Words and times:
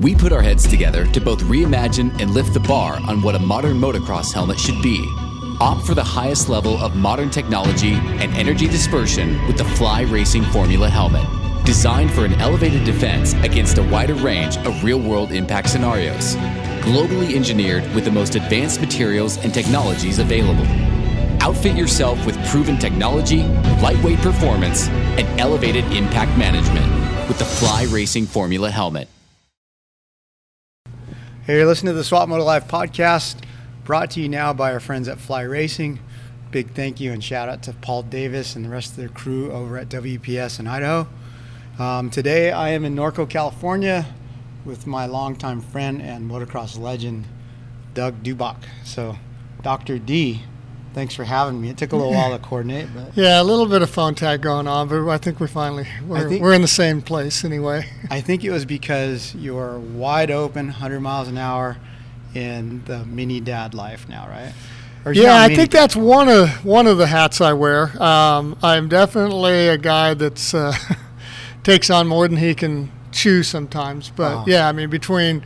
We 0.00 0.14
put 0.14 0.32
our 0.32 0.40
heads 0.40 0.66
together 0.66 1.04
to 1.04 1.20
both 1.20 1.42
reimagine 1.42 2.18
and 2.22 2.30
lift 2.30 2.54
the 2.54 2.60
bar 2.60 2.98
on 3.06 3.20
what 3.20 3.34
a 3.34 3.38
modern 3.38 3.78
motocross 3.78 4.32
helmet 4.32 4.58
should 4.58 4.80
be. 4.80 5.06
Opt 5.60 5.86
for 5.86 5.94
the 5.94 6.02
highest 6.02 6.48
level 6.48 6.78
of 6.78 6.96
modern 6.96 7.28
technology 7.28 7.92
and 7.92 8.34
energy 8.34 8.66
dispersion 8.66 9.46
with 9.46 9.58
the 9.58 9.64
Fly 9.64 10.02
Racing 10.02 10.44
Formula 10.44 10.88
helmet. 10.88 11.26
Designed 11.66 12.10
for 12.12 12.24
an 12.24 12.32
elevated 12.40 12.84
defense 12.84 13.34
against 13.44 13.76
a 13.76 13.82
wider 13.82 14.14
range 14.14 14.56
of 14.58 14.82
real 14.82 14.98
world 14.98 15.32
impact 15.32 15.68
scenarios. 15.68 16.34
Globally 16.80 17.34
engineered 17.34 17.84
with 17.94 18.06
the 18.06 18.10
most 18.10 18.36
advanced 18.36 18.80
materials 18.80 19.36
and 19.36 19.52
technologies 19.52 20.18
available. 20.18 20.64
Outfit 21.42 21.76
yourself 21.76 22.24
with 22.24 22.42
proven 22.46 22.78
technology, 22.78 23.42
lightweight 23.82 24.20
performance, 24.20 24.88
and 24.88 25.28
elevated 25.38 25.84
impact 25.92 26.38
management 26.38 26.88
with 27.28 27.38
the 27.38 27.44
Fly 27.44 27.84
Racing 27.90 28.24
Formula 28.24 28.70
helmet. 28.70 29.06
Hey, 31.50 31.56
you're 31.56 31.66
listening 31.66 31.94
to 31.94 31.98
the 31.98 32.04
Swap 32.04 32.28
Moto 32.28 32.44
Live 32.44 32.68
podcast, 32.68 33.42
brought 33.82 34.12
to 34.12 34.20
you 34.20 34.28
now 34.28 34.52
by 34.52 34.72
our 34.72 34.78
friends 34.78 35.08
at 35.08 35.18
Fly 35.18 35.42
Racing. 35.42 35.98
Big 36.52 36.74
thank 36.74 37.00
you 37.00 37.10
and 37.10 37.24
shout 37.24 37.48
out 37.48 37.64
to 37.64 37.72
Paul 37.72 38.04
Davis 38.04 38.54
and 38.54 38.64
the 38.64 38.68
rest 38.68 38.90
of 38.90 38.98
their 38.98 39.08
crew 39.08 39.50
over 39.50 39.76
at 39.76 39.88
WPS 39.88 40.60
in 40.60 40.68
Idaho. 40.68 41.08
Um, 41.76 42.08
today 42.08 42.52
I 42.52 42.68
am 42.68 42.84
in 42.84 42.94
Norco, 42.94 43.28
California 43.28 44.06
with 44.64 44.86
my 44.86 45.06
longtime 45.06 45.60
friend 45.60 46.00
and 46.00 46.30
motocross 46.30 46.78
legend, 46.78 47.26
Doug 47.94 48.22
Dubach. 48.22 48.62
So, 48.84 49.16
Dr. 49.60 49.98
D, 49.98 50.42
thanks 50.94 51.14
for 51.14 51.24
having 51.24 51.60
me. 51.60 51.70
It 51.70 51.76
took 51.78 51.92
a 51.92 51.96
little 51.96 52.12
while 52.12 52.36
to 52.36 52.42
coordinate, 52.42 52.88
but 52.94 53.12
Yeah, 53.16 53.40
a 53.40 53.44
little 53.44 53.66
bit 53.66 53.82
of 53.82 53.90
phone 53.90 54.14
tag 54.14 54.42
going 54.42 54.66
on, 54.66 54.88
but 54.88 55.08
I 55.08 55.18
think 55.18 55.40
we're 55.40 55.46
finally 55.48 55.86
we're, 56.06 56.28
think- 56.28 56.42
we're 56.42 56.52
in 56.54 56.62
the 56.62 56.68
same 56.68 57.02
place 57.02 57.44
anyway. 57.44 57.86
I 58.10 58.20
think 58.20 58.44
it 58.44 58.50
was 58.50 58.64
because 58.64 59.34
you're 59.34 59.78
wide 59.78 60.30
open, 60.30 60.66
100 60.66 61.00
miles 61.00 61.28
an 61.28 61.38
hour 61.38 61.76
in 62.34 62.82
the 62.84 63.04
mini 63.06 63.40
dad 63.40 63.74
life 63.74 64.08
now, 64.08 64.28
right? 64.28 64.52
Or 65.04 65.12
Yeah, 65.12 65.40
I 65.40 65.54
think 65.54 65.70
that's 65.70 65.96
one 65.96 66.28
of 66.28 66.64
one 66.64 66.86
of 66.86 66.98
the 66.98 67.06
hats 67.06 67.40
I 67.40 67.54
wear. 67.54 68.00
Um, 68.02 68.56
I'm 68.62 68.88
definitely 68.88 69.68
a 69.68 69.78
guy 69.78 70.12
that's 70.14 70.52
uh, 70.52 70.74
takes 71.62 71.88
on 71.90 72.06
more 72.06 72.28
than 72.28 72.36
he 72.36 72.54
can 72.54 72.90
chew 73.10 73.42
sometimes. 73.42 74.10
But 74.14 74.42
Oh. 74.42 74.44
yeah, 74.46 74.68
I 74.68 74.72
mean 74.72 74.90
between 74.90 75.44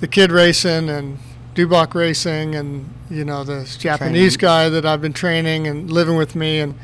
the 0.00 0.06
kid 0.06 0.30
racing 0.30 0.88
and 0.88 1.18
Dubach 1.56 1.94
racing 1.94 2.54
and 2.54 2.92
you 3.10 3.24
know 3.24 3.42
the 3.42 3.64
Japanese 3.78 4.36
Training. 4.36 4.38
guy 4.38 4.68
that 4.68 4.84
I've 4.84 5.00
been 5.00 5.14
training 5.14 5.66
and 5.66 5.90
living 5.90 6.16
with 6.16 6.36
me 6.36 6.60
and 6.60 6.74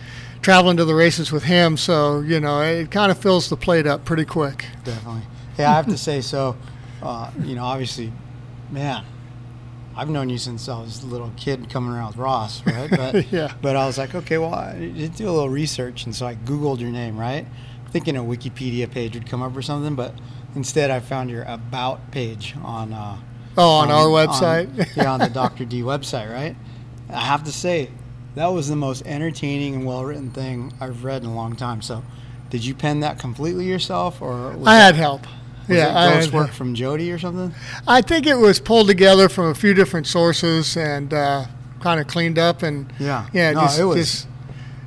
traveling 0.40 0.78
to 0.78 0.84
the 0.86 0.94
races 0.94 1.30
with 1.30 1.44
him. 1.44 1.76
So 1.76 2.20
you 2.20 2.40
know 2.40 2.62
it 2.62 2.90
kind 2.90 3.12
of 3.12 3.18
fills 3.18 3.48
the 3.50 3.56
plate 3.56 3.86
up 3.86 4.04
pretty 4.04 4.24
quick. 4.24 4.64
Definitely. 4.82 5.22
Yeah, 5.58 5.70
I 5.70 5.74
have 5.74 5.86
to 5.88 5.98
say 5.98 6.22
so. 6.22 6.56
Uh, 7.02 7.30
you 7.42 7.54
know, 7.54 7.64
obviously, 7.64 8.12
man, 8.70 9.04
I've 9.94 10.08
known 10.08 10.30
you 10.30 10.38
since 10.38 10.68
I 10.68 10.80
was 10.80 11.02
a 11.02 11.06
little 11.06 11.30
kid 11.36 11.68
coming 11.68 11.92
around 11.92 12.08
with 12.08 12.16
Ross, 12.16 12.64
right? 12.64 12.88
But 12.96 13.30
Yeah. 13.30 13.52
But 13.60 13.76
I 13.76 13.84
was 13.86 13.98
like, 13.98 14.14
okay, 14.14 14.38
well, 14.38 14.54
I 14.54 14.78
did 14.78 15.14
do 15.16 15.28
a 15.28 15.32
little 15.32 15.50
research, 15.50 16.06
and 16.06 16.14
so 16.16 16.26
I 16.26 16.34
Googled 16.36 16.80
your 16.80 16.90
name, 16.90 17.18
right? 17.18 17.46
Thinking 17.90 18.16
a 18.16 18.22
Wikipedia 18.22 18.90
page 18.90 19.14
would 19.14 19.28
come 19.28 19.42
up 19.42 19.54
or 19.54 19.60
something, 19.60 19.94
but 19.94 20.14
instead 20.54 20.90
I 20.90 21.00
found 21.00 21.28
your 21.30 21.42
about 21.42 22.10
page 22.10 22.54
on. 22.62 22.94
Uh, 22.94 23.18
Oh, 23.56 23.70
on 23.78 23.91
our 23.91 24.06
website? 24.06 24.89
yeah, 24.97 25.12
on 25.12 25.20
the 25.20 25.28
Dr. 25.33 25.64
D 25.64 25.83
website, 25.83 26.33
right? 26.33 26.56
I 27.11 27.20
have 27.20 27.45
to 27.45 27.53
say, 27.53 27.91
that 28.34 28.47
was 28.47 28.69
the 28.69 28.77
most 28.77 29.05
entertaining 29.06 29.75
and 29.75 29.86
well 29.86 30.05
written 30.05 30.31
thing 30.31 30.72
I've 30.81 31.05
read 31.05 31.22
in 31.22 31.28
a 31.28 31.34
long 31.34 31.55
time. 31.56 31.83
So, 31.83 32.03
did 32.50 32.64
you 32.64 32.75
pen 32.75 33.00
that 33.00 33.19
completely 33.19 33.67
yourself, 33.67 34.23
or 34.23 34.50
was 34.56 34.67
I 34.69 34.77
it- 34.77 34.80
had 34.80 34.95
help. 34.97 35.23
was 35.69 35.77
yeah, 35.77 36.19
it 36.19 36.33
work 36.33 36.50
from 36.53 36.75
Jody 36.75 37.12
or 37.12 37.19
something? 37.19 37.55
I 37.86 38.00
think 38.00 38.27
it 38.27 38.36
was 38.36 38.58
pulled 38.58 38.86
together 38.89 39.28
from 39.28 39.47
a 39.47 39.55
few 39.55 39.75
different 39.75 40.06
sources 40.06 40.77
and 40.77 41.12
uh, 41.12 41.45
kind 41.80 42.00
of 42.00 42.06
cleaned 42.06 42.39
up 42.39 42.62
and 42.62 42.91
Yeah. 42.98 43.27
yeah, 43.35 43.52
No, 43.52 43.61
just, 43.62 43.79
it 43.80 43.85
was- 43.85 43.96
just- 43.98 44.27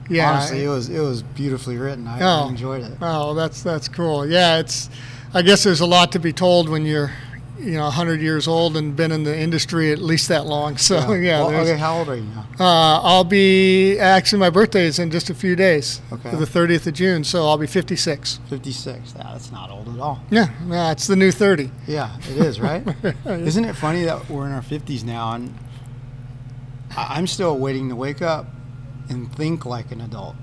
yeah. 0.09 0.31
Honestly, 0.31 0.63
it 0.63 0.67
was 0.69 0.87
it 0.89 0.99
was 0.99 1.23
beautifully 1.23 1.77
written. 1.77 2.05
I, 2.07 2.19
I 2.19 2.21
Oh. 2.43 2.49
enjoyed 2.49 2.83
it. 2.83 2.93
oh, 3.01 3.33
that's 3.33 3.63
that's 3.63 3.87
cool. 3.87 4.27
Yeah, 4.27 4.57
it's. 4.59 4.89
I 5.33 5.41
guess 5.41 5.63
there's 5.63 5.81
a 5.81 5.85
lot 5.85 6.11
to 6.13 6.19
be 6.19 6.31
told 6.31 6.69
when 6.69 6.85
you're, 6.85 7.11
you 7.59 7.71
know, 7.73 7.83
100 7.85 8.21
years 8.21 8.47
old 8.47 8.75
and 8.77 8.95
been 8.95 9.11
in 9.11 9.23
the 9.23 9.37
industry 9.37 9.91
at 9.91 9.99
least 9.99 10.27
that 10.27 10.45
long. 10.45 10.77
So 10.85 11.13
yeah, 11.13 11.39
Well, 11.41 11.61
okay, 11.61 11.77
how 11.77 11.97
old 11.99 12.09
are 12.09 12.15
you 12.15 12.23
now? 12.23 12.45
uh, 12.59 12.99
I'll 13.01 13.23
be 13.23 13.97
actually 13.97 14.39
my 14.39 14.49
birthday 14.49 14.85
is 14.85 14.99
in 14.99 15.09
just 15.11 15.29
a 15.29 15.33
few 15.33 15.55
days, 15.55 16.01
Okay. 16.11 16.31
the 16.35 16.45
30th 16.45 16.85
of 16.87 16.93
June. 16.93 17.23
So 17.23 17.47
I'll 17.47 17.57
be 17.57 17.67
56. 17.67 18.39
Fifty 18.49 18.71
six. 18.71 19.13
Yeah, 19.15 19.23
that's 19.31 19.51
not 19.51 19.69
old 19.71 19.87
at 19.89 19.99
all. 19.99 20.21
Yeah, 20.29 20.49
yeah, 20.67 20.91
it's 20.91 21.07
the 21.07 21.15
new 21.15 21.31
30. 21.31 21.71
Yeah, 21.87 22.15
it 22.29 22.37
is, 22.37 22.59
right? 22.59 22.83
Isn't 23.25 23.65
it 23.65 23.75
funny 23.75 24.03
that 24.03 24.29
we're 24.29 24.45
in 24.47 24.51
our 24.51 24.61
fifties 24.61 25.03
now 25.03 25.33
and 25.33 25.53
I'm 26.97 27.27
still 27.27 27.57
waiting 27.57 27.89
to 27.89 27.95
wake 27.95 28.21
up 28.21 28.45
and 29.09 29.33
think 29.35 29.65
like 29.65 29.91
an 29.91 30.01
adult. 30.01 30.35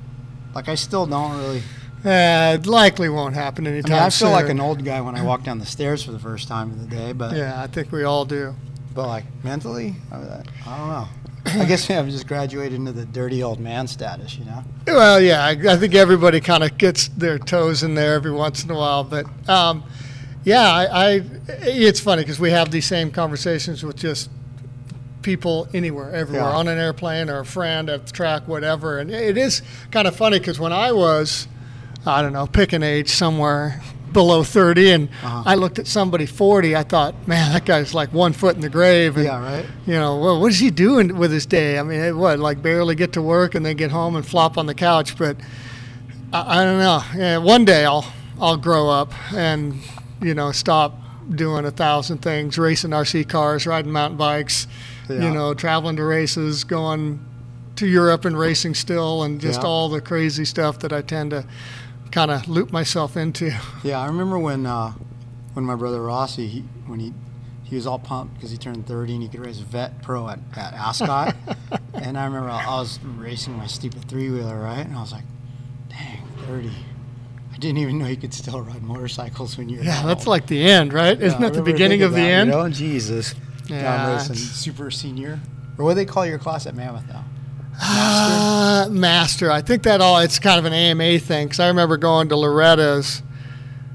Like 0.54 0.68
I 0.68 0.74
still 0.74 1.06
don't 1.06 1.36
really. 1.38 1.62
Uh, 2.04 2.56
it 2.60 2.66
likely 2.66 3.08
won't 3.08 3.34
happen 3.34 3.66
I 3.66 3.70
anytime 3.70 3.92
mean, 3.92 4.02
I 4.02 4.10
feel 4.10 4.30
like 4.30 4.48
an 4.48 4.58
old 4.60 4.84
guy 4.84 5.00
when 5.00 5.14
I 5.14 5.22
walk 5.22 5.44
down 5.44 5.58
the 5.60 5.66
stairs 5.66 6.02
for 6.02 6.10
the 6.12 6.18
first 6.18 6.48
time 6.48 6.70
of 6.72 6.80
the 6.80 6.96
day, 6.96 7.12
but 7.12 7.36
Yeah, 7.36 7.62
I 7.62 7.68
think 7.68 7.92
we 7.92 8.02
all 8.04 8.24
do. 8.24 8.54
but 8.94 9.06
like 9.06 9.24
mentally, 9.44 9.94
I, 10.10 10.16
I 10.16 10.78
don't 10.78 10.88
know. 10.88 11.08
I 11.44 11.64
guess 11.64 11.88
I've 11.90 12.08
just 12.08 12.26
graduated 12.26 12.74
into 12.74 12.92
the 12.92 13.04
dirty 13.04 13.42
old 13.42 13.58
man 13.60 13.86
status, 13.88 14.36
you 14.36 14.44
know. 14.44 14.64
Well, 14.86 15.20
yeah, 15.20 15.44
I, 15.44 15.50
I 15.50 15.76
think 15.76 15.94
everybody 15.94 16.40
kind 16.40 16.62
of 16.64 16.76
gets 16.78 17.08
their 17.08 17.38
toes 17.38 17.82
in 17.82 17.94
there 17.94 18.14
every 18.14 18.30
once 18.32 18.64
in 18.64 18.70
a 18.70 18.76
while, 18.76 19.04
but 19.04 19.26
um, 19.48 19.84
yeah, 20.44 20.60
I, 20.72 20.84
I 21.16 21.22
it's 21.62 22.00
funny 22.00 22.22
because 22.22 22.40
we 22.40 22.50
have 22.50 22.70
these 22.72 22.86
same 22.86 23.10
conversations 23.12 23.84
with 23.84 23.96
just 23.96 24.28
people 25.22 25.68
anywhere, 25.72 26.12
everywhere, 26.12 26.48
Yeah. 26.50 26.56
on 26.56 26.66
an 26.68 26.78
airplane 26.78 27.30
or 27.30 27.40
a 27.40 27.44
friend 27.44 27.88
at 27.88 28.06
the 28.06 28.12
track, 28.12 28.48
whatever, 28.48 28.98
and 28.98 29.10
it 29.10 29.36
is 29.38 29.62
kind 29.92 30.08
of 30.08 30.16
funny 30.16 30.38
because 30.40 30.58
when 30.58 30.72
I 30.72 30.90
was, 30.92 31.46
I 32.06 32.22
don't 32.22 32.32
know, 32.32 32.46
pick 32.46 32.72
an 32.72 32.82
age 32.82 33.08
somewhere 33.10 33.80
below 34.12 34.42
30 34.42 34.90
and 34.90 35.08
Uh-huh. 35.22 35.42
I 35.46 35.54
looked 35.54 35.78
at 35.78 35.86
somebody 35.86 36.26
40 36.26 36.76
I 36.76 36.82
thought 36.82 37.14
man 37.26 37.50
that 37.54 37.64
guy's 37.64 37.94
like 37.94 38.12
one 38.12 38.34
foot 38.34 38.54
in 38.54 38.60
the 38.60 38.68
grave 38.68 39.16
and 39.16 39.24
Yeah, 39.24 39.40
right. 39.42 39.64
you 39.86 39.94
know, 39.94 40.18
well, 40.18 40.38
what 40.38 40.50
is 40.52 40.58
he 40.58 40.70
doing 40.70 41.16
with 41.16 41.32
his 41.32 41.46
day? 41.46 41.78
I 41.78 41.82
mean, 41.82 42.18
what, 42.18 42.38
like 42.38 42.60
barely 42.60 42.94
get 42.94 43.14
to 43.14 43.22
work 43.22 43.54
and 43.54 43.64
then 43.64 43.76
get 43.76 43.90
home 43.90 44.14
and 44.16 44.26
flop 44.26 44.58
on 44.58 44.66
the 44.66 44.74
couch? 44.74 45.16
But 45.16 45.38
I, 46.32 46.60
I 46.60 46.64
don't 46.64 46.78
know. 46.78 47.02
Yeah, 47.16 47.38
one 47.38 47.64
day 47.64 47.84
I'll 47.86 48.04
I'll 48.40 48.56
grow 48.58 48.90
up 48.90 49.12
and 49.32 49.78
you 50.20 50.34
know 50.34 50.52
stop 50.52 50.98
doing 51.34 51.64
a 51.64 51.70
thousand 51.70 52.18
things, 52.18 52.58
racing 52.58 52.90
RC 52.90 53.28
cars, 53.28 53.66
riding 53.66 53.92
mountain 53.92 54.18
bikes, 54.18 54.66
Yeah. 55.08 55.22
you 55.22 55.30
know, 55.30 55.54
traveling 55.54 55.96
to 55.96 56.04
races, 56.04 56.64
going 56.64 57.18
to 57.76 57.86
Europe 57.86 58.26
and 58.26 58.38
racing 58.38 58.74
still, 58.74 59.22
and 59.22 59.40
just 59.40 59.62
Yeah. 59.62 59.68
all 59.68 59.88
the 59.88 60.00
crazy 60.02 60.44
stuff 60.44 60.80
that 60.80 60.92
I 60.92 61.00
tend 61.00 61.30
to 61.30 61.44
kind 62.12 62.30
of 62.30 62.46
loop 62.48 62.70
myself 62.70 63.16
into. 63.16 63.50
Yeah, 63.84 63.98
I 63.98 64.06
remember 64.06 64.38
when 64.38 64.64
uh, 64.66 64.92
when 65.54 65.64
my 65.64 65.74
brother 65.74 66.00
Rossi, 66.02 66.46
he, 66.46 66.60
when 66.86 67.00
he 67.00 67.12
he 67.64 67.74
was 67.74 67.86
all 67.86 67.98
pumped 67.98 68.34
because 68.34 68.50
he 68.50 68.56
turned 68.58 68.86
30 68.86 69.14
and 69.14 69.22
he 69.22 69.28
could 69.28 69.40
race 69.44 69.58
vet 69.58 70.02
pro 70.02 70.28
at, 70.28 70.38
at 70.56 70.74
Ascot. 70.74 71.34
and 71.94 72.18
I 72.18 72.24
remember 72.26 72.50
I 72.50 72.66
was 72.78 73.00
racing 73.02 73.56
my 73.56 73.66
stupid 73.66 74.04
three 74.08 74.30
wheeler, 74.30 74.60
right? 74.60 74.84
And 74.86 74.94
I 74.94 75.00
was 75.00 75.10
like, 75.12 75.24
dang, 75.88 76.22
30. 76.46 76.70
I 77.52 77.56
didn't 77.56 77.78
even 77.78 77.98
know 77.98 78.06
you 78.06 78.16
could 78.18 78.34
still 78.34 78.60
ride 78.60 78.82
motorcycles 78.82 79.56
when 79.56 79.68
you're 79.70 79.82
Yeah, 79.82 80.02
that 80.02 80.06
that's 80.06 80.20
old. 80.26 80.28
like 80.28 80.46
the 80.48 80.62
end, 80.70 80.92
right? 80.92 81.18
Yeah, 81.18 81.26
Isn't 81.26 81.40
that 81.40 81.54
the 81.54 81.62
beginning 81.62 82.02
of 82.02 82.10
the 82.12 82.18
that, 82.20 82.30
end? 82.30 82.50
You 82.50 82.56
know? 82.56 82.68
Jesus. 82.68 83.34
Yeah, 83.68 84.04
I'm 84.06 84.12
racing 84.16 84.36
super 84.36 84.90
senior. 84.90 85.40
Or 85.78 85.86
what 85.86 85.92
do 85.92 85.94
they 85.96 86.04
call 86.04 86.26
your 86.26 86.38
class 86.38 86.66
at 86.66 86.74
Mammoth 86.74 87.08
now? 87.08 87.24
Uh, 87.80 88.88
master. 88.90 89.50
I 89.50 89.62
think 89.62 89.82
that 89.84 90.00
all 90.00 90.18
it's 90.18 90.38
kind 90.38 90.58
of 90.58 90.64
an 90.64 90.72
AMA 90.72 91.18
thing 91.20 91.46
because 91.46 91.60
I 91.60 91.68
remember 91.68 91.96
going 91.96 92.28
to 92.28 92.36
Loretta's, 92.36 93.22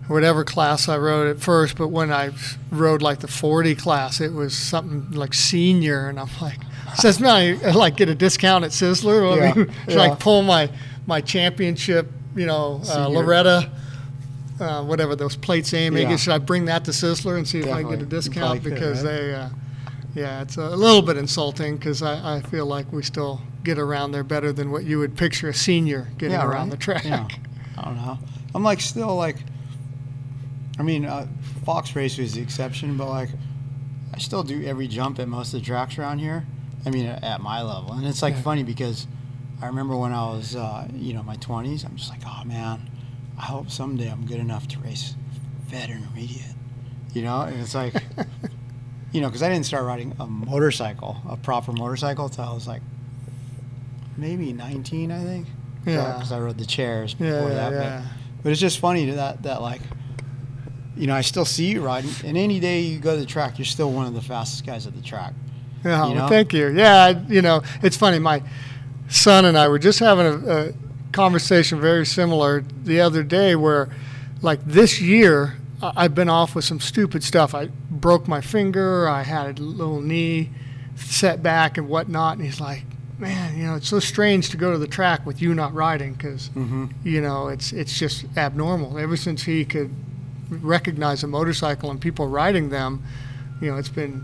whatever 0.07 0.43
class 0.43 0.87
I 0.87 0.97
rode 0.97 1.27
at 1.27 1.41
first, 1.41 1.77
but 1.77 1.89
when 1.89 2.11
I 2.11 2.31
rode 2.71 3.01
like 3.01 3.19
the 3.19 3.27
40 3.27 3.75
class, 3.75 4.21
it 4.21 4.33
was 4.33 4.55
something 4.55 5.11
like 5.11 5.33
senior, 5.33 6.07
and 6.09 6.19
I'm 6.19 6.29
like, 6.41 6.59
says 6.95 7.19
man, 7.19 7.59
I 7.63 7.71
like 7.71 7.97
get 7.97 8.09
a 8.09 8.15
discount 8.15 8.65
at 8.65 8.71
Sizzler. 8.71 9.33
I 9.33 9.45
Yeah, 9.47 9.53
should 9.53 9.71
yeah. 9.89 10.01
I 10.11 10.15
pull 10.15 10.41
my 10.41 10.69
my 11.05 11.21
championship, 11.21 12.07
you 12.35 12.45
know, 12.45 12.81
uh, 12.89 13.07
Loretta. 13.07 13.71
Uh, 14.59 14.83
whatever 14.83 15.15
those 15.15 15.35
plates 15.35 15.71
AMA, 15.71 15.99
Yeah. 15.99 16.15
should 16.15 16.33
I 16.33 16.39
bring 16.39 16.65
that 16.65 16.83
to 16.85 16.91
Sizzler 16.91 17.37
and 17.37 17.47
see 17.47 17.59
if 17.59 17.67
I 17.67 17.81
can 17.81 17.91
get 17.91 18.01
a 18.01 18.05
discount 18.07 18.63
could, 18.63 18.73
because 18.73 19.03
right? 19.03 19.11
they, 19.11 19.33
uh, 19.35 19.49
yeah, 20.17 20.41
it's 20.41 20.57
a 20.57 20.69
little 20.75 21.03
bit 21.03 21.15
insulting 21.15 21.77
because 21.77 22.01
I, 22.01 22.37
I 22.37 22.41
feel 22.41 22.65
like 22.65 22.91
we 22.91 23.03
still 23.03 23.39
get 23.63 23.77
around 23.77 24.13
there 24.13 24.23
better 24.23 24.51
than 24.51 24.71
what 24.71 24.83
you 24.83 24.97
would 24.97 25.15
picture 25.15 25.49
a 25.49 25.53
senior 25.53 26.09
getting 26.17 26.33
yeah, 26.39 26.45
around 26.45 26.69
right? 26.69 26.71
the 26.71 26.77
track. 26.77 27.05
Yeah. 27.05 27.27
I 27.77 27.85
don't 27.85 27.95
know. 27.97 28.17
I'm 28.55 28.63
like 28.63 28.81
still 28.81 29.15
like. 29.15 29.37
I 30.79 30.83
mean, 30.83 31.05
uh, 31.05 31.27
Fox 31.65 31.95
Race 31.95 32.17
was 32.17 32.33
the 32.33 32.41
exception, 32.41 32.97
but 32.97 33.09
like, 33.09 33.29
I 34.13 34.17
still 34.17 34.41
do 34.43 34.63
every 34.65 34.87
jump 34.87 35.19
at 35.19 35.27
most 35.27 35.53
of 35.53 35.59
the 35.59 35.65
tracks 35.65 35.97
around 35.99 36.19
here. 36.19 36.45
I 36.85 36.89
mean, 36.89 37.05
at, 37.05 37.41
my 37.41 37.61
level, 37.61 37.93
and 37.93 38.05
it's 38.05 38.21
like 38.21 38.35
Yeah. 38.35 38.41
funny 38.41 38.63
because 38.63 39.05
I 39.61 39.67
remember 39.67 39.95
when 39.95 40.13
I 40.13 40.23
was, 40.31 40.55
uh, 40.55 40.87
you 40.95 41.13
know, 41.13 41.21
my 41.23 41.35
20s. 41.37 41.85
I'm 41.85 41.95
just 41.95 42.09
like, 42.09 42.21
oh 42.25 42.43
man, 42.45 42.89
I 43.37 43.41
hope 43.43 43.69
someday 43.69 44.09
I'm 44.09 44.25
good 44.25 44.39
enough 44.39 44.67
to 44.69 44.79
race 44.79 45.15
vet 45.67 45.89
intermediate. 45.89 46.55
You 47.13 47.23
know, 47.23 47.41
and 47.41 47.59
it's 47.61 47.75
like, 47.75 47.93
you 49.11 49.21
know, 49.21 49.27
because 49.27 49.43
I 49.43 49.49
didn't 49.49 49.65
start 49.65 49.85
riding 49.85 50.13
a 50.19 50.27
motorcycle, 50.27 51.17
a 51.29 51.37
proper 51.37 51.71
motorcycle, 51.71 52.25
until 52.25 52.43
I 52.45 52.53
was 52.53 52.67
like 52.67 52.81
maybe 54.17 54.53
19, 54.53 55.11
I 55.11 55.23
think. 55.23 55.47
Yeah. 55.85 56.13
Because 56.13 56.31
I 56.31 56.39
rode 56.39 56.57
the 56.57 56.65
chairs 56.65 57.13
before 57.13 57.49
Yeah, 57.49 57.69
that. 57.69 57.71
yeah. 57.71 58.01
But, 58.37 58.43
but 58.43 58.51
it's 58.51 58.61
just 58.61 58.79
funny 58.79 59.09
that 59.11 59.43
that 59.43 59.61
like, 59.61 59.81
you 60.95 61.07
know, 61.07 61.13
I 61.15 61.21
still 61.21 61.45
see 61.45 61.67
you 61.67 61.81
riding, 61.85 62.09
and 62.25 62.37
any 62.37 62.59
day 62.59 62.81
you 62.81 62.99
go 62.99 63.13
to 63.13 63.19
the 63.19 63.25
track, 63.25 63.57
you're 63.59 63.65
still 63.65 63.91
one 63.91 64.07
of 64.07 64.13
the 64.13 64.21
fastest 64.21 64.65
guys 64.65 64.87
at 64.87 64.95
the 64.95 65.01
track. 65.01 65.33
Yeah, 65.85 66.07
You 66.09 66.15
well, 66.15 66.27
thank 66.27 66.53
you. 66.53 66.69
Yeah, 66.69 66.95
I, 67.05 67.09
you 67.31 67.41
know, 67.43 67.61
it's 67.83 67.95
funny. 67.95 68.17
My 68.19 68.41
son 69.07 69.45
and 69.45 69.57
I 69.57 69.67
were 69.67 69.77
just 69.79 69.99
having 69.99 70.25
a, 70.25 70.49
a 70.69 70.73
conversation 71.11 71.79
very 71.79 72.05
similar 72.05 72.61
the 72.83 72.99
other 72.99 73.21
day 73.23 73.55
where, 73.55 73.89
like, 74.41 74.59
this 74.65 74.99
year, 74.99 75.55
I've 75.81 76.15
been 76.15 76.29
off 76.29 76.55
with 76.55 76.65
some 76.65 76.79
stupid 76.79 77.23
stuff. 77.23 77.53
I 77.53 77.67
broke 77.91 78.27
my 78.27 78.41
finger, 78.41 79.07
I 79.07 79.23
had 79.23 79.59
a 79.59 79.61
little 79.63 80.01
knee 80.01 80.49
setback 80.95 81.77
and 81.77 81.87
whatnot. 81.87 82.37
And 82.37 82.45
he's 82.45 82.59
like, 82.59 82.83
man, 83.19 83.57
you 83.57 83.65
know, 83.65 83.75
it's 83.75 83.87
so 83.87 83.99
strange 83.99 84.49
to 84.49 84.57
go 84.57 84.71
to 84.71 84.77
the 84.77 84.87
track 84.87 85.25
with 85.25 85.41
you 85.41 85.53
not 85.53 85.73
riding 85.73 86.13
because, 86.13 86.49
you 87.03 87.21
know, 87.21 87.47
it's, 87.47 87.71
it's 87.73 87.97
just 87.97 88.25
abnormal. 88.35 88.97
Ever 88.97 89.15
since 89.17 89.43
he 89.43 89.65
could 89.65 89.93
recognize 90.49 91.23
a 91.23 91.27
motorcycle 91.27 91.91
and 91.91 91.99
people 92.01 92.27
riding 92.27 92.69
them, 92.69 93.03
you 93.61 93.69
know, 93.71 93.77
it's 93.77 93.89
been 93.89 94.23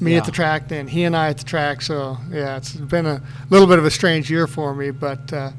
me 0.00 0.12
Yeah. 0.12 0.18
at 0.18 0.24
the 0.24 0.32
track, 0.32 0.68
then 0.68 0.88
he 0.88 1.04
and 1.04 1.16
I 1.16 1.28
at 1.28 1.38
the 1.38 1.44
track. 1.44 1.82
So 1.82 2.16
yeah, 2.30 2.56
it's 2.56 2.72
been 2.72 3.06
a 3.06 3.22
little 3.50 3.66
bit 3.66 3.78
of 3.78 3.84
a 3.84 3.90
strange 3.90 4.30
year 4.30 4.46
for 4.46 4.74
me, 4.74 4.90
but 4.90 5.32
uh, 5.32 5.50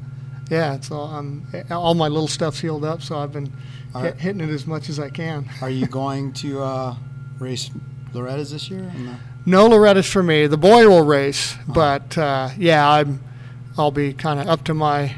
yeah, 0.52 0.74
it's 0.74 0.90
all 0.90 1.06
I'm, 1.06 1.46
all 1.70 1.94
my 1.94 2.08
little 2.08 2.28
stuff's 2.28 2.60
healed 2.60 2.84
up, 2.84 3.00
so 3.00 3.18
I've 3.18 3.32
been 3.32 3.50
All 3.94 4.02
hit, 4.02 4.10
right. 4.10 4.20
hitting 4.20 4.42
it 4.42 4.50
as 4.50 4.66
much 4.66 4.90
as 4.90 5.00
I 5.00 5.08
can. 5.08 5.48
Are 5.62 5.70
you 5.70 5.86
going 6.02 6.34
to 6.34 6.60
uh, 6.60 6.96
race 7.38 7.70
Loretta's 8.12 8.50
this 8.50 8.68
year? 8.68 8.80
in 8.80 9.16
No 9.46 9.66
Loretta's 9.66 10.06
for 10.06 10.22
me. 10.22 10.46
The 10.46 10.58
boy 10.58 10.86
will 10.86 11.04
race, 11.04 11.56
but 11.66 12.18
uh, 12.18 12.50
yeah, 12.58 12.86
I'm 12.86 13.24
I'll 13.78 13.90
be 13.90 14.12
kind 14.12 14.38
of 14.38 14.46
up 14.46 14.64
to 14.64 14.74
my 14.74 15.14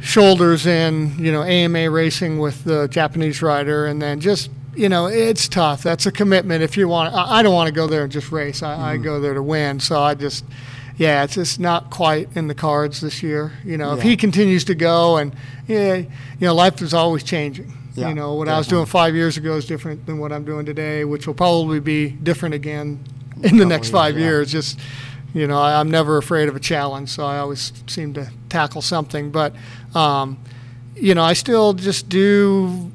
shoulders 0.00 0.64
in 0.64 1.18
you 1.18 1.32
know 1.32 1.42
AMA 1.42 1.90
racing 1.90 2.38
with 2.38 2.62
the 2.62 2.86
Japanese 2.86 3.42
rider, 3.42 3.86
and 3.86 4.00
then 4.00 4.20
just 4.20 4.48
you 4.76 4.88
know 4.88 5.06
it's 5.06 5.48
tough. 5.48 5.82
That's 5.82 6.06
a 6.06 6.12
commitment. 6.12 6.62
If 6.62 6.76
you 6.76 6.86
want, 6.86 7.12
I, 7.12 7.40
I 7.40 7.42
don't 7.42 7.54
want 7.54 7.66
to 7.66 7.74
go 7.74 7.88
there 7.88 8.04
and 8.04 8.12
just 8.12 8.30
race. 8.30 8.62
I, 8.62 8.92
I 8.92 8.96
go 8.96 9.18
there 9.18 9.34
to 9.34 9.42
win. 9.42 9.80
So 9.80 10.00
I 10.00 10.14
just. 10.14 10.44
Yeah, 10.96 11.24
it's 11.24 11.34
just 11.34 11.58
not 11.58 11.90
quite 11.90 12.28
in 12.36 12.46
the 12.46 12.54
cards 12.54 13.00
this 13.00 13.22
year. 13.22 13.52
You 13.64 13.76
know, 13.76 13.94
if 13.96 14.02
he 14.02 14.16
continues 14.16 14.64
to 14.64 14.74
go, 14.74 15.16
and 15.16 15.34
yeah, 15.66 15.96
you 15.96 16.06
know, 16.40 16.54
life 16.54 16.80
is 16.82 16.94
always 16.94 17.24
changing. 17.24 17.72
Yeah, 17.94 18.08
you 18.08 18.14
know, 18.14 18.34
what 18.34 18.48
I 18.48 18.58
was 18.58 18.66
doing 18.66 18.86
five 18.86 19.14
years 19.14 19.36
ago 19.36 19.56
is 19.56 19.66
different 19.66 20.06
than 20.06 20.18
what 20.18 20.32
I'm 20.32 20.44
doing 20.44 20.66
today, 20.66 21.04
which 21.04 21.26
will 21.26 21.34
probably 21.34 21.80
be 21.80 22.10
different 22.10 22.54
again 22.54 23.04
in 23.42 23.56
the 23.56 23.66
next 23.66 23.90
five 23.90 24.16
yeah. 24.16 24.26
years. 24.26 24.52
Just, 24.52 24.78
you 25.32 25.46
know, 25.46 25.58
I, 25.58 25.80
I'm 25.80 25.90
never 25.90 26.16
afraid 26.16 26.48
of 26.48 26.56
a 26.56 26.60
challenge, 26.60 27.10
so 27.10 27.24
I 27.24 27.38
always 27.38 27.72
seem 27.86 28.14
to 28.14 28.30
tackle 28.48 28.82
something. 28.82 29.30
But, 29.30 29.54
um, 29.94 30.38
you 30.94 31.14
know, 31.14 31.22
I 31.22 31.32
still 31.32 31.72
just 31.72 32.08
do 32.08 32.90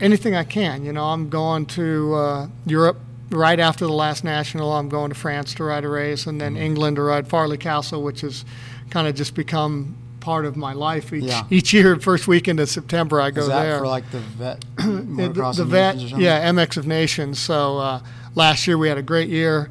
anything 0.00 0.34
I 0.34 0.44
can. 0.44 0.84
You 0.84 0.92
know, 0.92 1.04
I'm 1.04 1.28
going 1.28 1.66
to 1.66 2.14
uh, 2.14 2.48
Europe 2.66 2.98
right 3.30 3.60
after 3.60 3.86
the 3.86 3.92
last 3.92 4.24
national. 4.24 4.72
I'm 4.72 4.88
going 4.88 5.10
to 5.10 5.14
France 5.14 5.54
to 5.54 5.64
ride 5.64 5.84
a 5.84 5.88
race, 5.88 6.26
and 6.26 6.40
Mm-hmm. 6.40 6.54
then 6.54 6.62
England 6.62 6.96
to 6.96 7.02
ride 7.02 7.28
Farleigh 7.28 7.58
Castle, 7.60 8.02
which 8.02 8.22
has 8.22 8.44
kind 8.90 9.06
of 9.08 9.14
just 9.14 9.34
become 9.34 9.96
part 10.20 10.44
of 10.44 10.56
my 10.56 10.72
life 10.72 11.12
each 11.12 11.24
Yeah. 11.24 11.44
each 11.50 11.72
year. 11.72 11.96
First 12.00 12.26
weekend 12.28 12.58
of 12.60 12.68
September, 12.68 13.20
I 13.20 13.30
go 13.30 13.46
there. 13.48 13.78
for 13.78 13.86
like 13.86 14.10
the 14.10 14.18
vet 14.20 14.64
the, 14.76 15.52
the 15.56 15.64
vet, 15.64 15.94
Nations 15.96 16.04
or 16.04 16.08
something? 16.10 16.24
yeah, 16.24 16.50
MX 16.52 16.76
of 16.76 16.86
Nations. 16.86 17.38
So 17.38 17.78
uh, 17.78 18.00
last 18.34 18.66
year 18.66 18.76
we 18.78 18.88
had 18.88 18.98
a 18.98 19.02
great 19.02 19.28
year. 19.28 19.70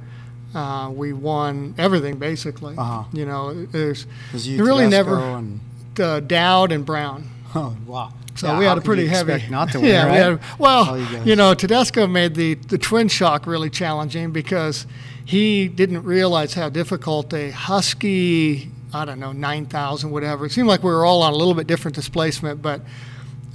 Uh, 0.56 0.89
we 0.94 1.13
won 1.13 1.75
everything 1.77 2.18
basically. 2.18 2.75
Uh-huh. 2.77 3.03
You 3.13 3.25
know, 3.25 3.65
there's 3.65 4.07
really 4.45 4.88
never 4.88 5.19
And, 5.19 5.60
uh, 6.00 6.19
Dowd 6.21 6.71
and 6.71 6.86
Brown. 6.86 7.30
oh 7.56 7.75
wow. 7.86 8.13
So 8.38 8.48
Yeah, 8.48 8.60
we 8.60 8.66
had 8.66 8.78
a 8.78 8.81
pretty 8.81 9.07
heavy. 9.07 9.44
Not 9.50 9.72
to 9.72 9.80
win, 9.81 9.89
yeah, 9.89 10.04
right? 10.06 10.12
we 10.12 10.18
had, 10.18 10.39
well, 10.60 10.98
you 11.00 11.24
you 11.25 11.36
know, 11.36 11.54
Tedesco 11.54 12.07
made 12.07 12.36
the 12.36 12.54
the 12.56 12.78
twin 12.78 13.07
shock 13.07 13.48
really 13.48 13.69
challenging 13.69 14.31
because 14.31 14.86
he 15.25 15.68
didn't 15.68 16.04
realize 16.04 16.54
how 16.54 16.69
difficult 16.69 17.34
a 17.34 17.51
husky. 17.51 18.72
I 18.94 19.04
don't 19.04 19.19
know, 19.19 19.34
9,000, 19.34 20.10
whatever. 20.12 20.45
It 20.45 20.54
seemed 20.54 20.69
like 20.69 20.81
we 20.81 20.89
were 20.92 21.04
all 21.04 21.22
on 21.22 21.34
a 21.34 21.36
little 21.36 21.54
bit 21.54 21.68
different 21.68 21.94
displacement, 21.94 22.62
but 22.62 22.80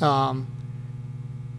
um, 0.02 0.46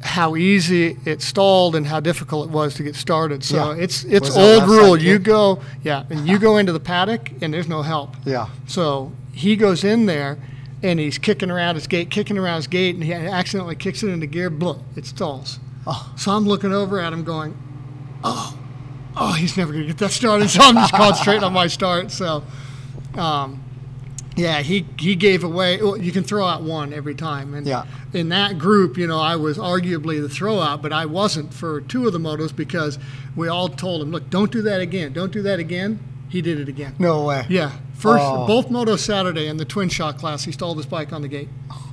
how 0.01 0.35
easy 0.35 0.95
it 1.05 1.21
stalled 1.23 1.75
and 1.75 1.87
how 1.87 1.99
difficult 1.99 2.47
it 2.49 2.51
was 2.51 2.75
to 2.75 2.83
get 2.83 2.95
started. 2.95 3.43
So 3.43 3.71
Yeah. 3.73 3.83
it's 3.83 4.03
it's 4.03 4.29
Was 4.29 4.37
old 4.37 4.69
rule. 4.69 4.95
You 4.97 5.17
go, 5.17 5.59
yeah, 5.83 6.03
and 6.11 6.27
you 6.29 6.37
go 6.39 6.57
into 6.57 6.71
the 6.71 6.79
paddock 6.79 7.31
and 7.41 7.51
there's 7.53 7.67
no 7.67 7.81
help. 7.81 8.15
Yeah. 8.25 8.47
So 8.67 9.11
he 9.31 9.55
goes 9.55 9.83
in 9.83 10.05
there 10.05 10.37
and 10.83 10.99
he's 10.99 11.17
kicking 11.17 11.49
around 11.49 11.75
his 11.75 11.87
gate, 11.87 12.11
kicking 12.11 12.37
around 12.37 12.57
his 12.57 12.67
gate, 12.67 12.93
and 12.95 13.03
he 13.03 13.13
accidentally 13.13 13.75
kicks 13.75 14.03
it 14.03 14.09
into 14.09 14.27
gear. 14.27 14.49
Blah, 14.49 14.77
it 14.95 15.05
stalls. 15.05 15.59
Oh. 15.87 16.13
So 16.17 16.31
I'm 16.31 16.45
looking 16.45 16.73
over 16.73 16.99
at 16.99 17.11
him 17.11 17.23
going, 17.23 17.57
oh, 18.23 18.57
oh, 19.17 19.33
he's 19.33 19.57
never 19.57 19.71
going 19.71 19.83
to 19.83 19.87
get 19.87 19.97
that 19.99 20.11
started. 20.11 20.49
So 20.49 20.61
I'm 20.61 20.75
just 20.75 20.93
concentrating 20.93 21.43
on 21.43 21.53
my 21.53 21.67
start. 21.67 22.11
So, 22.11 22.43
um, 23.15 23.63
yeah, 24.35 24.61
he, 24.61 24.85
he 24.97 25.15
gave 25.15 25.43
away. 25.43 25.81
Well, 25.81 25.97
you 25.97 26.11
can 26.11 26.23
throw 26.23 26.45
out 26.45 26.63
one 26.63 26.91
every 26.93 27.13
time, 27.15 27.53
and 27.53 27.67
Yeah. 27.67 27.85
in 28.13 28.29
that 28.29 28.57
group, 28.57 28.97
you 28.97 29.05
know, 29.07 29.19
I 29.19 29.35
was 29.35 29.57
arguably 29.57 30.19
the 30.21 30.27
throwout, 30.27 30.81
but 30.81 30.91
I 30.91 31.05
wasn't 31.05 31.53
for 31.53 31.81
two 31.81 32.07
of 32.07 32.13
the 32.13 32.19
motos 32.19 32.55
because 32.55 32.97
we 33.35 33.47
all 33.47 33.69
told 33.69 34.01
him, 34.01 34.11
look, 34.11 34.29
don't 34.31 34.51
do 34.51 34.61
that 34.63 34.81
again, 34.81 35.13
don't 35.13 35.31
do 35.31 35.41
that 35.43 35.59
again. 35.59 35.99
He 36.29 36.41
did 36.41 36.59
it 36.59 36.67
again. 36.67 36.95
No 36.97 37.23
way. 37.25 37.45
Yeah, 37.47 37.73
first 38.03 38.23
Oh. 38.23 38.45
both 38.45 38.69
motos 38.69 38.99
Saturday 38.99 39.47
and 39.47 39.59
the 39.59 39.65
twin 39.65 39.89
shock 39.89 40.17
class, 40.17 40.43
he 40.43 40.51
stalled 40.51 40.77
his 40.77 40.85
bike 40.85 41.11
on 41.13 41.21
the 41.21 41.27
gate. 41.27 41.49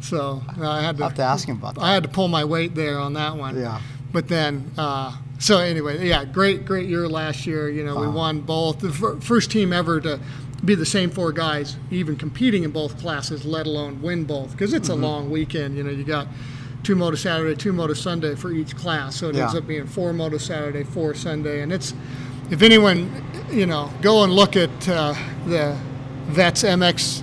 So 0.00 0.42
I 0.60 0.82
had 0.82 0.98
to, 0.98 1.02
I'll 1.04 1.08
have 1.08 1.16
to 1.16 1.22
ask 1.22 1.48
him 1.48 1.56
about 1.56 1.76
that. 1.76 1.80
I 1.80 1.94
had 1.94 2.02
to 2.02 2.10
pull 2.10 2.28
my 2.28 2.44
weight 2.44 2.74
there 2.74 2.98
on 2.98 3.14
that 3.14 3.36
one. 3.36 3.58
Yeah. 3.58 3.80
But 4.12 4.28
then, 4.28 4.70
uh, 4.76 5.16
so 5.38 5.60
anyway, 5.60 6.06
yeah, 6.06 6.26
great, 6.26 6.66
great 6.66 6.90
year 6.90 7.08
last 7.08 7.46
year. 7.46 7.70
You 7.70 7.84
know, 7.86 7.96
we 7.96 8.06
Uh-huh. 8.08 8.16
won 8.18 8.40
both. 8.40 8.80
The 8.80 8.92
fir- 8.92 9.16
first 9.20 9.50
team 9.50 9.72
ever 9.72 10.02
to 10.02 10.20
be 10.62 10.74
the 10.74 10.84
same 10.84 11.08
four 11.08 11.32
guys, 11.32 11.76
even 11.90 12.16
competing 12.16 12.64
in 12.64 12.70
both 12.70 12.98
classes, 13.00 13.46
let 13.46 13.66
alone 13.66 14.02
win 14.02 14.24
both, 14.24 14.52
because 14.52 14.74
it's 14.74 14.90
Mm-hmm. 14.90 15.02
a 15.02 15.06
long 15.08 15.30
weekend. 15.30 15.78
You 15.78 15.84
know, 15.84 15.90
you 15.90 16.04
got 16.04 16.26
two 16.82 16.96
moto 16.96 17.16
Saturday, 17.16 17.54
two 17.56 17.72
moto 17.72 17.94
Sunday 17.94 18.34
for 18.34 18.52
each 18.52 18.76
class, 18.76 19.16
so 19.16 19.30
it 19.30 19.36
ends 19.36 19.54
up 19.54 19.66
being 19.66 19.86
four 19.86 20.12
moto 20.12 20.36
Saturday, 20.36 20.84
four 20.84 21.14
Sunday, 21.14 21.62
and 21.62 21.72
it's 21.72 21.94
if 22.50 22.62
anyone, 22.62 23.10
you 23.50 23.66
know, 23.66 23.90
go 24.02 24.24
and 24.24 24.32
look 24.32 24.56
at 24.56 24.88
uh, 24.88 25.14
the 25.46 25.76
Vets 26.26 26.62
MX 26.62 27.22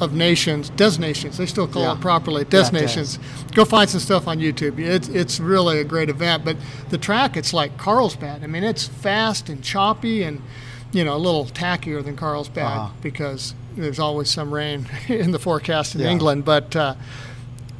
of 0.00 0.14
Nations, 0.14 0.70
Des 0.70 0.98
Nations. 0.98 1.36
They 1.36 1.46
still 1.46 1.66
call 1.68 1.82
Yeah. 1.82 1.92
it 1.94 2.00
properly, 2.00 2.44
Des 2.44 2.56
Yeah, 2.64 2.70
Des. 2.70 2.80
Nations. 2.80 3.18
Go 3.54 3.64
find 3.64 3.88
some 3.90 4.00
stuff 4.00 4.26
on 4.26 4.38
YouTube. 4.38 4.78
It's 4.78 5.08
it's 5.08 5.38
really 5.40 5.78
a 5.80 5.84
great 5.84 6.08
event. 6.08 6.44
But 6.44 6.56
the 6.88 6.98
track, 6.98 7.36
it's 7.36 7.52
like 7.52 7.76
Carlsbad. 7.76 8.42
I 8.42 8.46
mean, 8.46 8.64
it's 8.64 8.86
fast 8.86 9.48
and 9.50 9.62
choppy, 9.62 10.22
and 10.22 10.40
you 10.92 11.04
know, 11.04 11.14
a 11.14 11.18
little 11.18 11.44
tackier 11.46 12.02
than 12.04 12.16
Carlsbad 12.16 12.64
Uh-huh. 12.78 12.88
because 13.02 13.54
there's 13.76 13.98
always 14.00 14.28
some 14.30 14.52
rain 14.52 14.86
in 15.08 15.30
the 15.32 15.38
forecast 15.38 15.94
in 15.94 16.00
Yeah. 16.00 16.10
England. 16.10 16.44
But 16.44 16.74
uh, 16.74 16.94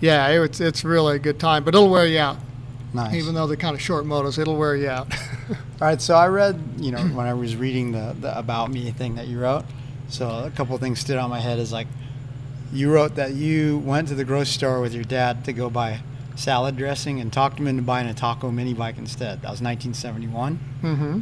yeah, 0.00 0.28
it's 0.28 0.60
it's 0.60 0.84
really 0.84 1.16
a 1.16 1.18
good 1.18 1.38
time. 1.40 1.64
But 1.64 1.74
it'll 1.74 1.88
wear 1.90 2.06
you 2.06 2.18
out, 2.20 2.36
Nice. 2.92 3.14
even 3.14 3.34
though 3.34 3.46
they're 3.46 3.56
kind 3.56 3.74
of 3.74 3.80
short 3.80 4.04
motos. 4.04 4.38
It'll 4.38 4.56
wear 4.56 4.76
you 4.76 4.90
out. 4.90 5.08
All 5.80 5.86
right, 5.88 6.00
so 6.00 6.14
I 6.14 6.26
read, 6.28 6.60
you 6.78 6.90
know, 6.92 6.98
when 6.98 7.26
I 7.26 7.32
was 7.32 7.56
reading 7.56 7.92
the, 7.92 8.14
the 8.20 8.38
about 8.38 8.70
me 8.70 8.90
thing 8.90 9.14
that 9.14 9.28
you 9.28 9.40
wrote. 9.40 9.64
So 10.08 10.28
a 10.44 10.50
couple 10.50 10.74
of 10.74 10.80
things 10.82 10.98
stood 10.98 11.16
on 11.16 11.30
my 11.30 11.40
head 11.40 11.58
is 11.58 11.72
like, 11.72 11.86
you 12.72 12.92
wrote 12.92 13.14
that 13.14 13.32
you 13.32 13.78
went 13.78 14.08
to 14.08 14.14
the 14.14 14.24
grocery 14.24 14.52
store 14.52 14.80
with 14.80 14.92
your 14.92 15.04
dad 15.04 15.44
to 15.46 15.52
go 15.54 15.70
buy 15.70 16.00
salad 16.36 16.76
dressing 16.76 17.20
and 17.20 17.32
talked 17.32 17.58
him 17.58 17.66
into 17.66 17.82
buying 17.82 18.08
a 18.08 18.14
taco 18.14 18.50
mini 18.50 18.74
bike 18.74 18.98
instead. 18.98 19.42
That 19.42 19.50
was 19.50 19.62
1971. 19.62 20.58
Mm-hmm. 20.82 21.20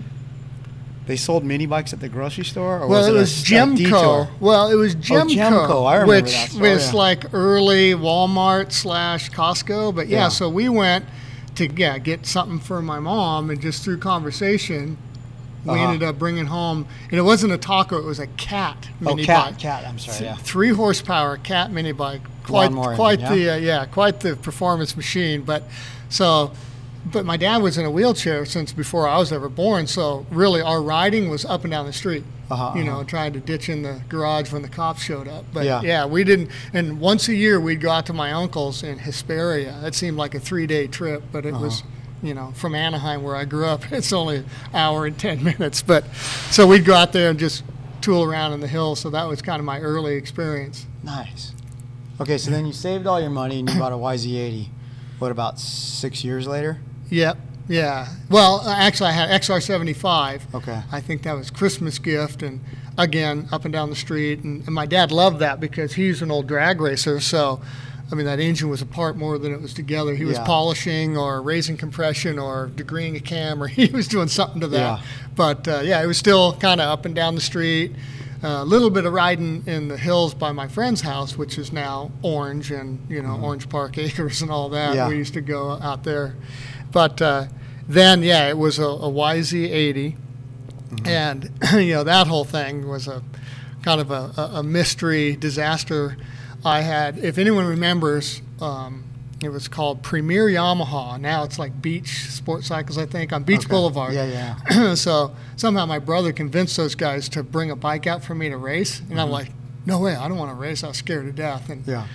They 1.07 1.17
sold 1.17 1.45
mini 1.45 1.67
bikes 1.67 1.93
at 1.93 2.00
the 2.00 2.09
grocery 2.09 2.45
store, 2.45 2.81
or 2.81 2.87
Well, 2.88 2.99
was 3.00 3.07
it 3.09 3.15
it, 3.15 3.19
was 3.19 3.45
Gemco. 3.45 4.29
Well, 4.41 4.71
it 4.71 4.75
was 4.75 4.95
Gemco, 4.97 5.35
Gemco, 5.37 5.87
I 5.87 5.95
remember 5.95 6.15
which 6.25 6.33
that 6.33 6.50
store, 6.50 6.62
was 6.62 6.93
yeah. 6.93 6.99
like 6.99 7.33
early 7.33 7.93
Walmart 7.93 8.73
slash 8.73 9.31
Costco. 9.31 9.95
But 9.95 10.09
yeah, 10.09 10.25
Yeah. 10.25 10.29
so 10.29 10.50
we 10.50 10.69
went 10.69 11.07
to 11.59 11.69
yeah 11.77 11.99
get 11.99 12.27
something 12.27 12.59
for 12.59 12.81
my 12.83 12.99
mom, 12.99 13.50
and 13.50 13.61
just 13.61 13.85
through 13.85 13.99
conversation, 13.99 14.97
we 15.65 15.73
Uh-huh. 15.73 15.85
ended 15.91 16.03
up 16.03 16.19
bringing 16.19 16.47
home. 16.47 16.87
And 17.11 17.19
it 17.19 17.23
wasn't 17.23 17.53
a 17.53 17.59
taco; 17.59 17.99
it 17.99 18.05
was 18.05 18.19
a 18.19 18.27
cat 18.29 18.88
Oh, 19.05 19.15
mini 19.15 19.25
cat, 19.25 19.50
bike. 19.53 19.59
cat. 19.59 19.85
I'm 19.87 19.99
sorry. 19.99 20.25
Yeah. 20.25 20.37
Three 20.37 20.71
horsepower 20.71 21.37
cat 21.37 21.71
mini 21.73 21.93
bike. 21.93 22.23
Quite, 22.45 22.73
Lawnmower 22.73 22.95
quite 22.97 23.21
engine, 23.21 23.37
the 23.38 23.50
uh, 23.50 23.57
yeah, 23.57 23.85
quite 23.85 24.21
the 24.21 24.35
performance 24.37 24.97
machine. 24.97 25.43
But 25.43 25.65
so, 26.09 26.53
but 27.05 27.27
my 27.27 27.37
dad 27.37 27.59
was 27.62 27.77
in 27.77 27.85
a 27.85 27.91
wheelchair 27.91 28.47
since 28.47 28.73
before 28.73 29.07
I 29.07 29.19
was 29.19 29.33
ever 29.33 29.49
born. 29.50 29.87
So 29.87 30.25
really, 30.31 30.62
our 30.62 30.81
riding 30.81 31.29
was 31.29 31.45
up 31.45 31.65
and 31.65 31.71
down 31.71 31.85
the 31.87 31.93
street. 31.93 32.25
Uh-huh, 32.50 32.73
you 32.78 32.85
know, 32.85 32.95
uh-huh. 32.95 33.05
trying 33.05 33.33
to 33.35 33.40
ditch 33.40 33.69
in 33.69 33.83
the 33.83 34.00
garage 34.09 34.52
when 34.52 34.62
the 34.62 34.69
cops 34.69 35.02
showed 35.02 35.28
up. 35.28 35.45
But 35.52 35.64
Yeah. 35.64 35.83
yeah, 35.83 36.07
we 36.07 36.25
didn't. 36.25 36.50
And 36.73 36.99
once 36.99 37.28
a 37.28 37.35
year, 37.35 37.61
we'd 37.61 37.81
go 37.81 37.90
out 37.90 38.07
to 38.07 38.12
my 38.12 38.33
uncle's 38.33 38.83
in 38.83 38.99
Hesperia. 38.99 39.78
That 39.83 39.95
seemed 39.95 40.17
like 40.17 40.35
a 40.35 40.40
three-day 40.40 40.87
trip, 40.87 41.25
but 41.31 41.45
it 41.45 41.55
was 41.55 41.83
you 42.23 42.35
know, 42.35 42.52
from 42.55 42.75
Anaheim 42.75 43.23
where 43.23 43.37
I 43.37 43.45
grew 43.45 43.67
up. 43.67 43.85
It's 43.93 44.12
only 44.12 44.38
an 44.38 44.47
hour 44.75 45.07
and 45.07 45.19
10 45.19 45.43
minutes. 45.43 45.83
But 45.83 46.05
so 46.50 46.67
we'd 46.67 46.85
go 46.85 46.95
out 46.95 47.12
there 47.12 47.31
and 47.31 47.38
just 47.38 47.64
tool 48.00 48.25
around 48.25 48.52
in 48.52 48.61
the 48.61 48.69
hills. 48.69 49.00
So 49.00 49.11
that 49.11 49.25
was 49.25 49.43
kind 49.43 49.61
of 49.61 49.64
my 49.64 49.81
early 49.81 50.14
experience. 50.14 50.87
Nice. 51.02 51.52
Okay, 52.21 52.38
so 52.38 52.50
then 52.50 52.67
you 52.67 52.73
saved 52.73 53.07
all 53.07 53.21
your 53.21 53.31
money 53.31 53.61
and 53.61 53.71
you 53.71 53.78
bought 53.78 53.93
a 53.93 53.97
YZ80. 53.97 54.69
What 55.19 55.31
about 55.31 55.59
six 55.61 56.25
years 56.25 56.47
later? 56.47 56.78
Yep. 57.11 57.38
Yeah. 57.69 58.09
Well, 58.31 58.63
uh, 58.65 58.75
actually, 58.77 59.11
I 59.11 59.13
had 59.13 59.43
XR75. 59.43 60.55
Okay. 60.55 60.83
I 60.91 61.01
think 61.01 61.23
that 61.23 61.35
was 61.35 61.51
Christmas 61.51 61.99
gift, 61.99 62.43
and 62.43 62.61
again, 62.97 63.49
up 63.53 63.65
and 63.65 63.73
down 63.73 63.91
the 63.91 63.97
street, 63.97 64.43
and, 64.43 64.65
and 64.65 64.75
my 64.75 64.87
dad 64.87 65.13
loved 65.13 65.39
that 65.41 65.61
because 65.61 65.95
he's 65.95 66.23
an 66.23 66.31
old 66.31 66.47
drag 66.47 66.81
racer. 66.81 67.21
So, 67.21 67.61
I 68.11 68.15
mean, 68.15 68.25
that 68.27 68.41
engine 68.41 68.71
was 68.71 68.81
apart 68.81 69.17
more 69.17 69.37
than 69.39 69.53
it 69.53 69.61
was 69.61 69.75
together. 69.75 70.15
He 70.15 70.25
was 70.25 70.39
Yeah. 70.39 70.45
polishing 70.47 71.17
or 71.17 71.43
raising 71.43 71.77
compression 71.77 72.39
or 72.39 72.71
degreeing 72.75 73.17
a 73.17 73.21
cam, 73.21 73.63
or 73.63 73.67
he 73.69 73.87
was 73.91 74.09
doing 74.09 74.29
something 74.29 74.61
to 74.63 74.69
that. 74.69 74.79
Yeah. 74.79 75.01
But 75.37 75.69
uh, 75.69 75.81
yeah, 75.85 76.03
it 76.03 76.07
was 76.07 76.17
still 76.19 76.55
kind 76.55 76.81
of 76.81 76.89
up 76.89 77.05
and 77.05 77.15
down 77.15 77.35
the 77.35 77.41
street. 77.41 77.93
A 78.41 78.65
little 78.65 78.89
bit 78.89 79.05
of 79.05 79.13
riding 79.13 79.65
in 79.67 79.89
the 79.89 79.97
hills 79.97 80.33
by 80.33 80.53
my 80.53 80.69
friend's 80.69 81.01
house, 81.01 81.37
which 81.37 81.59
is 81.59 81.73
now 81.73 82.13
Orange 82.23 82.71
and 82.71 83.05
you 83.11 83.21
know 83.21 83.37
Orange 83.43 83.69
Park 83.69 83.99
Acres 84.07 84.43
and 84.43 84.51
all 84.51 84.69
that. 84.69 84.91
Mm-hmm. 84.91 84.97
Yeah. 84.97 85.09
We 85.09 85.17
used 85.17 85.35
to 85.35 85.41
go 85.41 85.73
out 85.73 86.05
there, 86.05 86.37
but 86.92 87.21
uh, 87.23 87.47
then 87.88 88.23
yeah, 88.23 88.49
it 88.49 88.59
was 88.59 88.78
a, 88.78 88.85
a 88.85 89.11
YZ80, 89.11 90.16
Mm-hmm. 90.88 91.07
and 91.07 91.50
you 91.87 91.92
know 91.92 92.02
that 92.04 92.26
whole 92.28 92.45
thing 92.47 92.88
was 92.88 93.09
a 93.09 93.23
kind 93.83 94.00
of 94.00 94.11
a, 94.11 94.33
a, 94.54 94.62
mystery 94.62 95.37
disaster. 95.37 96.16
I 96.64 96.80
had, 96.80 97.18
if 97.18 97.37
anyone 97.37 97.66
remembers, 97.66 98.40
um, 98.61 99.04
it 99.42 99.50
was 99.50 99.68
called 99.68 100.02
Premier 100.02 100.47
Yamaha. 100.47 101.21
Now 101.21 101.45
it's 101.45 101.59
like 101.59 101.83
Beach 101.83 102.30
Sports 102.30 102.68
Cycles, 102.68 102.97
I 102.97 103.04
think, 103.04 103.35
on 103.35 103.45
Beach 103.45 103.61
Okay. 103.61 103.68
Boulevard. 103.68 104.14
Yeah, 104.14 104.57
yeah. 104.71 104.95
so 104.95 105.37
somehow 105.57 105.85
my 105.85 105.99
brother 105.99 106.33
convinced 106.33 106.78
those 106.78 106.95
guys 106.95 107.28
to 107.30 107.42
bring 107.42 107.71
a 107.71 107.76
bike 107.76 108.07
out 108.07 108.25
for 108.25 108.35
me 108.35 108.49
to 108.49 108.57
race, 108.57 109.00
and 109.11 109.21
I'm 109.21 109.28
like, 109.30 109.50
no 109.85 109.99
way, 110.00 110.16
I 110.16 110.26
don't 110.26 110.38
want 110.38 110.50
to 110.50 110.57
race. 110.57 110.83
I 110.83 110.88
was 110.88 110.97
scared 110.97 111.26
to 111.26 111.33
death. 111.33 111.68
And 111.68 111.87
Yeah. 111.87 112.07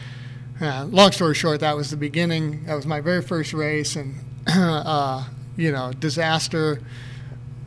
uh, 0.60 0.86
long 0.86 1.12
story 1.12 1.36
short, 1.36 1.60
that 1.60 1.75
was 1.77 1.92
the 1.92 1.98
beginning. 1.98 2.65
That 2.65 2.74
was 2.74 2.88
my 2.88 3.01
very 3.01 3.22
first 3.22 3.53
race, 3.53 3.96
and 3.96 4.15
uh, 4.48 5.24
you 5.58 5.72
know, 5.72 5.92
disaster. 6.00 6.82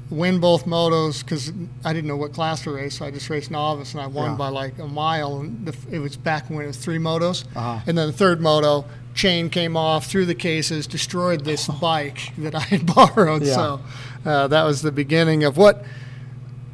Win 0.08 0.38
both 0.38 0.66
motos 0.66 1.24
because 1.24 1.52
I 1.84 1.92
didn't 1.92 2.06
know 2.06 2.16
what 2.16 2.32
class 2.32 2.62
to 2.62 2.70
race, 2.70 2.98
so 2.98 3.04
I 3.06 3.10
just 3.10 3.28
raced 3.28 3.50
novice, 3.50 3.92
and 3.92 4.00
I 4.00 4.06
won 4.06 4.30
Yeah. 4.32 4.36
by 4.36 4.48
like 4.50 4.78
a 4.78 4.86
mile. 4.86 5.40
And 5.40 5.66
the, 5.66 5.74
it 5.90 5.98
was 5.98 6.16
back 6.16 6.48
when 6.48 6.62
it 6.62 6.68
was 6.68 6.76
three 6.76 6.98
motos, 6.98 7.44
Uh-huh. 7.56 7.80
and 7.88 7.98
then 7.98 8.06
the 8.06 8.12
third 8.12 8.40
moto 8.40 8.84
chain 9.14 9.50
came 9.50 9.76
off 9.76 10.06
through 10.06 10.26
the 10.26 10.34
cases, 10.36 10.86
destroyed 10.86 11.44
this 11.44 11.66
bike 11.80 12.32
that 12.38 12.54
I 12.54 12.60
had 12.60 12.86
borrowed. 12.94 13.42
Yeah. 13.42 13.54
So 13.54 13.80
uh, 14.24 14.46
that 14.46 14.62
was 14.62 14.80
the 14.82 14.92
beginning 14.92 15.42
of 15.42 15.56
what 15.56 15.84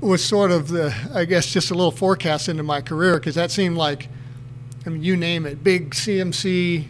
was 0.03 0.23
sort 0.23 0.51
of 0.51 0.69
the, 0.69 0.95
I 1.15 1.25
guess, 1.25 1.47
just 1.47 1.71
a 1.71 1.75
little 1.75 1.91
forecast 1.93 2.51
into 2.51 2.63
my 2.65 2.83
career 2.83 3.15
because 3.15 3.37
that 3.37 3.51
seemed 3.51 3.79
like, 3.79 4.09
I 4.85 4.91
mean, 4.91 5.03
you 5.03 5.17
name 5.17 5.47
it, 5.47 5.65
big 5.65 5.93
CMC, 5.95 6.85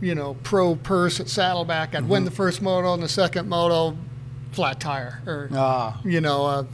you 0.00 0.14
know, 0.14 0.34
pro 0.42 0.76
purse 0.76 1.20
at 1.20 1.28
Saddleback. 1.28 1.94
I'd 1.94 2.02
Mm-hmm. 2.02 2.08
win 2.10 2.24
the 2.24 2.30
first 2.30 2.60
moto 2.62 2.92
and 2.94 3.02
the 3.02 3.08
second 3.08 3.48
moto, 3.48 3.96
flat 4.52 4.78
tire, 4.80 5.20
or 5.26 5.48
Ah, 5.54 6.00
you 6.04 6.20
know, 6.20 6.44
a 6.46 6.66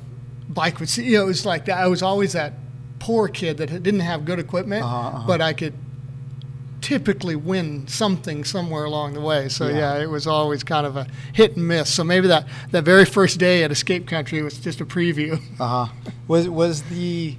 bike 0.49 0.81
would 0.81 0.89
see. 0.89 1.05
You 1.05 1.19
know, 1.19 1.25
it 1.25 1.27
was 1.29 1.47
like 1.47 1.65
that. 1.67 1.79
I 1.79 1.87
was 1.87 2.03
always 2.03 2.33
that 2.33 2.55
poor 2.99 3.29
kid 3.29 3.57
that 3.59 3.67
didn't 3.83 4.01
have 4.01 4.25
good 4.25 4.39
equipment, 4.39 4.85
Uh-huh, 4.85 5.09
uh-huh. 5.09 5.25
but 5.27 5.41
I 5.41 5.53
could 5.53 5.75
typically 6.81 7.37
win 7.37 7.87
something 7.87 8.43
somewhere 8.43 8.85
along 8.85 9.15
the 9.15 9.21
way. 9.21 9.49
So 9.49 9.69
Yeah. 9.69 9.95
yeah. 9.97 10.03
it 10.03 10.11
was 10.11 10.27
always 10.27 10.65
kind 10.65 10.85
of 10.87 10.97
a 10.97 11.07
hit 11.33 11.57
and 11.57 11.67
miss. 11.69 11.89
So 11.93 12.03
maybe 12.03 12.27
that 12.29 12.47
that 12.73 12.85
very 12.85 13.05
first 13.05 13.39
day 13.39 13.63
at 13.63 13.71
Escape 13.71 14.07
Country 14.09 14.43
was 14.43 14.59
just 14.59 14.81
a 14.81 14.85
preview. 14.85 15.41
uh 15.61 15.87
huh. 15.87 15.93
Was 16.27 16.49
was 16.49 16.83
the 16.83 17.37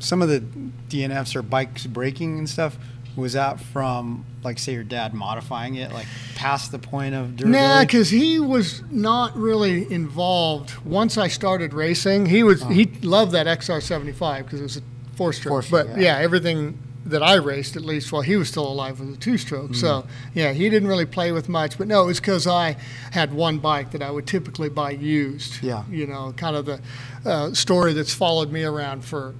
some 0.00 0.22
of 0.22 0.28
the 0.28 0.40
DNFs 0.88 1.36
or 1.36 1.42
bikes 1.42 1.86
breaking 1.86 2.38
and 2.38 2.48
stuff? 2.48 2.76
Was 3.18 3.32
that 3.32 3.60
from 3.60 4.24
like 4.44 4.58
say 4.58 4.72
your 4.72 4.84
dad 4.84 5.12
modifying 5.12 5.74
it 5.74 5.92
like 5.92 6.06
past 6.36 6.70
the 6.70 6.78
point 6.78 7.14
of 7.14 7.36
durability? 7.36 7.68
Nah, 7.68 7.80
because 7.80 8.10
he 8.10 8.38
was 8.38 8.82
not 8.90 9.36
really 9.36 9.92
involved. 9.92 10.76
Once 10.84 11.18
I 11.18 11.28
started 11.28 11.74
racing, 11.74 12.26
he 12.26 12.42
was 12.42 12.62
he 12.64 12.86
loved 13.02 13.32
that 13.32 13.46
XR75 13.46 14.44
because 14.44 14.60
it 14.60 14.62
was 14.62 14.76
a 14.76 14.82
four 15.16 15.32
stroke. 15.32 15.64
But 15.70 15.88
yeah. 15.88 15.98
yeah. 15.98 16.18
everything 16.18 16.78
that 17.06 17.22
I 17.22 17.34
raced, 17.34 17.74
at 17.74 17.82
least 17.82 18.12
while 18.12 18.22
he 18.22 18.36
was 18.36 18.48
still 18.48 18.68
alive, 18.68 19.00
was 19.00 19.10
a 19.10 19.16
two 19.16 19.38
stroke. 19.38 19.74
So 19.74 20.02
Mm-hmm. 20.02 20.38
yeah, 20.38 20.52
he 20.52 20.70
didn't 20.70 20.88
really 20.88 21.06
play 21.06 21.32
with 21.32 21.48
much. 21.48 21.76
But 21.78 21.88
no, 21.88 22.04
it 22.04 22.06
was 22.06 22.20
because 22.20 22.46
I 22.46 22.76
had 23.10 23.32
one 23.32 23.58
bike 23.58 23.90
that 23.92 24.02
I 24.02 24.10
would 24.10 24.26
typically 24.26 24.68
buy 24.68 24.90
used. 24.90 25.62
Yeah. 25.62 25.84
you 25.90 26.06
know, 26.06 26.32
kind 26.36 26.54
of 26.54 26.66
the 26.66 26.80
uh, 27.24 27.52
story 27.54 27.94
that's 27.94 28.14
followed 28.14 28.52
me 28.52 28.62
around 28.62 29.04
for 29.04 29.34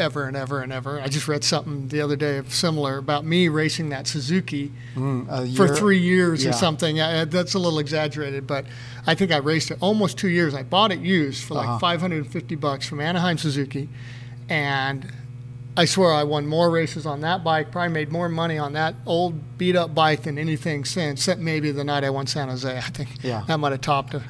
ever 0.00 0.24
and 0.26 0.36
ever 0.36 0.60
and 0.62 0.72
ever. 0.72 1.00
I 1.00 1.06
just 1.08 1.28
read 1.28 1.44
something 1.44 1.88
the 1.88 2.00
other 2.00 2.16
day 2.16 2.38
of 2.38 2.52
similar 2.52 2.98
about 2.98 3.24
me 3.24 3.48
racing 3.48 3.90
that 3.90 4.06
Suzuki 4.08 4.72
Mm, 4.96 5.56
for 5.56 5.68
three 5.68 5.98
years 5.98 6.42
Yeah. 6.42 6.50
or 6.50 6.52
something. 6.54 6.96
Yeah, 6.96 7.24
that's 7.26 7.54
a 7.54 7.58
little 7.58 7.78
exaggerated, 7.78 8.46
but 8.46 8.64
I 9.06 9.14
think 9.14 9.30
I 9.30 9.36
raced 9.36 9.70
it 9.70 9.78
almost 9.80 10.18
two 10.18 10.28
years. 10.28 10.54
I 10.54 10.62
bought 10.64 10.90
it 10.90 10.98
used 11.00 11.44
for 11.44 11.54
like 11.54 11.68
Uh-huh. 11.68 11.78
550 11.78 12.56
bucks 12.56 12.86
from 12.88 13.00
Anaheim 13.00 13.38
Suzuki, 13.38 13.88
and 14.48 15.06
I 15.76 15.84
swear 15.84 16.12
I 16.12 16.24
won 16.24 16.46
more 16.46 16.68
races 16.70 17.06
on 17.06 17.20
that 17.20 17.44
bike. 17.44 17.70
Probably 17.70 17.92
made 17.92 18.10
more 18.10 18.28
money 18.28 18.58
on 18.58 18.72
that 18.72 18.94
old 19.06 19.56
beat 19.56 19.76
up 19.76 19.94
bike 19.94 20.24
than 20.24 20.36
anything 20.36 20.84
since. 20.84 21.20
Except 21.20 21.40
maybe 21.40 21.70
the 21.70 21.84
night 21.84 22.02
I 22.04 22.10
won 22.10 22.26
San 22.26 22.48
Jose. 22.48 22.76
I 22.76 22.80
think 22.80 23.08
Yeah. 23.22 23.44
that 23.46 23.58
might 23.58 23.72
have 23.72 23.80
topped 23.80 24.14
it. 24.14 24.22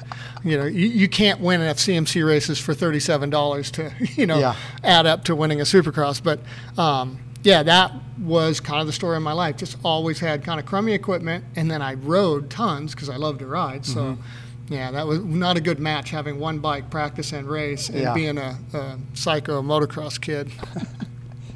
You 0.43 0.57
know, 0.57 0.65
you, 0.65 0.87
you 0.87 1.09
can't 1.09 1.39
win 1.41 1.59
enough 1.61 1.77
CMC 1.77 2.25
races 2.25 2.59
for 2.59 2.73
thirty-seven 2.73 3.29
dollars 3.31 3.71
to 3.71 3.91
you 4.15 4.27
know 4.27 4.37
Yeah. 4.39 4.55
add 4.83 5.05
up 5.07 5.23
to 5.25 5.35
winning 5.35 5.59
a 5.59 5.63
Supercross. 5.63 6.21
But 6.23 6.39
um, 6.77 7.19
yeah, 7.43 7.63
that 7.63 7.91
was 8.19 8.59
kind 8.59 8.79
of 8.79 8.85
the 8.87 8.93
story 8.93 9.17
of 9.17 9.23
my 9.23 9.33
life. 9.33 9.57
Just 9.57 9.77
always 9.83 10.19
had 10.19 10.43
kind 10.43 10.59
of 10.59 10.65
crummy 10.67 10.93
equipment, 10.93 11.43
and 11.55 11.69
then 11.71 11.81
I 11.81 11.95
rode 11.95 12.49
tons 12.51 12.93
because 12.93 13.09
I 13.09 13.15
love 13.17 13.39
to 13.39 13.47
ride. 13.47 13.85
So. 13.85 14.01
Mm-hmm. 14.01 14.21
Yeah, 14.69 14.89
that 14.91 15.05
was 15.05 15.19
not 15.19 15.57
a 15.57 15.59
good 15.59 15.79
match 15.79 16.11
having 16.11 16.39
one 16.39 16.59
bike 16.59 16.89
practice 16.89 17.33
and 17.33 17.45
race 17.45 17.89
and 17.89 17.99
Yeah. 17.99 18.13
being 18.13 18.37
a, 18.37 18.57
a 18.73 18.97
psycho 19.15 19.61
motocross 19.61 20.21
kid. 20.21 20.49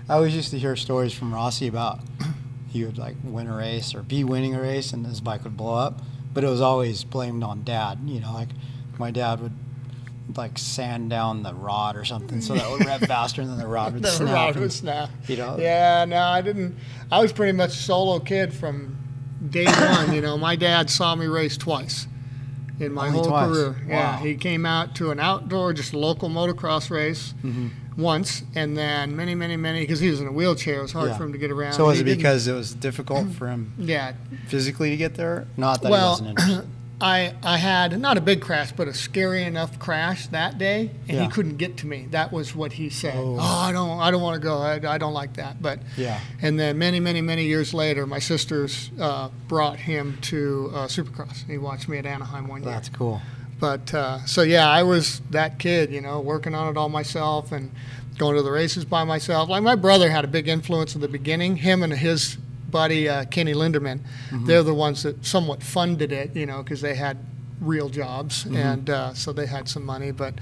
I 0.08 0.14
always 0.16 0.36
used 0.36 0.52
to 0.52 0.60
hear 0.60 0.76
stories 0.76 1.14
from 1.14 1.34
Rossi 1.34 1.68
about 1.68 2.00
he 2.70 2.84
would 2.84 2.98
like 2.98 3.16
win 3.24 3.48
a 3.48 3.56
race 3.56 3.96
or 3.96 4.02
be 4.04 4.24
winning 4.24 4.54
a 4.56 4.62
race 4.62 4.94
and 4.94 5.06
his 5.06 5.22
bike 5.22 5.44
would 5.44 5.58
blow 5.58 5.76
up, 5.76 6.02
but 6.34 6.44
it 6.44 6.48
was 6.48 6.62
always 6.62 7.04
blamed 7.04 7.44
on 7.44 7.64
dad. 7.64 8.00
You 8.06 8.20
know, 8.20 8.34
like 8.34 8.50
my 9.00 9.12
dad 9.12 9.40
would 9.40 9.54
like 10.36 10.58
sand 10.58 11.10
down 11.10 11.44
the 11.44 11.54
rod 11.54 11.96
or 11.96 12.04
something 12.04 12.42
so 12.42 12.56
that 12.56 12.70
would 12.70 12.86
rev 12.86 13.02
faster 13.08 13.42
and 13.42 13.50
then 13.50 13.58
the 13.60 13.68
rod 13.68 13.94
would 13.94 14.04
the 14.04 14.08
snap. 14.10 14.34
rod 14.34 14.56
would 14.58 14.72
snap. 14.74 15.10
you 15.28 15.38
know? 15.38 15.58
Yeah, 15.60 16.06
no, 16.06 16.18
I 16.20 16.42
didn't. 16.42 16.76
I 17.12 17.22
was 17.22 17.32
pretty 17.32 17.52
much 17.54 17.70
a 17.72 17.74
solo 17.74 18.20
kid 18.20 18.54
from 18.54 18.98
day 19.50 19.66
one. 19.66 20.14
You 20.14 20.22
know, 20.22 20.38
my 20.38 20.56
dad 20.56 20.90
saw 20.90 21.16
me 21.16 21.26
race 21.28 21.58
twice 21.58 22.08
in 22.80 22.92
my 22.92 23.08
Only 23.08 23.18
whole 23.20 23.28
twice? 23.28 23.48
career. 23.50 23.76
Yeah, 23.88 24.20
he 24.20 24.36
came 24.36 24.66
out 24.66 24.96
to 24.96 25.12
an 25.12 25.20
outdoor, 25.20 25.74
just 25.74 25.94
local 25.94 26.30
motocross 26.30 26.90
race 26.92 27.34
Mm-hmm. 27.44 27.70
Once, 27.98 28.44
and 28.56 28.78
then 28.78 29.16
many, 29.16 29.36
many, 29.36 29.56
many 29.58 29.82
because 29.82 30.00
he 30.00 30.10
was 30.10 30.20
in 30.20 30.28
a 30.28 30.32
wheelchair. 30.32 30.80
It 30.80 30.82
was 30.84 30.92
hard 30.92 31.10
Yeah. 31.10 31.18
for 31.18 31.24
him 31.24 31.32
to 31.32 31.38
get 31.38 31.52
around. 31.52 31.74
So 31.74 31.86
was 31.86 31.98
He 31.98 32.02
it 32.02 32.06
didn't- 32.06 32.18
because 32.18 32.48
it 32.48 32.54
was 32.54 32.74
difficult 32.74 33.30
for 33.32 33.48
him 33.48 33.74
Yeah, 33.80 34.14
physically 34.48 34.90
to 34.90 34.98
get 34.98 35.16
there? 35.16 35.48
Not 35.58 35.82
that 35.82 35.88
he 35.88 35.92
well, 35.92 36.10
wasn't 36.12 36.30
interested. 36.30 36.68
I 37.02 37.34
I 37.44 37.58
had 37.58 38.00
not 38.00 38.18
a 38.18 38.22
big 38.22 38.40
crash, 38.40 38.72
but 38.72 38.88
a 38.88 38.94
scary 38.94 39.44
enough 39.44 39.78
crash 39.80 40.28
that 40.28 40.58
day, 40.58 40.92
and 41.10 41.18
Yeah. 41.18 41.24
he 41.26 41.30
couldn't 41.30 41.58
get 41.58 41.76
to 41.78 41.88
me. 41.88 42.08
That 42.12 42.32
was 42.32 42.56
what 42.56 42.72
he 42.74 42.90
said. 42.90 43.16
Oh. 43.18 43.36
Oh, 43.38 43.42
I 43.42 43.74
don't 43.74 44.00
I 44.00 44.12
don't 44.12 44.22
want 44.22 44.42
to 44.42 44.46
go. 44.46 44.60
I, 44.60 44.76
I 44.94 44.98
don't 44.98 45.14
like 45.14 45.34
that. 45.36 45.62
But 45.62 45.80
Yeah. 45.98 46.20
And 46.42 46.58
then 46.58 46.78
many 46.78 47.02
many 47.02 47.22
many 47.22 47.44
years 47.46 47.74
later, 47.74 48.06
my 48.08 48.20
sisters 48.20 48.92
uh, 49.00 49.28
brought 49.50 49.78
him 49.80 50.18
to 50.32 50.72
uh, 50.74 50.88
Supercross. 50.88 51.46
He 51.50 51.58
watched 51.58 51.90
me 51.90 51.98
at 51.98 52.06
Anaheim 52.06 52.48
one 52.48 52.64
year. 52.64 52.72
That's 52.72 52.88
cool. 52.88 53.22
But 53.60 53.94
uh, 53.94 54.26
so 54.26 54.42
yeah, 54.42 54.70
I 54.70 54.84
was 54.84 55.22
that 55.32 55.60
kid, 55.60 55.92
you 55.92 56.02
know, 56.02 56.20
working 56.20 56.54
on 56.54 56.70
it 56.70 56.78
all 56.78 56.90
myself 56.90 57.52
and 57.52 57.72
going 58.18 58.36
to 58.36 58.42
the 58.42 58.52
races 58.52 58.86
by 58.86 59.04
myself. 59.04 59.50
Like 59.50 59.64
my 59.64 59.76
brother 59.76 60.10
had 60.10 60.24
a 60.26 60.28
big 60.28 60.48
influence 60.48 60.96
in 60.96 61.02
the 61.02 61.08
beginning. 61.08 61.58
Him 61.58 61.84
and 61.84 61.94
his 61.94 62.38
buddy 62.70 63.08
uh, 63.08 63.26
Kenny 63.26 63.54
Linderman, 63.54 64.02
they're 64.46 64.64
the 64.64 64.74
ones 64.74 65.04
that 65.04 65.26
somewhat 65.26 65.64
funded 65.64 66.12
it, 66.12 66.36
you 66.36 66.46
know, 66.46 66.62
because 66.64 66.82
they 66.82 66.96
had 66.96 67.18
real 67.62 67.88
jobs 67.90 68.46
and 68.46 68.90
uh, 68.90 69.14
so 69.14 69.32
they 69.32 69.46
had 69.46 69.70
some 69.70 69.86
money. 69.86 70.12
But 70.12 70.36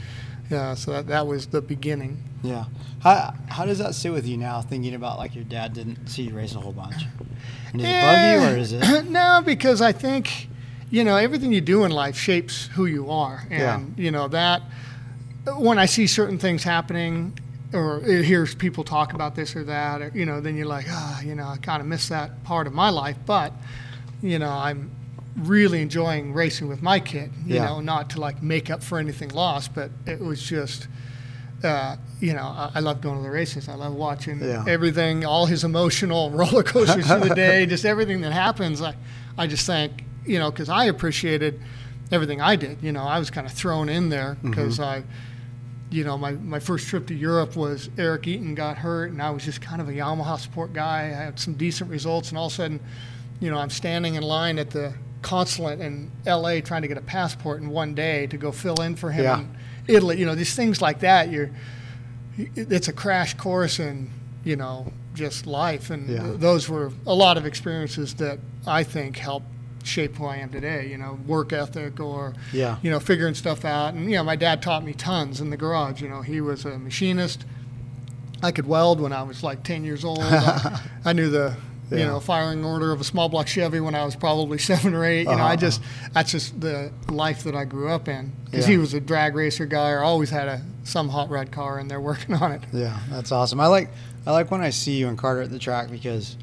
yeah, 0.49 0.73
so 0.73 0.91
that, 0.93 1.07
that 1.07 1.27
was 1.27 1.47
the 1.47 1.61
beginning. 1.61 2.23
Yeah. 2.41 2.65
How, 3.01 3.33
how 3.47 3.65
does 3.65 3.77
that 3.79 3.95
sit 3.95 4.11
with 4.11 4.27
you 4.27 4.37
now, 4.37 4.61
thinking 4.61 4.95
about 4.95 5.17
like 5.17 5.35
your 5.35 5.43
dad 5.43 5.73
didn't 5.73 6.07
see 6.07 6.23
you 6.23 6.33
race 6.33 6.55
a 6.55 6.59
whole 6.59 6.73
bunch? 6.73 7.03
And 7.71 7.81
does 7.81 7.89
it 7.89 8.01
bug 8.01 8.41
you 8.41 8.47
or 8.47 8.59
is 8.59 8.73
it? 8.73 9.05
no, 9.09 9.41
because 9.45 9.81
I 9.81 9.91
think, 9.91 10.49
you 10.93 11.03
know, 11.03 11.15
everything 11.17 11.51
you 11.51 11.59
do 11.59 11.85
in 11.85 11.91
life 11.91 12.15
shapes 12.15 12.67
who 12.75 12.85
you 12.85 13.09
are. 13.09 13.41
And, 13.49 13.59
Yeah. 13.97 14.03
you 14.03 14.11
know, 14.11 14.27
that 14.27 14.61
when 15.57 15.79
I 15.79 15.87
see 15.87 16.05
certain 16.05 16.37
things 16.37 16.63
happening 16.63 17.33
or 17.73 17.99
hears 18.01 18.53
people 18.53 18.83
talk 18.83 19.13
about 19.13 19.33
this 19.35 19.55
or 19.55 19.63
that, 19.63 20.03
or, 20.03 20.11
you 20.13 20.27
know, 20.27 20.39
then 20.39 20.55
you're 20.55 20.67
like, 20.67 20.85
ah, 20.89 21.19
you 21.21 21.33
know, 21.33 21.47
I 21.47 21.57
kind 21.57 21.81
of 21.81 21.87
miss 21.87 22.09
that 22.09 22.43
part 22.43 22.67
of 22.67 22.73
my 22.73 22.89
life. 22.91 23.17
But, 23.25 23.53
you 24.21 24.37
know, 24.37 24.51
I'm 24.51 24.91
really 25.35 25.81
enjoying 25.81 26.31
racing 26.31 26.67
with 26.67 26.83
my 26.83 26.99
kid. 26.99 27.31
You 27.43 27.55
Yeah. 27.55 27.65
know, 27.65 27.79
not 27.81 28.11
to 28.11 28.19
like 28.19 28.43
make 28.43 28.69
up 28.69 28.83
for 28.83 28.99
anything 28.99 29.29
lost, 29.29 29.73
but 29.73 29.89
it 30.05 30.19
was 30.21 30.41
just. 30.43 30.87
Uh, 31.63 31.95
you 32.19 32.33
know, 32.33 32.43
I, 32.43 32.71
I 32.75 32.79
love 32.81 32.99
going 32.99 33.15
to 33.17 33.23
the 33.23 33.31
races. 33.31 33.67
I 33.69 33.73
love 33.75 33.93
watching 33.93 34.41
Yeah. 34.43 34.65
everything, 34.67 35.23
all 35.25 35.45
his 35.47 35.63
emotional 35.63 36.29
roller 36.39 36.61
coasters 36.61 37.07
through 37.07 37.29
the 37.29 37.33
day, 37.35 37.65
just 37.65 37.85
everything 37.85 38.19
that 38.21 38.33
happens. 38.33 38.81
I, 38.81 38.93
I 39.37 39.47
just 39.47 39.65
think, 39.65 40.02
you 40.25 40.39
know, 40.39 40.51
because 40.51 40.69
I 40.69 40.85
appreciated 40.85 41.59
everything 42.11 42.41
I 42.41 42.55
did. 42.55 42.81
You 42.81 42.91
know, 42.91 43.03
I 43.03 43.19
was 43.19 43.29
kind 43.29 43.47
of 43.47 43.53
thrown 43.53 43.89
in 43.89 44.09
there 44.09 44.35
mm-hmm. 44.35 44.49
because 44.49 44.79
I, 44.79 45.03
you 45.89 46.03
know, 46.03 46.17
my, 46.17 46.31
my 46.31 46.59
first 46.59 46.87
trip 46.87 47.07
to 47.07 47.13
Europe 47.13 47.55
was 47.55 47.89
Eric 47.97 48.27
Eaton 48.27 48.55
got 48.55 48.77
hurt, 48.77 49.11
and 49.11 49.21
I 49.21 49.29
was 49.29 49.43
just 49.45 49.61
kind 49.61 49.81
of 49.81 49.89
a 49.89 49.91
Yamaha 49.93 50.39
support 50.39 50.73
guy. 50.73 51.01
I 51.05 51.25
had 51.25 51.39
some 51.39 51.53
decent 51.53 51.89
results, 51.89 52.29
and 52.29 52.37
all 52.37 52.47
of 52.47 52.53
a 52.53 52.55
sudden, 52.55 52.79
you 53.39 53.51
know, 53.51 53.57
I'm 53.57 53.69
standing 53.69 54.15
in 54.15 54.23
line 54.23 54.59
at 54.59 54.69
the 54.71 54.93
consulate 55.21 55.79
in 55.79 56.11
LA 56.25 56.59
trying 56.59 56.83
to 56.83 56.87
get 56.87 56.97
a 56.97 57.01
passport 57.01 57.61
in 57.61 57.69
one 57.69 57.95
day 57.95 58.27
to 58.27 58.37
go 58.37 58.51
fill 58.51 58.81
in 58.81 58.95
for 58.95 59.11
him 59.11 59.23
Yeah. 59.23 59.39
in 59.39 59.57
Italy. 59.87 60.19
You 60.19 60.25
know, 60.25 60.35
these 60.35 60.55
things 60.55 60.81
like 60.81 60.99
that, 60.99 61.31
you're, 61.31 61.49
it's 62.37 62.87
a 62.89 62.93
crash 62.93 63.33
course 63.35 63.79
in, 63.79 64.11
you 64.43 64.55
know, 64.55 64.91
just 65.13 65.47
life. 65.47 65.89
And 65.89 66.09
Yeah. 66.09 66.33
those 66.35 66.69
were 66.69 66.91
a 67.07 67.13
lot 67.13 67.37
of 67.37 67.45
experiences 67.45 68.13
that 68.15 68.39
I 68.67 68.83
think 68.83 69.17
helped 69.17 69.47
shape 69.85 70.15
who 70.15 70.25
I 70.25 70.37
am 70.37 70.49
today, 70.49 70.87
you 70.89 70.97
know, 70.97 71.19
work 71.27 71.53
ethic 71.53 71.99
or, 71.99 72.33
Yeah. 72.51 72.77
you 72.81 72.89
know, 72.91 72.99
figuring 72.99 73.33
stuff 73.35 73.65
out. 73.65 73.93
And, 73.93 74.09
you 74.09 74.17
know, 74.17 74.23
my 74.23 74.35
dad 74.35 74.61
taught 74.61 74.83
me 74.83 74.93
tons 74.93 75.41
in 75.41 75.49
the 75.49 75.57
garage. 75.57 76.01
You 76.01 76.09
know, 76.09 76.21
he 76.21 76.41
was 76.41 76.65
a 76.65 76.77
machinist. 76.79 77.45
I 78.41 78.51
could 78.51 78.67
weld 78.67 78.99
when 78.99 79.13
I 79.13 79.23
was 79.23 79.43
like 79.43 79.63
10 79.63 79.83
years 79.83 80.03
old. 80.03 80.19
I, 80.21 80.81
I 81.05 81.13
knew 81.13 81.29
the, 81.29 81.55
you 81.91 82.05
know, 82.05 82.19
firing 82.19 82.65
order 82.65 82.91
of 82.91 82.99
a 82.99 83.03
small 83.03 83.29
block 83.29 83.47
Chevy 83.47 83.79
when 83.79 83.93
I 83.95 84.03
was 84.03 84.15
probably 84.15 84.57
seven 84.71 84.93
or 84.93 85.05
eight. 85.05 85.19
You 85.21 85.25
know, 85.25 85.31
I 85.43 85.53
Uh-huh. 85.53 85.55
just, 85.57 85.81
that's 86.13 86.31
just 86.31 86.59
the 86.59 86.91
life 87.09 87.43
that 87.43 87.55
I 87.55 87.65
grew 87.65 87.89
up 87.89 88.07
in. 88.07 88.31
Because 88.45 88.65
Yeah. 88.65 88.71
he 88.73 88.77
was 88.77 88.93
a 88.93 88.99
drag 88.99 89.35
racer 89.35 89.65
guy 89.65 89.91
or 89.91 89.99
always 90.01 90.29
had 90.29 90.47
a, 90.47 90.61
some 90.83 91.09
hot 91.09 91.29
rod 91.29 91.51
car 91.51 91.77
and 91.79 91.89
they're 91.91 92.01
working 92.01 92.35
on 92.35 92.51
it. 92.51 92.61
Yeah, 92.73 92.99
that's 93.09 93.31
awesome. 93.31 93.59
I 93.59 93.67
like 93.67 93.89
I 94.25 94.31
like 94.31 94.51
when 94.51 94.61
I 94.61 94.69
see 94.69 94.93
you 94.97 95.07
and 95.09 95.17
Carter 95.17 95.41
at 95.41 95.49
the 95.51 95.59
track 95.59 95.89
because 95.91 96.35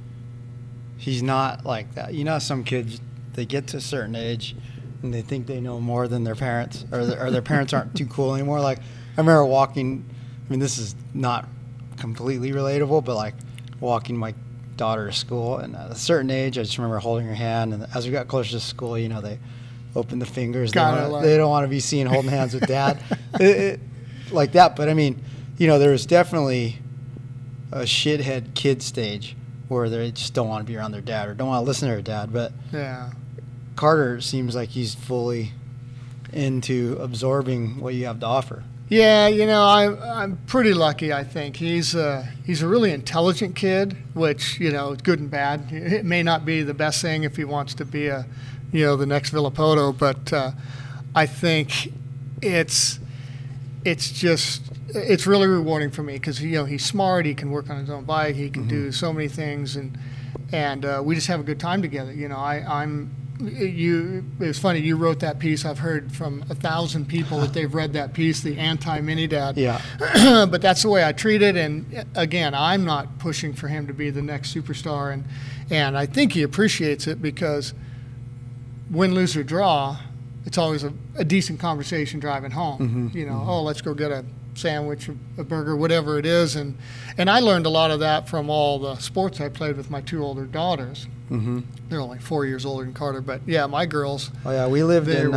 he's 0.99 1.23
not 1.23 1.64
like 1.64 1.94
that. 1.94 2.12
You 2.14 2.25
know, 2.25 2.38
some 2.38 2.62
kids 2.64 3.00
they 3.34 3.46
get 3.46 3.66
to 3.68 3.76
a 3.78 3.80
certain 3.80 4.14
age 4.14 4.54
and 5.02 5.12
they 5.14 5.22
think 5.22 5.46
they 5.46 5.60
know 5.60 5.80
more 5.80 6.08
than 6.08 6.25
their 6.25 6.34
parents, 6.34 6.84
or 6.92 7.06
their, 7.06 7.26
or 7.26 7.30
their 7.30 7.42
parents 7.42 7.72
aren't 7.72 7.94
too 7.96 8.06
cool 8.06 8.34
anymore. 8.34 8.60
Like 8.60 8.78
I 8.78 9.20
remember 9.20 9.44
walking. 9.46 10.04
I 10.46 10.50
mean, 10.50 10.60
this 10.60 10.78
is 10.78 10.94
not 11.14 11.49
completely 11.96 12.50
relatable, 12.52 13.04
but 13.04 13.14
like 13.16 13.34
walking 13.80 14.16
my 14.16 14.34
daughter 14.76 15.06
to 15.06 15.12
school, 15.12 15.58
and 15.58 15.75
at 15.76 15.90
a 15.90 15.94
certain 15.94 16.30
age, 16.30 16.58
I 16.58 16.62
just 16.62 16.76
remember 16.78 16.99
holding 16.99 17.26
her 17.26 17.34
hand, 17.34 17.72
and 17.75 17.87
as 17.94 18.06
we 18.06 18.12
got 18.12 18.28
closer 18.28 18.50
to 18.52 18.60
school, 18.60 18.99
you 18.99 19.08
know, 19.08 19.20
they 19.20 19.38
open 19.96 20.18
the 20.18 20.26
fingers. 20.26 20.72
They, 20.72 20.80
wanna- 20.80 21.08
like- 21.08 21.25
they 21.25 21.37
don't 21.37 21.50
want 21.50 21.64
to 21.64 21.68
be 21.68 21.80
seen 21.80 22.06
holding 22.06 22.30
hands 22.30 22.52
with 22.54 22.66
dad, 22.66 23.00
it, 23.34 23.42
it, 23.42 23.80
like 24.32 24.52
that. 24.52 24.76
But 24.76 24.88
I 24.88 24.94
mean, 24.94 25.22
you 25.56 25.66
know, 25.66 25.78
there 25.78 25.90
was 25.92 26.04
definitely 26.06 26.78
a 27.72 27.80
shithead 27.82 28.54
kid 28.54 28.82
stage 28.82 29.37
where 29.68 29.88
they 29.88 30.10
just 30.10 30.34
don't 30.34 30.49
want 30.49 30.66
to 30.66 30.70
be 30.70 30.76
around 30.76 30.92
their 30.92 31.00
dad 31.00 31.28
or 31.28 31.34
don't 31.34 31.49
want 31.49 31.62
to 31.62 31.66
listen 31.66 31.88
to 31.88 31.94
their 31.94 32.02
dad. 32.02 32.32
But 32.32 32.52
Yeah. 32.72 33.10
Carter 33.80 34.20
seems 34.20 34.54
like 34.54 34.68
he's 34.68 34.94
fully 34.94 35.52
into 36.34 36.99
absorbing 37.00 37.80
what 37.80 37.94
you 37.94 38.04
have 38.04 38.20
to 38.20 38.26
offer. 38.26 38.62
Yeah, 38.90 39.26
you 39.26 39.46
know, 39.46 39.64
I'm 39.64 39.99
I'm 40.02 40.37
pretty 40.46 40.75
lucky. 40.75 41.14
I 41.14 41.25
think 41.25 41.56
he's 41.56 41.94
a, 41.94 42.28
he's 42.44 42.60
a 42.60 42.68
really 42.68 42.92
intelligent 42.92 43.56
kid, 43.56 43.96
which 44.12 44.60
you 44.60 44.70
know, 44.70 44.94
good 44.96 45.18
and 45.18 45.30
bad. 45.30 45.72
It 45.72 46.04
may 46.04 46.22
not 46.22 46.44
be 46.44 46.62
the 46.62 46.75
best 46.75 47.00
thing 47.00 47.22
if 47.25 47.37
he 47.37 47.44
wants 47.44 47.72
to 47.76 47.87
be 47.87 48.08
a, 48.08 48.26
you 48.70 48.84
know, 48.84 48.96
the 48.96 49.06
next 49.06 49.32
Villopoto, 49.32 49.96
but 49.96 50.30
uh, 50.30 50.50
I 51.14 51.25
think 51.25 51.90
it's 52.42 52.99
it's 53.86 54.10
just 54.10 54.60
it's 54.88 55.26
really 55.26 55.47
rewarding 55.47 55.90
for 55.90 56.02
me 56.02 56.14
because 56.19 56.43
you 56.43 56.56
know 56.56 56.66
he's 56.66 56.84
smart. 56.84 57.25
He 57.25 57.34
can 57.34 57.50
work 57.50 57.71
on 57.71 57.78
his 57.78 57.88
own 57.88 58.04
bike. 58.04 58.34
He 58.34 58.50
can 58.50 58.69
do 58.69 58.93
so 58.93 59.10
many 59.10 59.28
things, 59.28 59.76
and 59.76 59.97
and 60.52 60.84
uh, 60.84 61.00
we 61.02 61.14
just 61.14 61.28
have 61.28 61.40
a 61.40 61.45
good 61.45 61.58
time 61.58 61.80
together. 61.80 62.12
You 62.12 62.28
know, 62.28 62.36
I 62.36 62.56
I'm 62.82 63.20
you. 63.40 64.24
It 64.38 64.46
was 64.46 64.58
funny. 64.58 64.80
You 64.80 64.96
wrote 64.96 65.20
that 65.20 65.38
piece. 65.38 65.64
I've 65.64 65.78
heard 65.78 66.12
from 66.12 66.44
a 66.50 66.54
thousand 66.54 67.06
people 67.06 67.38
that 67.40 67.52
they've 67.52 67.72
read 67.72 67.92
that 67.94 68.12
piece, 68.12 68.40
the 68.40 68.58
anti 68.58 69.00
mini 69.00 69.26
dad. 69.26 69.56
Yeah. 69.56 69.80
but 70.50 70.62
that's 70.62 70.82
the 70.82 70.90
way 70.90 71.04
I 71.04 71.12
treat 71.12 71.42
it. 71.42 71.56
And 71.56 72.06
again, 72.14 72.54
I'm 72.54 72.84
not 72.84 73.18
pushing 73.18 73.52
for 73.52 73.68
him 73.68 73.86
to 73.86 73.92
be 73.92 74.10
the 74.10 74.22
next 74.22 74.54
superstar, 74.54 75.12
and 75.12 75.24
and 75.70 75.96
I 75.96 76.06
think 76.06 76.32
he 76.32 76.42
appreciates 76.42 77.06
it 77.06 77.22
because 77.22 77.74
win, 78.90 79.14
lose 79.14 79.36
or 79.36 79.44
draw, 79.44 79.98
it's 80.46 80.58
always 80.58 80.84
a, 80.84 80.92
a 81.16 81.24
decent 81.24 81.60
conversation 81.60 82.20
driving 82.20 82.50
home. 82.50 82.78
Mm-hmm. 82.78 83.18
You 83.18 83.26
know, 83.26 83.32
mm-hmm. 83.34 83.50
oh, 83.50 83.62
let's 83.62 83.80
go 83.80 83.94
get 83.94 84.10
a 84.10 84.24
sandwich, 84.54 85.08
a, 85.08 85.15
a 85.41 85.45
burger, 85.45 85.76
whatever 85.76 86.19
it 86.19 86.26
is, 86.26 86.56
and 86.56 86.76
and 87.19 87.28
I 87.30 87.41
learned 87.41 87.67
a 87.67 87.71
lot 87.71 87.91
of 87.91 88.00
that 88.00 88.28
from 88.28 88.50
all 88.50 88.78
the 88.78 88.97
sports 88.97 89.41
I 89.41 89.49
played 89.49 89.76
with 89.76 89.91
my 89.91 90.00
two 90.00 90.23
older 90.25 90.45
daughters. 90.47 91.06
Mm-hmm. 91.30 91.60
They're 91.89 92.00
only 92.00 92.19
four 92.19 92.45
years 92.45 92.65
older 92.67 92.84
than 92.84 92.93
Carter, 92.93 93.21
but 93.21 93.41
yeah, 93.47 93.67
my 93.67 93.86
girls. 93.86 94.30
Oh 94.45 94.50
yeah, 94.50 94.67
we 94.67 94.82
lived 94.82 95.08
in 95.08 95.30
were- 95.32 95.36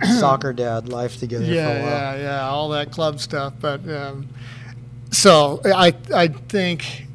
uh, 0.00 0.14
soccer 0.18 0.52
dad 0.52 0.88
life 0.88 1.18
together 1.18 1.44
Yeah, 1.44 1.66
for 1.74 1.78
a 1.78 1.82
while. 1.82 1.90
yeah, 1.90 2.22
yeah, 2.22 2.48
all 2.48 2.68
that 2.70 2.90
club 2.92 3.20
stuff. 3.20 3.52
But 3.60 3.86
um, 3.90 4.28
so 5.10 5.60
I, 5.64 5.94
I 6.14 6.28
think, 6.28 7.06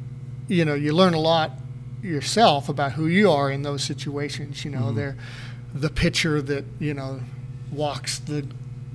you 0.46 0.64
know, 0.64 0.74
you 0.74 0.92
learn 0.92 1.14
a 1.14 1.18
lot 1.20 1.52
yourself 2.02 2.68
about 2.68 2.92
who 2.92 3.06
you 3.08 3.30
are 3.30 3.50
in 3.50 3.62
those 3.62 3.82
situations. 3.82 4.64
You 4.64 4.70
know, 4.70 4.78
Mm-hmm. 4.82 4.96
they're 4.96 5.16
the 5.74 5.90
pitcher 5.90 6.40
that 6.40 6.64
you 6.78 6.94
know 6.94 7.20
walks 7.72 8.20
the 8.20 8.46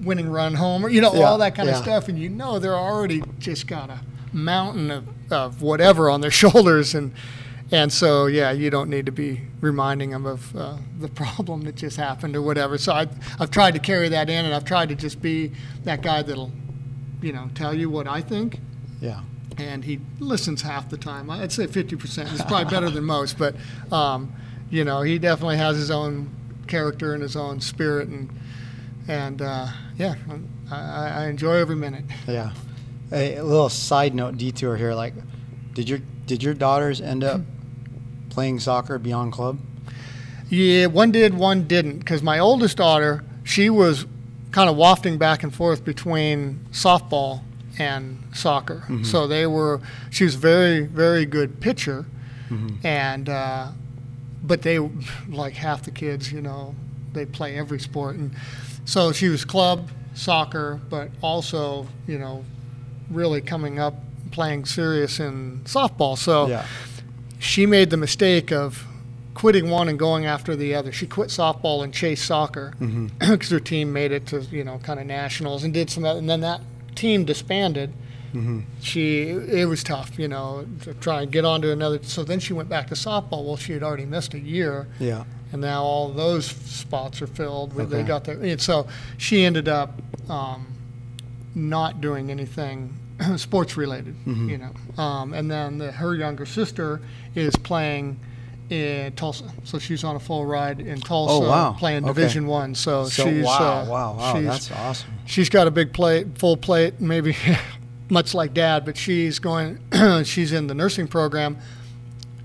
winning 0.03 0.29
run 0.29 0.53
home, 0.55 0.85
or 0.85 0.89
you 0.89 1.01
know, 1.01 1.13
Yeah, 1.13 1.23
all 1.23 1.37
that 1.39 1.55
kind 1.55 1.67
yeah. 1.67 1.77
of 1.77 1.83
stuff, 1.83 2.07
and 2.07 2.17
you 2.19 2.29
know 2.29 2.59
they're 2.59 2.75
already 2.75 3.23
just 3.39 3.67
got 3.67 3.89
a 3.89 3.99
mountain 4.31 4.91
of, 4.91 5.07
of 5.31 5.61
whatever 5.61 6.09
on 6.09 6.21
their 6.21 6.31
shoulders 6.43 6.93
and. 6.95 7.13
And 7.71 7.91
so, 7.91 8.27
yeah, 8.27 8.51
you 8.51 8.69
don't 8.69 8.87
need 8.87 9.07
to 9.07 9.11
be 9.11 9.41
reminding 9.59 10.11
them 10.11 10.27
of 10.27 10.55
uh, 10.55 10.77
the 10.99 11.07
problem 11.07 11.61
that 11.61 11.73
just 11.75 11.97
happened 11.97 12.35
or 12.35 12.41
whatever. 12.43 12.77
So 12.77 12.93
I, 12.93 13.07
I've 13.39 13.49
tried 13.49 13.73
to 13.73 13.79
carry 13.79 14.09
that 14.09 14.29
in, 14.29 14.45
and 14.45 14.53
I've 14.53 14.65
tried 14.65 14.89
to 14.89 14.95
just 14.95 15.23
be 15.23 15.51
that 15.83 16.03
guy 16.03 16.21
that'll, 16.21 16.51
you 17.19 17.33
know, 17.33 17.49
tell 17.55 17.73
you 17.73 17.89
what 17.89 18.05
I 18.05 18.21
think. 18.21 18.59
Yeah. 19.01 19.21
And 19.57 19.83
he 19.83 19.99
listens 20.19 20.61
half 20.61 20.89
the 20.89 20.97
time. 20.97 21.31
I'd 21.31 21.51
say 21.51 21.65
50%. 21.65 22.27
He's 22.27 22.43
probably 22.43 22.65
better 22.69 22.91
than 22.91 23.03
most, 23.17 23.39
but, 23.39 23.55
um, 23.91 24.31
you 24.69 24.83
know, 24.83 25.01
he 25.01 25.17
definitely 25.17 25.57
has 25.57 25.75
his 25.75 25.89
own 25.89 26.29
character 26.67 27.15
and 27.15 27.23
his 27.23 27.35
own 27.35 27.59
spirit, 27.59 28.07
and 28.07 28.29
and 29.07 29.41
uh, 29.41 29.67
yeah, 29.97 30.15
I, 30.71 31.23
I 31.23 31.27
enjoy 31.27 31.55
every 31.55 31.75
minute. 31.75 32.05
Yeah. 32.27 32.51
A, 33.11 33.35
a 33.37 33.43
little 33.43 33.69
side 33.69 34.15
note 34.15 34.37
detour 34.37 34.75
here. 34.77 34.93
Like, 34.93 35.13
did 35.73 35.89
your 35.89 35.99
did 36.25 36.41
your 36.41 36.53
daughters 36.53 37.01
end 37.01 37.23
up 37.23 37.41
playing 38.29 38.59
soccer 38.59 38.97
beyond 38.97 39.33
club? 39.33 39.59
Yeah, 40.49 40.87
one 40.87 41.11
did, 41.11 41.33
one 41.33 41.67
didn't. 41.67 41.99
Because 41.99 42.21
my 42.23 42.39
oldest 42.39 42.77
daughter, 42.77 43.23
she 43.43 43.69
was 43.69 44.05
kind 44.51 44.69
of 44.69 44.75
wafting 44.75 45.17
back 45.17 45.43
and 45.43 45.53
forth 45.53 45.83
between 45.83 46.59
softball 46.71 47.41
and 47.79 48.23
soccer. 48.33 48.83
So 49.03 49.25
they 49.27 49.47
were. 49.47 49.81
She 50.11 50.23
was 50.23 50.35
very, 50.35 50.81
very 50.81 51.25
good 51.25 51.59
pitcher, 51.59 52.05
and 52.83 53.29
uh, 53.29 53.69
but 54.43 54.61
they 54.61 54.79
like 55.27 55.53
half 55.53 55.83
the 55.83 55.91
kids, 55.91 56.31
you 56.31 56.41
know, 56.41 56.75
they 57.13 57.25
play 57.25 57.57
every 57.57 57.79
sport, 57.79 58.15
and 58.15 58.35
so 58.85 59.11
she 59.11 59.29
was 59.29 59.45
club 59.45 59.89
soccer, 60.13 60.79
but 60.89 61.09
also 61.21 61.87
you 62.07 62.17
know, 62.17 62.43
really 63.09 63.41
coming 63.41 63.79
up 63.79 63.95
playing 64.31 64.65
serious 64.65 65.19
in 65.19 65.61
softball. 65.65 66.17
So 66.17 66.47
Yeah. 66.47 66.65
she 67.39 67.65
made 67.65 67.89
the 67.89 67.97
mistake 67.97 68.51
of 68.51 68.85
quitting 69.33 69.69
one 69.69 69.89
and 69.89 69.97
going 69.97 70.25
after 70.25 70.55
the 70.55 70.75
other. 70.75 70.91
She 70.91 71.07
quit 71.07 71.29
softball 71.29 71.83
and 71.83 71.93
chased 71.93 72.25
soccer 72.25 72.73
mm-hmm. 72.79 73.07
because 73.31 73.49
her 73.49 73.59
team 73.59 73.93
made 73.93 74.11
it 74.11 74.25
to 74.27 74.41
you 74.51 74.63
know 74.63 74.79
kind 74.79 74.99
of 74.99 75.05
nationals 75.05 75.63
and 75.63 75.73
did 75.73 75.89
some, 75.89 76.05
and 76.05 76.29
then 76.29 76.41
that 76.41 76.61
team 76.95 77.25
disbanded. 77.25 77.93
Mm-hmm. 78.33 78.61
She 78.81 79.29
it 79.29 79.67
was 79.67 79.83
tough, 79.83 80.17
you 80.17 80.27
know, 80.27 80.65
to 80.81 80.93
try 80.95 81.21
and 81.21 81.31
get 81.31 81.45
onto 81.45 81.69
another. 81.69 81.99
So 82.01 82.23
then 82.23 82.39
she 82.39 82.53
went 82.53 82.67
back 82.69 82.87
to 82.87 82.95
softball. 82.95 83.45
Well, 83.45 83.57
she 83.57 83.73
had 83.73 83.83
already 83.83 84.05
missed 84.05 84.33
a 84.33 84.39
year, 84.39 84.87
Yeah. 84.99 85.25
And 85.53 85.61
now 85.61 85.83
all 85.83 86.09
those 86.09 86.47
spots 86.47 87.21
are 87.21 87.27
filled. 87.27 87.73
With, 87.73 87.89
They 87.89 88.03
got 88.03 88.25
their, 88.25 88.37
and 88.41 88.59
so 88.61 88.87
she 89.17 89.45
ended 89.45 89.69
up 89.69 90.01
um, 90.29 90.67
not 91.55 92.01
doing 92.01 92.29
anything 92.31 92.97
sports 93.37 93.77
related, 93.77 94.15
Mm-hmm. 94.25 94.49
you 94.49 94.57
know. 94.57 95.01
Um, 95.01 95.33
and 95.33 95.49
then 95.49 95.77
the, 95.77 95.91
her 95.91 96.15
younger 96.15 96.45
sister 96.45 96.99
is 97.35 97.55
playing 97.55 98.19
in 98.69 99.11
Tulsa, 99.13 99.45
so 99.65 99.77
she's 99.77 100.03
on 100.03 100.15
a 100.15 100.19
full 100.19 100.45
ride 100.45 100.79
in 100.79 100.99
Tulsa, 100.99 101.33
Oh, 101.33 101.39
wow. 101.49 101.75
playing 101.77 102.03
Okay. 102.05 102.13
Division 102.13 102.47
One. 102.47 102.73
So, 102.73 103.05
So 103.05 103.25
she's 103.25 103.45
wow, 103.45 103.83
uh, 103.83 103.85
wow, 103.89 104.13
wow, 104.17 104.33
she's, 104.35 104.45
that's 104.45 104.71
awesome. 104.71 105.09
she's 105.25 105.49
got 105.49 105.67
a 105.67 105.71
big 105.71 105.93
plate, 105.93 106.37
full 106.39 106.57
plate, 106.57 106.99
maybe 106.99 107.35
much 108.09 108.33
like 108.33 108.53
dad, 108.53 108.85
but 108.85 108.97
she's 108.97 109.37
going, 109.39 109.77
she's 110.23 110.51
in 110.53 110.67
the 110.67 110.73
nursing 110.73 111.07
program 111.07 111.57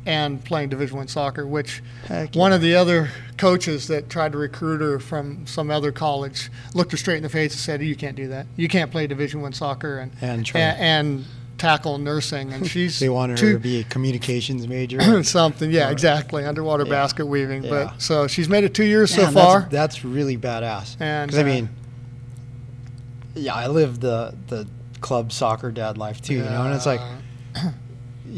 and 0.09 0.43
playing 0.45 0.71
Division 0.71 0.97
One 0.97 1.07
soccer, 1.09 1.47
which 1.47 1.83
Heck 2.07 2.35
one 2.35 2.53
of 2.53 2.61
the 2.63 2.75
other 2.75 3.11
coaches 3.37 3.87
that 3.89 4.09
tried 4.11 4.33
to 4.33 4.39
recruit 4.39 4.81
her 4.81 4.99
from 4.99 5.47
some 5.47 5.71
other 5.71 5.93
college 5.93 6.51
looked 6.75 6.91
her 6.93 6.97
straight 6.97 7.19
in 7.19 7.23
the 7.23 7.29
face 7.29 7.53
and 7.53 7.61
said, 7.61 7.83
"You 7.83 7.95
can't 7.95 8.17
do 8.17 8.27
that. 8.29 8.47
You 8.57 8.69
can't 8.69 8.91
play 8.91 9.07
Division 9.07 9.43
One 9.43 9.53
soccer 9.53 9.99
and 9.99 10.11
And 10.21 10.45
try- 10.47 10.61
and, 10.61 10.81
and 11.19 11.25
tackle 11.59 11.99
nursing." 11.99 12.53
And 12.53 12.67
she's 12.71 12.99
They 12.99 13.09
wanted 13.11 13.39
her 13.39 13.53
to 13.53 13.59
be 13.59 13.81
a 13.81 13.85
communications 13.85 14.67
major. 14.67 15.23
something. 15.23 15.71
Yeah, 15.71 15.91
exactly. 15.91 16.45
Underwater 16.45 16.85
Yeah. 16.85 16.91
basket 16.91 17.27
weaving. 17.27 17.65
Yeah. 17.65 17.71
But 17.71 18.03
so 18.03 18.27
she's 18.27 18.49
made 18.49 18.65
it 18.65 18.73
two 18.75 18.85
years 18.85 19.15
so 19.15 19.27
far. 19.31 19.61
That's, 19.61 19.73
that's 19.73 20.05
really 20.05 20.39
badass. 20.39 20.97
And, 21.01 21.31
Because 21.31 21.39
I 21.39 21.43
uh, 21.43 21.53
mean, 21.53 21.69
yeah, 23.35 23.55
I 23.55 23.67
lived 23.67 24.01
the 24.01 24.35
the 24.49 24.67
club 25.01 25.33
soccer 25.33 25.71
dad 25.71 25.99
life 25.99 26.21
too. 26.23 26.35
You 26.35 26.45
know, 26.45 26.63
and 26.65 26.75
it's 26.75 26.87
like, 26.87 27.01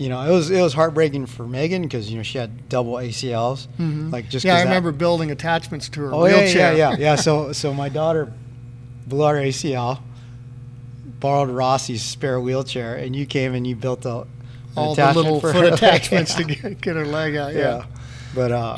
you 0.00 0.08
know, 0.08 0.20
it 0.22 0.30
was 0.30 0.50
it 0.50 0.62
was 0.62 0.72
heartbreaking 0.72 1.26
for 1.26 1.46
Megan 1.46 1.82
because 1.82 2.10
you 2.10 2.16
know 2.16 2.22
she 2.22 2.38
had 2.38 2.68
double 2.68 2.94
ACLs. 2.94 3.68
Like 4.10 4.28
just 4.30 4.44
Mm-hmm. 4.44 4.48
yeah, 4.48 4.54
I 4.54 4.58
that- 4.58 4.64
remember 4.64 4.92
building 4.92 5.30
attachments 5.30 5.88
to 5.90 6.00
her 6.00 6.14
Oh 6.14 6.24
yeah, 6.24 6.36
wheelchair. 6.38 6.76
yeah, 6.76 6.90
yeah, 6.92 6.96
yeah. 6.98 7.14
So 7.16 7.52
so 7.52 7.74
my 7.74 7.88
daughter 7.88 8.32
blew 9.06 9.26
out 9.26 9.34
her 9.34 9.40
ACL, 9.42 10.00
borrowed 11.20 11.50
Rossi's 11.50 12.02
spare 12.02 12.40
wheelchair, 12.40 12.96
and 12.96 13.14
you 13.14 13.26
came 13.26 13.54
and 13.54 13.66
you 13.66 13.76
built 13.76 14.04
a 14.06 14.26
All 14.76 14.94
the 14.94 15.12
little 15.12 15.40
for 15.40 15.52
foot 15.52 15.72
attachments 15.72 16.32
yeah. 16.38 16.46
to 16.46 16.54
get, 16.54 16.80
get 16.80 16.96
her 16.96 17.04
leg 17.06 17.36
out. 17.36 17.52
Yeah. 17.54 17.60
yeah. 17.60 17.84
But 18.34 18.52
uh, 18.52 18.76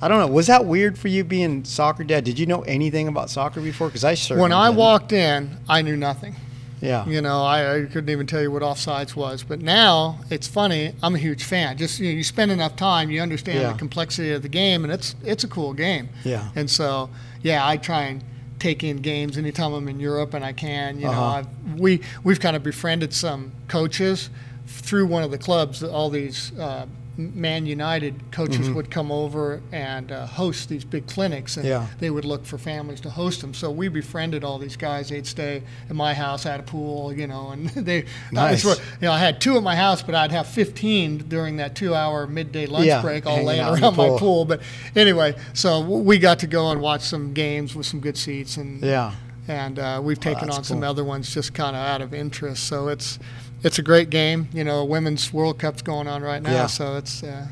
I 0.00 0.08
don't 0.08 0.18
know. 0.18 0.26
Was 0.26 0.46
that 0.48 0.66
weird 0.66 0.98
for 0.98 1.08
you 1.08 1.24
being 1.24 1.64
soccer 1.64 2.04
dad? 2.04 2.24
Did 2.24 2.38
you 2.38 2.46
know 2.46 2.62
anything 2.62 3.08
about 3.08 3.30
soccer 3.30 3.60
before? 3.60 3.88
Because 3.88 4.04
I 4.04 4.14
certainly 4.14 4.42
When 4.42 4.52
I 4.52 4.66
didn't. 4.68 4.78
walked 4.78 5.12
in, 5.12 5.58
I 5.68 5.82
knew 5.82 5.96
nothing. 5.96 6.36
Yeah, 6.82 7.06
You 7.06 7.20
know, 7.22 7.42
I, 7.42 7.76
I 7.76 7.80
couldn't 7.86 8.10
even 8.10 8.26
tell 8.26 8.42
you 8.42 8.50
what 8.50 8.62
offsides 8.62 9.14
was. 9.16 9.42
But 9.44 9.60
now 9.62 10.18
it's 10.30 10.48
funny. 10.48 10.92
I'm 11.02 11.14
a 11.14 11.18
huge 11.18 11.44
fan. 11.44 11.78
Just 11.78 11.98
you, 12.00 12.06
know, 12.10 12.16
you 12.16 12.24
spend 12.24 12.50
enough 12.50 12.74
time, 12.76 13.10
you 13.10 13.22
understand 13.22 13.60
Yeah. 13.60 13.72
the 13.72 13.78
complexity 13.78 14.32
of 14.32 14.42
the 14.42 14.48
game, 14.48 14.82
and 14.84 14.92
it's 14.92 15.14
it's 15.24 15.44
a 15.44 15.48
cool 15.48 15.72
game. 15.72 16.08
Yeah. 16.24 16.50
And 16.56 16.68
so, 16.68 17.08
yeah, 17.42 17.66
I 17.66 17.76
try 17.76 18.02
and 18.02 18.24
take 18.58 18.84
in 18.84 18.98
games 18.98 19.38
anytime 19.38 19.72
I'm 19.72 19.88
in 19.88 19.98
Europe 20.00 20.34
and 20.34 20.44
I 20.44 20.52
can. 20.52 20.98
You 20.98 21.06
know, 21.06 21.12
Uh-huh. 21.12 21.24
I've, 21.38 21.80
we 21.80 22.00
we've 22.24 22.40
kind 22.40 22.56
of 22.56 22.62
befriended 22.62 23.12
some 23.14 23.52
coaches 23.68 24.28
through 24.66 25.06
one 25.06 25.22
of 25.22 25.30
the 25.30 25.38
clubs. 25.38 25.82
All 25.82 26.10
these. 26.10 26.52
Uh, 26.58 26.86
Man 27.18 27.66
United 27.66 28.32
coaches 28.32 28.60
Mm-hmm. 28.66 28.74
would 28.74 28.90
come 28.90 29.12
over 29.12 29.60
and 29.70 30.10
uh, 30.10 30.26
host 30.26 30.68
these 30.70 30.84
big 30.84 31.06
clinics, 31.06 31.56
and 31.58 31.66
Yeah. 31.66 31.86
they 31.98 32.08
would 32.10 32.24
look 32.24 32.46
for 32.46 32.56
families 32.56 33.00
to 33.02 33.10
host 33.10 33.42
them. 33.42 33.52
So 33.52 33.70
we 33.70 33.88
befriended 33.88 34.44
all 34.44 34.58
these 34.58 34.76
guys. 34.76 35.10
They'd 35.10 35.26
stay 35.26 35.62
at 35.90 35.94
my 35.94 36.14
house. 36.14 36.44
Had 36.44 36.60
a 36.60 36.62
pool, 36.62 37.12
you 37.12 37.26
know, 37.26 37.50
and 37.50 37.68
they. 37.70 38.06
Nice. 38.32 38.64
where- 38.64 38.76
you 38.76 38.82
know, 39.02 39.12
I 39.12 39.18
had 39.18 39.40
two 39.40 39.56
at 39.58 39.62
my 39.62 39.76
house, 39.76 40.02
but 40.02 40.14
I'd 40.14 40.32
have 40.32 40.46
15 40.46 41.18
during 41.28 41.56
that 41.58 41.74
two-hour 41.74 42.26
midday 42.28 42.64
lunch 42.66 42.86
Yeah, 42.86 43.02
break, 43.02 43.26
all 43.26 43.42
laying 43.42 43.60
out 43.60 43.74
in 43.74 43.80
the 43.80 43.86
around 43.88 43.96
my 43.96 44.08
pool. 44.08 44.18
pool. 44.18 44.44
But 44.46 44.60
anyway, 44.96 45.34
so 45.52 45.80
we 45.80 46.18
got 46.18 46.38
to 46.38 46.46
go 46.46 46.70
and 46.70 46.80
watch 46.80 47.02
some 47.02 47.32
games 47.34 47.74
with 47.74 47.84
some 47.86 48.00
good 48.00 48.16
seats, 48.16 48.56
and 48.56 48.80
yeah, 48.80 49.12
and 49.48 49.78
uh, 49.78 50.00
we've 50.02 50.20
taken 50.20 50.46
that's 50.46 50.58
on 50.58 50.64
some 50.64 50.82
other 50.82 51.04
ones 51.04 51.34
just 51.34 51.52
kind 51.52 51.76
of 51.76 51.82
out 51.84 52.00
of 52.00 52.14
interest. 52.14 52.64
So 52.64 52.88
it's 52.88 53.18
it's 53.62 53.78
a 53.78 53.82
great 53.82 54.10
game. 54.10 54.48
You 54.52 54.64
know, 54.64 54.84
women's 54.84 55.32
World 55.32 55.58
Cup's 55.58 55.82
going 55.82 56.08
on 56.08 56.22
right 56.22 56.42
now, 56.42 56.52
Yeah. 56.52 56.66
so 56.66 56.96
it's 56.96 57.22
uh, 57.22 57.46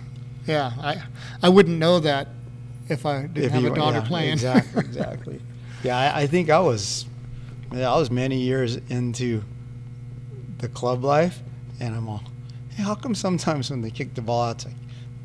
yeah. 0.46 0.73
I 0.81 1.03
I 1.42 1.49
wouldn't 1.49 1.79
know 1.79 2.01
that 2.01 2.29
if 2.88 3.07
I 3.07 3.23
didn't 3.23 3.44
If 3.44 3.53
have 3.53 3.62
you- 3.62 3.73
a 3.73 3.77
daughter 3.77 3.99
yeah, 3.99 4.09
playing. 4.09 4.33
Exactly, 4.33 4.81
exactly. 4.85 5.40
yeah, 5.83 5.96
I, 5.96 6.23
I 6.23 6.27
think 6.27 6.51
I 6.51 6.59
was, 6.61 7.07
yeah, 7.73 7.92
I 7.92 7.96
was 7.99 8.11
many 8.11 8.38
years 8.40 8.77
into 8.88 9.42
the 10.59 10.68
club 10.68 11.05
life, 11.05 11.40
and 11.79 11.94
I'm 11.94 12.09
all, 12.09 12.23
hey, 12.70 12.83
how 12.83 12.94
come 12.94 13.14
sometimes 13.14 13.70
when 13.70 13.81
they 13.81 13.90
kick 13.90 14.14
the 14.14 14.23
ball 14.23 14.42
out, 14.42 14.57
it's 14.57 14.64
like 14.66 14.75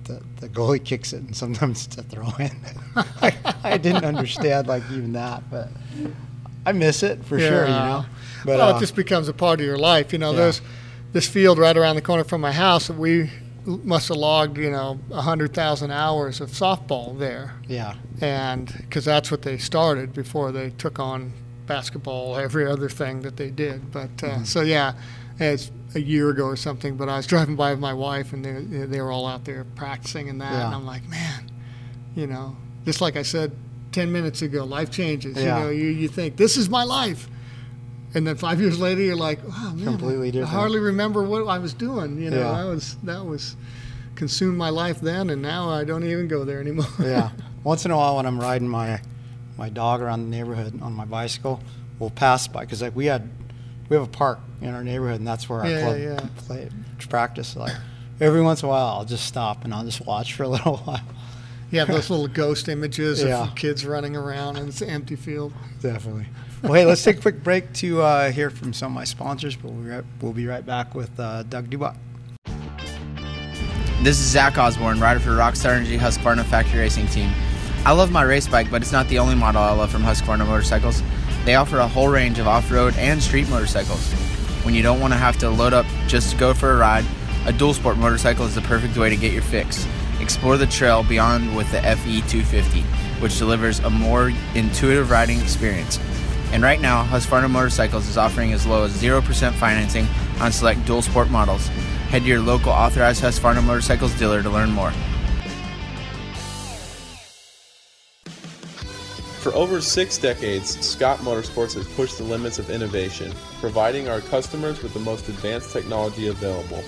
the, 0.05 0.21
the 0.41 0.49
goalie 0.49 0.83
kicks 0.83 1.11
it, 1.13 1.23
and 1.23 1.35
sometimes 1.35 1.87
it's 1.87 1.97
a 1.97 2.03
throw 2.03 2.29
in. 2.39 2.51
I, 2.95 3.33
I 3.63 3.77
didn't 3.77 4.05
understand 4.05 4.67
like 4.67 4.83
even 4.91 5.13
that, 5.13 5.43
but 5.49 5.69
I 6.65 6.71
miss 6.71 7.01
it 7.03 7.25
for 7.25 7.39
sure, 7.39 7.65
you 7.65 7.71
know. 7.71 8.05
But 8.45 8.57
well, 8.57 8.73
uh, 8.73 8.77
it 8.77 8.79
just 8.79 8.95
becomes 8.95 9.27
a 9.27 9.33
part 9.33 9.59
of 9.59 9.65
your 9.65 9.77
life. 9.77 10.13
You 10.13 10.19
know, 10.19 10.31
Yeah. 10.31 10.37
there's 10.39 10.61
this 11.13 11.27
field 11.27 11.57
right 11.57 11.75
around 11.75 11.95
the 11.95 12.01
corner 12.01 12.23
from 12.23 12.41
my 12.41 12.51
house 12.51 12.87
that 12.87 12.97
we 12.97 13.29
must 13.65 14.09
have 14.09 14.17
logged, 14.17 14.57
you 14.59 14.69
know, 14.69 14.99
100,000 15.09 15.89
hours 15.91 16.39
of 16.41 16.51
softball 16.51 17.17
there. 17.17 17.53
yeah, 17.67 17.95
And 18.21 18.71
because 18.77 19.05
that's 19.05 19.31
what 19.31 19.41
they 19.41 19.57
started 19.57 20.13
before 20.13 20.51
they 20.51 20.69
took 20.71 20.99
on 20.99 21.33
basketball, 21.65 22.37
every 22.37 22.67
other 22.67 22.89
thing 22.89 23.21
that 23.21 23.37
they 23.37 23.49
did. 23.49 23.91
But 23.91 24.09
uh, 24.23 24.27
Mm-hmm. 24.27 24.43
so, 24.43 24.61
yeah, 24.61 24.93
it's 25.39 25.71
a 25.95 25.99
year 26.01 26.29
ago 26.29 26.45
or 26.45 26.55
something, 26.55 26.95
but 26.95 27.09
I 27.09 27.17
was 27.17 27.25
driving 27.33 27.55
by 27.55 27.71
with 27.71 27.79
my 27.79 27.93
wife 27.93 28.33
and 28.33 28.45
they, 28.45 28.85
they 28.85 29.01
were 29.01 29.11
all 29.11 29.25
out 29.25 29.45
there 29.45 29.63
practicing 29.75 30.29
and 30.29 30.39
that. 30.41 30.51
Yeah. 30.51 30.65
And 30.67 30.75
I'm 30.75 30.85
like, 30.85 31.07
man, 31.09 31.49
you 32.15 32.27
know, 32.27 32.55
just 32.85 33.01
like 33.01 33.15
I 33.15 33.23
said 33.23 33.51
10 33.93 34.11
minutes 34.11 34.41
ago, 34.43 34.63
life 34.63 34.91
changes. 34.91 35.37
Yeah. 35.37 35.57
You 35.57 35.63
know, 35.63 35.69
you, 35.71 35.87
you 35.87 36.07
think, 36.07 36.35
this 36.37 36.55
is 36.55 36.69
my 36.69 36.83
life. 36.83 37.27
And 38.15 38.25
then 38.25 38.35
five 38.37 38.59
years 38.61 38.79
later, 38.79 39.01
you're 39.01 39.15
like, 39.15 39.45
wow, 39.47 39.73
man, 39.75 39.85
Completely 39.85 40.41
I 40.41 40.45
hardly 40.45 40.79
remember 40.79 41.21
what 41.23 41.45
I 41.47 41.59
was 41.59 41.73
doing. 41.73 42.19
You 42.21 42.29
know, 42.31 42.39
Yeah. 42.39 42.51
that 42.63 42.65
was 42.69 42.95
that 43.03 43.25
was 43.25 43.55
consumed 44.15 44.57
my 44.57 44.69
life 44.69 45.01
then, 45.01 45.29
and 45.29 45.41
now 45.41 45.69
I 45.69 45.83
don't 45.83 46.03
even 46.05 46.27
go 46.27 46.45
there 46.45 46.59
anymore. 46.61 46.85
yeah. 46.99 47.31
Once 47.63 47.83
in 47.85 47.91
a 47.91 47.97
while, 47.97 48.15
when 48.17 48.25
I'm 48.25 48.39
riding 48.39 48.67
my 48.69 49.01
my 49.57 49.69
dog 49.69 50.01
around 50.01 50.23
the 50.23 50.29
neighborhood 50.37 50.81
on 50.81 50.93
my 50.93 51.05
bicycle, 51.05 51.61
we'll 51.99 52.09
pass 52.09 52.47
by 52.47 52.61
because 52.61 52.81
like 52.81 52.95
we 52.95 53.05
had 53.07 53.29
we 53.89 53.95
have 53.97 54.05
a 54.05 54.09
park 54.11 54.39
in 54.61 54.73
our 54.73 54.83
neighborhood, 54.83 55.19
and 55.19 55.27
that's 55.27 55.49
where 55.49 55.59
our 55.61 55.69
Yeah, 55.69 55.81
club 55.81 55.99
yeah. 55.99 56.29
play 56.37 56.69
practice. 57.09 57.55
Like 57.55 57.75
every 58.21 58.41
once 58.41 58.61
in 58.63 58.67
a 58.67 58.69
while, 58.69 58.87
I'll 58.87 59.05
just 59.05 59.25
stop 59.25 59.65
and 59.65 59.73
I'll 59.73 59.83
just 59.83 60.05
watch 60.05 60.33
for 60.33 60.43
a 60.43 60.47
little 60.47 60.77
while. 60.85 61.01
You 61.71 61.79
have 61.79 61.89
those 61.89 62.09
little 62.09 62.27
ghost 62.29 62.69
images 62.69 63.21
Yeah. 63.21 63.43
of 63.43 63.55
kids 63.55 63.85
running 63.85 64.15
around 64.15 64.55
it's 64.57 64.81
an 64.81 64.89
empty 64.89 65.15
field. 65.17 65.51
Definitely. 65.81 66.27
Well, 66.65 66.73
hey, 66.73 66.85
let's 66.85 67.03
take 67.03 67.19
a 67.19 67.21
quick 67.21 67.43
break 67.43 67.71
to 67.73 68.01
uh, 68.01 68.31
hear 68.31 68.49
from 68.49 68.73
some 68.73 68.91
of 68.91 68.95
my 68.95 69.03
sponsors, 69.03 69.55
but 69.55 69.69
we'll 69.71 69.83
be 69.83 69.89
right, 69.91 70.03
we'll 70.19 70.33
be 70.33 70.47
right 70.47 70.65
back 70.65 70.95
with 70.95 71.19
uh, 71.19 71.43
Doug 71.43 71.69
Dubach. 71.69 71.95
This 74.01 74.17
is 74.17 74.25
Zach 74.25 74.57
Osborne, 74.57 74.99
rider 74.99 75.19
for 75.19 75.29
Rockstar 75.29 75.75
Energy 75.75 75.95
Husqvarna 75.95 76.43
Factory 76.43 76.79
Racing 76.79 77.05
Team. 77.09 77.29
I 77.85 77.91
love 77.91 78.11
my 78.11 78.23
race 78.23 78.47
bike, 78.47 78.71
but 78.71 78.81
it's 78.81 78.91
not 78.91 79.07
the 79.09 79.19
only 79.19 79.35
model 79.35 79.61
I 79.61 79.73
love 79.73 79.91
from 79.91 80.01
Husqvarna 80.01 80.47
Motorcycles. 80.47 81.03
They 81.45 81.53
offer 81.53 81.77
a 81.77 81.87
whole 81.87 82.07
range 82.07 82.39
of 82.39 82.47
off-road 82.47 82.95
and 82.97 83.21
street 83.21 83.47
motorcycles. 83.47 84.11
When 84.63 84.73
you 84.73 84.81
don't 84.81 84.99
want 84.99 85.13
to 85.13 85.19
have 85.19 85.37
to 85.41 85.51
load 85.51 85.73
up 85.73 85.85
just 86.07 86.31
to 86.31 86.37
go 86.37 86.55
for 86.55 86.71
a 86.71 86.77
ride, 86.77 87.05
a 87.45 87.53
dual 87.53 87.75
sport 87.75 87.97
motorcycle 87.97 88.43
is 88.43 88.55
the 88.55 88.61
perfect 88.61 88.97
way 88.97 89.11
to 89.11 89.15
get 89.15 89.33
your 89.33 89.43
fix. 89.43 89.85
Explore 90.19 90.57
the 90.57 90.65
trail 90.65 91.03
beyond 91.03 91.55
with 91.55 91.71
the 91.71 91.81
FE 91.83 92.21
250, 92.21 92.81
which 93.21 93.37
delivers 93.37 93.77
a 93.81 93.89
more 93.91 94.31
intuitive 94.55 95.11
riding 95.11 95.39
experience. 95.41 95.99
And 96.51 96.63
right 96.63 96.79
now, 96.79 97.03
Husqvarna 97.03 97.49
Motorcycles 97.49 98.07
is 98.07 98.17
offering 98.17 98.53
as 98.53 98.65
low 98.65 98.85
as 98.85 98.93
0% 98.93 99.53
financing 99.53 100.07
on 100.39 100.51
select 100.51 100.85
dual 100.85 101.01
sport 101.01 101.29
models. 101.29 101.67
Head 102.09 102.23
to 102.23 102.27
your 102.27 102.39
local 102.39 102.71
authorized 102.71 103.21
Husqvarna 103.21 103.63
Motorcycles 103.63 104.17
dealer 104.17 104.41
to 104.41 104.49
learn 104.49 104.71
more. 104.71 104.91
For 109.45 109.53
over 109.53 109.79
six 109.79 110.17
decades, 110.17 110.79
Scott 110.83 111.19
Motorsports 111.19 111.75
has 111.75 111.87
pushed 111.89 112.17
the 112.17 112.23
limits 112.23 112.57
of 112.57 112.71
innovation, 112.71 113.31
providing 113.59 114.09
our 114.09 114.21
customers 114.21 114.81
with 114.81 114.95
the 114.95 114.99
most 114.99 115.29
advanced 115.29 115.71
technology 115.71 116.29
available. 116.29 116.83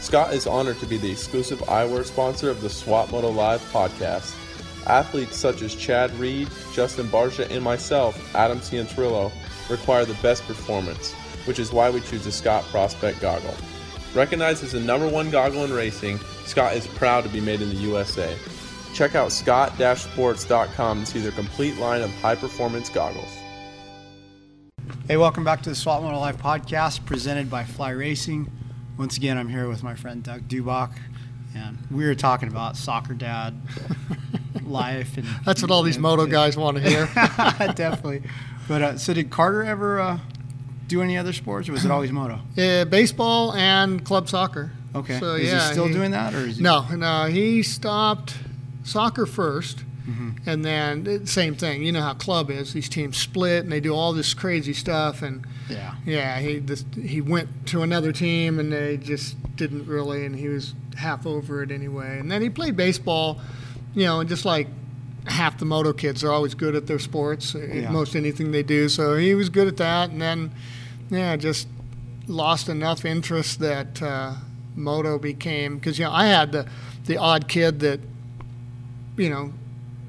Scott 0.00 0.34
is 0.34 0.46
honored 0.46 0.80
to 0.80 0.86
be 0.86 0.96
the 0.96 1.08
exclusive 1.08 1.60
eyewear 1.60 2.04
sponsor 2.04 2.50
of 2.50 2.62
the 2.62 2.68
Swap 2.68 3.12
Moto 3.12 3.30
Live 3.30 3.60
podcast. 3.72 4.34
Athletes 4.86 5.36
such 5.36 5.62
as 5.62 5.74
Chad 5.74 6.12
Reed, 6.14 6.48
Justin 6.74 7.06
Barcia, 7.08 7.50
and 7.50 7.62
myself, 7.62 8.34
Adam 8.34 8.60
Cianciarulo, 8.60 9.32
require 9.68 10.04
the 10.04 10.14
best 10.22 10.44
performance, 10.46 11.12
which 11.46 11.58
is 11.58 11.72
why 11.72 11.90
we 11.90 12.00
choose 12.00 12.24
the 12.24 12.32
Scott 12.32 12.64
Prospect 12.64 13.20
goggle. 13.20 13.54
Recognized 14.14 14.64
as 14.64 14.72
the 14.72 14.80
number 14.80 15.08
one 15.08 15.30
goggle 15.30 15.64
in 15.64 15.72
racing, 15.72 16.18
Scott 16.44 16.74
is 16.74 16.86
proud 16.86 17.22
to 17.24 17.30
be 17.30 17.40
made 17.40 17.60
in 17.62 17.68
the 17.68 17.76
USA. 17.76 18.36
Check 18.92 19.14
out 19.14 19.30
scott-sports.com 19.30 21.00
to 21.00 21.06
see 21.06 21.20
their 21.20 21.32
complete 21.32 21.76
line 21.78 22.02
of 22.02 22.10
high-performance 22.14 22.90
goggles. 22.90 23.32
Hey, 25.06 25.16
welcome 25.16 25.44
back 25.44 25.62
to 25.62 25.70
the 25.70 25.76
Swap 25.76 26.02
Moto 26.02 26.18
Live 26.18 26.38
podcast 26.38 27.04
presented 27.04 27.48
by 27.48 27.64
Fly 27.64 27.90
Racing. 27.90 28.50
Once 28.98 29.16
again, 29.16 29.38
I'm 29.38 29.48
here 29.48 29.68
with 29.68 29.82
my 29.82 29.94
friend 29.94 30.22
Doug 30.22 30.48
Dubach, 30.48 30.92
and 31.54 31.78
we 31.90 32.04
were 32.04 32.14
talking 32.14 32.48
about 32.48 32.76
soccer 32.76 33.14
dad 33.14 33.60
life. 34.64 35.16
and 35.16 35.26
That's 35.44 35.62
what 35.62 35.70
all 35.70 35.82
these 35.82 35.98
moto 35.98 36.26
guys 36.26 36.56
want 36.56 36.76
to 36.78 36.82
hear. 36.88 37.06
Definitely. 37.74 38.22
But 38.68 38.82
uh, 38.82 38.98
so, 38.98 39.12
did 39.14 39.30
Carter 39.30 39.64
ever 39.64 40.00
uh, 40.00 40.18
do 40.86 41.02
any 41.02 41.16
other 41.18 41.32
sports, 41.32 41.68
or 41.68 41.72
was 41.72 41.84
it 41.84 41.90
always 41.90 42.12
moto? 42.12 42.40
Yeah, 42.54 42.84
baseball 42.84 43.52
and 43.54 44.04
club 44.04 44.28
soccer. 44.28 44.70
Okay. 44.94 45.18
So, 45.20 45.34
is 45.34 45.50
yeah, 45.50 45.66
he 45.66 45.72
still 45.72 45.86
he- 45.86 45.92
doing 45.92 46.12
that, 46.12 46.34
or 46.34 46.38
is 46.46 46.56
he? 46.58 46.62
No, 46.62 46.86
no, 46.94 47.26
he 47.26 47.62
stopped 47.62 48.34
soccer 48.84 49.26
1st 49.26 49.84
Mm-hmm. 50.08 50.48
and 50.48 50.64
then 50.64 51.06
it- 51.06 51.28
same 51.28 51.54
thing. 51.54 51.84
You 51.84 51.92
know 51.92 52.00
how 52.00 52.14
club 52.14 52.50
is; 52.50 52.72
these 52.72 52.88
teams 52.88 53.16
split 53.18 53.62
and 53.62 53.70
they 53.70 53.78
do 53.80 53.94
all 53.94 54.12
this 54.12 54.32
crazy 54.34 54.72
stuff. 54.72 55.22
And 55.22 55.44
Yeah. 55.68 55.94
yeah, 56.06 56.40
he 56.40 56.58
just, 56.58 56.86
he 56.94 57.20
went 57.20 57.66
to 57.66 57.82
another 57.82 58.10
team 58.10 58.58
and 58.58 58.72
they 58.72 58.96
just 58.96 59.36
didn't 59.56 59.86
really, 59.86 60.24
and 60.24 60.34
he 60.34 60.48
was 60.48 60.74
half 60.96 61.26
over 61.26 61.62
it 61.62 61.70
anyway. 61.70 62.18
And 62.18 62.28
then 62.32 62.40
he 62.42 62.48
played 62.50 62.76
baseball, 62.76 63.40
you 63.94 64.04
know, 64.04 64.20
and 64.20 64.28
just 64.28 64.44
like 64.44 64.68
half 65.26 65.58
the 65.58 65.64
moto 65.64 65.92
kids 65.92 66.24
are 66.24 66.32
always 66.32 66.54
good 66.54 66.74
at 66.74 66.86
their 66.86 66.98
sports, 66.98 67.54
uh, 67.54 67.58
Yeah. 67.58 67.90
most 67.90 68.16
anything 68.16 68.52
they 68.52 68.62
do. 68.62 68.88
So 68.88 69.16
he 69.16 69.34
was 69.34 69.48
good 69.50 69.68
at 69.68 69.76
that, 69.78 70.10
and 70.10 70.20
then 70.20 70.50
yeah, 71.10 71.36
just 71.36 71.68
lost 72.26 72.68
enough 72.68 73.04
interest 73.04 73.58
that 73.60 74.00
uh, 74.02 74.34
moto 74.76 75.18
became 75.18 75.76
because 75.76 75.98
you 75.98 76.04
know 76.04 76.12
I 76.12 76.26
had 76.26 76.52
the 76.52 76.66
the 77.06 77.16
odd 77.16 77.48
kid 77.48 77.80
that 77.80 78.00
you 79.16 79.28
know 79.30 79.52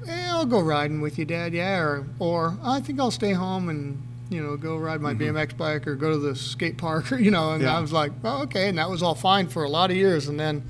eh, 0.08 0.28
I'll 0.30 0.46
go 0.46 0.60
riding 0.60 1.00
with 1.00 1.18
you, 1.18 1.24
Dad, 1.24 1.52
yeah, 1.52 1.78
or 1.78 2.06
or 2.18 2.56
I 2.62 2.80
think 2.80 3.00
I'll 3.00 3.10
stay 3.10 3.32
home 3.32 3.68
and 3.68 4.00
you 4.30 4.42
know 4.42 4.56
go 4.56 4.76
ride 4.76 5.00
my 5.00 5.14
BMX 5.14 5.56
bike 5.56 5.86
or 5.86 5.94
go 5.94 6.10
to 6.12 6.18
the 6.18 6.34
skate 6.36 6.78
park 6.78 7.12
or 7.12 7.18
you 7.26 7.30
know, 7.30 7.52
and 7.52 7.62
Yeah. 7.62 7.76
I 7.76 7.80
was 7.80 7.92
like, 7.92 8.12
oh, 8.24 8.42
okay, 8.44 8.68
and 8.68 8.78
that 8.78 8.88
was 8.88 9.02
all 9.02 9.14
fine 9.14 9.48
for 9.48 9.64
a 9.64 9.68
lot 9.68 9.90
of 9.90 9.96
years, 9.96 10.28
and 10.28 10.38
then. 10.40 10.62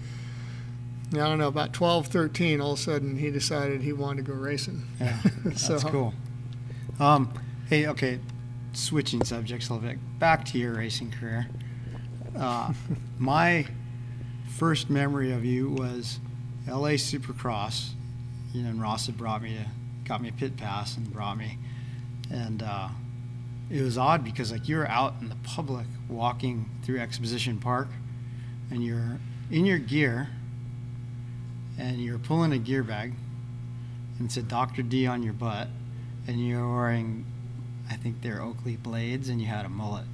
I 1.21 1.29
don't 1.29 1.39
know, 1.39 1.49
about 1.49 1.73
12, 1.73 2.07
13, 2.09 2.61
all 2.61 2.73
of 2.73 2.79
a 2.79 2.83
sudden 2.83 3.17
he 3.19 3.31
decided 3.31 3.83
he 3.83 3.93
wanted 3.93 4.25
to 4.27 4.33
go 4.33 4.39
racing. 4.39 4.83
Yeah, 5.01 5.19
that's 5.45 5.63
So- 5.67 5.79
cool. 5.81 6.15
Um, 7.01 7.33
hey, 7.69 7.87
okay, 7.89 8.21
switching 8.73 9.25
subjects 9.25 9.69
a 9.69 9.75
little 9.75 9.89
bit. 9.89 9.99
Back 10.19 10.45
to 10.47 10.59
your 10.59 10.75
racing 10.75 11.11
career. 11.11 11.49
Uh, 12.39 12.73
my 13.19 13.67
first 14.57 14.89
memory 14.91 15.33
of 15.33 15.45
you 15.45 15.71
was 15.71 16.21
L.A. 16.69 16.95
Supercross. 16.95 17.91
You 18.53 18.63
know, 18.63 18.71
and 18.71 18.81
Ross 18.81 19.07
had 19.07 19.17
brought 19.17 19.43
me 19.43 19.55
to, 19.57 19.67
got 20.07 20.21
me 20.21 20.29
a 20.29 20.33
pit 20.33 20.57
pass 20.59 20.97
and 20.99 21.11
brought 21.11 21.39
me, 21.39 21.57
and 22.31 22.63
uh, 22.63 22.89
it 23.71 23.81
was 23.81 23.97
odd 23.97 24.23
because 24.25 24.53
like 24.53 24.69
you 24.69 24.77
were 24.77 24.87
out 24.89 25.15
in 25.23 25.31
the 25.31 25.37
public 25.43 25.87
walking 26.09 26.69
through 26.85 27.01
Exposition 27.01 27.59
Park, 27.59 27.89
and 28.71 28.85
you're 28.85 29.19
in 29.51 29.65
your 29.65 29.79
gear, 29.79 30.29
and 31.79 32.01
you're 32.01 32.19
pulling 32.19 32.53
a 32.53 32.59
gear 32.59 32.83
bag, 32.83 33.13
and 34.19 34.27
it's 34.27 34.37
a 34.37 34.43
Dr. 34.43 34.83
D 34.83 35.07
on 35.07 35.23
your 35.23 35.33
butt, 35.33 35.69
and 36.27 36.47
you're 36.47 36.73
wearing, 36.73 37.25
I 37.91 37.95
think 37.95 38.23
they're 38.23 38.41
Oakley 38.41 38.77
blades, 38.77 39.29
and 39.29 39.41
you 39.41 39.47
had 39.47 39.65
a 39.65 39.69
mullet. 39.69 40.05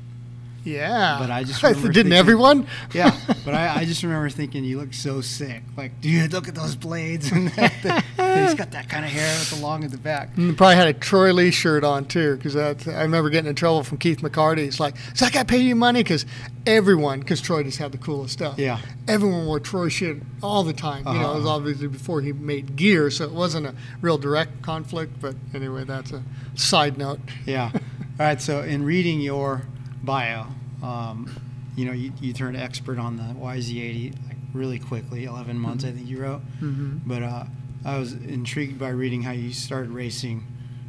Yeah. 0.72 1.16
But 1.20 1.30
I 1.30 1.44
just 1.44 1.60
didn't 1.62 1.82
thinking- 1.92 2.12
everyone? 2.12 2.66
Yeah, 2.94 3.16
but 3.44 3.54
I, 3.54 3.80
I 3.80 3.84
just 3.84 4.02
remember 4.02 4.28
thinking 4.30 4.64
you 4.64 4.78
look 4.78 4.94
so 4.94 5.20
sick. 5.20 5.62
Like, 5.76 6.00
dude, 6.00 6.32
look 6.32 6.48
at 6.48 6.54
those 6.54 6.74
blades, 6.76 7.30
and 7.32 7.50
he's 7.50 8.54
got 8.54 8.70
that 8.72 8.86
kind 8.88 9.04
of 9.04 9.10
hair 9.10 9.28
with 9.38 9.50
the 9.50 9.56
long 9.64 9.84
at 9.84 9.90
the 9.90 9.98
back. 9.98 10.36
And 10.36 10.56
probably 10.56 10.76
had 10.76 10.88
a 10.88 10.92
Troy 10.94 11.32
Lee 11.32 11.50
shirt 11.50 11.84
on 11.84 12.06
too, 12.06 12.36
because 12.36 12.56
I 12.56 13.02
remember 13.02 13.30
getting 13.30 13.48
in 13.48 13.54
trouble 13.54 13.82
from 13.84 13.98
Keith 13.98 14.20
McCarty. 14.20 14.58
He's 14.64 14.80
like, 14.80 14.94
"So 15.14 15.26
I 15.26 15.30
got 15.30 15.46
to 15.46 15.52
pay 15.52 15.58
you 15.58 15.74
money?" 15.76 16.02
Because 16.02 16.24
everyone, 16.66 17.20
because 17.20 17.40
Troy 17.40 17.62
just 17.62 17.78
had 17.78 17.92
the 17.92 17.98
coolest 17.98 18.32
stuff. 18.34 18.58
Yeah. 18.58 18.78
everyone 19.06 19.46
wore 19.46 19.60
Troy 19.60 19.88
shit 19.88 20.16
all 20.42 20.62
the 20.64 20.72
time. 20.72 21.06
You 21.06 21.14
know, 21.20 21.32
it 21.32 21.34
was 21.36 21.44
Uh-huh. 21.44 21.54
obviously 21.56 21.88
before 21.88 22.20
he 22.22 22.32
made 22.32 22.76
gear, 22.76 23.10
so 23.10 23.24
it 23.24 23.32
wasn't 23.32 23.66
a 23.66 23.74
real 24.00 24.18
direct 24.18 24.62
conflict. 24.62 25.20
But 25.20 25.34
anyway, 25.54 25.84
that's 25.84 26.12
a 26.12 26.22
side 26.54 26.98
note. 26.98 27.20
Yeah. 27.46 27.70
All 27.74 27.80
right. 28.18 28.40
So, 28.40 28.62
in 28.62 28.84
reading 28.84 29.20
your 29.20 29.62
bio, 30.02 30.46
um, 30.82 31.28
you 31.76 31.84
know, 31.84 31.92
you, 31.92 32.12
you 32.20 32.32
turned 32.32 32.56
expert 32.56 32.98
on 32.98 33.16
the 33.16 33.22
YZ80 33.40 34.14
like 34.26 34.36
really 34.54 34.78
quickly. 34.78 35.24
11 35.24 35.58
months, 35.58 35.84
I 35.84 35.92
think 35.92 36.06
you 36.08 36.20
wrote. 36.20 36.40
Mm-hmm. 36.60 36.98
But 37.06 37.22
uh, 37.22 37.44
I 37.84 37.98
was 37.98 38.12
intrigued 38.12 38.78
by 38.78 38.88
reading 38.90 39.22
how 39.22 39.32
you 39.32 39.52
started 39.52 39.90
racing 39.90 40.44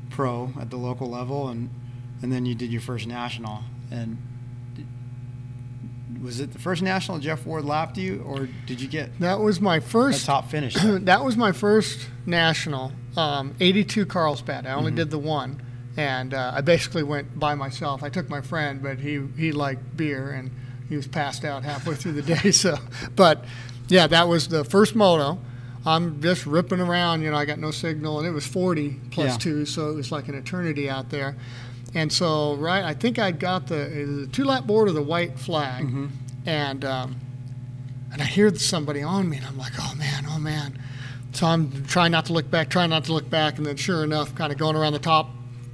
pro 0.09 0.51
at 0.59 0.69
the 0.69 0.77
local 0.77 1.09
level, 1.09 1.49
and 1.49 1.69
and 2.21 2.31
then 2.33 2.45
you 2.45 2.55
did 2.55 2.71
your 2.71 2.81
first 2.81 3.07
national. 3.07 3.59
And 3.91 4.17
was 6.21 6.39
it 6.39 6.51
the 6.51 6.59
first 6.59 6.81
national 6.81 7.19
Jeff 7.19 7.45
Ward 7.45 7.63
lapped 7.65 7.97
you, 7.97 8.21
or 8.25 8.49
did 8.65 8.81
you 8.81 8.87
get 8.87 9.17
That 9.19 9.39
was 9.39 9.61
my 9.61 9.79
first. 9.79 10.25
top 10.25 10.49
finish? 10.49 10.73
that 10.83 11.23
was 11.23 11.37
my 11.37 11.51
first 11.51 12.09
national, 12.25 12.91
um, 13.15 13.55
82 13.59 14.05
Carlsbad. 14.05 14.65
I 14.65 14.69
Mm-hmm. 14.69 14.77
only 14.79 14.91
did 14.91 15.09
the 15.11 15.19
one, 15.19 15.61
and 15.99 16.33
uh, 16.33 16.53
I 16.55 16.61
basically 16.61 17.03
went 17.03 17.37
by 17.37 17.55
myself. 17.55 18.03
I 18.03 18.09
took 18.09 18.29
my 18.29 18.41
friend, 18.41 18.81
but 18.81 18.99
he 18.99 19.21
he 19.37 19.51
liked 19.51 19.97
beer 19.97 20.31
and 20.31 20.49
he 20.87 20.95
was 20.95 21.07
passed 21.07 21.43
out 21.43 21.63
halfway 21.63 21.95
through 21.95 22.13
the 22.13 22.21
day. 22.21 22.51
So, 22.63 22.77
but 23.15 23.43
yeah, 23.89 24.07
that 24.07 24.27
was 24.27 24.47
the 24.47 24.63
first 24.63 24.95
moto. 24.95 25.37
I'm 25.85 26.21
just 26.21 26.45
ripping 26.45 26.79
around, 26.79 27.21
you 27.21 27.31
know. 27.31 27.37
I 27.37 27.45
got 27.45 27.59
no 27.59 27.71
signal, 27.71 28.19
and 28.19 28.27
it 28.27 28.31
was 28.31 28.45
40 28.47 28.99
plus 29.11 29.31
Yeah. 29.33 29.37
two, 29.37 29.65
so 29.65 29.89
it 29.91 29.95
was 29.95 30.11
like 30.11 30.27
an 30.29 30.35
eternity 30.35 30.89
out 30.89 31.09
there. 31.09 31.35
And 31.95 32.11
so, 32.13 32.55
right, 32.55 32.83
I 32.83 32.93
think 32.93 33.17
I 33.17 33.31
got 33.31 33.67
the, 33.67 33.75
the 34.23 34.27
two 34.31 34.43
lap 34.45 34.65
board 34.67 34.87
or 34.89 34.91
the 34.93 35.01
white 35.13 35.37
flag, 35.39 35.83
Mm-hmm. 35.85 36.07
and 36.45 36.85
um, 36.85 37.15
and 38.11 38.21
I 38.21 38.25
hear 38.25 38.53
somebody 38.55 39.01
on 39.03 39.29
me, 39.29 39.37
and 39.37 39.45
I'm 39.45 39.57
like, 39.57 39.73
oh 39.79 39.93
man, 39.95 40.25
oh 40.29 40.39
man. 40.39 40.77
So 41.33 41.45
I'm 41.47 41.85
trying 41.85 42.11
not 42.11 42.25
to 42.27 42.33
look 42.33 42.49
back, 42.49 42.69
trying 42.69 42.89
not 42.89 43.03
to 43.05 43.13
look 43.13 43.29
back, 43.29 43.57
and 43.57 43.65
then 43.65 43.75
sure 43.77 44.03
enough, 44.03 44.33
kind 44.35 44.51
of 44.51 44.57
going 44.57 44.75
around 44.75 44.93
the 44.93 44.99
top 44.99 45.29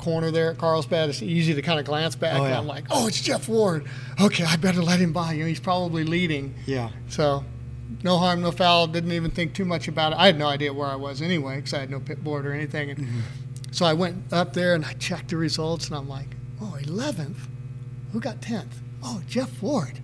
corner 0.06 0.30
there 0.30 0.52
at 0.52 0.60
Carlsbad, 0.60 1.10
it's 1.10 1.24
easy 1.24 1.56
to 1.56 1.62
kind 1.64 1.80
of 1.80 1.86
glance 1.86 2.16
back, 2.16 2.40
Oh, 2.40 2.44
and 2.44 2.54
yeah. 2.54 2.60
I'm 2.60 2.68
like, 2.68 2.86
oh, 2.92 3.08
it's 3.08 3.20
Jeff 3.20 3.50
Ward. 3.50 3.86
Okay, 4.22 4.44
I 4.44 4.56
better 4.56 4.84
let 4.84 5.00
him 5.00 5.12
by. 5.12 5.34
You 5.34 5.42
know, 5.42 5.48
he's 5.48 5.60
probably 5.60 6.04
leading. 6.04 6.54
yeah. 6.68 6.92
So 7.10 7.44
no 8.04 8.20
harm, 8.20 8.42
no 8.42 8.52
foul. 8.52 8.86
Didn't 8.86 9.12
even 9.12 9.32
think 9.32 9.56
too 9.56 9.66
much 9.66 9.88
about 9.88 10.14
it. 10.14 10.20
I 10.20 10.28
had 10.28 10.38
no 10.38 10.48
idea 10.48 10.72
where 10.72 10.88
I 10.88 10.96
was 10.96 11.24
anyway 11.24 11.56
because 11.56 11.74
I 11.74 11.80
had 11.80 11.90
no 11.90 12.00
pit 12.00 12.24
board 12.24 12.46
or 12.46 12.54
anything. 12.54 12.92
And 12.92 13.00
mm-hmm. 13.00 13.20
so 13.72 13.84
I 13.86 13.94
went 13.94 14.32
up 14.32 14.54
there 14.54 14.76
and 14.76 14.86
I 14.86 14.94
checked 14.94 15.30
the 15.30 15.38
results, 15.38 15.88
and 15.88 15.98
I'm 15.98 16.08
like, 16.08 16.36
oh, 16.62 16.78
11th? 16.84 17.48
Who 18.14 18.20
got 18.20 18.42
10th? 18.42 18.74
Oh, 19.04 19.24
Jeff 19.28 19.60
Ward. 19.62 20.02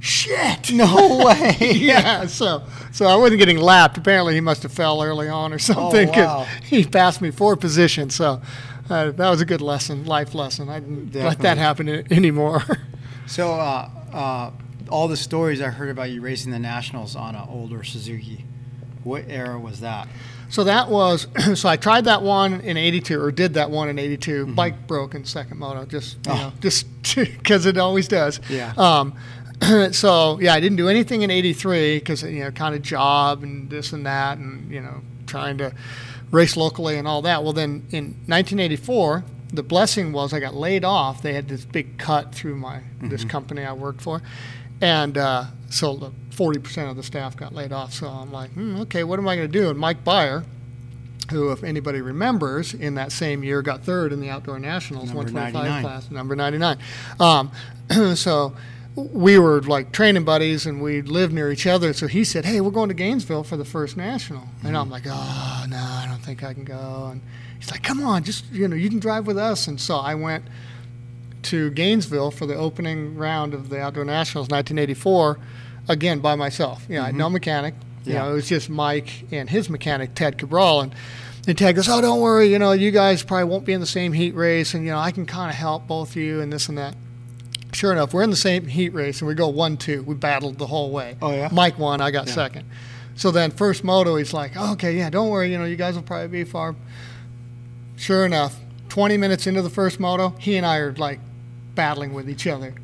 Shit! 0.00 0.72
No 0.72 1.24
way. 1.26 1.56
yeah, 1.72 2.26
so 2.26 2.62
so 2.92 3.06
I 3.06 3.16
wasn't 3.16 3.38
getting 3.38 3.58
lapped. 3.58 3.96
Apparently, 3.96 4.34
he 4.34 4.40
must 4.40 4.62
have 4.62 4.72
fell 4.72 5.02
early 5.02 5.28
on 5.28 5.52
or 5.52 5.56
oh, 5.56 5.58
something 5.58 6.06
because 6.06 6.26
wow. 6.26 6.46
he 6.62 6.84
passed 6.84 7.22
me 7.22 7.30
four 7.30 7.56
positions. 7.56 8.14
So 8.14 8.42
uh, 8.90 9.10
that 9.12 9.30
was 9.30 9.40
a 9.40 9.44
good 9.46 9.60
lesson, 9.60 10.04
life 10.04 10.34
lesson. 10.34 10.68
I 10.68 10.80
didn't 10.80 11.14
let 11.14 11.38
that 11.40 11.58
happen 11.58 11.88
anymore. 12.10 12.62
So, 13.26 13.52
uh, 13.52 13.88
uh, 14.12 14.50
all 14.90 15.08
the 15.08 15.16
stories 15.16 15.62
I 15.62 15.68
heard 15.70 15.88
about 15.88 16.10
you 16.10 16.20
racing 16.20 16.52
the 16.52 16.58
nationals 16.58 17.16
on 17.16 17.34
an 17.34 17.46
older 17.48 17.82
Suzuki, 17.82 18.44
what 19.02 19.24
era 19.28 19.58
was 19.58 19.80
that? 19.80 20.08
So 20.50 20.62
that 20.64 20.90
was 20.90 21.26
so 21.58 21.66
I 21.70 21.76
tried 21.78 22.04
that 22.04 22.20
one 22.20 22.60
in 22.60 22.76
'82 22.76 23.18
or 23.18 23.32
did 23.32 23.54
that 23.54 23.70
one 23.70 23.88
in 23.88 23.98
'82. 23.98 24.48
Bike 24.48 24.86
broke 24.86 25.14
in 25.14 25.24
second 25.24 25.58
moto, 25.58 25.86
just 25.86 26.16
you 26.26 26.32
Oh. 26.32 26.36
know, 26.36 26.52
just 26.60 26.86
because 27.16 27.64
it 27.64 27.78
always 27.78 28.08
does. 28.08 28.40
Yeah. 28.50 28.74
Um, 28.76 29.14
so 29.92 30.38
yeah, 30.38 30.52
I 30.52 30.60
didn't 30.60 30.76
do 30.76 30.90
anything 30.90 31.22
in 31.22 31.30
'83 31.30 32.00
because 32.00 32.22
you 32.24 32.40
know 32.44 32.50
kind 32.50 32.74
of 32.74 32.82
job 32.82 33.42
and 33.42 33.70
this 33.70 33.94
and 33.94 34.04
that 34.04 34.36
and 34.36 34.70
you 34.70 34.82
know 34.82 35.00
trying 35.26 35.56
to 35.58 35.72
race 36.34 36.56
locally 36.56 36.98
and 36.98 37.08
all 37.08 37.22
that. 37.22 37.42
Well, 37.42 37.52
then 37.52 37.86
in 37.90 38.16
1984, 38.26 39.24
the 39.52 39.62
blessing 39.62 40.12
was 40.12 40.32
I 40.32 40.40
got 40.40 40.54
laid 40.54 40.84
off. 40.84 41.22
They 41.22 41.32
had 41.32 41.48
this 41.48 41.64
big 41.64 41.96
cut 41.96 42.34
through 42.34 42.56
my 42.56 42.80
this 43.00 43.24
company 43.24 43.64
I 43.64 43.72
worked 43.72 44.02
for, 44.02 44.20
and 44.80 45.16
uh, 45.16 45.44
so 45.70 45.94
the 45.96 46.10
40% 46.30 46.90
of 46.90 46.96
the 46.96 47.02
staff 47.02 47.36
got 47.36 47.54
laid 47.54 47.72
off. 47.72 47.92
So 47.92 48.08
I'm 48.08 48.32
like, 48.32 48.50
hmm, 48.50 48.80
okay, 48.82 49.04
what 49.04 49.18
am 49.18 49.28
I 49.28 49.36
going 49.36 49.50
to 49.50 49.58
do? 49.60 49.70
And 49.70 49.78
Mike 49.78 50.02
Byer, 50.04 50.44
who, 51.30 51.52
if 51.52 51.62
anybody 51.62 52.00
remembers, 52.00 52.74
in 52.74 52.96
that 52.96 53.12
same 53.12 53.44
year 53.44 53.62
got 53.62 53.84
third 53.84 54.12
in 54.12 54.20
the 54.20 54.30
outdoor 54.30 54.58
nationals, 54.58 55.06
Number 55.06 55.30
125 55.30 55.62
99. 55.64 55.82
class, 55.82 56.10
number 56.10 56.36
99. 56.36 56.78
Um, 57.20 57.52
so 58.16 58.54
we 58.96 59.38
were 59.38 59.60
like 59.62 59.90
training 59.92 60.24
buddies 60.24 60.66
and 60.66 60.80
we 60.80 61.02
lived 61.02 61.32
near 61.32 61.50
each 61.50 61.66
other. 61.66 61.92
So 61.92 62.06
he 62.06 62.22
said, 62.24 62.44
Hey, 62.44 62.60
we're 62.60 62.70
going 62.70 62.88
to 62.88 62.94
Gainesville 62.94 63.42
for 63.44 63.56
the 63.56 63.64
first 63.64 63.96
national. 63.96 64.48
And 64.62 64.76
I'm 64.76 64.88
like, 64.90 65.04
Oh, 65.06 65.64
no, 65.68 65.76
I 65.76 66.06
don't 66.08 66.22
think 66.22 66.44
I 66.44 66.54
can 66.54 66.64
go. 66.64 67.08
And 67.10 67.20
he's 67.58 67.70
like, 67.70 67.82
Come 67.82 68.04
on, 68.04 68.22
just, 68.22 68.50
you 68.52 68.68
know, 68.68 68.76
you 68.76 68.88
can 68.88 69.00
drive 69.00 69.26
with 69.26 69.38
us. 69.38 69.66
And 69.66 69.80
so 69.80 69.96
I 69.96 70.14
went 70.14 70.44
to 71.44 71.70
Gainesville 71.70 72.30
for 72.30 72.46
the 72.46 72.54
opening 72.54 73.16
round 73.16 73.52
of 73.52 73.68
the 73.68 73.80
outdoor 73.80 74.04
nationals 74.04 74.44
1984, 74.48 75.38
again 75.88 76.20
by 76.20 76.36
myself. 76.36 76.86
You 76.88 76.96
know, 76.96 77.02
I 77.02 77.06
had 77.06 77.14
no 77.16 77.26
mm-hmm. 77.26 77.34
mechanic. 77.34 77.74
You 78.04 78.12
Yeah. 78.12 78.22
know, 78.22 78.30
it 78.30 78.34
was 78.34 78.48
just 78.48 78.70
Mike 78.70 79.24
and 79.32 79.50
his 79.50 79.68
mechanic, 79.68 80.14
Ted 80.14 80.38
Cabral. 80.38 80.82
And, 80.82 80.94
and 81.48 81.58
Ted 81.58 81.74
goes, 81.74 81.88
Oh, 81.88 82.00
don't 82.00 82.20
worry, 82.20 82.46
you 82.46 82.60
know, 82.60 82.70
you 82.70 82.92
guys 82.92 83.24
probably 83.24 83.44
won't 83.44 83.64
be 83.64 83.72
in 83.72 83.80
the 83.80 83.86
same 83.86 84.12
heat 84.12 84.36
race. 84.36 84.72
And, 84.72 84.84
you 84.84 84.92
know, 84.92 84.98
I 84.98 85.10
can 85.10 85.26
kind 85.26 85.50
of 85.50 85.56
help 85.56 85.88
both 85.88 86.10
of 86.10 86.16
you 86.16 86.40
and 86.40 86.52
this 86.52 86.68
and 86.68 86.78
that. 86.78 86.94
Sure 87.74 87.92
enough, 87.92 88.14
we're 88.14 88.22
in 88.22 88.30
the 88.30 88.36
same 88.36 88.66
heat 88.66 88.90
race 88.90 89.20
and 89.20 89.28
we 89.28 89.34
go 89.34 89.48
1 89.48 89.76
2. 89.76 90.02
We 90.04 90.14
battled 90.14 90.58
the 90.58 90.66
whole 90.66 90.90
way. 90.90 91.16
Oh, 91.20 91.32
yeah? 91.32 91.48
Mike 91.52 91.78
won, 91.78 92.00
I 92.00 92.10
got 92.10 92.26
Yeah. 92.28 92.34
second. 92.34 92.64
So 93.16 93.30
then, 93.30 93.50
first 93.50 93.84
moto, 93.84 94.16
he's 94.16 94.32
like, 94.32 94.56
Okay, 94.56 94.96
yeah, 94.96 95.10
don't 95.10 95.28
worry, 95.28 95.50
you 95.52 95.58
know, 95.58 95.64
you 95.64 95.76
guys 95.76 95.94
will 95.94 96.02
probably 96.02 96.28
be 96.28 96.44
far. 96.44 96.74
Sure 97.96 98.24
enough, 98.26 98.56
20 98.88 99.16
minutes 99.16 99.46
into 99.46 99.62
the 99.62 99.70
first 99.70 100.00
moto, 100.00 100.34
he 100.38 100.56
and 100.56 100.64
I 100.66 100.78
are 100.78 100.92
like 100.94 101.20
battling 101.74 102.12
with 102.12 102.28
each 102.28 102.46
other. 102.46 102.74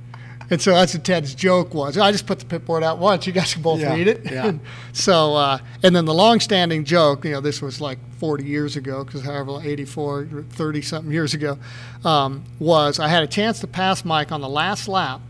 And 0.50 0.60
so 0.60 0.72
that's 0.72 0.94
what 0.94 1.04
Ted's 1.04 1.34
joke 1.34 1.72
was. 1.74 1.96
I 1.96 2.10
just 2.10 2.26
put 2.26 2.40
the 2.40 2.44
pit 2.44 2.64
board 2.66 2.82
out 2.82 2.98
once. 2.98 3.26
You 3.26 3.32
guys 3.32 3.54
can 3.54 3.62
both 3.62 3.78
Yeah, 3.80 3.94
read 3.94 4.08
it. 4.08 4.30
yeah. 4.30 4.52
so, 4.92 5.34
uh, 5.36 5.58
and 5.84 5.94
then 5.94 6.04
the 6.06 6.14
long-standing 6.14 6.84
joke, 6.84 7.24
you 7.24 7.30
know, 7.30 7.40
this 7.40 7.62
was 7.62 7.80
like 7.80 7.98
40 8.18 8.44
years 8.44 8.74
ago, 8.76 9.04
because 9.04 9.22
however, 9.22 9.60
84, 9.62 10.44
30 10.50 10.82
something 10.82 11.12
years 11.12 11.34
ago, 11.34 11.56
um, 12.04 12.44
was 12.58 12.98
I 12.98 13.06
had 13.08 13.22
a 13.22 13.28
chance 13.28 13.60
to 13.60 13.68
pass 13.68 14.04
Mike 14.04 14.32
on 14.32 14.40
the 14.40 14.48
last 14.48 14.88
lap, 14.88 15.20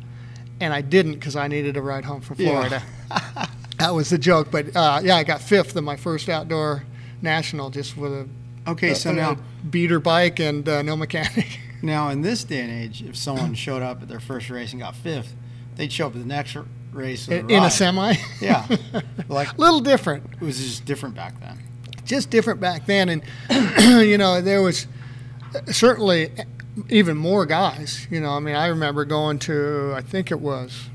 and 0.58 0.72
I 0.72 0.80
didn't 0.80 1.12
because 1.12 1.36
I 1.36 1.48
needed 1.48 1.76
a 1.76 1.82
ride 1.82 2.06
home 2.06 2.22
from 2.22 2.36
Florida. 2.36 2.82
Yeah. 3.10 3.46
That 3.78 3.94
was 3.94 4.10
the 4.10 4.18
joke. 4.18 4.50
But 4.50 4.76
uh, 4.76 5.00
yeah, 5.02 5.16
I 5.16 5.24
got 5.24 5.40
fifth 5.40 5.74
in 5.74 5.84
my 5.84 5.96
first 5.96 6.28
outdoor 6.28 6.84
national 7.22 7.70
just 7.70 7.96
with 7.96 8.12
a 8.12 8.28
Okay, 8.68 8.92
so 8.92 9.10
now 9.10 9.38
beater 9.70 9.98
bike 10.00 10.38
and 10.38 10.68
uh, 10.68 10.82
no 10.82 10.96
mechanic. 10.96 11.60
now 11.82 12.08
in 12.10 12.22
this 12.22 12.44
day 12.44 12.60
and 12.60 12.70
age, 12.70 13.02
if 13.02 13.16
someone 13.16 13.54
showed 13.54 13.82
up 13.82 14.02
at 14.02 14.08
their 14.08 14.20
first 14.20 14.50
race 14.50 14.72
and 14.72 14.80
got 14.80 14.94
fifth, 14.96 15.34
they'd 15.76 15.92
show 15.92 16.06
up 16.08 16.14
at 16.14 16.20
the 16.20 16.26
next 16.28 16.56
race 16.92 17.28
in, 17.28 17.50
in 17.50 17.62
a 17.62 17.70
semi. 17.70 18.14
Yeah, 18.40 18.66
like 19.28 19.56
little 19.58 19.80
different. 19.80 20.24
it 20.34 20.40
was 20.44 20.58
just 20.58 20.84
different 20.84 21.14
back 21.14 21.38
then. 21.40 21.58
just 22.04 22.30
different 22.30 22.60
back 22.60 22.86
then, 22.86 23.08
and 23.08 23.22
you 24.08 24.18
know 24.18 24.40
there 24.40 24.62
was 24.62 24.86
certainly 25.66 26.30
even 26.88 27.16
more 27.16 27.46
guys. 27.46 28.06
You 28.10 28.20
know, 28.20 28.30
I 28.32 28.40
mean, 28.40 28.54
I 28.56 28.66
remember 28.68 29.04
going 29.04 29.38
to 29.40 29.92
I 29.96 30.00
think 30.02 30.30
it 30.30 30.40
was 30.40 30.88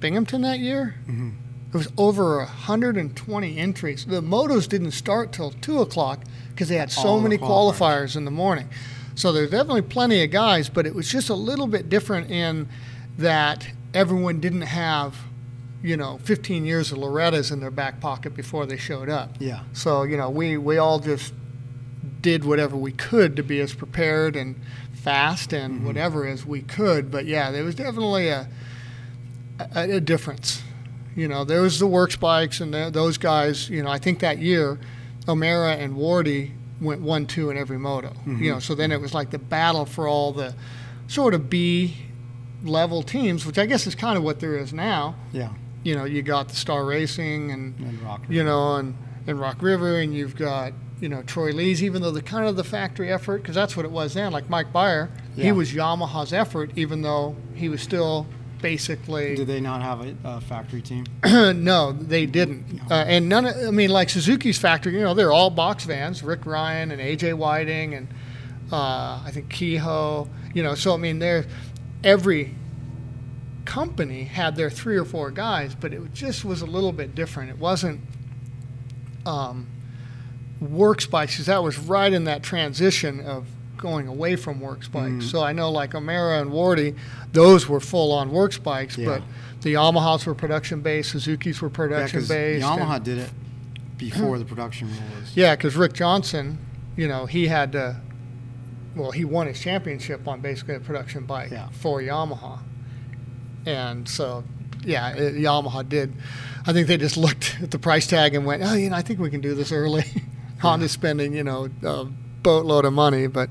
Binghamton 0.00 0.42
that 0.42 0.58
year. 0.58 0.94
Mhm. 1.08 1.34
It 1.72 1.76
was 1.76 1.88
over 1.98 2.38
120 2.38 3.58
entries. 3.58 4.06
The 4.06 4.22
motos 4.22 4.66
didn't 4.68 4.92
start 4.92 5.32
till 5.32 5.50
two 5.50 5.80
o'clock 5.80 6.22
because 6.48 6.68
they 6.70 6.76
had 6.76 6.90
so 6.90 7.08
All 7.08 7.20
many 7.20 7.36
qualifiers. 7.36 7.74
qualifiers 7.74 8.16
in 8.16 8.24
the 8.24 8.30
morning. 8.30 8.68
So 9.18 9.32
there's 9.32 9.50
definitely 9.50 9.82
plenty 9.82 10.22
of 10.22 10.30
guys, 10.30 10.68
but 10.68 10.86
it 10.86 10.94
was 10.94 11.10
just 11.10 11.28
a 11.28 11.34
little 11.34 11.66
bit 11.66 11.88
different 11.88 12.30
in 12.30 12.68
that 13.18 13.66
everyone 13.92 14.38
didn't 14.38 14.62
have, 14.62 15.16
you 15.82 15.96
know, 15.96 16.18
15 16.18 16.64
years 16.64 16.92
of 16.92 16.98
Loretta's 16.98 17.50
in 17.50 17.58
their 17.58 17.72
back 17.72 18.00
pocket 18.00 18.36
before 18.36 18.64
they 18.64 18.76
showed 18.76 19.08
up. 19.08 19.34
Yeah, 19.40 19.64
So 19.72 20.04
you 20.04 20.16
know, 20.16 20.30
we 20.30 20.56
we 20.56 20.78
all 20.78 21.00
just 21.00 21.34
did 22.20 22.44
whatever 22.44 22.76
we 22.76 22.92
could 22.92 23.34
to 23.34 23.42
be 23.42 23.58
as 23.58 23.74
prepared 23.74 24.36
and 24.36 24.54
fast 24.92 25.52
and 25.52 25.78
mm-hmm. 25.78 25.86
whatever 25.86 26.24
as 26.24 26.46
we 26.46 26.62
could. 26.62 27.10
But 27.10 27.26
yeah, 27.26 27.50
there 27.50 27.64
was 27.64 27.74
definitely 27.74 28.28
a 28.28 28.48
a, 29.74 29.96
a 29.96 30.00
difference. 30.00 30.62
You 31.16 31.26
know, 31.26 31.42
there 31.44 31.62
was 31.62 31.80
the 31.80 31.88
works 31.88 32.14
bikes 32.14 32.60
and 32.60 32.72
the, 32.72 32.88
those 32.88 33.18
guys. 33.18 33.68
You 33.68 33.82
know, 33.82 33.90
I 33.90 33.98
think 33.98 34.20
that 34.20 34.38
year, 34.38 34.78
O'Mara 35.26 35.74
and 35.74 35.96
Wardy 35.96 36.52
went 36.80 37.00
one 37.00 37.26
two 37.26 37.50
in 37.50 37.56
every 37.56 37.78
moto. 37.78 38.12
You 38.26 38.32
mm-hmm. 38.32 38.48
know, 38.48 38.58
so 38.60 38.74
then 38.74 38.92
it 38.92 39.00
was 39.00 39.14
like 39.14 39.30
the 39.30 39.38
battle 39.38 39.84
for 39.84 40.06
all 40.08 40.32
the 40.32 40.54
sort 41.06 41.34
of 41.34 41.48
B 41.50 41.96
level 42.64 43.02
teams, 43.02 43.46
which 43.46 43.58
I 43.58 43.66
guess 43.66 43.86
is 43.86 43.94
kind 43.94 44.16
of 44.16 44.24
what 44.24 44.40
there 44.40 44.56
is 44.56 44.72
now. 44.72 45.14
yeah, 45.32 45.50
You 45.84 45.94
know, 45.94 46.04
you 46.04 46.22
got 46.22 46.48
the 46.48 46.56
Star 46.56 46.84
Racing 46.84 47.50
and 47.52 47.78
and 47.78 48.00
rock. 48.02 48.22
you 48.28 48.42
know, 48.44 48.76
and, 48.76 48.96
and 49.26 49.40
Rock 49.40 49.62
River, 49.62 49.98
and 50.00 50.14
you've 50.14 50.36
got, 50.36 50.72
you 51.00 51.08
know, 51.08 51.22
Troy 51.22 51.52
Lee's, 51.52 51.82
even 51.82 52.02
though 52.02 52.10
the 52.10 52.22
kind 52.22 52.46
of 52.48 52.56
the 52.56 52.64
factory 52.64 53.12
effort, 53.12 53.42
because 53.42 53.54
that's 53.54 53.76
what 53.76 53.84
it 53.86 53.92
was 53.92 54.14
then. 54.14 54.32
Like 54.32 54.48
Mike 54.50 54.72
Byer, 54.72 55.08
Yeah. 55.36 55.44
he 55.44 55.52
was 55.52 55.72
Yamaha's 55.72 56.32
effort, 56.32 56.72
even 56.76 57.02
though 57.02 57.36
he 57.54 57.68
was 57.68 57.80
still 57.80 58.26
basically. 58.60 59.36
Did 59.36 59.46
they 59.46 59.60
not 59.60 59.82
have 59.82 60.00
a, 60.06 60.14
a 60.24 60.40
factory 60.40 60.82
team? 60.82 61.04
no, 61.24 61.92
they 61.92 62.26
didn't. 62.26 62.80
Uh, 62.90 63.04
and 63.06 63.28
none 63.28 63.46
of, 63.46 63.56
I 63.56 63.70
mean, 63.70 63.90
like 63.90 64.10
Suzuki's 64.10 64.58
factory, 64.58 64.94
you 64.94 65.00
know, 65.00 65.14
they're 65.14 65.32
all 65.32 65.50
box 65.50 65.84
vans, 65.84 66.22
Rick 66.22 66.46
Ryan 66.46 66.90
and 66.90 67.00
AJ 67.00 67.34
Whiting 67.34 67.94
and 67.94 68.08
uh, 68.72 69.22
I 69.24 69.30
think 69.32 69.48
Kehoe, 69.48 70.28
you 70.54 70.62
know, 70.62 70.74
so 70.74 70.94
I 70.94 70.96
mean, 70.98 71.18
they're, 71.18 71.46
every 72.04 72.54
company 73.64 74.24
had 74.24 74.56
their 74.56 74.70
three 74.70 74.96
or 74.96 75.04
four 75.04 75.30
guys, 75.30 75.74
but 75.74 75.92
it 75.92 76.12
just 76.12 76.44
was 76.44 76.62
a 76.62 76.66
little 76.66 76.92
bit 76.92 77.14
different. 77.14 77.50
It 77.50 77.58
wasn't 77.58 78.00
um, 79.26 79.66
works 80.60 81.06
bikes, 81.06 81.36
'cause 81.36 81.46
that 81.46 81.62
was 81.62 81.78
right 81.78 82.12
in 82.12 82.24
that 82.24 82.42
transition 82.42 83.20
of 83.20 83.46
going 83.78 84.06
away 84.08 84.36
from 84.36 84.60
works 84.60 84.88
bikes. 84.88 85.08
Mm-hmm. 85.10 85.20
So 85.22 85.42
I 85.42 85.52
know 85.52 85.70
like 85.70 85.94
O'Mara 85.94 86.40
and 86.40 86.50
Wardy, 86.50 86.96
those 87.32 87.68
were 87.68 87.80
full 87.80 88.12
on 88.12 88.30
works 88.30 88.58
bikes, 88.58 88.98
Yeah. 88.98 89.06
but 89.06 89.22
the 89.62 89.74
Yamahas 89.74 90.26
were 90.26 90.34
production 90.34 90.80
based, 90.82 91.12
Suzuki's 91.12 91.60
were 91.62 91.68
Yeah, 91.68 91.74
production 91.74 92.18
because 92.20 92.28
based. 92.28 92.64
Yamaha 92.66 93.02
did 93.02 93.18
it 93.18 93.30
before 93.96 94.38
the 94.38 94.44
production 94.44 94.88
rule 94.88 94.98
was. 95.20 95.36
yeah, 95.36 95.56
because 95.56 95.74
Rick 95.76 95.92
Johnson, 95.94 96.58
you 96.96 97.08
know, 97.08 97.26
he 97.26 97.46
had 97.48 97.72
to, 97.72 97.96
well, 98.94 99.10
he 99.10 99.24
won 99.24 99.46
his 99.46 99.58
championship 99.60 100.26
on 100.28 100.40
basically 100.40 100.74
a 100.76 100.80
production 100.80 101.24
bike 101.24 101.50
Yeah. 101.50 101.68
for 101.70 102.00
Yamaha. 102.00 102.60
And 103.66 104.08
so, 104.08 104.44
yeah, 104.84 105.10
it, 105.14 105.34
Yamaha 105.34 105.88
did. 105.88 106.14
I 106.66 106.72
think 106.72 106.86
they 106.86 106.96
just 106.96 107.16
looked 107.16 107.58
at 107.62 107.70
the 107.70 107.78
price 107.78 108.06
tag 108.06 108.34
and 108.34 108.46
went, 108.46 108.62
oh, 108.64 108.74
you 108.74 108.90
know, 108.90 108.96
I 108.96 109.02
think 109.02 109.18
we 109.20 109.30
can 109.30 109.40
do 109.40 109.54
this 109.54 109.72
early. 109.72 110.04
Honda's 110.60 110.92
spending, 110.92 111.32
you 111.34 111.44
know, 111.44 111.68
boatload 112.42 112.84
of 112.84 112.92
money, 112.92 113.26
but 113.26 113.50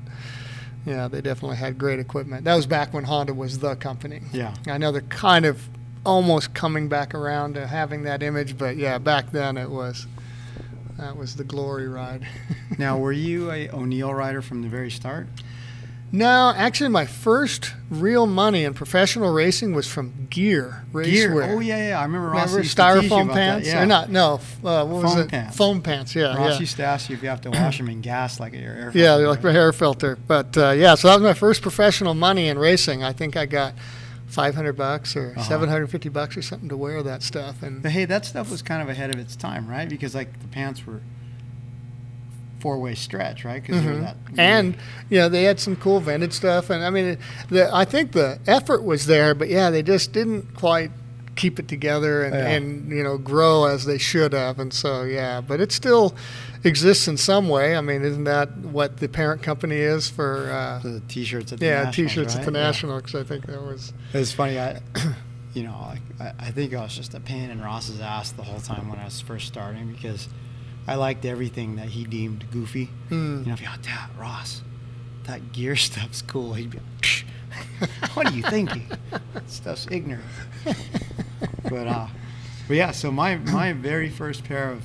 yeah, 0.86 1.08
they 1.08 1.20
definitely 1.20 1.56
had 1.56 1.78
great 1.78 1.98
equipment. 1.98 2.44
That 2.44 2.54
was 2.54 2.66
back 2.66 2.94
when 2.94 3.04
Honda 3.04 3.34
was 3.34 3.58
the 3.58 3.76
company. 3.76 4.22
Yeah. 4.32 4.54
I 4.66 4.78
know 4.78 4.92
they're 4.92 5.02
kind 5.02 5.44
of 5.44 5.68
almost 6.06 6.54
coming 6.54 6.88
back 6.88 7.14
around 7.14 7.54
to 7.54 7.66
having 7.66 8.04
that 8.04 8.22
image, 8.22 8.56
but 8.56 8.76
yeah, 8.76 8.98
back 8.98 9.30
then 9.30 9.56
it 9.56 9.68
was 9.70 10.06
that 10.98 11.16
was 11.16 11.36
the 11.36 11.44
glory 11.44 11.88
ride. 11.88 12.26
Now, 12.76 12.96
were 12.98 13.12
you 13.12 13.50
a 13.50 13.68
O'Neill 13.70 14.14
rider 14.14 14.40
from 14.40 14.62
the 14.62 14.68
very 14.68 14.90
start? 14.90 15.26
No, 16.10 16.52
actually, 16.56 16.88
my 16.90 17.04
first 17.06 17.74
real 17.90 18.26
money 18.26 18.64
in 18.64 18.72
professional 18.74 19.32
racing 19.32 19.74
was 19.74 19.86
from 19.86 20.26
Gear 20.30 20.84
Gear. 20.92 21.30
Racewear. 21.30 21.54
Oh 21.56 21.60
yeah, 21.60 21.88
yeah. 21.90 21.98
I 22.00 22.02
remember 22.04 22.28
Ross 22.28 22.46
Remember 22.46 22.62
used 22.62 22.76
to 22.76 22.82
tease 22.94 23.02
you 23.04 23.08
styrofoam 23.10 23.32
pants? 23.32 23.66
That. 23.66 23.74
Yeah. 23.74 23.82
Or 23.82 23.86
not? 23.86 24.10
No. 24.10 24.34
Uh, 24.64 24.84
what 24.86 25.02
was 25.02 25.16
it? 25.16 25.28
pants. 25.28 25.56
Foam 25.56 25.82
pants. 25.82 26.14
Yeah. 26.14 26.34
Ross 26.36 26.54
yeah. 26.54 26.60
used 26.60 26.76
to 26.76 26.84
ask 26.84 27.10
you 27.10 27.16
if 27.16 27.22
you 27.22 27.28
have 27.28 27.40
to 27.42 27.50
wash 27.50 27.78
them 27.78 27.88
in 27.88 28.00
gas 28.00 28.40
like 28.40 28.52
your 28.54 28.72
air. 28.72 28.92
Filter. 28.92 28.98
Yeah, 28.98 29.16
filter, 29.16 29.28
like 29.28 29.44
my 29.44 29.52
hair 29.52 29.72
filter. 29.72 30.18
But 30.26 30.56
uh, 30.56 30.70
yeah, 30.70 30.94
so 30.94 31.08
that 31.08 31.14
was 31.14 31.22
my 31.22 31.34
first 31.34 31.60
professional 31.62 32.14
money 32.14 32.48
in 32.48 32.58
racing. 32.58 33.02
I 33.04 33.12
think 33.12 33.36
I 33.36 33.46
got 33.46 33.74
500 34.28 34.72
bucks 34.74 35.16
or 35.16 35.32
Uh-huh. 35.36 35.42
750 35.42 36.08
bucks 36.08 36.36
or 36.36 36.42
something 36.42 36.68
to 36.68 36.76
wear 36.76 37.02
that 37.02 37.22
stuff. 37.22 37.62
And 37.62 37.82
But 37.82 37.92
hey, 37.92 38.04
that 38.06 38.24
stuff 38.24 38.50
was 38.50 38.62
kind 38.62 38.82
of 38.82 38.88
ahead 38.88 39.14
of 39.14 39.20
its 39.20 39.36
time, 39.36 39.66
right? 39.68 39.88
Because 39.88 40.14
like 40.14 40.40
the 40.40 40.48
pants 40.48 40.86
were 40.86 41.00
four 42.60 42.78
way 42.78 42.94
stretch, 42.94 43.44
right? 43.44 43.62
Because 43.62 43.82
Mhm. 43.82 44.00
that 44.02 44.16
and 44.36 44.76
you 45.10 45.18
know 45.18 45.28
they 45.28 45.44
had 45.44 45.60
some 45.60 45.76
cool 45.76 46.00
vintage 46.00 46.32
stuff, 46.32 46.70
and 46.70 46.84
I 46.84 46.90
mean, 46.90 47.18
the, 47.50 47.74
I 47.74 47.84
think 47.84 48.12
the 48.12 48.38
effort 48.46 48.82
was 48.84 49.06
there, 49.06 49.34
but 49.34 49.48
yeah, 49.48 49.70
they 49.70 49.82
just 49.82 50.12
didn't 50.12 50.54
quite 50.56 50.90
keep 51.36 51.60
it 51.60 51.68
together 51.68 52.24
and, 52.24 52.34
Yeah. 52.34 52.48
and 52.48 52.90
you 52.90 53.04
know 53.04 53.16
grow 53.16 53.64
as 53.66 53.84
they 53.84 53.98
should 53.98 54.32
have, 54.32 54.58
and 54.58 54.72
so 54.72 55.04
yeah, 55.04 55.40
but 55.40 55.60
it 55.60 55.70
still 55.70 56.14
exists 56.64 57.06
in 57.06 57.16
some 57.16 57.48
way. 57.48 57.76
I 57.76 57.80
mean, 57.80 58.02
isn't 58.02 58.24
that 58.24 58.56
what 58.58 58.96
the 58.96 59.08
parent 59.08 59.40
company 59.42 59.76
is 59.76 60.08
for? 60.08 60.50
Uh, 60.50 60.80
the 60.82 61.00
t-shirts 61.08 61.52
at 61.52 61.60
the 61.60 61.66
yeah, 61.66 61.90
T-shirts 61.92 62.34
right? 62.34 62.40
at 62.40 62.44
the 62.44 62.50
National, 62.50 62.96
because 62.96 63.14
I 63.14 63.22
think 63.22 63.46
that 63.46 63.62
was 63.62 63.92
It's 64.12 64.32
funny. 64.32 64.58
I, 64.58 64.80
you 65.54 65.62
know, 65.62 65.74
I, 66.18 66.32
I 66.40 66.50
think 66.50 66.74
I 66.74 66.82
was 66.82 66.96
just 66.96 67.14
a 67.14 67.20
pain 67.20 67.50
in 67.50 67.60
Ross's 67.60 68.00
ass 68.00 68.32
the 68.32 68.42
whole 68.42 68.60
time 68.60 68.88
when 68.88 68.98
I 68.98 69.04
was 69.04 69.20
first 69.20 69.46
starting 69.46 69.92
because 69.92 70.26
I 70.88 70.94
liked 70.94 71.24
everything 71.26 71.76
that 71.76 71.88
he 71.88 72.04
deemed 72.04 72.50
goofy. 72.50 72.88
Mm. 73.10 73.40
You 73.40 73.46
know, 73.46 73.52
if 73.52 73.60
you, 73.60 73.68
oh, 73.70 73.76
Dad, 73.82 74.08
Ross, 74.18 74.62
that 75.24 75.52
gear 75.52 75.76
stuff's 75.88 76.22
cool. 76.22 76.54
He'd 76.54 76.70
be, 76.70 76.80
Psh, 77.02 77.24
what 78.14 78.26
are 78.26 78.32
you 78.32 78.42
thinking? 78.42 78.90
That 79.34 79.50
stuff's 79.50 79.86
ignorant. 79.90 80.24
but 81.64 81.86
uh, 81.86 82.06
but 82.66 82.74
yeah. 82.76 82.90
So 82.92 83.12
my 83.12 83.36
my 83.36 83.72
very 83.74 84.08
first 84.08 84.44
pair 84.44 84.70
of 84.72 84.82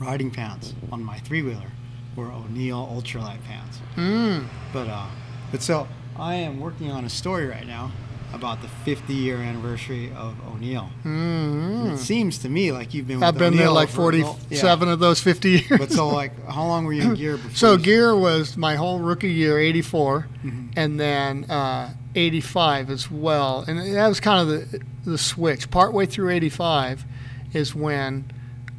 riding 0.00 0.30
pants 0.30 0.74
on 0.90 1.02
my 1.04 1.18
three 1.20 1.42
wheeler 1.42 1.70
were 2.16 2.30
O'Neill 2.32 2.86
ultralight 2.92 3.42
pants. 3.44 3.78
mm, 3.96 4.44
But 4.72 4.88
uh, 4.88 5.06
but 5.52 5.62
so 5.62 5.86
I 6.18 6.34
am 6.34 6.58
working 6.60 6.90
on 6.90 7.04
a 7.04 7.08
story 7.10 7.46
right 7.46 7.66
now 7.66 7.92
about 8.32 8.62
the 8.62 8.68
50 8.68 9.12
year 9.12 9.36
anniversary 9.38 10.12
of 10.16 10.34
O'Neill. 10.46 10.88
And 11.04 11.88
mm, 11.88 11.92
It 11.94 11.98
seems 11.98 12.38
to 12.38 12.48
me 12.48 12.72
like 12.72 12.94
you've 12.94 13.08
been. 13.08 13.22
I've 13.22 13.36
been 13.38 13.56
there 13.56 13.70
like 13.70 13.88
for 13.88 14.12
the- 14.12 14.22
47 14.22 14.88
of 14.88 14.98
those 15.00 15.20
50 15.20 15.50
years. 15.50 15.66
But 15.78 15.90
so 15.92 16.08
like, 16.08 16.32
how 16.48 16.64
long 16.66 16.84
were 16.84 16.92
you 16.92 17.02
in 17.02 17.14
gear 17.14 17.36
before? 17.36 17.50
So 17.54 17.76
gear 17.76 18.16
was 18.16 18.56
my 18.56 18.76
whole 18.76 18.98
rookie 19.00 19.32
year, 19.32 19.58
84, 19.58 20.28
Mhm. 20.44 20.72
and 20.76 21.00
then 21.00 21.44
uh, 21.50 21.90
85 22.14 22.90
as 22.90 23.10
well. 23.10 23.64
And 23.66 23.78
that 23.94 24.08
was 24.08 24.20
kind 24.20 24.40
of 24.48 24.70
the, 24.70 24.80
the 25.04 25.18
switch. 25.18 25.70
Partway 25.70 26.06
through 26.06 26.30
85 26.30 27.04
is 27.52 27.74
when 27.74 28.30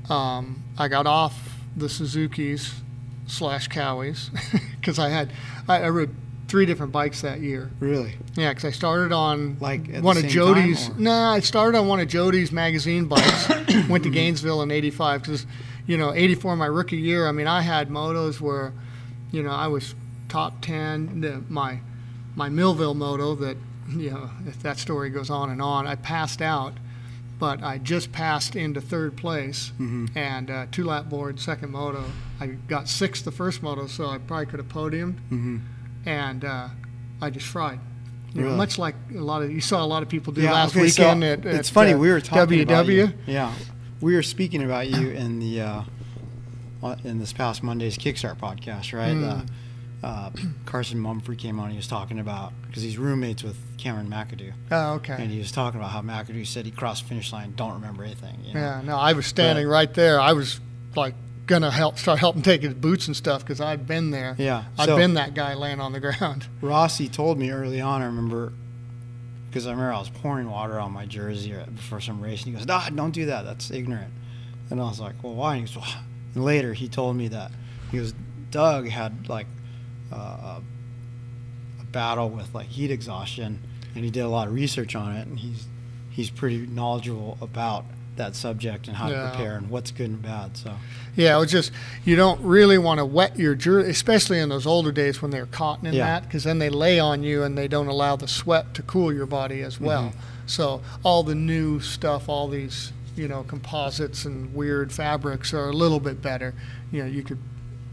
um, 0.10 0.64
I 0.78 0.88
got 0.88 1.06
off 1.08 1.58
the 1.76 1.90
Suzuki's 1.90 2.74
slash 3.28 3.68
Cowies 3.70 4.30
because 4.80 5.00
I 5.00 5.10
had 5.10 5.32
I, 5.68 5.84
I 5.84 5.90
rode 5.90 6.14
three 6.52 6.66
different 6.66 6.92
bikes 6.92 7.22
that 7.22 7.40
year. 7.40 7.72
Really? 7.80 8.14
Yeah, 8.36 8.50
because 8.50 8.66
I 8.66 8.72
started 8.72 9.14
on 9.14 9.58
Like 9.62 9.98
one 10.00 10.18
of 10.18 10.28
Jody's. 10.28 10.90
Nah, 10.98 11.32
I 11.32 11.40
started 11.40 11.78
on 11.78 11.88
one 11.88 12.02
of 12.02 12.08
Jody's 12.10 12.52
magazine 12.52 13.06
bikes. 13.06 13.50
went 13.90 14.04
to 14.04 14.10
Gainesville 14.10 14.62
in 14.62 14.70
'85 14.70 15.22
because, 15.24 15.46
you 15.88 15.98
know, 15.98 16.14
'84 16.14 16.58
my 16.58 16.66
rookie 16.66 16.98
year. 16.98 17.26
I 17.28 17.32
mean, 17.32 17.48
I 17.48 17.62
had 17.62 17.90
motos 17.90 18.42
where, 18.42 18.74
you 19.32 19.42
know, 19.42 19.52
I 19.52 19.68
was 19.68 19.96
top 20.28 20.62
ten. 20.62 21.22
The, 21.22 21.42
my 21.48 21.80
my 22.36 22.50
Millville 22.50 22.94
moto 22.96 23.34
that, 23.36 23.56
you 23.90 24.12
know, 24.12 24.30
if 24.46 24.62
that 24.62 24.78
story 24.78 25.10
goes 25.10 25.30
on 25.30 25.50
and 25.50 25.62
on, 25.62 25.88
I 25.88 25.96
passed 25.96 26.42
out, 26.42 26.74
but 27.40 27.64
I 27.64 27.78
just 27.78 28.12
passed 28.12 28.56
into 28.58 28.82
third 28.82 29.16
place 29.16 29.72
Mhm. 29.80 30.10
and 30.16 30.50
uh, 30.52 30.66
two 30.72 30.84
lap 30.84 31.10
board 31.10 31.40
second 31.40 31.72
moto. 31.72 32.04
I 32.42 32.48
got 32.48 32.90
sixth 32.90 33.24
the 33.24 33.32
first 33.32 33.64
moto, 33.64 33.88
so 33.88 34.08
I 34.08 34.18
probably 34.18 34.48
could 34.48 34.60
have 34.60 34.68
podiumed 34.70 35.16
Mm-hmm. 35.32 35.58
And 36.06 36.44
uh, 36.46 36.68
I 37.22 37.30
just 37.30 37.48
fried. 37.48 37.80
You 38.34 38.44
know, 38.44 38.56
much 38.56 38.80
like 38.80 38.96
a 39.14 39.18
lot 39.20 39.42
of 39.44 39.52
you 39.52 39.60
saw 39.60 39.84
a 39.84 39.86
lot 39.86 40.04
of 40.04 40.10
people 40.10 40.32
do 40.32 40.42
Yeah. 40.42 40.54
last 40.54 40.76
okay, 40.76 40.88
so 40.88 41.04
weekend 41.04 41.24
at, 41.24 41.46
it's 41.46 41.68
at, 41.70 41.74
funny. 41.74 41.92
uh, 41.94 41.98
we 41.98 42.10
were 42.10 42.22
talking 42.22 42.60
WW. 42.60 42.64
about 42.64 42.86
you. 42.88 43.14
Yeah, 43.28 43.54
we 44.00 44.16
were 44.16 44.24
speaking 44.24 44.64
about 44.64 44.90
you 44.90 45.10
in 45.10 45.40
the 45.40 45.62
uh, 45.62 45.82
uh, 46.82 46.96
in 47.04 47.20
this 47.20 47.34
past 47.34 47.62
Monday's 47.62 47.98
Kickstart 47.98 48.38
podcast, 48.38 48.98
right? 48.98 49.14
Mm. 49.16 49.46
Uh, 50.04 50.08
uh, 50.08 50.32
Carson 50.66 50.98
Mumford 50.98 51.38
came 51.40 51.60
on. 51.60 51.72
He 51.72 51.76
was 51.76 51.88
talking 51.88 52.20
about 52.20 52.54
because 52.68 52.82
he's 52.84 52.98
roommates 52.98 53.44
with 53.44 53.58
Cameron 53.78 54.08
McAdoo, 54.10 54.54
Oh, 54.72 54.94
okay. 54.94 55.16
and 55.20 55.30
he 55.30 55.38
was 55.40 55.52
talking 55.52 55.80
about 55.80 55.92
how 55.92 56.02
McAdoo 56.02 56.48
said 56.48 56.66
he 56.66 56.72
crossed 56.72 57.04
the 57.04 57.10
finish 57.10 57.34
line, 57.34 57.54
don't 57.58 57.74
remember 57.74 58.06
anything. 58.06 58.38
You 58.46 58.54
know? 58.54 58.60
Yeah, 58.62 58.82
no, 58.86 58.96
I 58.98 59.12
was 59.12 59.26
standing 59.28 59.68
right 59.68 59.94
there. 59.94 60.20
I 60.22 60.32
was 60.32 60.60
like 60.96 61.16
gonna 61.48 61.72
help 61.72 61.98
start 61.98 62.20
helping 62.20 62.42
take 62.42 62.62
his 62.62 62.74
boots 62.74 63.08
and 63.08 63.16
stuff 63.16 63.42
because 63.42 63.60
I'd 63.62 63.88
been 63.88 64.12
there. 64.12 64.36
Yeah, 64.38 64.66
I'd 64.78 64.86
so- 64.88 64.98
been 64.98 65.16
that 65.16 65.34
guy 65.34 65.54
laying 65.54 65.80
on 65.82 65.92
the 65.92 66.00
ground. 66.20 66.48
Rossi 66.62 67.08
told 67.10 67.38
me 67.38 67.52
early 67.52 67.82
on. 67.82 68.02
I 68.02 68.06
remember 68.06 68.54
because 69.50 69.68
I 69.68 69.72
remember 69.72 69.94
I 69.94 70.00
was 70.00 70.10
pouring 70.10 70.50
water 70.50 70.80
on 70.80 70.92
my 70.94 71.06
jersey 71.06 71.54
before 71.76 72.00
some 72.00 72.22
race, 72.22 72.44
and 72.44 72.54
he 72.54 72.58
goes, 72.58 72.66
"Nah, 72.68 72.90
don't 72.90 73.12
do 73.12 73.26
that. 73.26 73.44
That's 73.44 73.70
ignorant." 73.72 74.14
And 74.70 74.80
I 74.80 74.86
was 74.86 75.00
like, 75.00 75.16
"Well, 75.24 75.36
why?" 75.36 75.56
And 75.58 75.68
he 75.68 75.74
goes, 75.76 75.84
well, 75.86 76.04
and 76.36 76.46
later 76.46 76.74
he 76.74 76.88
told 76.88 77.16
me 77.18 77.28
that 77.30 77.52
he 77.92 77.98
goes, 77.98 78.14
Doug 78.52 78.88
had 78.88 79.28
like 79.30 79.48
uh, 80.14 80.60
a 81.80 81.84
battle 81.92 82.30
with 82.30 82.54
like 82.56 82.68
heat 82.68 82.92
exhaustion, 82.92 83.60
and 83.96 84.06
he 84.06 84.12
did 84.12 84.22
a 84.22 84.30
lot 84.30 84.48
of 84.48 84.54
research 84.54 84.96
on 84.96 85.16
it, 85.16 85.28
and 85.28 85.40
he's 85.40 85.66
he's 86.12 86.30
pretty 86.30 86.66
knowledgeable 86.68 87.38
about 87.42 87.84
that 88.18 88.36
subject 88.36 88.88
and 88.88 88.98
how 88.98 89.10
Yeah. 89.10 89.24
to 89.24 89.30
prepare 89.30 89.56
and 89.56 89.70
what's 89.70 89.92
good 89.92 90.10
and 90.10 90.22
bad. 90.22 90.58
So 90.58 90.74
Yeah, 91.16 91.38
it 91.38 91.40
was 91.40 91.52
just 91.52 91.72
you 92.04 92.16
don't 92.16 92.42
really 92.42 92.78
want 92.78 93.00
to 93.00 93.06
wet 93.06 93.40
your 93.40 93.56
jersey, 93.56 93.90
especially 93.90 94.40
in 94.40 94.50
those 94.50 94.68
older 94.68 94.92
days 94.92 95.22
when 95.22 95.32
they're 95.32 95.46
cotton 95.46 95.88
in 95.88 95.94
Yeah. 95.94 96.06
that, 96.06 96.24
because 96.24 96.44
then 96.44 96.60
they 96.60 96.70
lay 96.70 97.00
on 97.00 97.24
you 97.24 97.44
and 97.44 97.58
they 97.58 97.68
don't 97.68 97.88
allow 97.88 98.16
the 98.16 98.28
sweat 98.28 98.74
to 98.76 98.82
cool 98.84 99.14
your 99.14 99.26
body 99.26 99.62
as 99.62 99.80
well. 99.80 100.10
Mm-hmm. 100.10 100.20
So 100.46 100.82
all 101.04 101.24
the 101.24 101.36
new 101.36 101.80
stuff, 101.80 102.28
all 102.28 102.48
these 102.48 102.92
you 103.16 103.28
know 103.28 103.44
composites 103.44 104.26
and 104.26 104.54
weird 104.54 104.92
fabrics 104.92 105.54
are 105.54 105.70
a 105.70 105.74
little 105.74 106.00
bit 106.00 106.22
better. 106.22 106.54
You 106.92 107.04
know, 107.04 107.10
you 107.10 107.24
could 107.24 107.40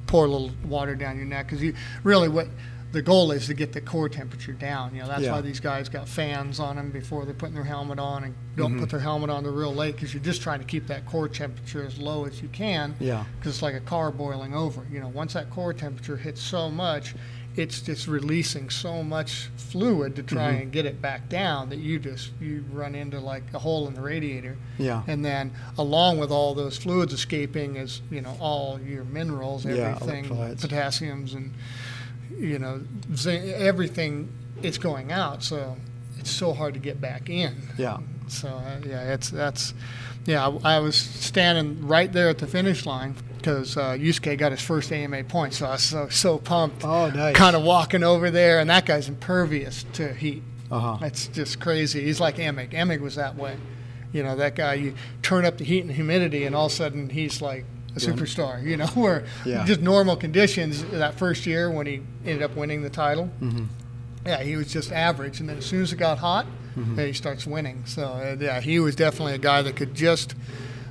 pour 0.06 0.24
a 0.24 0.28
little 0.28 0.50
water 0.64 0.94
down 0.94 1.16
your 1.16 1.26
neck 1.26 1.46
because 1.46 1.62
you 1.62 1.74
really 2.02 2.28
what 2.28 2.48
the 2.93 3.03
goal 3.03 3.30
is 3.32 3.47
to 3.47 3.55
get 3.55 3.72
the 3.74 3.80
core 3.82 4.09
temperature 4.09 4.53
down. 4.53 4.95
You 4.95 5.03
know, 5.03 5.09
that's 5.09 5.22
Yeah. 5.22 5.32
why 5.32 5.41
these 5.43 5.61
guys 5.61 5.89
got 5.91 6.09
fans 6.09 6.59
on 6.59 6.76
them 6.76 6.91
before 6.91 7.24
they're 7.26 7.34
putting 7.34 7.55
their 7.55 7.64
helmet 7.64 7.99
on 7.99 8.24
and 8.24 8.34
don't 8.57 8.70
Mm-hmm. 8.72 8.80
put 8.80 8.91
their 8.91 9.01
helmet 9.01 9.28
on 9.30 9.45
the 9.45 9.51
real 9.51 9.74
late 9.74 9.95
because 9.95 10.14
you're 10.14 10.22
just 10.22 10.41
trying 10.43 10.61
to 10.61 10.64
keep 10.66 10.86
that 10.86 11.05
core 11.07 11.28
temperature 11.28 11.84
as 11.84 11.99
low 11.99 12.24
as 12.24 12.41
you 12.41 12.49
can 12.49 12.95
yeah, 12.99 13.24
because 13.39 13.55
it's 13.55 13.62
like 13.62 13.74
a 13.74 13.80
car 13.80 14.11
boiling 14.11 14.55
over. 14.55 14.86
You 14.91 15.01
know, 15.01 15.09
once 15.09 15.34
that 15.34 15.51
core 15.51 15.74
temperature 15.74 16.16
hits 16.16 16.41
so 16.43 16.70
much, 16.70 17.14
it's 17.57 17.80
just 17.80 18.07
releasing 18.07 18.70
so 18.70 19.03
much 19.03 19.49
fluid 19.57 20.14
to 20.16 20.22
try 20.22 20.53
Mm-hmm. 20.53 20.62
and 20.62 20.72
get 20.72 20.86
it 20.86 21.03
back 21.03 21.28
down 21.28 21.68
that 21.70 21.78
you 21.80 21.99
just 21.99 22.30
you 22.41 22.64
run 22.72 22.95
into 22.95 23.18
like 23.20 23.43
a 23.53 23.59
hole 23.59 23.86
in 23.89 23.95
the 23.95 24.01
radiator. 24.01 24.57
yeah, 24.78 25.03
And 25.07 25.24
then 25.24 25.53
along 25.76 26.18
with 26.18 26.30
all 26.30 26.55
those 26.55 26.76
fluids 26.78 27.12
escaping 27.12 27.76
is 27.76 28.01
you 28.11 28.22
know 28.22 28.34
all 28.41 28.80
your 28.80 29.05
minerals, 29.05 29.66
everything, 29.66 30.24
electrolytes. 30.24 30.61
potassiums 30.62 31.34
and 31.34 31.53
you 32.39 32.59
know 32.59 32.80
everything. 33.36 34.32
It's 34.62 34.78
going 34.78 35.12
out, 35.12 35.43
so 35.45 35.76
it's 36.18 36.30
so 36.30 36.53
hard 36.53 36.74
to 36.74 36.80
get 36.80 37.01
back 37.01 37.28
in. 37.30 37.55
yeah. 37.76 37.99
So 38.28 38.49
uh, 38.49 38.80
yeah, 38.86 39.14
it's 39.14 39.30
that's 39.30 39.72
yeah. 40.26 40.47
I, 40.47 40.76
I 40.76 40.78
was 40.80 40.97
standing 40.97 41.86
right 41.86 42.12
there 42.12 42.28
at 42.28 42.39
the 42.39 42.47
finish 42.47 42.84
line 42.84 43.14
because 43.39 43.76
uh, 43.76 43.93
Yusuke 43.93 44.36
got 44.36 44.53
his 44.53 44.61
first 44.61 44.93
AMA 44.93 45.24
point, 45.24 45.55
so 45.55 45.66
I 45.66 45.70
was 45.72 45.82
so 45.82 46.09
so 46.09 46.39
pumped. 46.39 46.84
Oh, 46.84 47.09
nice. 47.09 47.34
Kind 47.36 47.57
of 47.57 47.62
walking 47.62 48.03
over 48.03 48.30
there, 48.30 48.59
and 48.61 48.68
that 48.68 48.84
guy's 48.84 49.09
impervious 49.09 49.84
to 49.95 50.12
heat. 50.12 50.43
Uh 50.70 50.80
huh. 50.80 51.07
It's 51.07 51.28
just 51.28 51.61
crazy. 51.61 52.03
He's 52.05 52.20
like 52.20 52.36
Emig. 52.36 52.72
Emig 52.72 53.01
was 53.01 53.14
that 53.14 53.36
way. 53.36 53.57
You 54.12 54.22
know, 54.22 54.36
that 54.36 54.55
guy. 54.55 54.74
You 54.74 54.95
turn 55.22 55.47
up 55.47 55.57
the 55.59 55.64
heat 55.64 55.80
and 55.84 55.93
humidity, 55.93 56.45
and 56.45 56.55
all 56.55 56.66
of 56.66 56.72
a 56.72 56.74
sudden 56.74 57.09
he's 57.11 57.41
like 57.41 57.64
a 58.03 58.07
Doing- 58.07 58.18
superstar. 58.18 58.62
You 58.64 58.76
know, 58.76 58.86
where 58.94 59.24
Yeah. 59.44 59.64
just 59.64 59.80
normal 59.80 60.16
conditions 60.16 60.82
that 60.92 61.14
first 61.18 61.46
year 61.46 61.70
when 61.70 61.86
he 61.86 62.03
ended 62.24 62.42
up 62.42 62.57
winning 62.57 62.82
the 62.82 62.90
title. 62.90 63.30
Mm-hmm. 63.40 63.64
Yeah, 64.26 64.42
he 64.42 64.57
was 64.57 64.72
just 64.72 64.92
average, 64.92 65.40
and 65.40 65.49
then 65.49 65.59
as 65.59 65.66
soon 65.66 65.82
as 65.82 65.92
it 65.92 65.96
got 65.96 66.18
hot, 66.18 66.46
Mm-hmm. 66.76 66.99
he 67.01 67.12
starts 67.12 67.44
winning. 67.46 67.82
So 67.86 68.05
uh, 68.05 68.36
yeah, 68.38 68.61
he 68.61 68.78
was 68.78 68.94
definitely 68.94 69.34
a 69.34 69.38
guy 69.38 69.62
that 69.62 69.74
could 69.74 69.94
just, 69.96 70.36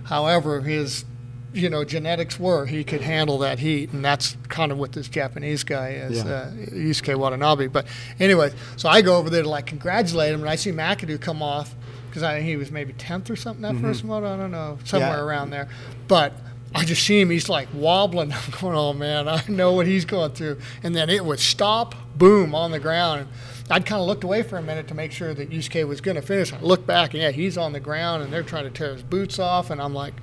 however 0.05 0.59
his, 0.61 1.05
you 1.53 1.69
know, 1.69 1.85
genetics 1.85 2.37
were, 2.39 2.65
he 2.65 2.83
could 2.83 2.99
handle 3.01 3.37
that 3.39 3.59
heat, 3.59 3.93
and 3.93 4.03
that's 4.03 4.35
kind 4.49 4.71
of 4.73 4.77
what 4.77 4.91
this 4.91 5.07
Japanese 5.07 5.63
guy 5.63 5.91
is, 5.91 6.17
Yeah. 6.23 6.31
uh, 6.31 6.51
Yusuke 6.71 7.15
Watanabe. 7.15 7.67
But 7.67 7.87
anyway, 8.19 8.51
so 8.75 8.89
I 8.89 9.01
go 9.01 9.15
over 9.17 9.29
there 9.29 9.43
to 9.43 9.49
like 9.49 9.65
congratulate 9.65 10.33
him, 10.33 10.41
and 10.41 10.49
I 10.49 10.55
see 10.55 10.71
McAdoo 10.71 11.21
come 11.21 11.41
off 11.41 11.73
because 12.09 12.21
I 12.23 12.33
think 12.35 12.45
he 12.47 12.57
was 12.57 12.69
maybe 12.69 12.91
tenth 12.93 13.29
or 13.29 13.35
something 13.37 13.61
that 13.61 13.75
first 13.81 14.03
moto. 14.03 14.33
I 14.33 14.37
don't 14.37 14.51
know, 14.51 14.77
somewhere 14.83 15.09
Mm-hmm. 15.11 15.19
Yeah. 15.19 15.23
around 15.25 15.49
there, 15.51 15.69
but. 16.07 16.33
I 16.77 16.85
just 16.85 17.03
see 17.03 17.19
him. 17.21 17.29
He's 17.29 17.49
like 17.49 17.67
wobbling. 17.73 18.31
I'm 18.33 18.51
going, 18.61 18.75
oh 18.75 18.93
man, 18.93 19.27
I 19.27 19.43
know 19.47 19.73
what 19.73 19.87
he's 19.87 20.05
going 20.05 20.31
through. 20.31 20.59
And 20.83 20.95
then 20.95 21.09
it 21.09 21.23
would 21.23 21.39
stop, 21.39 21.95
boom, 22.17 22.53
on 22.53 22.71
the 22.71 22.79
ground. 22.79 23.21
And 23.21 23.29
I'd 23.69 23.85
kind 23.85 23.99
of 23.99 24.07
looked 24.07 24.23
away 24.23 24.43
for 24.43 24.57
a 24.57 24.61
minute 24.61 24.87
to 24.89 24.95
make 24.95 25.11
sure 25.11 25.33
that 25.33 25.49
Yusuke 25.49 25.87
was 25.87 26.01
going 26.01 26.15
to 26.15 26.21
finish. 26.21 26.53
I 26.53 26.59
looked 26.59 26.87
back, 26.87 27.13
and 27.13 27.21
yeah, 27.21 27.31
he's 27.31 27.57
on 27.57 27.73
the 27.73 27.79
ground, 27.79 28.23
and 28.23 28.31
they're 28.31 28.43
trying 28.43 28.63
to 28.63 28.69
tear 28.69 28.93
his 28.93 29.03
boots 29.03 29.39
off. 29.39 29.69
And 29.69 29.81
I'm 29.81 29.93
like, 29.93 30.13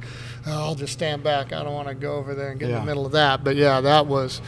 oh, 0.47 0.53
I'll 0.53 0.75
just 0.75 0.93
stand 0.93 1.23
back. 1.23 1.53
I 1.53 1.63
don't 1.63 1.75
want 1.75 1.89
to 1.89 1.95
go 1.95 2.15
over 2.15 2.35
there 2.35 2.51
and 2.51 2.61
get 2.61 2.71
in 2.71 2.77
the 2.77 2.83
middle 2.83 3.05
of 3.05 3.13
that. 3.13 3.45
But 3.45 3.57
yeah, 3.57 3.81
that 3.81 4.07
was, 4.07 4.41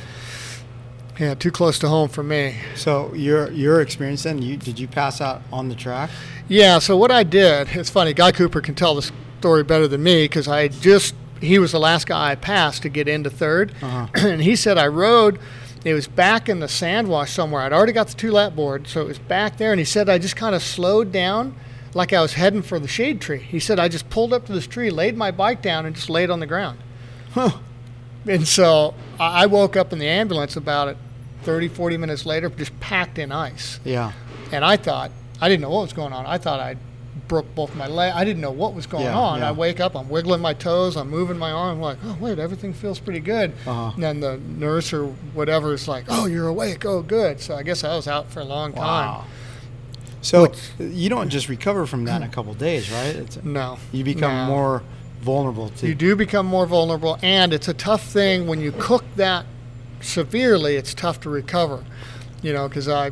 yeah, 1.18 1.34
too 1.34 1.50
close 1.50 1.78
to 1.80 1.88
home 1.88 2.08
for 2.08 2.22
me. 2.22 2.56
So 2.74 3.12
your 3.14 3.50
your 3.50 3.80
experience 3.80 4.22
then? 4.22 4.40
You 4.40 4.56
did 4.56 4.78
you 4.78 4.88
pass 4.88 5.20
out 5.20 5.42
on 5.52 5.68
the 5.68 5.74
track? 5.74 6.10
Yeah, 6.48 6.78
so 6.78 6.96
what 6.96 7.10
I 7.10 7.24
did, 7.24 7.68
it's 7.72 7.90
funny, 7.90 8.14
Guy 8.14 8.30
Cooper 8.30 8.60
can 8.60 8.76
tell 8.76 8.94
the 8.94 9.10
story 9.40 9.64
better 9.64 9.88
than 9.88 10.02
me 10.02 10.24
because 10.24 10.46
I 10.46 10.68
just, 10.68 11.12
he 11.40 11.58
was 11.58 11.72
the 11.72 11.80
last 11.80 12.06
guy 12.06 12.30
I 12.30 12.34
passed 12.34 12.82
to 12.82 12.88
get 12.88 13.08
into 13.08 13.30
3rd 13.30 13.70
Uh-huh. 13.82 14.06
And 14.28 14.42
he 14.42 14.56
said 14.56 14.78
I 14.78 14.86
rode, 14.86 15.38
it 15.84 15.94
was 15.94 16.06
back 16.08 16.48
in 16.48 16.60
the 16.60 16.68
sand 16.68 17.08
wash 17.08 17.32
somewhere. 17.32 17.62
I'd 17.62 17.72
already 17.72 17.92
got 17.92 18.08
the 18.08 18.14
two 18.14 18.32
lap 18.32 18.54
board, 18.56 18.88
so 18.88 19.00
it 19.02 19.06
was 19.06 19.18
back 19.18 19.56
there. 19.58 19.70
And 19.72 19.78
he 19.78 19.84
said 19.84 20.08
I 20.08 20.18
just 20.18 20.36
kind 20.36 20.54
of 20.54 20.62
slowed 20.62 21.12
down 21.12 21.54
like 21.94 22.12
I 22.12 22.20
was 22.20 22.34
heading 22.34 22.62
for 22.62 22.78
the 22.78 22.88
shade 22.88 23.20
tree. 23.20 23.38
He 23.38 23.60
said 23.60 23.78
I 23.78 23.88
just 23.88 24.10
pulled 24.10 24.32
up 24.32 24.46
to 24.46 24.52
this 24.52 24.66
tree, 24.66 24.90
laid 24.90 25.16
my 25.16 25.30
bike 25.30 25.62
down, 25.62 25.86
and 25.86 25.94
just 25.94 26.10
laid 26.10 26.28
on 26.30 26.40
the 26.40 26.46
ground. 26.46 26.78
Huh. 27.32 27.58
And 28.26 28.46
so 28.48 28.94
I 29.20 29.46
woke 29.46 29.76
up 29.76 29.92
in 29.92 29.98
the 29.98 30.08
ambulance 30.08 30.56
about 30.56 30.88
it 30.88 30.96
30, 31.42 31.68
40 31.68 31.96
minutes 31.96 32.26
later, 32.26 32.48
just 32.50 32.78
packed 32.80 33.18
in 33.18 33.30
ice. 33.30 33.78
Yeah. 33.84 34.12
And 34.50 34.64
I 34.64 34.76
thought, 34.76 35.12
I 35.40 35.48
didn't 35.48 35.62
know 35.62 35.70
what 35.70 35.82
was 35.82 35.92
going 35.92 36.12
on. 36.12 36.26
I 36.26 36.38
thought 36.38 36.58
I 36.58 36.76
broke 37.28 37.52
both 37.54 37.74
my 37.74 37.86
legs. 37.86 38.14
I 38.16 38.24
didn't 38.24 38.40
know 38.40 38.50
what 38.50 38.74
was 38.74 38.86
going 38.86 39.04
Yeah, 39.04 39.18
on. 39.18 39.40
yeah. 39.40 39.48
I 39.48 39.52
wake 39.52 39.80
up, 39.80 39.94
I'm 39.96 40.08
wiggling 40.08 40.40
my 40.40 40.54
toes, 40.54 40.96
I'm 40.96 41.10
moving 41.10 41.38
my 41.38 41.50
arm, 41.50 41.76
I'm 41.76 41.80
like, 41.80 41.98
oh, 42.04 42.16
wait, 42.20 42.38
everything 42.38 42.72
feels 42.72 42.98
pretty 42.98 43.20
good. 43.20 43.52
Uh-huh. 43.66 43.90
And 43.94 44.02
then 44.02 44.20
the 44.20 44.38
nurse 44.38 44.92
or 44.92 45.06
whatever 45.34 45.72
is 45.74 45.88
like, 45.88 46.04
oh, 46.08 46.26
you're 46.26 46.48
awake. 46.48 46.84
Oh, 46.84 47.02
good. 47.02 47.40
So 47.40 47.54
I 47.56 47.62
guess 47.62 47.84
I 47.84 47.94
was 47.96 48.06
out 48.08 48.30
for 48.30 48.40
a 48.40 48.44
long 48.44 48.72
time. 48.72 49.24
So 50.22 50.52
you 50.78 51.08
don't 51.08 51.28
just 51.28 51.48
recover 51.48 51.86
from 51.86 52.04
that 52.06 52.16
in 52.22 52.28
a 52.28 52.30
couple 52.30 52.52
days, 52.54 52.90
right? 52.90 53.14
It's, 53.14 53.42
No. 53.44 53.78
you 53.92 54.02
become 54.04 54.32
No. 54.32 54.46
more 54.46 54.82
vulnerable 55.20 55.68
to. 55.70 55.86
You 55.86 55.94
do 55.94 56.16
become 56.16 56.46
more 56.46 56.66
vulnerable, 56.66 57.18
and 57.22 57.52
it's 57.52 57.68
a 57.68 57.74
tough 57.74 58.02
thing 58.04 58.46
when 58.46 58.60
you 58.60 58.72
cook 58.72 59.04
that 59.16 59.46
severely. 60.00 60.76
It's 60.76 60.94
tough 60.94 61.20
to 61.20 61.30
recover, 61.30 61.84
you 62.42 62.52
know, 62.52 62.68
because 62.68 62.88
I, 62.88 63.10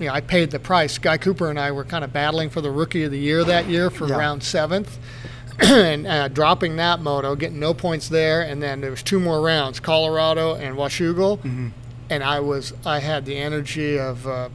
you 0.00 0.06
know, 0.06 0.12
I 0.12 0.20
paid 0.20 0.50
the 0.50 0.58
price. 0.58 0.98
Guy 0.98 1.18
Cooper 1.18 1.50
and 1.50 1.58
I 1.58 1.70
were 1.72 1.84
kind 1.84 2.04
of 2.04 2.12
battling 2.12 2.50
for 2.50 2.60
the 2.60 2.70
rookie 2.70 3.04
of 3.04 3.10
the 3.10 3.18
year 3.18 3.44
that 3.44 3.66
year 3.68 3.90
for 3.90 4.08
Yeah. 4.08 4.16
round 4.16 4.42
seventh, 4.42 4.98
and 5.60 6.06
uh, 6.06 6.28
dropping 6.28 6.76
that 6.76 7.00
moto, 7.00 7.36
getting 7.36 7.60
no 7.60 7.74
points 7.74 8.08
there, 8.08 8.42
and 8.42 8.62
then 8.62 8.80
there 8.80 8.90
was 8.90 9.02
two 9.02 9.20
more 9.20 9.40
rounds, 9.40 9.78
Colorado 9.80 10.54
and 10.54 10.76
Washougal, 10.76 11.38
Mm-hmm. 11.38 11.68
and 12.10 12.24
I 12.24 12.40
was 12.40 12.72
I 12.84 12.98
had 12.98 13.24
the 13.24 13.36
energy 13.36 13.98
of 13.98 14.26
a 14.26 14.50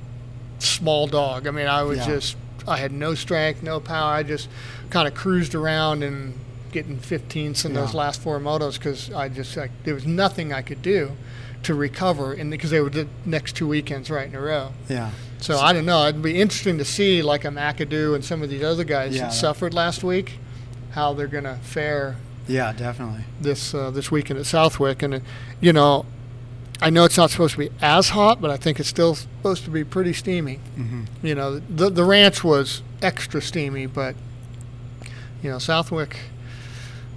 small 0.60 1.08
dog. 1.08 1.48
I 1.48 1.52
mean, 1.52 1.68
I 1.68 1.84
was 1.84 2.00
Yeah. 2.00 2.08
just 2.08 2.36
I 2.68 2.78
had 2.78 2.92
no 2.92 3.16
strength, 3.16 3.64
no 3.64 3.80
power. 3.80 4.14
I 4.14 4.24
just 4.24 4.50
kind 4.90 5.08
of 5.08 5.14
cruised 5.16 5.56
around 5.56 6.04
and 6.04 6.34
getting 6.72 6.98
15ths 7.00 7.66
in 7.66 7.74
those 7.74 7.94
last 7.96 8.22
four 8.22 8.40
motos 8.40 8.74
because 8.74 9.12
I 9.12 9.30
just 9.30 9.56
like 9.58 9.72
there 9.86 9.96
was 9.96 10.06
nothing 10.06 10.52
I 10.54 10.62
could 10.62 10.82
do 10.82 11.14
to 11.64 11.74
recover, 11.74 12.34
and 12.34 12.52
because 12.52 12.70
they 12.72 12.80
were 12.80 12.90
the 12.90 13.08
next 13.26 13.56
two 13.56 13.68
weekends 13.68 14.10
right 14.12 14.28
in 14.28 14.36
a 14.36 14.42
row. 14.42 14.74
yeah. 14.90 15.12
So 15.40 15.58
I 15.58 15.72
don't 15.74 15.86
know. 15.86 16.06
It'd 16.06 16.22
be 16.22 16.40
interesting 16.40 16.78
to 16.80 16.86
see 16.86 17.22
like 17.22 17.46
a 17.46 17.50
McAdoo 17.50 18.14
and 18.16 18.24
some 18.26 18.42
of 18.44 18.50
these 18.50 18.64
other 18.64 18.84
guys 18.84 19.16
Yeah, 19.16 19.22
that 19.24 19.28
that- 19.30 19.34
suffered 19.36 19.74
last 19.74 20.04
week, 20.04 20.38
how 20.92 21.14
they're 21.14 21.28
gonna 21.28 21.60
fare 21.64 22.18
Yeah, 22.48 22.74
definitely. 22.74 23.24
this 23.40 23.74
uh, 23.74 23.90
this 23.92 24.12
weekend 24.12 24.40
at 24.40 24.46
Southwick, 24.46 25.02
and 25.02 25.14
uh, 25.16 25.20
you 25.62 25.72
know, 25.72 26.06
I 26.82 26.90
know 26.90 27.04
it's 27.06 27.18
not 27.18 27.30
supposed 27.32 27.54
to 27.54 27.60
be 27.60 27.70
as 27.82 28.10
hot, 28.10 28.42
but 28.42 28.52
I 28.52 28.58
think 28.58 28.80
it's 28.80 28.90
still 28.90 29.16
supposed 29.16 29.64
to 29.66 29.70
be 29.70 29.84
pretty 29.84 30.14
steamy. 30.14 30.60
Mhm. 30.78 31.06
You 31.24 31.36
know, 31.36 31.60
the 31.60 31.90
the 31.90 32.04
ranch 32.04 32.44
was 32.44 32.82
extra 33.02 33.42
steamy, 33.42 33.86
but 33.86 34.16
you 35.42 35.50
know, 35.50 35.58
Southwick, 35.60 36.18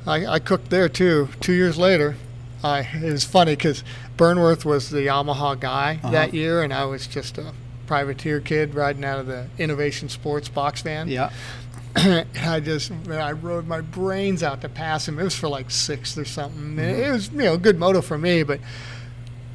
I, 0.07 0.27
I 0.27 0.39
cooked 0.39 0.70
there 0.70 0.89
too. 0.89 1.29
Two 1.41 1.53
years 1.55 1.77
later, 1.77 2.14
I 2.62 2.81
it 3.03 3.11
was 3.12 3.25
funny 3.25 3.57
because 3.57 3.83
Burnworth 4.16 4.64
was 4.64 4.91
the 4.91 5.01
Yamaha 5.07 5.59
guy 5.59 5.99
Uh-huh. 6.03 6.12
that 6.12 6.35
year, 6.35 6.62
and 6.62 6.73
I 6.73 6.85
was 6.85 7.07
just 7.09 7.37
a 7.39 7.53
privateer 7.93 8.40
kid 8.40 8.74
riding 8.74 9.05
out 9.05 9.18
of 9.18 9.26
the 9.26 9.47
Innovation 9.59 10.09
Sports 10.09 10.49
box 10.49 10.80
van. 10.80 11.09
Yeah. 11.09 11.30
I 11.95 12.59
just 12.59 12.90
man, 12.90 13.20
I 13.20 13.32
rode 13.32 13.66
my 13.66 13.82
brains 13.82 14.43
out 14.43 14.62
to 14.62 14.70
pass 14.70 15.07
him. 15.07 15.18
It 15.18 15.24
was 15.24 15.34
for 15.34 15.47
like 15.47 15.70
sixth 15.70 16.16
or 16.16 16.24
something. 16.24 16.78
It 16.78 16.97
mm-hmm. 16.97 17.12
was 17.12 17.30
you 17.30 17.43
know 17.43 17.59
good 17.59 17.78
moto 17.78 18.01
for 18.01 18.16
me, 18.16 18.45
but 18.45 18.61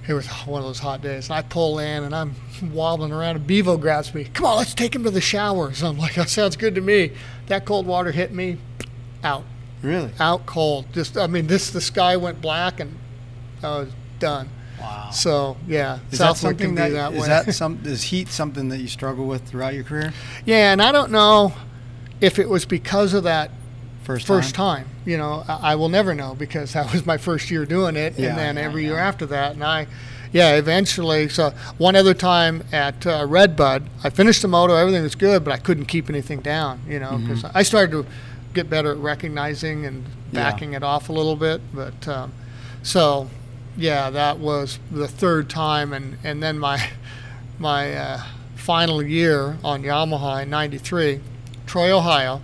it 0.07 0.13
was 0.13 0.27
one 0.45 0.61
of 0.61 0.67
those 0.67 0.77
hot 0.77 1.01
days. 1.01 1.29
And 1.29 1.35
I 1.35 1.41
pull 1.41 1.79
in 1.79 2.03
and 2.03 2.13
I'm 2.13 2.35
wobbling 2.61 3.11
around, 3.11 3.37
and 3.37 3.47
Bevo 3.47 3.75
grabs 3.75 4.13
me. 4.13 4.25
Come 4.25 4.45
on, 4.45 4.57
let's 4.57 4.75
take 4.75 4.93
him 4.93 5.03
to 5.05 5.09
the 5.09 5.19
showers. 5.19 5.81
I'm 5.83 5.97
like, 5.97 6.13
that 6.13 6.29
sounds 6.29 6.55
good 6.55 6.75
to 6.75 6.81
me. 6.81 7.13
That 7.47 7.65
cold 7.65 7.87
water 7.87 8.11
hit 8.11 8.31
me, 8.31 8.59
out, 9.23 9.45
Really? 9.81 10.11
out 10.19 10.45
cold. 10.45 10.85
Just 10.93 11.17
I 11.17 11.25
mean, 11.25 11.47
this 11.47 11.71
the 11.71 11.81
sky 11.81 12.17
went 12.17 12.39
black 12.39 12.79
and 12.79 12.99
I 13.63 13.79
was 13.79 13.89
done. 14.19 14.49
Wow. 14.79 15.09
So 15.11 15.57
yeah, 15.67 15.99
Is 16.11 16.19
that 16.19 16.35
Southwood 16.37 16.37
something 16.59 16.67
can 16.67 16.75
that, 16.75 16.87
be 16.89 16.93
that 16.93 17.13
is 17.13 17.21
way. 17.21 17.27
that 17.27 17.53
some 17.61 17.79
is 17.83 18.03
heat 18.03 18.27
something 18.29 18.69
that 18.69 18.77
you 18.79 18.87
struggle 18.87 19.25
with 19.25 19.43
throughout 19.47 19.73
your 19.73 19.83
career? 19.83 20.13
yeah, 20.45 20.71
and 20.71 20.81
I 20.81 20.91
don't 20.91 21.11
know 21.11 21.53
if 22.21 22.39
it 22.39 22.47
was 22.49 22.65
because 22.65 23.13
of 23.13 23.23
that 23.23 23.51
First 24.03 24.25
first 24.25 24.55
time. 24.55 24.85
time. 24.85 24.93
You 25.05 25.17
know, 25.17 25.43
I, 25.47 25.73
I 25.73 25.75
will 25.75 25.89
never 25.89 26.13
know 26.15 26.33
because 26.33 26.71
that 26.73 26.93
was 26.93 27.05
my 27.05 27.17
first 27.17 27.51
year 27.51 27.65
doing 27.65 27.95
it, 27.97 28.17
Yeah, 28.17 28.29
and 28.29 28.37
then 28.37 28.55
yeah, 28.55 28.61
every 28.61 28.83
yeah. 28.83 28.89
year 28.91 28.97
after 28.99 29.25
that, 29.25 29.51
and 29.53 29.63
I, 29.63 29.85
yeah, 30.31 30.55
eventually. 30.55 31.27
So 31.27 31.49
one 31.77 31.95
other 31.97 32.13
time 32.13 32.63
at 32.71 33.05
uh, 33.05 33.25
Redbud, 33.27 33.83
I 34.05 34.09
finished 34.09 34.41
the 34.43 34.47
moto, 34.47 34.75
everything 34.75 35.03
was 35.03 35.15
good, 35.15 35.43
but 35.43 35.51
I 35.51 35.57
couldn't 35.57 35.87
keep 35.87 36.09
anything 36.09 36.39
down. 36.39 36.79
You 36.87 36.99
know, 37.01 37.17
because 37.17 37.43
I 37.53 37.63
started 37.63 37.91
to 37.91 38.05
get 38.53 38.69
better 38.69 38.91
at 38.91 38.97
recognizing 38.97 39.85
and 39.85 40.03
Mm-hmm. 40.05 40.35
Yeah. 40.37 40.51
backing 40.51 40.73
it 40.73 40.83
off 40.83 41.07
a 41.09 41.13
little 41.13 41.35
bit, 41.37 41.61
but 41.73 42.05
um, 42.07 42.33
so 42.83 43.29
yeah, 43.77 44.09
that 44.09 44.39
was 44.39 44.79
the 44.91 45.07
third 45.07 45.49
time, 45.49 45.93
and 45.93 46.17
and 46.23 46.41
then 46.43 46.57
my 46.59 46.89
my 47.59 47.93
uh, 47.93 48.23
final 48.55 49.01
year 49.03 49.57
on 49.63 49.83
Yamaha 49.83 50.43
in 50.43 50.49
'93, 50.49 51.21
Troy, 51.65 51.95
Ohio. 51.95 52.41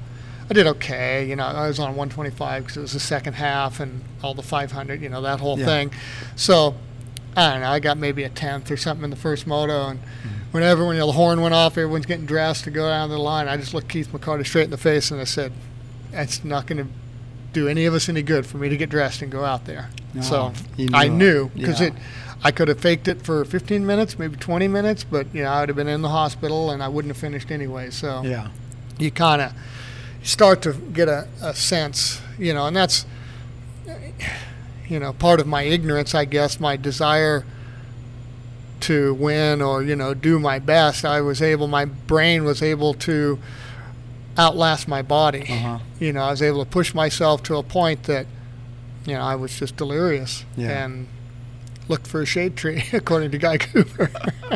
I 0.50 0.54
did 0.54 0.68
okay. 0.68 1.26
You 1.28 1.36
know, 1.38 1.46
I 1.46 1.68
was 1.68 1.80
on 1.80 1.96
125 1.96 2.64
because 2.64 2.78
it 2.78 2.82
was 2.82 2.92
the 2.94 3.00
second 3.00 3.34
half 3.34 3.80
and 3.80 4.04
all 4.22 4.34
the 4.34 4.44
500. 4.44 5.02
You 5.02 5.10
know, 5.10 5.22
that 5.22 5.40
whole 5.40 5.58
Yeah. 5.58 5.66
thing. 5.66 5.92
So 6.36 6.76
I 7.36 7.52
don't 7.54 7.62
know. 7.62 7.70
I 7.70 7.80
got 7.80 7.98
maybe 7.98 8.24
a 8.24 8.30
tenth 8.30 8.70
or 8.70 8.76
something 8.78 9.06
in 9.06 9.10
the 9.10 9.16
first 9.16 9.48
moto, 9.48 9.88
and 9.88 10.00
whenever 10.52 10.86
when 10.86 10.96
you 10.96 11.00
know, 11.00 11.08
the 11.08 11.14
horn 11.14 11.42
went 11.42 11.54
off, 11.56 11.74
everyone's 11.78 12.06
getting 12.06 12.26
dressed 12.26 12.66
to 12.66 12.72
go 12.72 12.88
down 12.90 13.10
the 13.10 13.18
line. 13.18 13.48
I 13.48 13.58
just 13.58 13.74
looked 13.74 13.88
Keith 13.88 14.10
McCarty 14.12 14.46
straight 14.46 14.66
in 14.66 14.70
the 14.72 14.78
face 14.78 15.10
and 15.12 15.20
I 15.22 15.24
said, 15.24 15.54
"It's 16.12 16.44
not 16.44 16.68
going 16.68 16.86
to 16.86 16.94
do 17.54 17.68
any 17.68 17.86
of 17.86 17.94
us 17.94 18.10
any 18.10 18.22
good 18.22 18.46
for 18.46 18.58
me 18.58 18.70
to 18.70 18.78
get 18.78 18.90
dressed 18.90 19.22
and 19.22 19.32
go 19.32 19.44
out 19.46 19.66
there." 19.66 19.90
No, 20.14 20.22
so 20.22 20.54
you 20.78 20.90
I 20.94 21.08
knew 21.08 21.18
knew 21.18 21.52
because 21.56 21.80
Yeah. 21.80 21.88
it. 21.88 21.94
I 22.46 22.52
could 22.52 22.68
have 22.68 22.80
faked 22.80 23.08
it 23.08 23.22
for 23.22 23.46
15 23.46 23.86
minutes, 23.86 24.20
maybe 24.20 24.36
20 24.36 24.68
minutes, 24.68 25.06
but 25.06 25.28
you 25.34 25.44
know 25.44 25.50
I 25.50 25.62
would 25.62 25.70
have 25.70 25.76
been 25.78 25.88
in 25.88 26.02
the 26.02 26.10
hospital 26.10 26.72
and 26.72 26.84
I 26.84 26.90
wouldn't 26.90 27.14
have 27.14 27.18
finished 27.22 27.52
anyway. 27.52 27.90
So 27.90 28.22
Yeah. 28.24 28.48
you 29.00 29.12
kind 29.12 29.42
of 29.42 29.54
start 30.24 30.62
to 30.64 30.74
get 30.74 31.08
a, 31.08 31.28
a 31.42 31.54
sense, 31.56 32.22
you 32.38 32.54
know, 32.54 32.66
and 32.68 32.76
that's, 32.76 33.06
you 34.88 35.00
know, 35.00 35.14
part 35.14 35.40
of 35.40 35.48
my 35.48 35.64
ignorance, 35.64 36.14
I 36.16 36.26
guess, 36.26 36.60
my 36.60 36.76
desire 36.78 37.46
to 38.82 39.14
win 39.14 39.62
or, 39.62 39.82
you 39.84 39.96
know, 39.96 40.14
do 40.14 40.40
my 40.40 40.60
best. 40.60 41.06
I 41.06 41.22
was 41.22 41.42
able, 41.42 41.68
my 41.68 41.86
brain 41.86 42.44
was 42.44 42.62
able 42.62 42.94
to 42.96 43.40
outlast 44.38 44.88
my 44.88 45.02
body. 45.02 45.46
Uh-huh. 45.50 45.80
You 46.00 46.14
know, 46.14 46.22
I 46.22 46.32
was 46.32 46.42
able 46.42 46.64
to 46.64 46.70
push 46.70 46.94
myself 46.94 47.44
to 47.44 47.58
a 47.58 47.64
point 47.64 48.04
that, 48.04 48.26
you 49.06 49.14
know, 49.14 49.22
I 49.22 49.36
was 49.36 49.58
just 49.58 49.76
delirious 49.78 50.46
Yeah. 50.56 50.86
and 50.86 51.08
looked 51.88 52.08
for 52.08 52.22
a 52.22 52.26
shade 52.26 52.56
tree, 52.56 52.84
according 52.94 53.32
to 53.32 53.38
Guy 53.38 53.58
Cooper. 53.58 54.10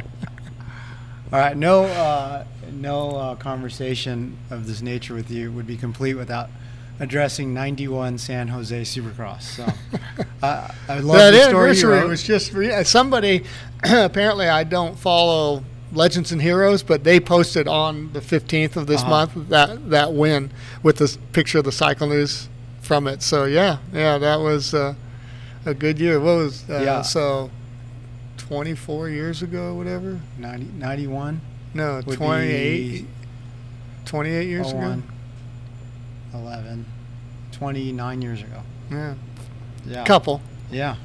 All 1.31 1.39
right. 1.39 1.57
No. 1.57 1.83
Uh, 1.83 2.45
no 2.71 3.15
uh, 3.15 3.35
conversation 3.35 4.37
of 4.49 4.67
this 4.67 4.81
nature 4.81 5.13
with 5.13 5.31
you 5.31 5.51
would 5.51 5.67
be 5.67 5.77
complete 5.77 6.13
without 6.13 6.49
addressing 6.99 7.53
91 7.53 8.17
San 8.17 8.47
Jose 8.49 8.81
Supercross. 8.81 9.41
So 9.41 9.63
uh, 10.43 10.67
I 10.87 10.99
love 10.99 11.17
that 11.17 11.31
the 11.31 11.43
story 11.43 11.69
anniversary 11.71 12.07
was 12.07 12.23
just 12.23 12.53
yeah, 12.53 12.83
somebody. 12.83 13.43
apparently, 13.83 14.47
I 14.47 14.63
don't 14.63 14.97
follow 14.97 15.63
Legends 15.93 16.31
and 16.31 16.41
Heroes, 16.41 16.83
but 16.83 17.03
they 17.03 17.19
posted 17.19 17.67
on 17.67 18.11
the 18.13 18.19
15th 18.19 18.75
of 18.75 18.87
this 18.87 19.01
Uh-huh. 19.01 19.09
month 19.09 19.49
that 19.49 19.89
that 19.89 20.13
win 20.13 20.51
with 20.83 20.97
this 20.97 21.17
picture 21.31 21.59
of 21.59 21.65
the 21.65 21.71
Cycle 21.71 22.07
News 22.07 22.49
from 22.81 23.07
it. 23.07 23.21
So 23.23 23.45
yeah, 23.45 23.77
yeah, 23.93 24.17
that 24.17 24.39
was 24.41 24.73
uh, 24.73 24.95
a 25.65 25.73
good 25.73 25.99
year. 25.99 26.19
What 26.19 26.35
was 26.37 26.63
uh, 26.69 26.81
Yeah. 26.83 27.01
so 27.03 27.49
24 28.37 29.09
years 29.09 29.41
ago, 29.41 29.73
whatever? 29.73 30.19
90, 30.37 30.65
91. 30.77 31.41
No, 31.73 32.01
28. 32.01 33.05
28 34.05 34.47
years 34.47 34.71
ago. 34.71 35.01
11, 36.33 36.85
29 37.51 38.21
years 38.21 38.41
ago. 38.41 38.61
Yeah, 38.91 39.13
Yeah. 39.85 40.03
couple. 40.05 40.41
Yeah, 40.71 40.95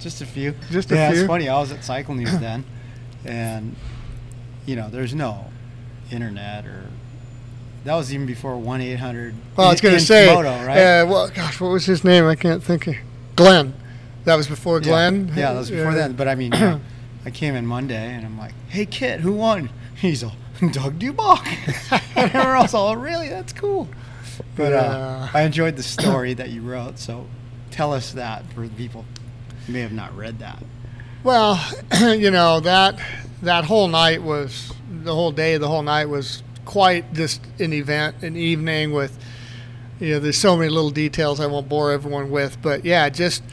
just 0.00 0.20
a 0.20 0.26
few. 0.26 0.54
Just 0.70 0.90
a 0.90 0.94
yeah, 0.94 1.10
few. 1.10 1.20
it's 1.20 1.26
funny. 1.26 1.48
I 1.48 1.58
was 1.58 1.72
at 1.72 1.84
Cycle 1.84 2.14
News 2.14 2.38
then, 2.38 2.64
and 3.24 3.74
you 4.66 4.76
know, 4.76 4.88
there's 4.88 5.14
no 5.14 5.46
internet 6.10 6.66
or 6.66 6.84
that 7.84 7.94
was 7.94 8.12
even 8.14 8.26
before 8.26 8.56
one 8.56 8.80
eight 8.80 8.98
hundred. 8.98 9.34
Well, 9.56 9.66
I 9.68 9.70
was 9.72 9.80
going 9.80 9.94
to 9.94 10.00
say, 10.00 10.32
Moto, 10.32 10.50
right? 10.64 11.00
uh, 11.00 11.06
well, 11.06 11.28
gosh, 11.30 11.60
what 11.60 11.68
was 11.68 11.84
his 11.84 12.04
name? 12.04 12.24
I 12.24 12.36
can't 12.36 12.62
think. 12.62 12.86
Of. 12.86 12.94
Glenn. 13.34 13.74
That 14.24 14.36
was 14.36 14.46
before 14.46 14.78
Glenn. 14.80 15.28
Yeah, 15.28 15.52
that 15.52 15.58
was 15.58 15.70
before 15.70 15.90
Yeah. 15.90 15.98
then. 15.98 16.12
But 16.12 16.28
I 16.28 16.36
mean, 16.36 16.52
you 16.52 16.60
know, 16.60 16.80
I 17.24 17.30
came 17.30 17.54
in 17.56 17.66
Monday 17.66 18.14
and 18.14 18.24
I'm 18.24 18.38
like, 18.38 18.52
"Hey, 18.68 18.86
kid, 18.86 19.20
who 19.20 19.32
won?" 19.32 19.68
He's 19.96 20.22
all, 20.22 20.36
"Doug 20.70 20.98
Dubach." 20.98 21.44
and 22.16 22.30
everyone 22.30 22.56
else 22.58 22.74
all, 22.74 22.96
"Really? 22.96 23.28
That's 23.28 23.52
cool." 23.52 23.88
But 24.54 24.72
uh, 24.72 25.28
I 25.34 25.42
enjoyed 25.42 25.76
the 25.76 25.82
story 25.82 26.34
that 26.34 26.50
you 26.50 26.62
wrote. 26.62 26.98
So 26.98 27.26
tell 27.70 27.92
us 27.92 28.12
that 28.12 28.44
for 28.52 28.60
the 28.62 28.74
people 28.74 29.04
who 29.66 29.72
may 29.72 29.80
have 29.80 29.92
not 29.92 30.16
read 30.16 30.38
that. 30.38 30.62
Well, 31.24 31.60
you 32.00 32.30
know 32.30 32.60
that 32.60 33.00
that 33.42 33.64
whole 33.64 33.88
night 33.88 34.22
was 34.22 34.72
the 35.02 35.14
whole 35.14 35.32
day, 35.32 35.56
the 35.58 35.68
whole 35.68 35.82
night 35.82 36.06
was 36.06 36.42
quite 36.64 37.12
just 37.12 37.40
an 37.58 37.72
event, 37.72 38.22
an 38.22 38.36
evening 38.36 38.92
with. 38.92 39.18
You 40.00 40.14
know, 40.14 40.18
there's 40.18 40.38
so 40.38 40.56
many 40.56 40.68
little 40.68 40.90
details 40.90 41.38
I 41.38 41.46
won't 41.46 41.68
bore 41.68 41.92
everyone 41.92 42.32
with, 42.32 42.60
but 42.60 42.84
yeah, 42.84 43.08
just 43.08 43.44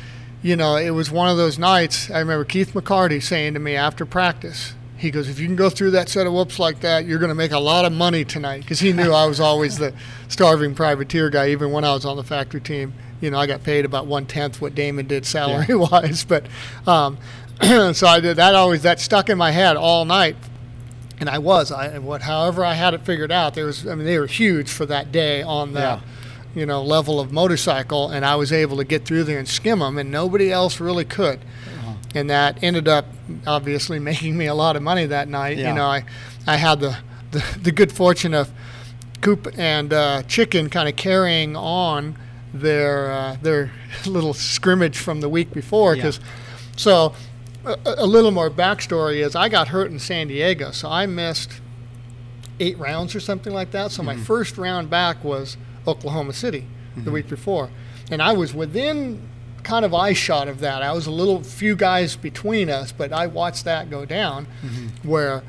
you 0.41 0.55
know, 0.55 0.77
it 0.77 0.91
was 0.91 1.11
one 1.11 1.29
of 1.29 1.37
those 1.37 1.59
nights. 1.59 2.09
I 2.09 2.19
remember 2.19 2.45
Keith 2.45 2.73
McCarty 2.73 3.21
saying 3.21 3.53
to 3.53 3.59
me 3.59 3.75
after 3.75 4.05
practice, 4.05 4.73
he 4.97 5.11
goes, 5.11 5.29
"If 5.29 5.39
you 5.39 5.45
can 5.47 5.55
go 5.55 5.69
through 5.69 5.91
that 5.91 6.09
set 6.09 6.27
of 6.27 6.33
whoops 6.33 6.59
like 6.59 6.79
that, 6.81 7.05
you're 7.05 7.19
going 7.19 7.29
to 7.29 7.35
make 7.35 7.51
a 7.51 7.59
lot 7.59 7.85
of 7.85 7.91
money 7.91 8.25
tonight." 8.25 8.61
Because 8.61 8.79
he 8.79 8.93
knew 8.93 9.11
I 9.11 9.25
was 9.25 9.39
always 9.39 9.77
the 9.77 9.93
starving 10.27 10.75
privateer 10.75 11.29
guy, 11.29 11.49
even 11.49 11.71
when 11.71 11.83
I 11.83 11.93
was 11.93 12.05
on 12.05 12.17
the 12.17 12.23
factory 12.23 12.61
team. 12.61 12.93
You 13.21 13.31
know, 13.31 13.37
I 13.37 13.47
got 13.47 13.63
paid 13.63 13.83
about 13.83 14.07
one 14.07 14.25
tenth 14.25 14.61
what 14.61 14.75
Damon 14.75 15.07
did 15.07 15.25
salary 15.25 15.75
wise, 15.75 16.23
but 16.27 16.45
um, 16.87 17.17
so 17.93 18.07
I 18.07 18.20
did 18.20 18.38
that. 18.38 18.55
Always 18.55 18.84
that 18.84 18.99
stuck 18.99 19.30
in 19.30 19.38
my 19.38 19.51
head 19.51 19.78
all 19.78 20.05
night, 20.05 20.36
and 21.20 21.30
I 21.30 21.39
was 21.39 21.72
I 21.72 21.97
what 21.99 22.22
however 22.22 22.64
I 22.64 22.74
had 22.74 22.93
it 22.93 23.01
figured 23.01 23.32
out. 23.32 23.53
There 23.53 23.66
was 23.66 23.88
I 23.88 23.95
mean 23.95 24.05
they 24.05 24.20
were 24.20 24.28
huge 24.28 24.70
for 24.70 24.86
that 24.86 25.12
day 25.12 25.41
on 25.41 25.74
the. 25.74 25.80
Yeah. 25.80 25.99
You 26.55 26.66
know, 26.66 26.82
level 26.82 27.20
of 27.20 27.32
motorcycle, 27.32 28.10
and 28.10 28.26
I 28.26 28.36
was 28.36 28.51
able 28.51 28.78
to 28.78 28.84
get 28.84 29.05
through 29.05 29.26
there 29.26 29.38
and 29.38 29.47
skim 29.47 29.80
them, 29.80 29.99
and 29.99 30.10
nobody 30.10 30.51
else 30.51 30.80
really 30.80 31.05
could 31.05 31.39
and 32.16 32.30
that 32.30 32.64
ended 32.64 32.88
up 32.88 33.05
obviously 33.45 33.99
making 34.12 34.38
me 34.38 34.47
a 34.47 34.53
lot 34.53 34.76
of 34.76 34.82
money 34.82 35.05
that 35.05 35.28
night. 35.28 35.57
Yeah. 35.57 35.70
You 35.70 35.76
know, 35.76 35.86
I, 35.86 36.05
I 36.47 36.57
had 36.57 36.80
the, 36.80 36.97
the, 37.32 37.60
the 37.62 37.72
good 37.72 37.91
fortune 37.91 38.34
of 38.34 38.49
Coop 39.22 39.47
and 39.57 39.91
uh, 39.91 40.24
Chicken 40.24 40.70
kind 40.70 40.88
of 40.88 40.95
carrying 40.95 41.55
on 41.55 42.18
their 42.53 43.12
uh, 43.12 43.38
their 43.41 43.72
little 44.05 44.34
scrimmage 44.34 44.97
from 44.97 45.22
the 45.22 45.30
week 45.30 45.53
before. 45.53 45.93
Yeah. 45.93 46.03
Because 46.03 46.20
so 46.78 47.14
a, 47.70 47.95
a 47.99 48.05
little 48.05 48.32
more 48.32 48.49
backstory 48.49 49.24
is 49.24 49.36
I 49.36 49.49
got 49.49 49.70
hurt 49.70 49.91
in 49.91 49.99
San 49.99 50.28
Diego, 50.28 50.72
so 50.72 50.89
I 50.89 51.05
missed 51.05 51.61
eight 52.59 52.78
rounds 52.78 53.15
or 53.15 53.20
something 53.20 53.53
like 53.53 53.72
that. 53.72 53.91
So 53.91 54.03
my 54.03 54.15
mm-hmm. 54.15 54.24
first 54.24 54.57
round 54.57 54.89
back 54.89 55.24
was 55.24 55.57
Oklahoma 55.88 56.34
City 56.34 56.65
the 56.95 57.01
mm-hmm. 57.01 57.11
week 57.11 57.30
before, 57.30 57.70
and 58.11 58.22
I 58.22 58.34
was 58.34 58.53
within 58.53 59.22
kind 59.63 59.86
of 59.86 59.93
eye 59.93 60.13
shot 60.13 60.47
of 60.47 60.59
that. 60.59 60.82
I 60.82 60.91
was 60.93 61.05
a 61.05 61.11
little 61.11 61.43
few 61.43 61.76
guys 61.76 62.15
between 62.15 62.70
us, 62.70 62.91
but 62.91 63.13
I 63.13 63.28
watched 63.28 63.65
that 63.65 63.89
go 63.89 64.05
down 64.05 64.47
mm-hmm. 64.63 65.07
where. 65.07 65.43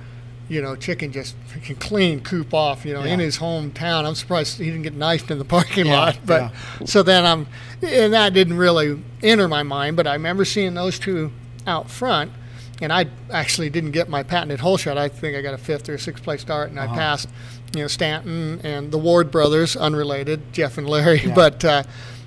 You 0.49 0.61
know, 0.61 0.75
chicken 0.75 1.13
just 1.13 1.37
freaking 1.47 1.79
clean 1.79 2.23
coop 2.23 2.53
off. 2.53 2.85
You 2.85 2.93
know, 2.93 3.05
in 3.05 3.21
his 3.21 3.39
hometown. 3.39 4.05
I'm 4.05 4.17
surprised 4.17 4.59
he 4.59 4.65
didn't 4.65 4.83
get 4.83 4.95
knifed 4.95 5.31
in 5.31 5.39
the 5.39 5.45
parking 5.45 5.87
Yeah, 5.87 5.97
lot. 5.97 6.19
But 6.27 6.41
yeah. 6.41 6.87
so 6.87 7.05
then 7.05 7.25
I'm, 7.25 7.47
and 7.81 8.13
that 8.15 8.33
didn't 8.33 8.57
really 8.57 9.01
enter 9.23 9.47
my 9.47 9.63
mind. 9.63 9.97
But 9.97 10.09
I 10.09 10.15
remember 10.15 10.45
seeing 10.45 10.75
those 10.75 10.99
two 10.99 11.31
out 11.67 11.91
front, 11.91 12.33
and 12.81 12.93
I 12.93 13.07
actually 13.31 13.71
didn't 13.71 13.93
get 13.93 14.09
my 14.09 14.23
patented 14.23 14.61
hole 14.61 14.77
shot. 14.77 14.97
I 14.97 15.09
think 15.09 15.37
I 15.37 15.43
got 15.43 15.55
a 15.55 15.59
fifth 15.59 15.89
or 15.89 15.99
sixth 15.99 16.23
place 16.23 16.41
start, 16.41 16.71
and 16.71 16.81
I 16.81 16.87
passed, 16.87 17.29
you 17.75 17.83
know, 17.83 17.89
Stanton 17.89 18.61
and 18.65 18.91
the 18.91 18.99
Ward 18.99 19.31
brothers, 19.31 19.77
unrelated, 19.77 20.53
Jeff 20.53 20.79
and 20.79 20.89
Larry. 20.89 21.21
Yeah. 21.21 21.35
But 21.41 21.65
uh, 21.65 21.83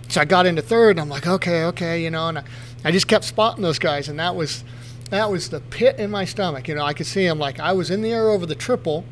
so 0.10 0.22
I 0.22 0.26
got 0.26 0.46
into 0.46 0.62
third, 0.62 0.92
and 0.92 1.00
I'm 1.00 1.10
like, 1.10 1.28
okay, 1.28 1.66
okay, 1.66 2.04
you 2.04 2.12
know, 2.12 2.28
and 2.28 2.40
I, 2.40 2.44
I 2.84 2.92
just 2.92 3.08
kept 3.08 3.26
spotting 3.26 3.64
those 3.64 3.80
guys, 3.80 4.10
and 4.10 4.20
that 4.20 4.36
was 4.36 4.64
that 5.10 5.30
was 5.30 5.50
the 5.50 5.60
pit 5.60 5.98
in 6.00 6.10
my 6.10 6.26
stomach. 6.26 6.68
You 6.68 6.76
know, 6.76 6.84
I 6.84 6.94
could 6.94 7.06
see 7.06 7.28
them 7.28 7.40
like 7.40 7.60
I 7.60 7.72
was 7.74 7.92
in 7.92 8.02
the 8.02 8.12
air 8.12 8.30
over 8.30 8.46
the 8.46 8.56
triple, 8.56 9.06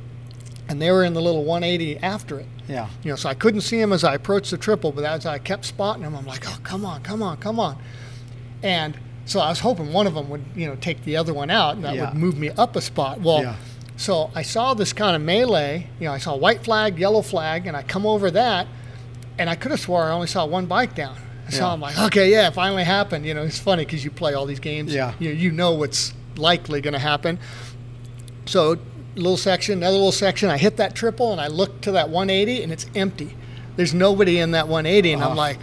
and 0.67 0.81
they 0.81 0.91
were 0.91 1.03
in 1.03 1.13
the 1.13 1.21
little 1.21 1.43
180 1.43 1.97
after 1.99 2.39
it. 2.39 2.47
Yeah. 2.67 2.89
You 3.03 3.11
know, 3.11 3.15
so 3.15 3.29
I 3.29 3.33
couldn't 3.33 3.61
see 3.61 3.79
them 3.79 3.91
as 3.91 4.03
I 4.03 4.15
approached 4.15 4.51
the 4.51 4.57
triple, 4.57 4.91
but 4.91 5.03
as 5.03 5.25
I 5.25 5.37
kept 5.37 5.65
spotting 5.65 6.03
them, 6.03 6.15
I'm 6.15 6.25
like, 6.25 6.47
oh, 6.47 6.57
come 6.63 6.85
on, 6.85 7.03
come 7.03 7.21
on, 7.21 7.37
come 7.37 7.59
on. 7.59 7.77
And 8.63 8.97
so 9.31 9.39
I 9.39 9.49
was 9.49 9.59
hoping 9.59 9.93
one 9.93 10.07
of 10.07 10.13
them 10.13 10.29
would, 10.29 10.43
you 10.55 10.67
know, 10.67 10.75
take 10.75 11.03
the 11.05 11.17
other 11.17 11.33
one 11.33 11.49
out, 11.49 11.75
and 11.75 11.83
that 11.85 11.95
Yeah. 11.95 12.09
would 12.09 12.15
move 12.19 12.37
me 12.37 12.49
up 12.57 12.75
a 12.75 12.81
spot. 12.81 13.21
Well, 13.21 13.41
Yeah. 13.41 13.55
so 13.97 14.29
I 14.35 14.41
saw 14.41 14.73
this 14.73 14.93
kind 14.93 15.15
of 15.15 15.21
melee. 15.21 15.87
You 15.99 16.07
know, 16.07 16.13
I 16.13 16.17
saw 16.17 16.35
white 16.35 16.63
flag, 16.63 16.99
yellow 16.99 17.21
flag, 17.21 17.67
and 17.67 17.75
I 17.77 17.83
come 17.83 18.05
over 18.05 18.29
that, 18.31 18.67
and 19.39 19.49
I 19.49 19.55
could 19.55 19.71
have 19.71 19.79
swore 19.79 20.03
I 20.03 20.11
only 20.11 20.27
saw 20.27 20.45
one 20.45 20.65
bike 20.65 20.95
down. 20.95 21.15
So 21.49 21.57
Yeah. 21.65 21.73
I'm 21.73 21.81
like, 21.81 21.97
okay, 21.99 22.31
yeah, 22.31 22.47
it 22.47 22.53
finally 22.53 22.83
happened. 22.83 23.25
You 23.25 23.33
know, 23.33 23.43
it's 23.43 23.59
funny 23.59 23.83
because 23.85 24.03
you 24.03 24.11
play 24.11 24.33
all 24.33 24.45
these 24.45 24.59
games. 24.59 24.93
Yeah. 24.93 25.13
You, 25.19 25.31
you 25.31 25.51
know 25.51 25.71
what's 25.71 26.13
likely 26.37 26.79
going 26.81 26.93
to 26.93 26.99
happen. 26.99 27.39
So 28.45 28.77
little 29.15 29.35
section, 29.37 29.79
another 29.79 29.97
little 29.97 30.11
section. 30.13 30.49
I 30.49 30.57
hit 30.57 30.77
that 30.77 30.95
triple 30.95 31.31
and 31.33 31.41
I 31.41 31.47
look 31.47 31.81
to 31.81 31.91
that 31.91 32.09
180 32.09 32.63
and 32.63 32.71
it's 32.71 32.85
empty. 32.95 33.35
There's 33.75 33.93
nobody 33.93 34.39
in 34.39 34.51
that 34.51 34.67
180, 34.67 35.11
and 35.13 35.23
I'm 35.23 35.31
Oh. 35.33 35.35
like, 35.35 35.57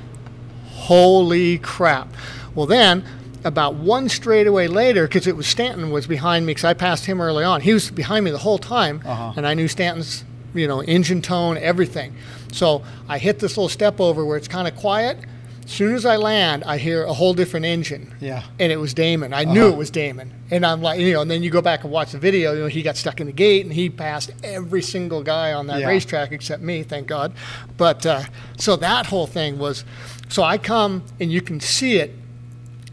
holy 0.75 1.59
crap. 1.59 2.09
Well, 2.55 2.67
then 2.67 3.05
about 3.45 3.75
one 3.75 4.09
straightaway 4.09 4.67
later, 4.67 5.07
because 5.07 5.27
it 5.27 5.37
was 5.37 5.47
Stanton 5.47 5.91
was 5.91 6.07
behind 6.07 6.47
me, 6.47 6.51
because 6.51 6.65
I 6.65 6.75
passed 6.75 7.07
him 7.07 7.21
early 7.21 7.45
on. 7.45 7.61
He 7.61 7.73
was 7.73 7.91
behind 7.91 8.25
me 8.25 8.31
the 8.31 8.39
whole 8.39 8.59
time, 8.59 9.01
Uh-huh. 9.05 9.33
and 9.37 9.47
I 9.47 9.55
knew 9.55 9.69
Stanton's, 9.69 10.25
you 10.55 10.67
know, 10.67 10.83
engine 10.83 11.23
tone, 11.23 11.57
everything. 11.59 12.15
So 12.53 12.83
I 13.09 13.19
hit 13.19 13.39
this 13.39 13.57
little 13.57 13.69
step 13.69 14.01
over 14.01 14.25
where 14.25 14.37
it's 14.37 14.49
kind 14.49 14.67
of 14.67 14.75
quiet. 14.77 15.19
As 15.65 15.71
soon 15.75 15.95
as 15.95 16.07
I 16.07 16.17
land, 16.17 16.65
I 16.65 16.79
hear 16.79 17.05
a 17.05 17.13
whole 17.13 17.35
different 17.35 17.67
engine 17.67 18.15
Yeah. 18.21 18.43
and 18.59 18.73
it 18.73 18.79
was 18.81 18.95
Damon. 18.95 19.35
I 19.35 19.45
knew 19.45 19.65
Uh-huh. 19.67 19.73
it 19.75 19.77
was 19.77 19.91
Damon, 19.91 20.33
and 20.51 20.65
I'm 20.65 20.81
like, 20.81 20.99
you 20.99 21.13
know, 21.13 21.21
and 21.21 21.31
then 21.31 21.43
you 21.43 21.51
go 21.51 21.61
back 21.61 21.85
and 21.85 21.93
watch 21.93 22.13
the 22.13 22.19
video. 22.19 22.55
You 22.55 22.61
know, 22.61 22.67
he 22.69 22.81
got 22.81 22.97
stuck 22.97 23.21
in 23.21 23.27
the 23.27 23.33
gate, 23.35 23.67
and 23.67 23.75
he 23.75 23.91
passed 23.91 24.31
every 24.43 24.81
single 24.81 25.23
guy 25.23 25.53
on 25.53 25.67
that 25.67 25.81
Yeah. 25.81 25.89
racetrack 25.89 26.33
except 26.33 26.63
me, 26.63 26.83
thank 26.83 27.07
God. 27.07 27.33
But 27.77 28.07
uh, 28.07 28.23
so 28.57 28.77
that 28.77 29.07
whole 29.07 29.27
thing 29.27 29.59
was, 29.59 29.85
so 30.31 30.43
I 30.43 30.57
come 30.57 31.03
and 31.21 31.31
you 31.31 31.43
can 31.43 31.61
see 31.61 31.99
it. 31.99 32.15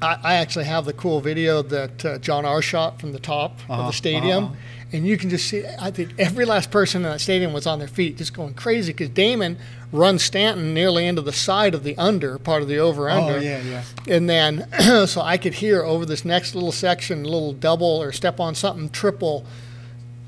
I, 0.02 0.18
I 0.24 0.34
actually 0.36 0.66
have 0.66 0.86
the 0.86 0.94
cool 0.94 1.22
video 1.22 1.62
that 1.62 2.06
uh, 2.06 2.18
John 2.20 2.46
R 2.46 2.62
shot 2.62 3.00
from 3.00 3.12
the 3.14 3.20
top 3.20 3.60
of 3.66 3.72
Uh-huh, 3.72 3.88
the 3.88 3.94
stadium. 3.94 4.44
uh-huh. 4.46 4.56
And 4.94 5.06
you 5.06 5.18
can 5.18 5.30
just 5.30 5.48
see, 5.50 5.64
I 5.80 5.92
think 5.92 6.12
every 6.20 6.46
last 6.46 6.72
person 6.72 7.04
in 7.04 7.12
that 7.12 7.20
stadium 7.20 7.52
was 7.54 7.66
on 7.68 7.80
their 7.80 7.88
feet, 7.88 8.18
just 8.18 8.34
going 8.34 8.54
crazy 8.54 8.94
because 8.94 9.10
Damon 9.10 9.58
runs 9.92 10.24
Stanton 10.24 10.74
nearly 10.74 11.06
into 11.06 11.22
the 11.22 11.34
side 11.34 11.74
of 11.74 11.84
the 11.84 11.98
under, 11.98 12.38
part 12.38 12.62
of 12.62 12.68
the 12.70 12.78
over 12.78 13.10
under. 13.10 13.34
Oh, 13.34 13.40
yeah, 13.40 13.62
yeah. 13.62 13.84
And 14.08 14.30
then, 14.30 14.68
so 15.08 15.22
I 15.22 15.38
could 15.38 15.56
hear 15.56 15.82
over 15.84 16.06
this 16.06 16.24
next 16.24 16.54
little 16.56 16.72
section, 16.72 17.26
a 17.26 17.28
little 17.28 17.52
double 17.52 17.88
or 18.02 18.12
step 18.12 18.40
on 18.40 18.56
something, 18.56 18.90
triple. 18.90 19.46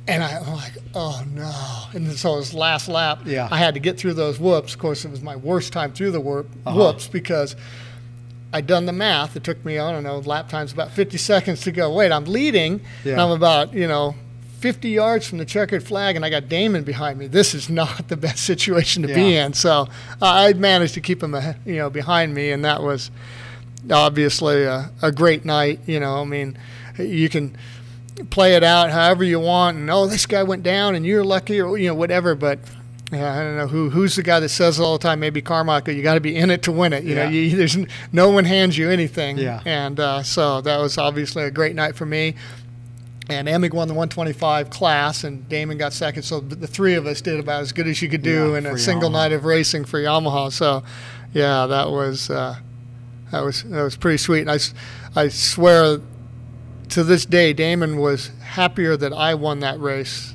And 0.07 0.23
I, 0.23 0.37
I'm 0.39 0.53
like, 0.53 0.73
oh 0.95 1.23
no. 1.33 1.53
And 1.93 2.11
so 2.13 2.33
it 2.33 2.37
was 2.37 2.53
last 2.53 2.87
lap. 2.89 3.21
Yeah. 3.25 3.47
I 3.51 3.57
had 3.57 3.73
to 3.75 3.79
get 3.79 3.97
through 3.97 4.13
those 4.15 4.39
whoops. 4.39 4.73
Of 4.73 4.79
course, 4.79 5.05
it 5.05 5.11
was 5.11 5.21
my 5.21 5.35
worst 5.35 5.71
time 5.71 5.93
through 5.93 6.11
the 6.11 6.21
whoop, 6.21 6.49
Uh-huh. 6.65 6.77
whoops 6.77 7.07
because 7.07 7.55
I'd 8.57 8.65
done 8.65 8.87
the 8.87 8.93
math. 8.93 9.35
It 9.35 9.43
took 9.43 9.63
me, 9.63 9.77
I 9.77 9.91
don't 9.91 10.03
know, 10.03 10.17
lap 10.17 10.49
times 10.49 10.73
about 10.73 10.89
50 10.91 11.17
seconds 11.19 11.61
to 11.61 11.71
go, 11.71 11.93
wait, 11.93 12.11
I'm 12.11 12.25
leading. 12.25 12.81
And 13.13 13.21
I'm 13.21 13.29
about, 13.29 13.71
you 13.73 13.87
know, 13.87 14.15
50 14.61 14.89
yards 14.89 15.27
from 15.27 15.37
the 15.37 15.45
checkered 15.45 15.83
flag, 15.83 16.15
and 16.15 16.25
I 16.25 16.31
got 16.31 16.49
Damon 16.49 16.83
behind 16.83 17.19
me. 17.19 17.27
This 17.27 17.53
is 17.53 17.69
not 17.81 18.07
the 18.07 18.17
best 18.17 18.43
situation 18.43 19.03
to 19.03 19.09
be 19.13 19.35
in. 19.35 19.53
So 19.53 19.81
uh, 19.81 19.85
I 20.21 20.53
managed 20.53 20.95
to 20.95 21.01
keep 21.01 21.21
him, 21.21 21.35
you 21.65 21.75
know, 21.75 21.91
behind 21.91 22.33
me, 22.33 22.51
and 22.51 22.65
that 22.65 22.81
was 22.81 23.11
obviously 23.91 24.63
a, 24.63 24.89
a 25.03 25.11
great 25.11 25.45
night. 25.45 25.81
You 25.85 25.99
know, 25.99 26.19
I 26.19 26.25
mean, 26.25 26.57
you 26.97 27.29
can 27.29 27.55
play 28.31 28.55
it 28.55 28.63
out 28.63 28.89
however 28.89 29.23
you 29.23 29.39
want, 29.39 29.77
and 29.77 29.87
oh, 29.91 30.07
this 30.07 30.25
guy 30.25 30.41
went 30.41 30.63
down, 30.63 30.95
and 30.95 31.05
you're 31.05 31.23
lucky, 31.23 31.61
or 31.61 31.77
you 31.77 31.89
know, 31.89 31.95
whatever. 31.95 32.33
But 32.33 32.57
yeah, 33.11 33.39
I 33.39 33.43
don't 33.43 33.55
know 33.57 33.67
who 33.67 33.89
who's 33.89 34.15
the 34.17 34.23
guy 34.23 34.39
that 34.41 34.49
says 34.49 34.79
it 34.79 34.83
all 34.83 34.97
the 34.97 35.01
time. 35.03 35.19
Maybe 35.19 35.41
Carmichael. 35.41 35.93
You 35.93 36.03
got 36.03 36.15
to 36.15 36.19
be 36.19 36.35
in 36.35 36.49
it 36.49 36.63
to 36.63 36.71
win 36.71 36.91
it. 36.91 37.03
You 37.05 37.15
know, 37.15 37.27
you, 37.27 37.55
there's 37.55 37.77
no 38.11 38.29
one 38.29 38.43
hands 38.45 38.77
you 38.77 38.89
anything. 38.89 39.37
Yeah. 39.37 39.61
And 39.65 39.99
uh, 39.99 40.23
so 40.23 40.59
that 40.61 40.77
was 40.77 40.97
obviously 40.97 41.43
a 41.43 41.51
great 41.51 41.75
night 41.75 41.95
for 41.95 42.05
me. 42.05 42.35
And 43.29 43.47
Emig 43.49 43.73
won 43.73 43.89
the 43.89 43.93
125 43.93 44.69
class, 44.69 45.23
and 45.25 45.47
Damon 45.49 45.77
got 45.77 45.93
second. 45.93 46.23
So 46.23 46.39
the 46.41 46.55
the 46.55 46.67
three 46.67 46.95
of 46.95 47.05
us 47.05 47.21
did 47.21 47.39
about 47.39 47.61
as 47.61 47.71
good 47.71 47.87
as 47.87 48.01
you 48.01 48.09
could 48.09 48.21
do 48.23 48.51
Yeah, 48.51 48.57
in 48.57 48.65
a 48.65 48.77
single 48.77 49.09
Yamaha. 49.09 49.13
night 49.13 49.31
of 49.33 49.45
racing 49.45 49.85
for 49.85 49.99
Yamaha. 49.99 50.51
So, 50.51 50.83
yeah, 51.33 51.65
that 51.65 51.89
was 51.89 52.29
uh, 52.29 52.55
that 53.31 53.41
was 53.43 53.63
that 53.63 53.83
was 53.83 53.95
pretty 53.97 54.17
sweet. 54.17 54.47
And 54.47 54.51
I, 54.51 54.59
I 55.15 55.27
swear, 55.27 55.99
to 56.89 57.03
this 57.03 57.25
day, 57.25 57.51
Damon 57.53 57.97
was 57.97 58.31
happier 58.41 58.95
that 58.95 59.11
I 59.11 59.33
won 59.33 59.59
that 59.59 59.79
race 59.79 60.33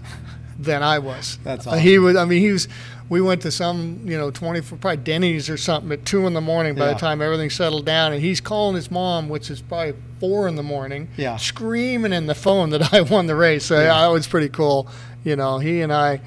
than 0.64 0.82
I 0.82 0.98
was. 0.98 1.38
That's 1.44 1.66
Uh, 1.66 1.72
He 1.74 1.98
was. 1.98 2.16
I 2.16 2.24
mean, 2.24 2.40
he 2.40 2.52
was. 2.52 2.68
We 3.08 3.20
went 3.20 3.42
to 3.42 3.50
some, 3.50 4.00
you 4.06 4.16
know, 4.16 4.30
20, 4.30 4.62
probably 4.62 4.96
Denny's 4.96 5.50
or 5.50 5.58
something 5.58 5.92
at 5.92 6.06
two 6.06 6.26
in 6.26 6.32
the 6.32 6.40
morning. 6.40 6.74
By 6.74 6.86
Yeah. 6.86 6.92
the 6.94 6.98
time 7.00 7.20
everything 7.20 7.50
settled 7.50 7.84
down, 7.84 8.12
and 8.12 8.22
he's 8.22 8.40
calling 8.40 8.74
his 8.74 8.90
mom, 8.90 9.28
which 9.28 9.50
is 9.50 9.60
probably 9.60 9.92
four 10.18 10.48
in 10.48 10.56
the 10.56 10.62
morning, 10.62 11.08
Yeah. 11.18 11.36
screaming 11.36 12.12
in 12.14 12.26
the 12.26 12.34
phone 12.34 12.70
that 12.70 12.92
I 12.94 13.02
won 13.02 13.26
the 13.26 13.34
race. 13.36 13.66
So 13.66 13.74
Yeah. 13.76 13.82
yeah, 13.94 14.00
that 14.02 14.12
was 14.12 14.26
pretty 14.26 14.48
cool. 14.48 14.88
You 15.24 15.36
know, 15.36 15.58
he 15.58 15.82
and 15.82 15.92
I, 15.92 16.20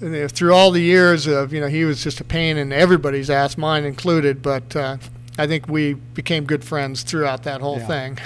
through 0.00 0.52
all 0.52 0.70
the 0.72 0.80
years 0.82 1.26
of, 1.26 1.52
you 1.52 1.60
know, 1.60 1.68
he 1.68 1.84
was 1.84 2.02
just 2.02 2.20
a 2.20 2.24
pain 2.24 2.56
in 2.56 2.72
everybody's 2.72 3.30
ass, 3.30 3.56
mine 3.56 3.84
included. 3.84 4.42
But 4.42 4.74
uh, 4.74 4.96
I 5.38 5.46
think 5.46 5.68
we 5.68 5.94
became 5.94 6.44
good 6.44 6.64
friends 6.64 7.02
throughout 7.02 7.44
that 7.44 7.60
whole 7.60 7.78
Yeah. 7.78 7.86
thing. 7.86 8.18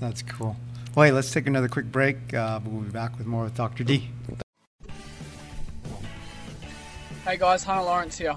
That's 0.00 0.22
cool. 0.22 0.56
Well, 0.94 1.06
hey, 1.06 1.12
let's 1.12 1.30
take 1.30 1.46
another 1.46 1.68
quick 1.68 1.90
break. 1.90 2.34
Uh, 2.34 2.60
we'll 2.64 2.82
be 2.82 2.90
back 2.90 3.16
with 3.18 3.26
more 3.26 3.44
with 3.44 3.54
Dr. 3.54 3.84
D. 3.84 4.10
Hey 7.26 7.36
guys, 7.36 7.64
Hunter 7.64 7.82
Lawrence 7.82 8.16
here. 8.16 8.36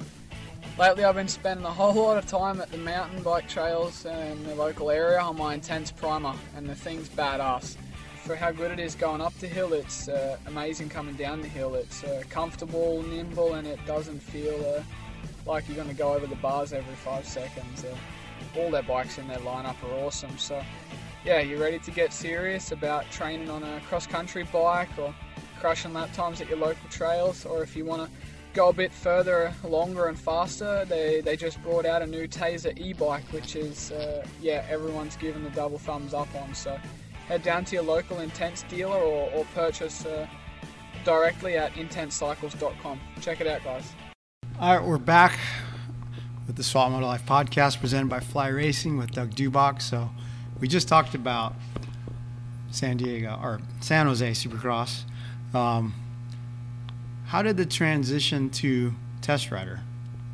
Lately 0.80 1.04
I've 1.04 1.14
been 1.14 1.28
spending 1.28 1.64
a 1.64 1.72
whole 1.72 1.94
lot 1.94 2.18
of 2.18 2.26
time 2.26 2.60
at 2.60 2.72
the 2.72 2.80
mountain 2.80 3.22
bike 3.22 3.48
trails 3.48 4.04
in 4.04 4.44
the 4.46 4.56
local 4.56 4.90
area 4.90 5.20
on 5.20 5.38
my 5.38 5.54
intense 5.54 5.92
primer, 5.92 6.34
and 6.56 6.68
the 6.68 6.74
thing's 6.74 7.08
badass. 7.08 7.78
For 8.26 8.36
how 8.36 8.52
good 8.52 8.72
it 8.72 8.80
is 8.80 8.96
going 8.96 9.22
up 9.22 9.36
the 9.36 9.46
hill, 9.46 9.74
it's 9.74 10.08
uh, 10.10 10.38
amazing 10.48 10.90
coming 10.90 11.14
down 11.14 11.40
the 11.42 11.48
hill. 11.48 11.76
It's 11.76 12.04
uh, 12.04 12.24
comfortable, 12.32 13.04
nimble, 13.04 13.54
and 13.54 13.68
it 13.68 13.78
doesn't 13.86 14.24
feel 14.24 14.56
uh, 14.66 14.82
like 15.46 15.68
you're 15.68 15.76
going 15.76 15.90
to 15.90 15.94
go 15.94 16.16
over 16.16 16.26
the 16.26 16.38
bars 16.38 16.74
every 16.74 16.96
five 16.96 17.28
seconds. 17.28 17.86
Uh, 17.86 18.60
all 18.60 18.72
their 18.72 18.82
bikes 18.82 19.20
in 19.20 19.28
their 19.28 19.38
lineup 19.38 19.76
are 19.84 20.04
awesome. 20.04 20.36
So, 20.40 20.64
yeah, 21.24 21.42
you 21.42 21.62
ready 21.62 21.78
to 21.78 21.92
get 21.92 22.12
serious 22.12 22.72
about 22.72 23.08
training 23.12 23.52
on 23.52 23.62
a 23.62 23.82
cross 23.82 24.08
country 24.08 24.48
bike 24.52 24.90
or 24.98 25.14
crushing 25.60 25.94
lap 25.94 26.12
times 26.14 26.42
at 26.42 26.50
your 26.50 26.58
local 26.58 26.90
trails, 26.90 27.46
or 27.46 27.62
if 27.62 27.76
you 27.76 27.86
want 27.86 28.10
to 28.10 28.10
go 28.54 28.70
a 28.70 28.74
bit 28.74 28.92
further, 28.92 29.54
longer 29.64 30.08
and 30.08 30.20
faster, 30.20 30.86
they, 30.86 31.22
they 31.22 31.36
just 31.36 31.62
brought 31.62 31.86
out 31.86 32.02
a 32.02 32.08
new 32.08 32.28
Tazer 32.28 32.78
e-bike, 32.78 33.24
which 33.32 33.56
is, 33.56 33.92
uh, 33.92 34.26
yeah, 34.42 34.66
everyone's 34.70 35.16
given 35.16 35.44
the 35.44 35.50
double 35.52 35.78
thumbs 35.78 36.14
up 36.14 36.34
on. 36.36 36.54
So 36.54 36.78
head 37.28 37.44
down 37.44 37.66
to 37.66 37.76
your 37.76 37.84
local 37.84 38.20
Intense 38.20 38.64
dealer 38.64 38.98
or, 38.98 39.30
or 39.32 39.46
purchase 39.54 40.06
uh, 40.06 40.28
directly 41.04 41.58
at 41.58 41.74
intensecycles.com. 41.74 43.00
Check 43.22 43.42
it 43.42 43.48
out, 43.48 43.64
guys. 43.64 43.94
All 44.60 44.78
right, 44.78 44.86
we're 44.86 44.98
back 44.98 45.40
with 46.48 46.56
the 46.56 46.64
Swap 46.64 46.92
Moto 46.92 47.06
Live 47.06 47.26
podcast 47.26 47.80
presented 47.80 48.10
by 48.10 48.20
Fly 48.20 48.48
Racing 48.48 48.98
with 48.98 49.12
Doug 49.12 49.32
Dubach. 49.32 49.82
So 49.82 50.10
we 50.60 50.68
just 50.68 50.88
talked 50.88 51.14
about 51.14 51.54
San 52.72 52.98
Diego 52.98 53.40
or 53.42 53.62
San 53.80 54.08
Jose 54.08 54.32
Supercross. 54.32 55.04
Um, 55.54 55.94
how 57.30 57.44
did 57.44 57.58
the 57.58 57.66
transition 57.66 58.50
to 58.50 58.92
test 59.22 59.52
rider, 59.52 59.82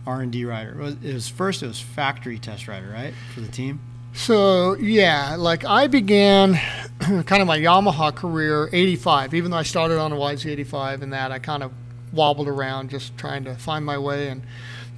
R 0.08 0.22
and 0.22 0.32
D 0.32 0.46
rider? 0.46 0.72
It 0.80 0.84
was, 0.84 0.94
it 1.04 1.14
was 1.14 1.28
first 1.28 1.62
it 1.62 1.68
was 1.68 1.80
factory 1.80 2.40
test 2.40 2.70
rider, 2.70 2.90
right, 2.90 3.14
for 3.34 3.42
the 3.42 3.50
team. 3.50 3.82
So 4.14 4.76
yeah, 4.76 5.36
like 5.38 5.66
I 5.66 5.88
began 5.88 6.54
kind 7.00 7.42
of 7.42 7.48
my 7.48 7.60
Yamaha 7.60 8.16
career 8.16 8.70
'85. 8.72 9.34
Even 9.34 9.52
though 9.52 9.58
I 9.58 9.64
started 9.64 10.00
on 10.00 10.14
a 10.14 10.16
YZ85 10.16 11.02
and 11.02 11.12
that, 11.12 11.34
I 11.34 11.40
kind 11.40 11.64
of 11.64 11.74
wobbled 12.14 12.48
around 12.48 12.92
just 12.92 13.18
trying 13.18 13.44
to 13.44 13.56
find 13.56 13.86
my 13.86 13.98
way 13.98 14.30
and 14.30 14.42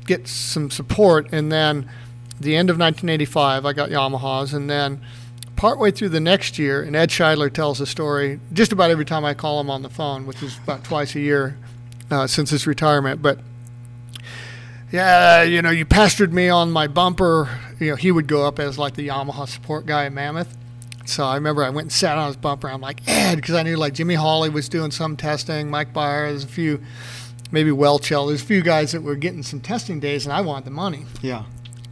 get 0.06 0.28
some 0.28 0.70
support. 0.70 1.28
And 1.32 1.52
then 1.52 1.90
the 2.40 2.56
end 2.56 2.70
of 2.70 2.78
1985, 2.78 3.66
I 3.66 3.74
got 3.74 3.90
Yamahas, 3.90 4.54
and 4.54 4.70
then 4.70 5.02
partway 5.56 5.90
through 5.90 6.10
the 6.10 6.20
next 6.20 6.60
year, 6.60 6.84
and 6.84 6.96
Ed 6.96 7.10
Scheidler 7.10 7.52
tells 7.52 7.80
the 7.80 7.88
story 7.88 8.40
just 8.54 8.72
about 8.72 8.92
every 8.92 9.06
time 9.06 9.26
I 9.26 9.34
call 9.34 9.60
him 9.60 9.72
on 9.72 9.82
the 9.82 9.90
phone, 9.90 10.28
which 10.28 10.44
is 10.44 10.60
about 10.60 10.84
twice 10.84 11.16
a 11.16 11.20
year 11.20 11.58
uh, 12.10 12.28
since 12.28 12.50
his 12.50 12.68
retirement, 12.68 13.22
but 13.22 13.40
yeah, 14.92 15.44
you 15.44 15.62
know, 15.62 15.70
you 15.70 15.86
pestered 15.86 16.34
me 16.34 16.50
on 16.50 16.72
my 16.72 16.88
bumper. 16.88 17.50
You 17.80 17.92
know, 17.92 17.96
he 17.96 18.12
would 18.12 18.28
go 18.28 18.46
up 18.46 18.60
as 18.60 18.80
like 18.80 18.96
the 18.96 19.08
Yamaha 19.10 19.48
support 19.48 19.86
guy 19.86 20.06
at 20.06 20.14
Mammoth. 20.14 20.56
So 21.06 21.26
I 21.26 21.36
remember 21.36 21.64
I 21.64 21.70
went 21.70 21.86
and 21.86 21.92
sat 21.92 22.18
on 22.18 22.28
his 22.28 22.38
bumper. 22.38 22.70
I'm 22.70 22.82
like, 22.82 23.02
Ed, 23.08 23.36
because 23.36 23.56
I 23.56 23.64
knew 23.64 23.78
like 23.78 23.94
Jimmy 23.94 24.16
Hawley 24.16 24.50
was 24.50 24.68
doing 24.70 24.92
some 24.92 25.16
testing, 25.16 25.70
Mike 25.70 25.94
Byer, 25.94 26.30
there's 26.30 26.44
a 26.44 26.48
few, 26.48 26.82
maybe 27.52 27.72
Welchel, 27.72 28.28
there's 28.28 28.42
a 28.42 28.46
few 28.46 28.62
guys 28.62 28.92
that 28.92 29.04
were 29.04 29.16
getting 29.16 29.44
some 29.44 29.62
testing 29.62 30.00
days, 30.00 30.26
and 30.26 30.34
I 30.34 30.42
wanted 30.42 30.66
the 30.66 30.72
money. 30.72 31.06
Yeah. 31.22 31.46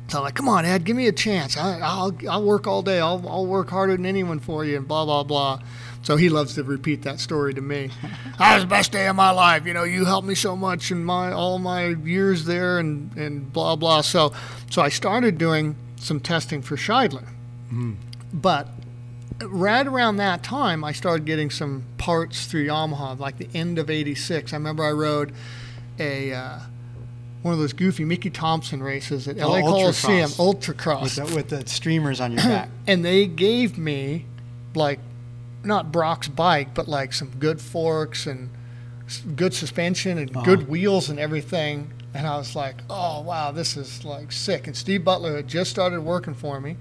So 0.08 0.20
I'm 0.20 0.26
like, 0.26 0.36
come 0.36 0.50
on, 0.50 0.66
Ed, 0.66 0.84
give 0.84 0.96
me 0.96 1.08
a 1.08 1.14
chance. 1.14 1.58
I, 1.58 1.80
I'll, 1.80 2.16
I'll 2.30 2.44
work 2.44 2.68
all 2.68 2.82
day. 2.82 3.00
I'll, 3.00 3.26
I'll 3.28 3.46
work 3.46 3.70
harder 3.70 3.96
than 3.96 4.06
anyone 4.06 4.40
for 4.40 4.66
you, 4.66 4.78
and 4.78 4.88
blah, 4.88 5.06
blah, 5.06 5.24
blah. 5.24 5.62
So 6.06 6.18
he 6.18 6.30
loves 6.30 6.54
to 6.54 6.64
repeat 6.64 7.02
that 7.02 7.20
story 7.20 7.56
to 7.56 7.62
me. 7.62 7.90
that 8.38 8.54
was 8.54 8.64
the 8.64 8.70
best 8.70 8.92
day 8.92 9.08
of 9.08 9.16
my 9.16 9.32
life. 9.32 9.66
You 9.66 9.74
know, 9.74 9.84
you 9.84 10.06
helped 10.06 10.28
me 10.28 10.36
so 10.36 10.56
much 10.56 10.92
in 10.92 11.04
my 11.04 11.32
all 11.32 11.58
my 11.58 11.88
years 11.88 12.46
there, 12.46 12.78
and 12.78 13.12
and 13.18 13.52
blah 13.52 13.76
blah. 13.76 14.02
So 14.02 14.32
so 14.70 14.84
I 14.84 14.90
started 14.90 15.40
doing 15.40 15.76
some 15.98 16.20
testing 16.20 16.62
for 16.62 16.76
Scheidler, 16.76 17.26
but 18.32 18.68
right 19.44 19.86
around 19.88 20.18
that 20.18 20.44
time, 20.44 20.84
I 20.84 20.92
started 20.92 21.26
getting 21.26 21.50
some 21.50 21.84
parts 21.98 22.46
through 22.46 22.68
Yamaha, 22.68 23.18
like 23.20 23.38
the 23.40 23.50
end 23.56 23.80
of 23.80 23.90
'86. 23.90 24.54
I 24.54 24.56
remember 24.58 24.84
I 24.84 24.92
rode 24.92 25.34
a 25.98 26.34
uh, 26.34 26.60
one 27.42 27.54
of 27.54 27.60
those 27.60 27.74
goofy 27.74 28.06
Mickey 28.06 28.30
Thompson 28.30 28.84
races 28.84 29.28
at 29.28 29.40
Oh, 29.42 29.50
LA 29.50 29.62
Coliseum, 29.62 30.30
Ultracross. 30.30 31.18
Ultracross, 31.18 31.20
with 31.20 31.30
the, 31.30 31.36
with 31.36 31.50
the 31.50 31.68
streamers 31.70 32.22
on 32.22 32.32
your 32.32 32.44
back. 32.44 32.70
and 32.88 33.04
they 33.04 33.26
gave 33.26 33.78
me 33.80 34.26
like 34.76 35.00
not 35.66 35.92
Brock's 35.92 36.28
bike, 36.28 36.74
but 36.74 36.88
like 36.88 37.14
some 37.14 37.32
good 37.40 37.62
forks 37.62 38.26
and 38.26 38.50
good 39.36 39.54
suspension 39.54 40.18
and 40.18 40.34
good 40.44 40.68
wheels 40.68 41.10
and 41.10 41.20
everything. 41.20 41.94
And 42.14 42.26
I 42.26 42.38
was 42.38 42.56
like, 42.56 42.76
oh 42.90 43.22
wow, 43.22 43.52
this 43.52 43.76
is 43.76 44.06
like 44.06 44.32
sick. 44.32 44.68
And 44.68 44.76
Steve 44.76 45.04
Butler 45.04 45.36
had 45.36 45.48
just 45.48 45.70
started 45.70 46.02
working 46.02 46.34
for 46.34 46.62
me, 46.62 46.78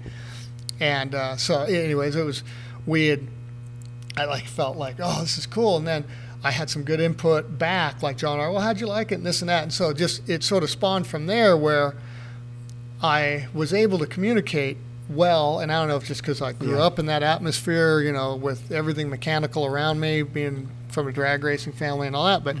and 0.79 1.13
uh, 1.13 1.37
so 1.37 1.63
anyways, 1.63 2.15
it 2.15 2.23
was 2.23 2.43
we 2.85 3.07
had 3.07 3.27
I 4.17 4.25
like 4.25 4.45
felt 4.45 4.77
like, 4.77 4.95
oh, 5.01 5.21
this 5.21 5.37
is 5.37 5.45
cool. 5.45 5.77
And 5.77 5.87
then 5.87 6.05
I 6.43 6.51
had 6.51 6.69
some 6.69 6.83
good 6.83 6.99
input 6.99 7.57
back, 7.57 8.01
like 8.01 8.17
John 8.17 8.39
R. 8.39 8.51
Well, 8.51 8.61
how'd 8.61 8.79
you 8.79 8.87
like 8.87 9.11
it, 9.11 9.15
and 9.15 9.25
this 9.25 9.41
and 9.41 9.49
that. 9.49 9.63
And 9.63 9.73
so 9.73 9.93
just 9.93 10.27
it 10.29 10.43
sort 10.43 10.63
of 10.63 10.69
spawned 10.69 11.07
from 11.07 11.25
there 11.27 11.57
where 11.57 11.95
I 13.01 13.47
was 13.53 13.73
able 13.73 13.99
to 13.99 14.07
communicate 14.07 14.77
well. 15.09 15.59
And 15.59 15.71
I 15.71 15.79
don't 15.79 15.87
know 15.87 15.97
if 15.97 16.05
just 16.05 16.21
because 16.21 16.41
I 16.41 16.51
grew 16.53 16.77
Yeah. 16.77 16.83
up 16.83 16.99
in 16.99 17.05
that 17.07 17.23
atmosphere, 17.23 17.99
you 18.01 18.11
know, 18.11 18.35
with 18.35 18.71
everything 18.71 19.09
mechanical 19.09 19.65
around 19.65 19.99
me, 19.99 20.21
being 20.23 20.69
from 20.89 21.07
a 21.07 21.11
drag 21.11 21.43
racing 21.43 21.73
family 21.73 22.07
and 22.07 22.15
all 22.15 22.25
that, 22.25 22.43
but 22.43 22.55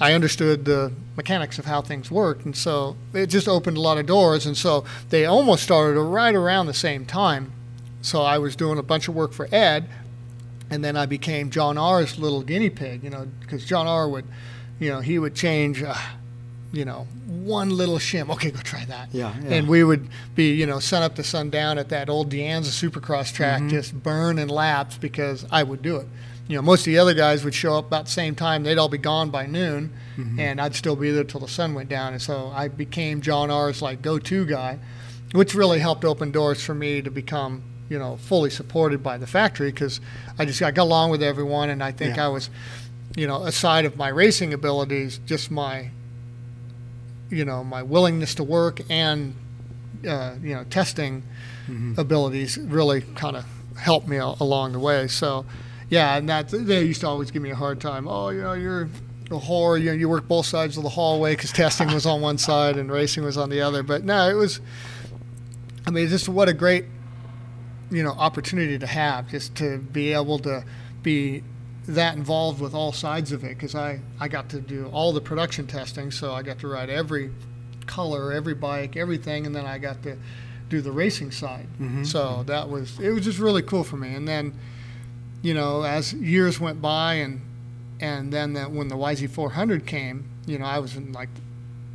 I 0.00 0.12
understood 0.12 0.64
the 0.64 0.92
mechanics 1.16 1.58
of 1.58 1.64
how 1.64 1.80
things 1.82 2.10
worked. 2.10 2.44
And 2.44 2.56
so 2.56 2.96
it 3.12 3.26
just 3.26 3.48
opened 3.48 3.76
a 3.76 3.80
lot 3.80 3.98
of 3.98 4.06
doors. 4.06 4.46
And 4.46 4.56
so 4.56 4.84
they 5.10 5.24
almost 5.26 5.62
started 5.62 6.00
right 6.00 6.34
around 6.34 6.66
the 6.66 6.74
same 6.74 7.04
time. 7.04 7.52
So 8.02 8.22
I 8.22 8.38
was 8.38 8.54
doing 8.54 8.78
a 8.78 8.82
bunch 8.82 9.08
of 9.08 9.14
work 9.14 9.32
for 9.32 9.48
Ed, 9.52 9.88
and 10.70 10.84
then 10.84 10.96
I 10.96 11.06
became 11.06 11.50
John 11.50 11.76
R.'s 11.78 12.18
little 12.18 12.42
guinea 12.42 12.70
pig, 12.70 13.02
you 13.02 13.10
know, 13.10 13.26
because 13.40 13.64
John 13.64 13.86
R. 13.86 14.08
would, 14.08 14.24
you 14.78 14.88
know, 14.90 15.00
he 15.00 15.18
would 15.18 15.34
change, 15.34 15.82
uh, 15.82 15.94
you 16.72 16.84
know, 16.84 17.06
one 17.26 17.70
little 17.70 17.98
shim. 17.98 18.28
Okay, 18.30 18.50
go 18.50 18.60
try 18.60 18.84
that. 18.86 19.08
Yeah, 19.12 19.34
yeah. 19.42 19.54
And 19.54 19.68
we 19.68 19.82
would 19.84 20.08
be, 20.34 20.52
you 20.54 20.66
know, 20.66 20.78
sun 20.80 21.02
up 21.02 21.14
to 21.16 21.24
sundown 21.24 21.78
at 21.78 21.88
that 21.88 22.08
old 22.10 22.30
Deanza 22.30 22.90
Supercross 22.90 23.32
track, 23.32 23.60
Mm-hmm. 23.60 23.68
just 23.70 24.02
burning 24.02 24.48
laps 24.48 24.98
because 24.98 25.46
I 25.50 25.62
would 25.62 25.82
do 25.82 25.96
it. 25.96 26.06
You 26.46 26.56
know, 26.56 26.62
most 26.62 26.80
of 26.80 26.86
the 26.86 26.98
other 26.98 27.14
guys 27.14 27.44
would 27.44 27.54
show 27.54 27.76
up 27.78 27.86
about 27.88 28.06
the 28.06 28.10
same 28.10 28.34
time. 28.34 28.62
They'd 28.62 28.78
all 28.78 28.88
be 28.88 28.98
gone 28.98 29.30
by 29.30 29.46
noon, 29.46 29.92
Mm-hmm. 30.18 30.40
and 30.40 30.60
I'd 30.60 30.74
still 30.74 30.96
be 30.96 31.10
there 31.12 31.24
till 31.24 31.40
the 31.40 31.48
sun 31.48 31.74
went 31.74 31.88
down. 31.88 32.12
And 32.12 32.20
so 32.20 32.48
I 32.54 32.68
became 32.68 33.20
John 33.20 33.50
R.'s 33.50 33.80
like 33.80 34.02
go-to 34.02 34.44
guy, 34.46 34.78
which 35.32 35.54
really 35.54 35.78
helped 35.78 36.04
open 36.04 36.32
doors 36.32 36.60
for 36.62 36.74
me 36.74 37.00
to 37.02 37.10
become, 37.10 37.62
you 37.88 37.98
know, 37.98 38.16
fully 38.16 38.50
supported 38.50 39.02
by 39.02 39.16
the 39.16 39.26
factory 39.28 39.70
because 39.70 40.00
I 40.38 40.44
just 40.44 40.60
I 40.60 40.70
got 40.72 40.82
along 40.84 41.10
with 41.12 41.22
everyone, 41.22 41.70
and 41.70 41.82
I 41.84 41.92
think 41.92 42.16
Yeah. 42.16 42.26
I 42.26 42.28
was, 42.28 42.50
you 43.16 43.26
know, 43.26 43.44
aside 43.44 43.84
of 43.84 43.96
my 43.96 44.08
racing 44.08 44.52
abilities, 44.52 45.20
just 45.24 45.50
my, 45.50 45.90
you 47.30 47.44
know, 47.44 47.62
my 47.64 47.82
willingness 47.82 48.34
to 48.36 48.44
work 48.44 48.80
and, 48.90 49.34
uh, 50.06 50.34
you 50.42 50.54
know, 50.54 50.64
testing 50.64 51.22
abilities 51.98 52.56
really 52.56 53.02
kind 53.02 53.36
of 53.36 53.44
helped 53.76 54.08
me 54.08 54.16
along 54.16 54.72
the 54.72 54.78
way. 54.78 55.06
So, 55.06 55.44
yeah, 55.90 56.16
and 56.16 56.28
that 56.28 56.48
they 56.48 56.82
used 56.82 57.02
to 57.02 57.08
always 57.08 57.30
give 57.30 57.42
me 57.42 57.50
a 57.50 57.54
hard 57.54 57.80
time. 57.80 58.08
Oh, 58.08 58.30
you 58.30 58.42
know, 58.42 58.54
you're 58.54 58.88
a 59.30 59.34
whore. 59.34 59.78
You 59.78 59.86
know, 59.86 59.92
you 59.92 60.08
work 60.08 60.26
both 60.28 60.46
sides 60.46 60.76
of 60.76 60.82
the 60.82 60.88
hallway 60.88 61.34
because 61.34 61.52
testing 61.52 61.92
was 61.92 62.06
on 62.06 62.20
one 62.20 62.38
side 62.38 62.76
and 62.76 62.90
racing 62.90 63.24
was 63.24 63.36
on 63.36 63.50
the 63.50 63.60
other. 63.60 63.82
But 63.82 64.04
no, 64.04 64.28
it 64.28 64.34
was. 64.34 64.60
I 65.86 65.90
mean, 65.90 66.08
just 66.08 66.28
what 66.28 66.48
a 66.48 66.52
great, 66.52 66.84
you 67.90 68.02
know, 68.02 68.10
opportunity 68.12 68.78
to 68.78 68.86
have, 68.86 69.30
just 69.30 69.54
to 69.56 69.78
be 69.78 70.12
able 70.12 70.38
to 70.40 70.64
be 71.02 71.42
that 71.88 72.16
involved 72.16 72.60
with 72.60 72.74
all 72.74 72.92
sides 72.92 73.32
of 73.32 73.42
it. 73.44 73.48
Because 73.56 73.74
I 73.74 74.00
I 74.20 74.28
got 74.28 74.48
to 74.50 74.60
do 74.60 74.86
all 74.92 75.12
the 75.12 75.20
production 75.20 75.66
testing, 75.66 76.10
so 76.10 76.32
I 76.32 76.42
got 76.42 76.58
to 76.60 76.68
ride 76.68 76.90
every 76.90 77.30
color, 77.86 78.32
every 78.32 78.54
bike, 78.54 78.96
everything, 78.96 79.46
and 79.46 79.54
then 79.54 79.64
I 79.66 79.78
got 79.78 80.02
to 80.02 80.16
do 80.68 80.80
the 80.82 80.92
racing 80.92 81.30
side. 81.30 81.66
So 82.04 82.42
that 82.46 82.68
was 82.68 82.98
it 83.00 83.10
was 83.10 83.24
just 83.24 83.38
really 83.38 83.62
cool 83.62 83.84
for 83.84 83.96
me. 83.96 84.14
And 84.14 84.28
then, 84.28 84.52
you 85.42 85.54
know, 85.54 85.82
as 85.82 86.12
years 86.12 86.60
went 86.60 86.80
by, 86.82 87.14
and 87.14 87.40
and 88.00 88.32
then 88.32 88.52
that 88.52 88.70
when 88.70 88.88
the 88.88 88.96
YZ400 88.96 89.86
came, 89.86 90.28
you 90.46 90.58
know, 90.58 90.66
I 90.66 90.78
was 90.78 90.94
in 90.94 91.12
like 91.12 91.30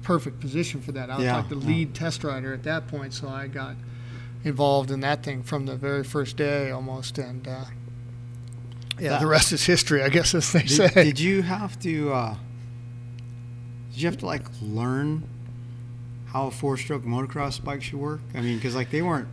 perfect 0.02 0.39
position 0.41 0.82
for 0.82 0.91
that. 0.91 1.10
I 1.10 1.16
was 1.16 1.24
Yeah, 1.26 1.38
like 1.38 1.50
the 1.50 1.56
yeah. 1.58 1.68
lead 1.68 1.94
test 1.94 2.24
rider 2.26 2.54
at 2.54 2.64
that 2.64 2.88
point, 2.88 3.14
so 3.14 3.30
I 3.30 3.48
got 3.48 3.76
involved 4.44 4.91
in 4.91 5.00
that 5.02 5.24
thing 5.24 5.44
from 5.44 5.66
the 5.66 5.76
very 5.78 6.04
first 6.04 6.36
day 6.36 6.72
almost. 6.72 7.18
And 7.18 7.48
uh, 7.48 7.66
yeah, 9.00 9.10
That- 9.12 9.22
the 9.22 9.28
rest 9.28 9.52
is 9.52 9.64
history, 9.66 10.02
I 10.04 10.10
guess, 10.10 10.34
as 10.36 10.52
they 10.52 10.62
Did, 10.64 10.70
say. 10.70 11.04
did 11.04 11.20
you 11.20 11.41
have 11.41 11.80
to? 11.82 12.12
Uh, 12.14 12.36
did 13.91 14.02
you 14.02 14.08
have 14.08 14.18
to 14.20 14.26
like 14.26 14.44
learn 14.62 15.28
how 16.28 16.48
a 16.48 16.52
four-stroke 16.52 17.04
motocross 17.04 17.64
bike 17.64 17.84
should 17.84 18.00
work? 18.00 18.22
I 18.34 18.41
mean, 18.41 18.58
because 18.58 18.76
like 18.76 18.89
they 18.89 19.02
weren't 19.02 19.28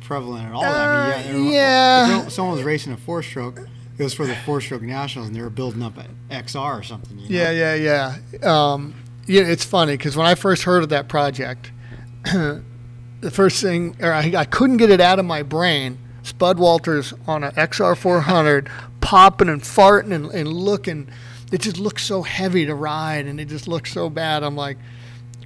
prevalent 0.00 0.46
at 0.46 0.52
all. 0.52 0.64
I 0.64 1.30
mean, 1.32 1.52
yeah, 1.52 2.04
Uh, 2.06 2.08
yeah. 2.08 2.26
If 2.26 2.32
someone 2.32 2.56
was 2.56 2.64
racing 2.64 2.92
a 2.92 2.96
four-stroke, 2.96 3.60
it 3.98 4.02
was 4.02 4.14
for 4.14 4.26
the 4.26 4.34
four-stroke 4.34 4.82
nationals, 4.82 5.28
and 5.28 5.36
they 5.36 5.42
were 5.42 5.50
building 5.50 5.82
up 5.82 5.96
an 5.98 6.16
XR 6.30 6.78
or 6.78 6.82
something. 6.82 7.18
You 7.18 7.28
know? 7.28 7.50
Yeah, 7.50 7.74
yeah, 7.74 8.16
yeah. 8.32 8.72
Um, 8.72 8.94
yeah, 9.26 9.42
it's 9.42 9.64
funny 9.64 9.92
because 9.96 10.16
when 10.16 10.26
I 10.26 10.34
first 10.34 10.62
heard 10.64 10.82
of 10.82 10.88
that 10.88 11.08
project, 11.08 11.70
the 12.24 13.30
first 13.30 13.62
thing, 13.62 13.96
or 14.00 14.12
I, 14.12 14.32
I 14.36 14.44
couldn't 14.44 14.78
get 14.78 14.90
it 14.90 15.00
out 15.00 15.18
of 15.18 15.24
my 15.24 15.42
brain. 15.42 15.98
Spud 16.22 16.58
Walters 16.58 17.12
on 17.26 17.44
an 17.44 17.52
XR400, 17.52 18.68
popping 19.00 19.48
and 19.48 19.62
farting 19.62 20.12
and, 20.12 20.26
and 20.26 20.52
looking. 20.52 21.08
It 21.50 21.60
just 21.60 21.78
looks 21.78 22.02
so 22.04 22.22
heavy 22.22 22.64
to 22.66 22.74
ride, 22.74 23.26
and 23.26 23.38
it 23.40 23.48
just 23.48 23.68
looks 23.68 23.92
so 23.92 24.08
bad. 24.08 24.42
I'm 24.42 24.56
like, 24.56 24.78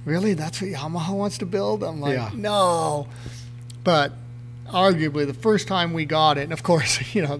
really? 0.05 0.33
That's 0.33 0.61
what 0.61 0.71
Yamaha 0.71 1.13
wants 1.15 1.37
to 1.39 1.45
build? 1.45 1.83
I'm 1.83 1.99
like, 1.99 2.13
Yeah. 2.13 2.29
no. 2.33 3.07
But 3.83 4.13
arguably 4.67 5.25
the 5.25 5.33
first 5.33 5.67
time 5.67 5.93
we 5.93 6.05
got 6.05 6.37
it, 6.37 6.43
and 6.43 6.53
of 6.53 6.63
course, 6.63 7.01
you 7.15 7.21
know, 7.23 7.39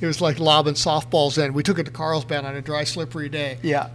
it 0.00 0.06
was 0.06 0.20
like 0.20 0.38
lobbing 0.38 0.74
softballs 0.74 1.42
in. 1.44 1.54
We 1.54 1.62
took 1.62 1.78
it 1.78 1.84
to 1.84 1.90
Carlsbad 1.90 2.44
on 2.44 2.54
a 2.54 2.62
dry, 2.62 2.84
slippery 2.84 3.28
day. 3.28 3.58
Yeah. 3.62 3.88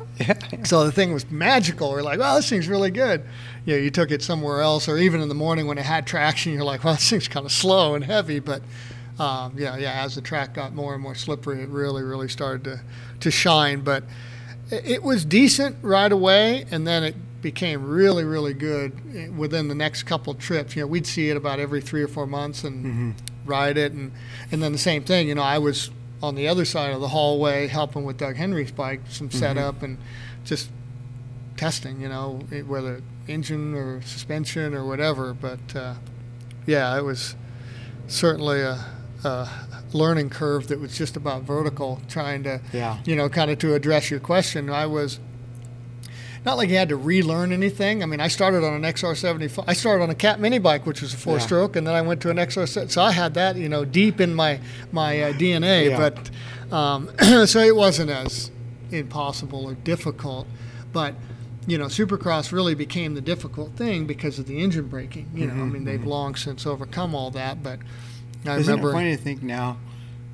So 0.63 0.85
the 0.85 0.91
thing 0.91 1.13
was 1.13 1.29
magical. 1.31 1.91
We're 1.91 2.01
like, 2.01 2.19
well, 2.19 2.35
this 2.35 2.49
thing's 2.49 2.67
really 2.67 2.91
good. 2.91 3.23
You 3.65 3.75
know, 3.75 3.81
you 3.81 3.89
took 3.89 4.11
it 4.11 4.21
somewhere 4.21 4.61
else, 4.61 4.87
or 4.87 4.97
even 4.97 5.21
in 5.21 5.29
the 5.29 5.35
morning 5.35 5.67
when 5.67 5.77
it 5.77 5.85
had 5.85 6.05
traction, 6.05 6.53
you're 6.53 6.63
like, 6.63 6.83
well, 6.83 6.93
this 6.95 7.09
thing's 7.09 7.27
kind 7.27 7.45
of 7.45 7.51
slow 7.51 7.95
and 7.95 8.03
heavy. 8.03 8.39
But 8.39 8.61
um, 9.19 9.53
yeah, 9.57 9.77
yeah, 9.77 10.03
as 10.03 10.15
the 10.15 10.21
track 10.21 10.53
got 10.53 10.73
more 10.73 10.93
and 10.93 11.03
more 11.03 11.15
slippery, 11.15 11.61
it 11.61 11.69
really, 11.69 12.03
really 12.03 12.29
started 12.29 12.63
to, 12.65 12.81
to 13.19 13.31
shine. 13.31 13.81
But 13.81 14.03
it, 14.71 15.03
was 15.03 15.25
decent 15.25 15.77
right 15.81 16.11
away, 16.11 16.65
and 16.71 16.87
then 16.87 17.03
it 17.03 17.15
became 17.41 17.87
really, 17.87 18.23
really 18.23 18.53
good 18.53 18.93
eh, 19.15 19.27
within 19.29 19.67
the 19.67 19.75
next 19.75 20.03
couple 20.03 20.31
of 20.31 20.39
trips. 20.39 20.75
You 20.75 20.83
know, 20.83 20.87
we'd 20.87 21.07
see 21.07 21.29
it 21.29 21.37
about 21.37 21.59
every 21.59 21.81
three 21.81 22.01
or 22.01 22.07
four 22.07 22.27
months 22.27 22.63
and 22.63 23.15
ride 23.45 23.77
it, 23.77 23.91
and 23.91 24.11
and 24.51 24.61
then 24.61 24.71
the 24.71 24.77
same 24.77 25.03
thing. 25.03 25.27
You 25.27 25.35
know, 25.35 25.41
I 25.41 25.57
was 25.57 25.91
on 26.21 26.35
the 26.35 26.47
other 26.47 26.65
side 26.65 26.91
of 26.91 27.01
the 27.01 27.07
hallway 27.09 27.67
helping 27.67 28.03
with 28.05 28.17
Doug 28.17 28.35
Henry's 28.35 28.71
bike, 28.71 29.01
some 29.09 29.31
setup 29.31 29.81
and 29.83 29.97
just 30.43 30.69
testing. 31.57 32.01
You 32.01 32.09
know, 32.09 32.41
whether 32.67 33.01
engine 33.27 33.73
or 33.75 34.01
suspension 34.01 34.73
or 34.73 34.85
whatever. 34.85 35.33
But 35.33 35.75
uh, 35.75 35.95
yeah, 36.65 36.97
it 36.97 37.03
was 37.03 37.35
certainly 38.07 38.61
a, 38.61 38.83
a 39.23 39.49
learning 39.93 40.29
curve 40.29 40.67
that 40.67 40.79
was 40.79 40.97
just 40.97 41.15
about 41.15 41.43
vertical, 41.43 42.01
trying 42.07 42.43
to 42.43 42.61
Yeah. 42.73 42.97
you 43.05 43.15
know, 43.15 43.29
kind 43.29 43.49
of 43.51 43.59
to 43.59 43.73
address 43.75 44.09
your 44.11 44.19
question, 44.19 44.69
I 44.69 44.85
was 44.85 45.19
not 46.45 46.57
like 46.57 46.69
you 46.69 46.77
had 46.77 46.89
to 46.89 46.95
relearn 46.95 47.51
anything. 47.51 48.01
I 48.01 48.05
mean, 48.05 48.19
I 48.19 48.27
started 48.27 48.63
on 48.63 48.73
an 48.73 48.81
XR75. 48.83 49.63
I 49.67 49.73
started 49.73 50.03
on 50.03 50.09
a 50.09 50.15
Cat 50.15 50.39
mini 50.39 50.59
bike, 50.59 50.85
which 50.85 51.01
was 51.01 51.13
a 51.13 51.17
four 51.17 51.39
stroke, 51.39 51.75
and 51.75 51.85
then 51.85 51.95
I 51.95 52.01
went 52.01 52.21
to 52.21 52.29
an 52.29 52.37
XR. 52.37 52.89
So 52.89 53.01
I 53.01 53.11
had 53.11 53.33
that, 53.35 53.55
you 53.55 53.69
know, 53.69 53.85
deep 53.85 54.19
in 54.21 54.33
my 54.33 54.59
my 54.91 55.21
uh, 55.21 55.33
DNA. 55.33 55.89
Yeah. 55.89 55.97
But 55.97 56.73
um, 56.75 57.09
so 57.45 57.59
it 57.59 57.75
wasn't 57.75 58.09
as 58.11 58.51
impossible 58.91 59.65
or 59.65 59.73
difficult. 59.75 60.47
But 60.93 61.15
you 61.67 61.77
know, 61.77 61.85
Supercross 61.85 62.51
really 62.51 62.73
became 62.73 63.13
the 63.13 63.21
difficult 63.21 63.73
thing 63.75 64.05
because 64.07 64.39
of 64.39 64.47
the 64.47 64.59
engine 64.59 64.87
braking. 64.87 65.29
You 65.35 65.47
know, 65.47 65.53
I 65.53 65.65
mean, 65.65 65.83
they've 65.85 66.03
long 66.03 66.35
since 66.35 66.65
overcome 66.65 67.13
all 67.13 67.29
that. 67.31 67.61
But 67.61 67.79
I 68.45 68.55
Isn't 68.57 68.71
remember. 68.73 68.89
it 68.89 68.93
funny 68.93 69.15
to 69.15 69.21
think 69.21 69.43
now 69.43 69.77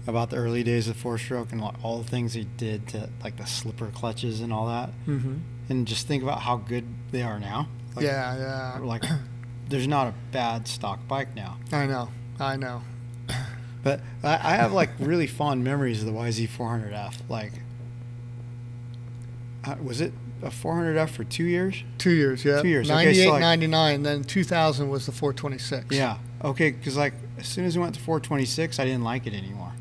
about 0.07 0.29
the 0.29 0.35
early 0.37 0.63
days 0.63 0.87
of 0.87 0.95
four-stroke 0.95 1.51
and 1.51 1.61
all 1.81 1.97
the 1.97 2.07
things 2.07 2.33
he 2.33 2.43
did 2.57 2.87
to 2.89 3.09
like 3.23 3.37
the 3.37 3.45
slipper 3.45 3.87
clutches 3.87 4.39
and 4.39 4.53
all 4.53 4.67
that, 4.67 4.91
Mhm. 5.07 5.39
And 5.69 5.87
just 5.87 6.07
think 6.07 6.23
about 6.23 6.41
how 6.41 6.57
good 6.57 6.85
they 7.11 7.21
are 7.23 7.39
now. 7.39 7.67
Like, 7.95 8.05
yeah, 8.05 8.37
yeah. 8.77 8.79
Like, 8.83 9.03
there's 9.69 9.87
not 9.87 10.07
a 10.07 10.13
bad 10.31 10.67
stock 10.67 10.99
bike 11.07 11.35
now. 11.35 11.57
I 11.71 11.85
know, 11.85 12.09
I 12.39 12.55
know. 12.57 12.81
But 13.83 14.01
I, 14.23 14.33
I 14.33 14.55
have 14.55 14.73
like 14.73 14.89
really 14.99 15.27
fond 15.27 15.63
memories 15.63 15.99
of 16.01 16.07
the 16.07 16.11
YZ400F. 16.11 17.17
Like, 17.29 17.51
uh, 19.63 19.75
was 19.83 20.01
it 20.01 20.11
a 20.41 20.47
400F 20.49 21.09
for 21.09 21.23
two 21.23 21.43
years? 21.43 21.83
Two 21.97 22.11
years, 22.11 22.43
yeah. 22.45 22.61
Two 22.61 22.67
years, 22.67 22.89
okay, 22.89 23.05
98, 23.05 23.23
so 23.25 23.29
like- 23.31 23.41
99. 23.41 24.03
Then 24.03 24.23
2000 24.23 24.89
was 24.89 25.05
the 25.05 25.11
426. 25.11 25.95
Yeah. 25.95 26.17
Okay, 26.43 26.71
because 26.71 26.97
like 26.97 27.13
as 27.37 27.47
soon 27.47 27.65
as 27.65 27.75
we 27.77 27.81
went 27.83 27.95
to 27.95 28.01
426, 28.01 28.79
I 28.79 28.85
didn't 28.85 29.03
like 29.03 29.27
it 29.27 29.33
anymore. 29.33 29.71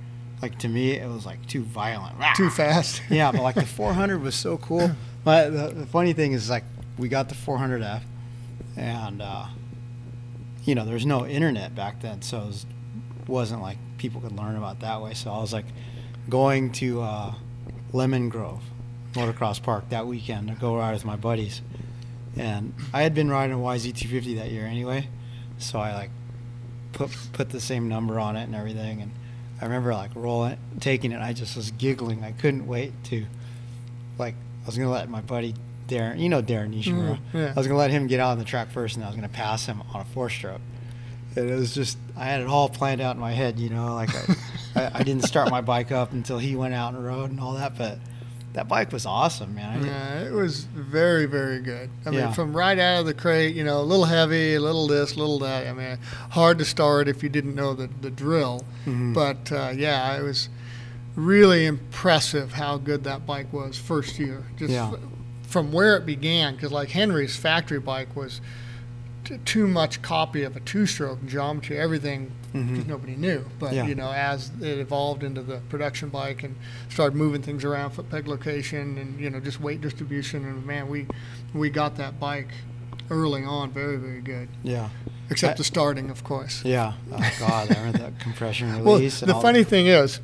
Like 0.43 0.59
to 0.59 0.68
me, 0.68 0.93
it 0.93 1.09
was 1.09 1.24
like 1.26 1.45
too 1.47 1.62
violent. 1.62 2.16
Too 2.37 2.51
fast. 2.51 3.03
yeah, 3.11 3.32
but 3.32 3.41
like 3.43 3.55
the 3.55 3.66
400 3.66 4.20
was 4.20 4.35
so 4.35 4.59
cool. 4.59 4.91
But 5.25 5.51
the, 5.51 5.81
the 5.81 5.87
funny 5.87 6.12
thing 6.12 6.33
is, 6.33 6.51
like, 6.51 6.64
we 6.99 7.09
got 7.09 7.29
the 7.29 7.35
400F, 7.35 8.03
and 8.77 9.22
uh, 9.22 9.47
you 10.64 10.75
know, 10.75 10.85
there 10.85 10.95
was 10.95 11.07
no 11.07 11.27
internet 11.27 11.75
back 11.75 12.01
then, 12.01 12.22
so 12.22 12.43
it 12.43 12.47
was, 12.47 12.66
wasn't 13.27 13.62
like 13.62 13.79
people 13.99 14.20
could 14.20 14.37
learn 14.37 14.57
about 14.57 14.81
that 14.81 15.01
way. 15.03 15.14
So 15.14 15.31
I 15.33 15.39
was 15.39 15.53
like 15.53 15.66
going 16.29 16.72
to 16.72 17.03
uh, 17.03 17.35
Lemon 17.93 18.29
Grove 18.29 18.62
Motocross 19.12 19.62
Park 19.62 19.89
that 19.91 20.07
weekend 20.07 20.49
to 20.49 20.55
go 20.55 20.77
ride 20.77 20.93
with 20.93 21.05
my 21.05 21.16
buddies, 21.16 21.62
and 22.37 22.75
I 22.93 23.03
had 23.03 23.14
been 23.14 23.31
riding 23.31 23.57
a 23.57 23.59
YZ250 23.59 24.37
that 24.37 24.51
year 24.51 24.66
anyway, 24.66 25.09
so 25.59 25.79
I 25.79 25.95
like 25.95 26.11
put 26.93 27.11
put 27.33 27.51
the 27.51 27.61
same 27.61 27.89
number 27.89 28.18
on 28.20 28.37
it 28.37 28.45
and 28.45 28.55
everything, 28.55 29.03
and 29.03 29.11
I 29.61 29.64
remember 29.64 29.95
like 29.95 30.11
rolling, 30.14 30.59
taking 30.81 31.12
it. 31.12 31.20
I 31.20 31.33
just 31.33 31.57
was 31.57 31.70
giggling. 31.70 32.25
I 32.25 32.33
couldn't 32.33 32.66
wait 32.66 32.93
to, 33.05 33.27
like, 34.18 34.35
I 34.65 34.67
was 34.67 34.77
gonna 34.77 34.91
let 34.91 35.09
my 35.09 35.21
buddy 35.21 35.55
Darren, 35.89 36.19
you 36.19 36.29
know 36.31 36.43
Darren 36.43 36.75
Nishimura. 36.75 37.19
Mm, 37.19 37.19
yeah. 37.35 37.53
I 37.55 37.55
was 37.55 37.67
gonna 37.67 37.79
let 37.79 37.91
him 37.91 38.07
get 38.07 38.19
out 38.19 38.31
on 38.33 38.39
the 38.39 38.45
track 38.45 38.71
first, 38.71 38.97
and 38.97 39.05
I 39.05 39.09
was 39.09 39.15
gonna 39.17 39.29
pass 39.29 39.67
him 39.67 39.83
on 39.93 40.01
a 40.01 40.05
four 40.07 40.31
stroke. 40.31 40.61
And 41.37 41.51
it 41.51 41.55
was 41.55 41.75
just, 41.75 41.99
I 42.17 42.25
had 42.27 42.41
it 42.41 42.47
all 42.47 42.69
planned 42.69 43.01
out 43.01 43.17
in 43.17 43.21
my 43.21 43.33
head, 43.33 43.59
you 43.59 43.69
know. 43.69 43.95
Like, 43.95 44.11
I, 44.15 44.35
I, 44.77 44.91
I 44.95 45.03
didn't 45.03 45.25
start 45.25 45.51
my 45.51 45.61
bike 45.61 45.91
up 45.93 46.12
until 46.12 46.39
he 46.39 46.55
went 46.57 46.75
out 46.75 46.95
and 46.95 47.05
rode 47.05 47.31
and 47.31 47.41
all 47.41 47.55
that. 47.55 47.77
But 47.77 47.99
that 48.53 48.69
bike 48.69 48.93
was 48.93 49.05
awesome, 49.05 49.53
man. 49.53 49.85
Yeah, 49.85 50.21
it 50.21 50.33
was 50.33 50.62
very, 50.62 51.27
very 51.27 51.61
good. 51.61 51.91
I 52.07 52.11
Yeah. 52.11 52.27
mean, 52.27 52.35
from 52.35 52.57
right 52.57 52.79
out 52.79 53.01
of 53.01 53.07
the 53.07 53.15
crate, 53.15 53.57
you 53.57 53.65
know, 53.65 53.81
a 53.81 53.83
little 53.83 54.05
heavy, 54.05 54.55
a 54.55 54.61
little 54.61 54.87
this, 54.87 55.17
a 55.17 55.19
little 55.19 55.41
that. 55.41 55.67
I 55.67 55.73
mean, 55.73 55.99
hard 56.31 56.59
to 56.61 56.65
start 56.65 57.09
if 57.09 57.21
you 57.25 57.29
didn't 57.29 57.57
know 57.57 57.75
the, 57.75 57.91
the 58.01 58.11
drill. 58.12 58.65
Mm-hmm. 58.87 59.12
But 59.12 59.51
uh, 59.51 59.73
yeah, 59.75 60.17
it 60.17 60.23
was 60.23 60.49
really 61.17 61.67
impressive 61.67 62.53
how 62.55 62.77
good 62.77 63.05
that 63.05 63.27
bike 63.27 63.53
was 63.53 63.79
first 63.79 64.19
year. 64.19 64.45
Just 64.57 64.73
Yeah. 64.73 64.89
f- 64.93 64.99
from 65.43 65.71
where 65.73 65.97
it 65.97 66.05
began, 66.05 66.55
because 66.55 66.73
like 66.73 66.91
Henry's 66.91 67.37
factory 67.37 67.79
bike 67.79 68.17
was 68.17 68.41
t- 69.25 69.39
too 69.45 69.67
much 69.67 70.03
copy 70.03 70.43
of 70.43 70.55
a 70.57 70.61
two-stroke 70.61 71.25
geometry, 71.27 71.79
everything. 71.79 72.31
'cause 72.53 72.87
Nobody 72.87 73.17
knew, 73.17 73.45
but 73.59 73.67
Mm-hmm. 73.69 73.75
Yeah. 73.77 73.87
you 73.87 73.95
know, 73.97 74.12
as 74.12 74.51
it 74.61 74.79
evolved 74.79 75.25
into 75.25 75.43
the 75.43 75.57
production 75.71 76.09
bike 76.09 76.45
and 76.45 76.55
started 76.89 77.17
moving 77.17 77.43
things 77.43 77.65
around, 77.65 77.91
foot 77.91 78.09
peg 78.11 78.29
location, 78.29 78.97
and 78.97 79.19
you 79.19 79.29
know, 79.29 79.41
just 79.41 79.61
weight 79.61 79.81
distribution, 79.81 80.45
and 80.45 80.65
man, 80.65 80.87
we 80.89 81.07
we 81.53 81.69
got 81.71 81.97
that 81.97 82.21
bike 82.21 82.51
early 83.11 83.43
on, 83.45 83.71
very 83.73 83.97
very 83.97 84.21
good. 84.21 84.49
yeah, 84.62 84.89
Except 85.31 85.55
I- 85.55 85.57
the 85.59 85.65
starting, 85.65 86.11
of 86.11 86.23
course. 86.23 86.62
yeah. 86.65 86.93
Oh 87.12 87.31
God, 87.41 87.73
I 87.73 87.75
remember 87.79 87.99
that 87.99 88.21
compression 88.21 88.69
Well, 88.85 88.97
release. 88.97 89.21
and 89.23 89.29
the 89.31 89.41
funny 89.41 89.65
thing 89.65 89.87
is, 89.89 90.21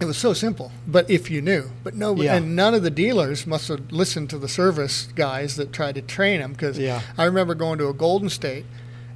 it 0.00 0.04
was 0.04 0.16
so 0.16 0.32
simple. 0.32 0.70
But 0.86 1.10
if 1.10 1.30
you 1.30 1.42
knew, 1.42 1.70
but 1.82 1.94
no, 1.94 2.14
Yeah. 2.14 2.36
and 2.36 2.54
none 2.54 2.74
of 2.74 2.82
the 2.82 2.90
dealers 2.90 3.46
must 3.46 3.68
have 3.68 3.90
listened 3.90 4.30
to 4.30 4.38
the 4.38 4.48
service 4.48 5.08
guys 5.14 5.56
that 5.56 5.72
tried 5.72 5.96
to 5.96 6.02
train 6.02 6.40
them. 6.40 6.52
Because 6.52 6.78
Yeah. 6.78 7.00
I 7.16 7.24
remember 7.24 7.54
going 7.54 7.78
to 7.78 7.88
a 7.88 7.92
Golden 7.94 8.28
State 8.28 8.64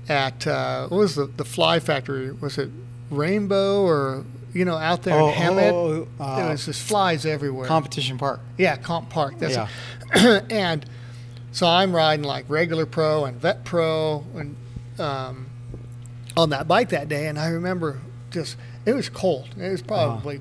at 0.09 0.47
uh, 0.47 0.89
what 0.89 0.99
was 0.99 1.15
the 1.15 1.27
the 1.27 1.45
Fly 1.45 1.79
Factory? 1.81 2.33
Was 2.33 2.59
it 2.59 2.71
Rainbow 3.11 3.83
or 3.83 4.25
you 4.53 4.65
know 4.65 4.77
out 4.77 5.03
there 5.05 5.19
Oh, 5.19 5.29
in 5.29 5.35
Hemet? 5.35 5.73
oh, 5.73 6.09
uh, 6.19 6.37
there 6.37 6.49
was 6.51 6.67
just 6.67 6.83
flies 6.83 7.25
everywhere. 7.25 7.67
competition 7.69 8.19
park. 8.19 8.41
Yeah, 8.59 8.77
Comp 8.77 9.09
Park. 9.11 9.39
That's 9.39 9.55
Yeah. 9.55 9.69
it. 10.15 10.45
and 10.51 10.85
so 11.53 11.67
I'm 11.69 11.95
riding 11.95 12.25
like 12.25 12.47
regular 12.49 12.87
pro 12.87 13.25
and 13.25 13.41
vet 13.41 13.65
pro 13.65 14.25
and 14.35 14.57
um, 14.99 15.47
on 16.37 16.51
that 16.51 16.67
bike 16.67 16.89
that 16.91 17.09
day, 17.09 17.29
and 17.29 17.39
I 17.39 17.49
remember 17.49 18.01
just 18.31 18.57
it 18.85 18.95
was 18.95 19.09
cold. 19.09 19.49
It 19.59 19.71
was 19.71 19.83
probably 19.83 20.41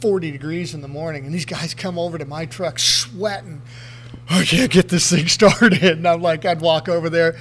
40 0.00 0.30
degrees 0.30 0.74
in 0.74 0.80
the 0.80 0.88
morning, 0.88 1.24
and 1.24 1.34
these 1.34 1.44
guys 1.44 1.74
come 1.74 1.98
over 1.98 2.18
to 2.18 2.24
my 2.24 2.46
truck 2.46 2.78
sweating. 2.78 3.62
I 4.30 4.44
can't 4.44 4.70
get 4.70 4.88
this 4.88 5.10
thing 5.10 5.26
started, 5.28 5.82
and 5.82 6.06
I'm 6.06 6.22
like, 6.22 6.44
I'd 6.44 6.60
walk 6.60 6.88
over 6.88 7.08
there. 7.10 7.36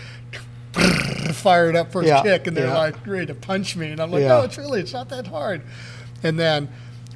Fire 1.34 1.70
it 1.70 1.76
up 1.76 1.92
first 1.92 2.08
Yeah, 2.08 2.22
kick, 2.24 2.48
and 2.48 2.56
they're 2.56 2.68
yeah. 2.68 2.78
like 2.78 3.06
ready 3.08 3.26
to 3.28 3.36
punch 3.36 3.76
me, 3.76 3.92
and 3.92 4.00
I'm 4.00 4.12
like, 4.12 4.22
Yeah. 4.22 4.28
no, 4.30 4.42
it's 4.42 4.58
really, 4.58 4.80
it's 4.82 4.94
not 4.94 5.10
that 5.10 5.28
hard. 5.28 5.62
And 6.24 6.38
then 6.40 6.70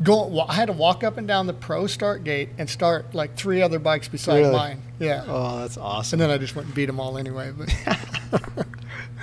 go, 0.03 0.39
I 0.41 0.53
had 0.53 0.65
to 0.67 0.73
walk 0.73 1.03
up 1.03 1.17
and 1.17 1.27
down 1.27 1.47
the 1.47 1.53
pro 1.53 1.85
start 1.87 2.23
gate 2.23 2.49
and 2.57 2.69
start 2.69 3.13
like 3.13 3.35
three 3.35 3.61
other 3.61 3.77
bikes 3.79 4.07
beside 4.07 4.37
Really? 4.39 4.51
mine. 4.55 4.81
Yeah. 4.99 5.23
Oh, 5.27 5.59
that's 5.59 5.77
awesome. 5.77 6.19
And 6.21 6.29
then 6.29 6.35
I 6.35 6.39
just 6.39 6.55
went 6.55 6.67
and 6.67 6.75
beat 6.75 6.85
them 6.87 6.99
all 6.99 7.17
anyway. 7.17 7.51
But 7.55 7.73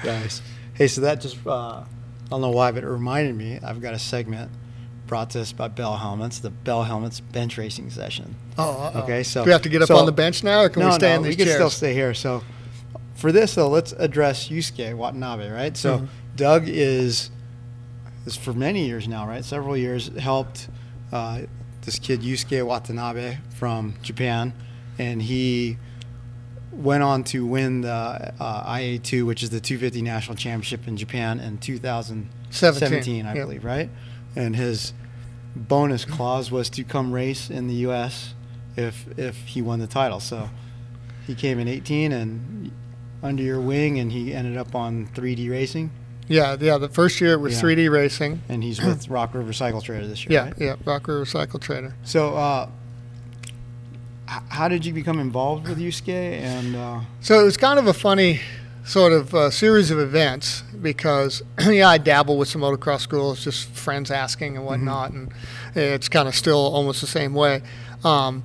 Nice. 0.05 0.41
Hey, 0.75 0.87
so 0.89 1.01
that 1.03 1.21
just, 1.21 1.37
uh, 1.47 1.51
I 1.81 1.85
don't 2.31 2.41
know 2.41 2.51
why, 2.51 2.71
but 2.71 2.85
it 2.85 2.89
reminded 2.89 3.35
me, 3.37 3.59
I've 3.63 3.81
got 3.81 3.95
a 3.95 3.99
segment 3.99 4.51
brought 5.09 5.31
to 5.31 5.41
us 5.41 5.51
by 5.53 5.67
Bell 5.67 5.97
Helmets, 5.97 6.39
the 6.39 6.51
Bell 6.51 6.85
Helmets 6.85 7.19
bench 7.19 7.59
racing 7.59 7.91
session. 7.91 8.37
oh, 8.57 8.71
uh-oh. 8.95 9.01
Okay, 9.03 9.25
so. 9.25 9.43
do 9.43 9.47
we 9.49 9.53
have 9.53 9.63
to 9.63 9.69
get 9.69 9.83
up 9.83 9.89
so- 9.89 9.97
on 9.97 10.07
the 10.07 10.13
bench 10.13 10.45
now, 10.45 10.61
or 10.63 10.69
can 10.69 10.81
no, 10.83 10.89
we 10.89 10.93
stay 10.95 11.09
no, 11.11 11.17
in 11.17 11.23
these 11.23 11.37
we 11.37 11.45
can 11.45 11.53
still 11.53 11.71
stay 11.71 11.93
here. 11.95 12.15
So 12.15 12.45
for 13.17 13.33
this, 13.33 13.57
though, 13.57 13.69
let's 13.69 13.91
address 13.93 14.49
Yusuke 14.49 14.95
Watanabe, 14.95 15.51
right? 15.51 15.77
So 15.77 15.97
Mm-hmm. 15.99 16.07
Doug 16.37 16.69
is, 16.69 17.31
is 18.27 18.37
for 18.37 18.53
many 18.53 18.87
years 18.87 19.09
now, 19.09 19.27
right? 19.27 19.45
Several 19.45 19.77
years, 19.77 20.07
helped 20.17 20.69
uh, 21.11 21.41
this 21.83 21.99
kid 21.99 22.21
Yusuke 22.21 22.65
Watanabe 22.65 23.39
from 23.57 23.95
Japan, 24.03 24.53
and 25.01 25.21
he 25.21 25.79
went 26.71 27.03
on 27.03 27.25
to 27.25 27.45
win 27.45 27.81
the 27.81 27.91
uh, 28.39 28.73
IA2, 28.77 29.27
which 29.27 29.43
is 29.43 29.51
the 29.51 29.59
250 29.59 30.01
National 30.03 30.37
Championship 30.37 30.87
in 30.87 30.97
Japan 30.97 31.41
in 31.41 31.59
2017, 31.59 33.27
I 33.27 33.35
Yep. 33.35 33.45
believe, 33.47 33.65
right? 33.65 33.91
And 34.39 34.55
his 34.57 34.93
bonus 35.57 36.05
clause 36.05 36.51
was 36.51 36.71
to 36.71 36.85
come 36.85 37.13
race 37.13 37.51
in 37.51 37.67
the 37.67 37.75
U.S. 37.91 38.35
if 38.77 39.07
if 39.19 39.37
he 39.47 39.61
won 39.61 39.81
the 39.81 39.87
title. 39.89 40.21
So 40.21 40.49
he 41.27 41.35
came 41.35 41.59
in 41.59 41.67
18 41.69 42.13
and 42.13 42.71
under 43.23 43.43
your 43.43 43.61
wing, 43.61 43.99
and 43.99 44.13
he 44.13 44.33
ended 44.33 44.57
up 44.57 44.75
on 44.77 45.09
3D 45.09 45.51
Racing, 45.51 45.91
yeah, 46.29 46.57
yeah. 46.61 46.79
The 46.79 46.89
first 46.89 47.21
year 47.21 47.33
it 47.33 47.39
was 47.41 47.55
Yeah. 47.55 47.63
3D 47.63 47.91
racing. 47.91 48.43
and 48.49 48.63
he's 48.63 48.81
with 48.81 49.09
Rock 49.09 49.35
River 49.35 49.53
Cycle 49.53 49.81
Trader 49.81 50.07
this 50.07 50.25
year. 50.25 50.33
Yeah, 50.33 50.45
right? 50.45 50.55
yeah. 50.59 50.75
Rock 50.85 51.09
River 51.09 51.25
Cycle 51.27 51.59
Trader. 51.59 51.95
So, 52.05 52.37
uh, 52.37 52.69
h- 54.31 54.43
how 54.51 54.69
did 54.69 54.85
you 54.87 54.93
become 54.93 55.19
involved 55.19 55.67
with 55.69 55.79
Yusuke? 55.79 56.09
And 56.09 56.77
uh, 56.77 57.01
So 57.21 57.41
it 57.41 57.45
was 57.45 57.57
kind 57.57 57.79
of 57.79 57.87
a 57.89 57.93
funny 57.95 58.41
sort 58.89 59.13
of 59.13 59.35
uh, 59.35 59.51
series 59.51 59.91
of 59.91 59.99
events 59.99 60.63
because 60.81 61.43
yeah, 61.69 61.91
I 61.91 61.99
dabble 61.99 62.39
with 62.39 62.49
some 62.49 62.63
motocross 62.63 63.01
schools, 63.01 63.45
just 63.45 63.69
friends 63.69 64.11
asking 64.11 64.57
and 64.57 64.65
whatnot, 64.65 65.13
and 65.13 65.31
it's 65.75 66.09
kind 66.09 66.27
of 66.27 66.35
still 66.35 66.57
almost 66.57 67.03
the 67.03 67.07
same 67.07 67.35
way. 67.35 67.63
Um, 68.03 68.45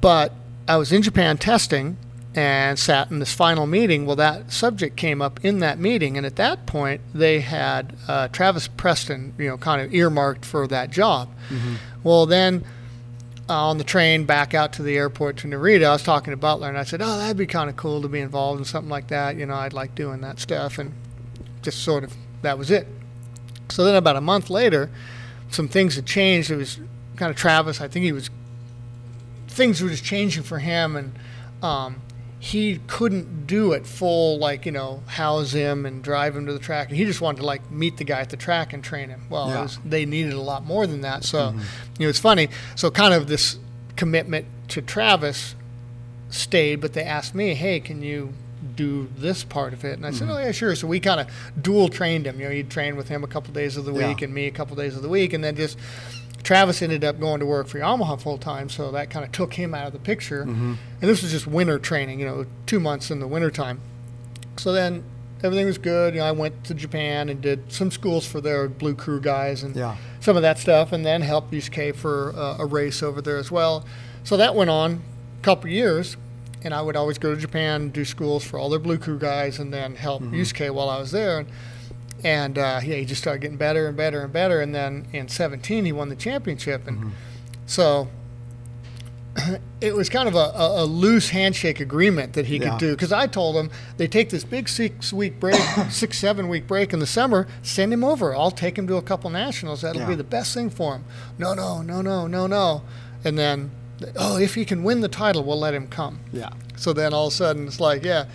but 0.00 0.32
I 0.66 0.78
was 0.78 0.92
in 0.92 1.02
Japan 1.02 1.36
testing 1.36 1.98
and 2.34 2.78
sat 2.78 3.10
in 3.10 3.18
this 3.18 3.34
final 3.34 3.66
meeting. 3.66 4.06
Well, 4.06 4.16
that 4.16 4.50
subject 4.50 4.96
came 4.96 5.20
up 5.20 5.44
in 5.44 5.58
that 5.58 5.78
meeting, 5.78 6.16
and 6.16 6.24
at 6.24 6.36
that 6.36 6.64
point 6.64 7.02
they 7.12 7.40
had 7.40 7.94
uh, 8.08 8.28
Travis 8.28 8.68
Preston, 8.68 9.34
you 9.36 9.48
know, 9.48 9.58
kind 9.58 9.82
of 9.82 9.92
earmarked 9.92 10.46
for 10.46 10.66
that 10.68 10.90
job. 10.90 11.28
Well, 12.02 12.24
then 12.24 12.64
uh, 13.48 13.68
on 13.68 13.78
the 13.78 13.84
train 13.84 14.24
back 14.24 14.54
out 14.54 14.72
to 14.74 14.82
the 14.82 14.96
airport 14.96 15.38
to 15.38 15.48
Narita, 15.48 15.84
I 15.84 15.92
was 15.92 16.02
talking 16.02 16.30
to 16.30 16.36
Butler, 16.36 16.68
and 16.68 16.78
I 16.78 16.84
said, 16.84 17.02
"Oh, 17.02 17.18
that'd 17.18 17.36
be 17.36 17.46
kind 17.46 17.68
of 17.68 17.76
cool 17.76 18.02
to 18.02 18.08
be 18.08 18.20
involved 18.20 18.60
in 18.60 18.64
something 18.64 18.90
like 18.90 19.08
that. 19.08 19.36
You 19.36 19.46
know, 19.46 19.54
I'd 19.54 19.72
like 19.72 19.94
doing 19.94 20.20
that 20.20 20.38
stuff." 20.38 20.78
And 20.78 20.92
just 21.62 21.82
sort 21.82 22.04
of 22.04 22.14
that 22.42 22.58
was 22.58 22.70
it. 22.70 22.86
So 23.68 23.84
then, 23.84 23.96
about 23.96 24.16
a 24.16 24.20
month 24.20 24.50
later, 24.50 24.90
some 25.50 25.68
things 25.68 25.96
had 25.96 26.06
changed. 26.06 26.50
It 26.50 26.56
was 26.56 26.78
kind 27.16 27.30
of 27.30 27.36
Travis. 27.36 27.80
I 27.80 27.88
think 27.88 28.04
he 28.04 28.12
was 28.12 28.30
things 29.48 29.82
were 29.82 29.88
just 29.88 30.04
changing 30.04 30.42
for 30.42 30.58
him, 30.58 30.96
and 30.96 31.12
um, 31.62 31.96
he 32.44 32.80
couldn't 32.88 33.46
do 33.46 33.70
it 33.70 33.86
full, 33.86 34.36
like 34.36 34.66
you 34.66 34.72
know, 34.72 35.00
house 35.06 35.52
him 35.52 35.86
and 35.86 36.02
drive 36.02 36.34
him 36.34 36.44
to 36.44 36.52
the 36.52 36.58
track. 36.58 36.88
And 36.88 36.96
he 36.96 37.04
just 37.04 37.20
wanted 37.20 37.38
to 37.38 37.46
like 37.46 37.70
meet 37.70 37.98
the 37.98 38.04
guy 38.04 38.18
at 38.20 38.30
the 38.30 38.36
track 38.36 38.72
and 38.72 38.82
train 38.82 39.10
him. 39.10 39.26
Well, 39.30 39.48
it 39.48 39.52
Yeah. 39.52 39.62
was, 39.62 39.78
they 39.84 40.04
needed 40.06 40.32
a 40.32 40.40
lot 40.40 40.64
more 40.66 40.88
than 40.88 41.02
that. 41.02 41.22
So, 41.22 41.38
mm-hmm. 41.38 41.58
you 42.00 42.06
know, 42.06 42.08
it's 42.08 42.18
funny. 42.18 42.48
So, 42.74 42.90
kind 42.90 43.14
of 43.14 43.28
this 43.28 43.60
commitment 43.94 44.46
to 44.70 44.82
Travis 44.82 45.54
stayed, 46.30 46.80
but 46.80 46.94
they 46.94 47.04
asked 47.04 47.32
me, 47.32 47.54
"Hey, 47.54 47.78
can 47.78 48.02
you 48.02 48.32
do 48.74 49.08
this 49.16 49.44
part 49.44 49.72
of 49.72 49.84
it?" 49.84 49.92
And 49.92 50.04
I 50.04 50.10
said, 50.10 50.26
mm-hmm. 50.26 50.36
"Oh 50.36 50.40
yeah, 50.40 50.50
sure." 50.50 50.74
So 50.74 50.88
we 50.88 50.98
kind 50.98 51.20
of 51.20 51.28
dual 51.60 51.90
trained 51.90 52.26
him. 52.26 52.40
You 52.40 52.46
know, 52.46 52.52
he'd 52.54 52.70
train 52.70 52.96
with 52.96 53.06
him 53.06 53.22
a 53.22 53.28
couple 53.28 53.54
days 53.54 53.76
of 53.76 53.84
the 53.84 53.92
Yeah. 53.94 54.08
week 54.08 54.20
and 54.20 54.34
me 54.34 54.46
a 54.48 54.50
couple 54.50 54.74
days 54.74 54.96
of 54.96 55.02
the 55.02 55.08
week, 55.08 55.32
and 55.32 55.44
then 55.44 55.54
just 55.54 55.78
Travis 56.44 56.82
ended 56.82 57.04
up 57.04 57.20
going 57.20 57.40
to 57.40 57.46
work 57.46 57.68
for 57.68 57.78
Yamaha 57.78 58.20
full 58.20 58.36
time, 58.38 58.68
so 58.68 58.90
that 58.90 59.10
kind 59.10 59.24
of 59.24 59.30
took 59.32 59.54
him 59.54 59.74
out 59.74 59.86
of 59.86 59.92
the 59.92 59.98
picture. 59.98 60.42
And 60.42 60.78
this 61.00 61.22
was 61.22 61.30
just 61.30 61.46
winter 61.46 61.78
training, 61.78 62.18
you 62.20 62.26
know, 62.26 62.46
two 62.66 62.80
months 62.80 63.10
in 63.10 63.20
the 63.20 63.28
winter 63.28 63.50
time. 63.50 63.80
So 64.56 64.72
then 64.72 65.04
everything 65.44 65.66
was 65.66 65.78
good. 65.78 66.14
You 66.14 66.20
know, 66.20 66.26
I 66.26 66.32
went 66.32 66.64
to 66.64 66.74
Japan 66.74 67.28
and 67.28 67.40
did 67.40 67.72
some 67.72 67.90
schools 67.90 68.26
for 68.26 68.40
their 68.40 68.68
Blue 68.68 68.94
Crew 68.94 69.20
guys 69.20 69.62
and 69.62 69.74
Yeah. 69.76 69.96
some 70.20 70.36
of 70.36 70.42
that 70.42 70.58
stuff, 70.58 70.92
and 70.92 71.06
then 71.06 71.22
helped 71.22 71.52
UK 71.54 71.92
for 71.94 72.32
uh, 72.36 72.56
a 72.58 72.66
race 72.66 73.02
over 73.02 73.20
there 73.22 73.36
as 73.38 73.50
well. 73.50 73.84
So 74.24 74.36
that 74.36 74.54
went 74.54 74.70
on 74.70 75.00
a 75.40 75.44
couple 75.44 75.70
years, 75.70 76.16
and 76.64 76.72
I 76.74 76.82
would 76.82 76.96
always 76.96 77.18
go 77.18 77.34
to 77.34 77.40
Japan, 77.40 77.90
do 77.90 78.04
schools 78.04 78.44
for 78.44 78.58
all 78.58 78.68
their 78.68 78.78
Blue 78.80 78.98
Crew 78.98 79.18
guys, 79.18 79.58
and 79.58 79.72
then 79.72 79.94
help 79.96 80.22
Yusuke 80.22 80.70
while 80.72 80.88
I 80.88 80.98
was 80.98 81.10
there. 81.12 81.38
And, 81.40 81.48
and 82.24 82.58
uh, 82.58 82.80
yeah, 82.82 82.96
he 82.96 83.04
just 83.04 83.20
started 83.20 83.40
getting 83.40 83.56
better 83.56 83.86
and 83.86 83.96
better 83.96 84.22
and 84.22 84.32
better. 84.32 84.60
And 84.60 84.74
then 84.74 85.06
in 85.12 85.28
17, 85.28 85.84
he 85.84 85.92
won 85.92 86.08
the 86.08 86.16
championship, 86.16 86.86
and 86.86 87.12
so 87.66 88.08
it 89.80 89.94
was 89.94 90.08
kind 90.08 90.28
of 90.28 90.34
a, 90.34 90.52
a, 90.54 90.84
loose 90.84 91.30
handshake 91.30 91.80
agreement 91.80 92.34
that 92.34 92.46
he 92.46 92.58
Yeah. 92.58 92.70
could 92.70 92.78
do. 92.78 92.90
Because 92.92 93.12
I 93.12 93.26
told 93.26 93.56
him 93.56 93.70
they 93.96 94.06
take 94.06 94.30
this 94.30 94.44
big 94.44 94.68
six 94.68 95.12
week 95.12 95.40
break, 95.40 95.54
six 95.90 96.18
seven 96.18 96.48
week 96.48 96.66
break 96.66 96.92
in 96.92 96.98
the 96.98 97.06
summer, 97.06 97.46
send 97.62 97.92
him 97.92 98.04
over. 98.04 98.34
I'll 98.34 98.50
take 98.50 98.76
him 98.76 98.86
to 98.88 98.96
a 98.96 99.02
couple 99.02 99.30
nationals. 99.30 99.82
That'll 99.82 100.06
be 100.06 100.14
the 100.14 100.24
best 100.24 100.54
thing 100.54 100.70
for 100.70 100.96
him. 100.96 101.04
No, 101.38 101.54
no, 101.54 101.82
no, 101.82 102.02
no, 102.02 102.26
no, 102.26 102.46
no. 102.46 102.82
And 103.24 103.38
then, 103.38 103.70
oh, 104.16 104.36
if 104.36 104.54
he 104.54 104.64
can 104.64 104.82
win 104.82 105.00
the 105.00 105.08
title, 105.08 105.44
we'll 105.44 105.58
let 105.58 105.74
him 105.74 105.88
come. 105.88 106.20
Yeah. 106.32 106.50
So 106.76 106.92
then 106.92 107.14
all 107.14 107.28
of 107.28 107.32
a 107.32 107.36
sudden 107.36 107.66
it's 107.66 107.80
like, 107.80 108.04
yeah, 108.04 108.26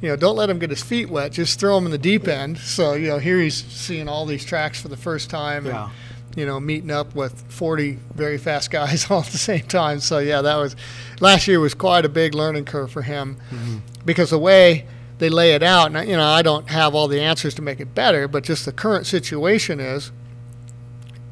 you 0.00 0.08
know, 0.08 0.16
don't 0.16 0.36
let 0.36 0.50
him 0.50 0.58
get 0.58 0.70
his 0.70 0.82
feet 0.82 1.08
wet. 1.08 1.32
Just 1.32 1.58
throw 1.58 1.78
him 1.78 1.86
in 1.86 1.90
the 1.90 1.98
deep 1.98 2.28
end. 2.28 2.58
So 2.58 2.94
you 2.94 3.08
know, 3.08 3.18
here 3.18 3.40
he's 3.40 3.64
seeing 3.64 4.08
all 4.08 4.26
these 4.26 4.44
tracks 4.44 4.80
for 4.80 4.88
the 4.88 4.96
first 4.96 5.30
time. 5.30 5.66
Yeah. 5.66 5.84
And, 5.84 5.92
you 6.36 6.44
know, 6.44 6.60
meeting 6.60 6.90
up 6.90 7.14
with 7.14 7.50
40 7.50 7.98
very 8.14 8.36
fast 8.36 8.70
guys 8.70 9.10
all 9.10 9.20
at 9.20 9.26
the 9.26 9.38
same 9.38 9.64
time. 9.66 10.00
So 10.00 10.18
yeah, 10.18 10.42
that 10.42 10.56
was 10.56 10.76
last 11.20 11.48
year 11.48 11.58
was 11.58 11.74
quite 11.74 12.04
a 12.04 12.10
big 12.10 12.34
learning 12.34 12.66
curve 12.66 12.92
for 12.92 13.02
him 13.02 13.38
mm-hmm. 13.50 13.78
because 14.04 14.30
the 14.30 14.38
way 14.38 14.86
they 15.18 15.30
lay 15.30 15.54
it 15.54 15.62
out, 15.62 15.94
and 15.94 16.08
you 16.08 16.16
know, 16.16 16.26
I 16.26 16.42
don't 16.42 16.68
have 16.68 16.94
all 16.94 17.08
the 17.08 17.20
answers 17.20 17.54
to 17.54 17.62
make 17.62 17.80
it 17.80 17.94
better, 17.94 18.28
but 18.28 18.44
just 18.44 18.66
the 18.66 18.72
current 18.72 19.06
situation 19.06 19.80
is 19.80 20.12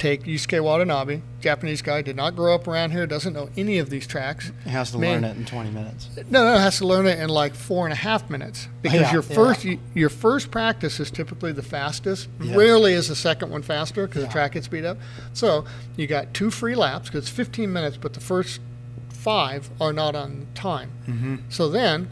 take 0.04 0.24
Yusuke 0.24 0.62
Watanabe, 0.62 1.22
Japanese 1.40 1.80
guy, 1.80 2.02
did 2.02 2.14
not 2.14 2.36
grow 2.36 2.54
up 2.54 2.68
around 2.68 2.90
here, 2.90 3.06
doesn't 3.06 3.32
know 3.32 3.48
any 3.56 3.78
of 3.78 3.88
these 3.88 4.06
tracks. 4.06 4.52
He 4.64 4.68
has 4.68 4.90
to 4.90 4.98
Man. 4.98 5.22
learn 5.22 5.30
it 5.30 5.36
in 5.38 5.46
20 5.46 5.70
minutes. 5.70 6.10
No, 6.28 6.44
no, 6.44 6.58
has 6.58 6.76
to 6.78 6.86
learn 6.86 7.06
it 7.06 7.18
in 7.18 7.30
like 7.30 7.54
four 7.54 7.86
and 7.86 7.92
a 7.92 7.96
half 7.96 8.28
minutes 8.28 8.68
because 8.82 9.00
Yeah, 9.00 9.12
your 9.12 9.22
yeah. 9.22 9.34
first 9.34 9.66
your 9.94 10.10
first 10.10 10.50
practice 10.50 11.00
is 11.00 11.10
typically 11.10 11.52
the 11.52 11.62
fastest. 11.62 12.28
Yes. 12.38 12.54
Rarely 12.54 12.92
is 12.92 13.08
the 13.08 13.16
second 13.16 13.50
one 13.50 13.62
faster 13.62 14.06
because 14.06 14.22
Yeah. 14.22 14.28
the 14.28 14.32
track 14.32 14.52
gets 14.52 14.66
speed 14.66 14.84
up. 14.84 14.98
So 15.32 15.64
you 15.96 16.06
got 16.06 16.34
two 16.34 16.50
free 16.50 16.74
laps 16.74 17.08
because 17.08 17.24
it's 17.24 17.34
15 17.34 17.72
minutes, 17.72 17.96
but 17.96 18.12
the 18.12 18.20
first 18.20 18.60
five 19.08 19.70
are 19.80 19.94
not 19.94 20.14
on 20.14 20.48
time. 20.54 20.90
Mm-hmm. 21.08 21.36
So 21.48 21.70
then 21.70 22.08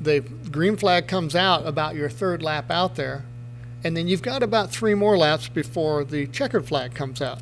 the 0.00 0.20
green 0.20 0.78
flag 0.78 1.06
comes 1.06 1.36
out 1.36 1.66
about 1.66 1.96
your 1.96 2.08
third 2.08 2.40
lap 2.42 2.70
out 2.70 2.94
there, 2.96 3.24
and 3.84 3.96
then 3.96 4.08
you've 4.08 4.22
got 4.22 4.42
about 4.42 4.70
three 4.70 4.94
more 4.94 5.16
laps 5.18 5.48
before 5.48 6.04
the 6.04 6.26
checkered 6.26 6.66
flag 6.66 6.94
comes 6.94 7.20
out. 7.22 7.38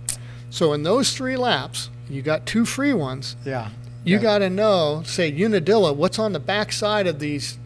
So 0.50 0.72
in 0.72 0.82
those 0.82 1.12
three 1.14 1.36
laps, 1.36 1.90
you 2.08 2.22
got 2.22 2.46
two 2.46 2.64
free 2.64 2.92
ones. 2.94 3.36
Yeah. 3.44 3.70
You 4.04 4.16
Yeah. 4.16 4.22
got 4.22 4.38
to 4.38 4.48
know, 4.50 5.02
say, 5.04 5.30
Unadilla, 5.30 5.92
what's 5.92 6.18
on 6.18 6.32
the 6.32 6.40
backside 6.40 7.06
of 7.06 7.18
these 7.18 7.58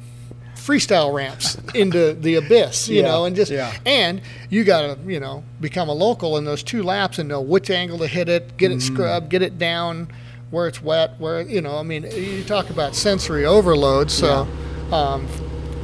freestyle 0.57 1.12
ramps 1.12 1.57
into 1.75 2.12
the 2.14 2.35
abyss, 2.37 2.89
you 2.89 3.03
Yeah, 3.03 3.09
know, 3.09 3.25
and 3.25 3.35
just 3.37 3.51
yeah. 3.51 3.73
and 3.85 4.20
you 4.49 4.64
got 4.64 4.83
to, 4.83 4.99
you 5.12 5.20
know, 5.20 5.43
become 5.61 5.89
a 5.89 5.93
local 5.93 6.37
in 6.39 6.45
those 6.45 6.62
two 6.62 6.83
laps 6.83 7.18
and 7.18 7.29
know 7.29 7.41
which 7.41 7.70
angle 7.70 7.99
to 7.99 8.07
hit 8.07 8.29
it, 8.29 8.57
get 8.57 8.70
it 8.70 8.79
Mm-hmm. 8.79 8.95
scrubbed, 8.95 9.29
get 9.29 9.43
it 9.43 9.59
down 9.59 10.09
where 10.51 10.66
it's 10.68 10.83
wet, 10.83 11.14
where 11.18 11.41
you 11.43 11.61
know, 11.61 11.79
I 11.79 11.83
mean, 11.83 12.05
you 12.14 12.45
talk 12.45 12.70
about 12.70 12.95
sensory 12.95 13.45
overload, 13.45 14.11
so 14.11 14.47
um, 14.93 15.27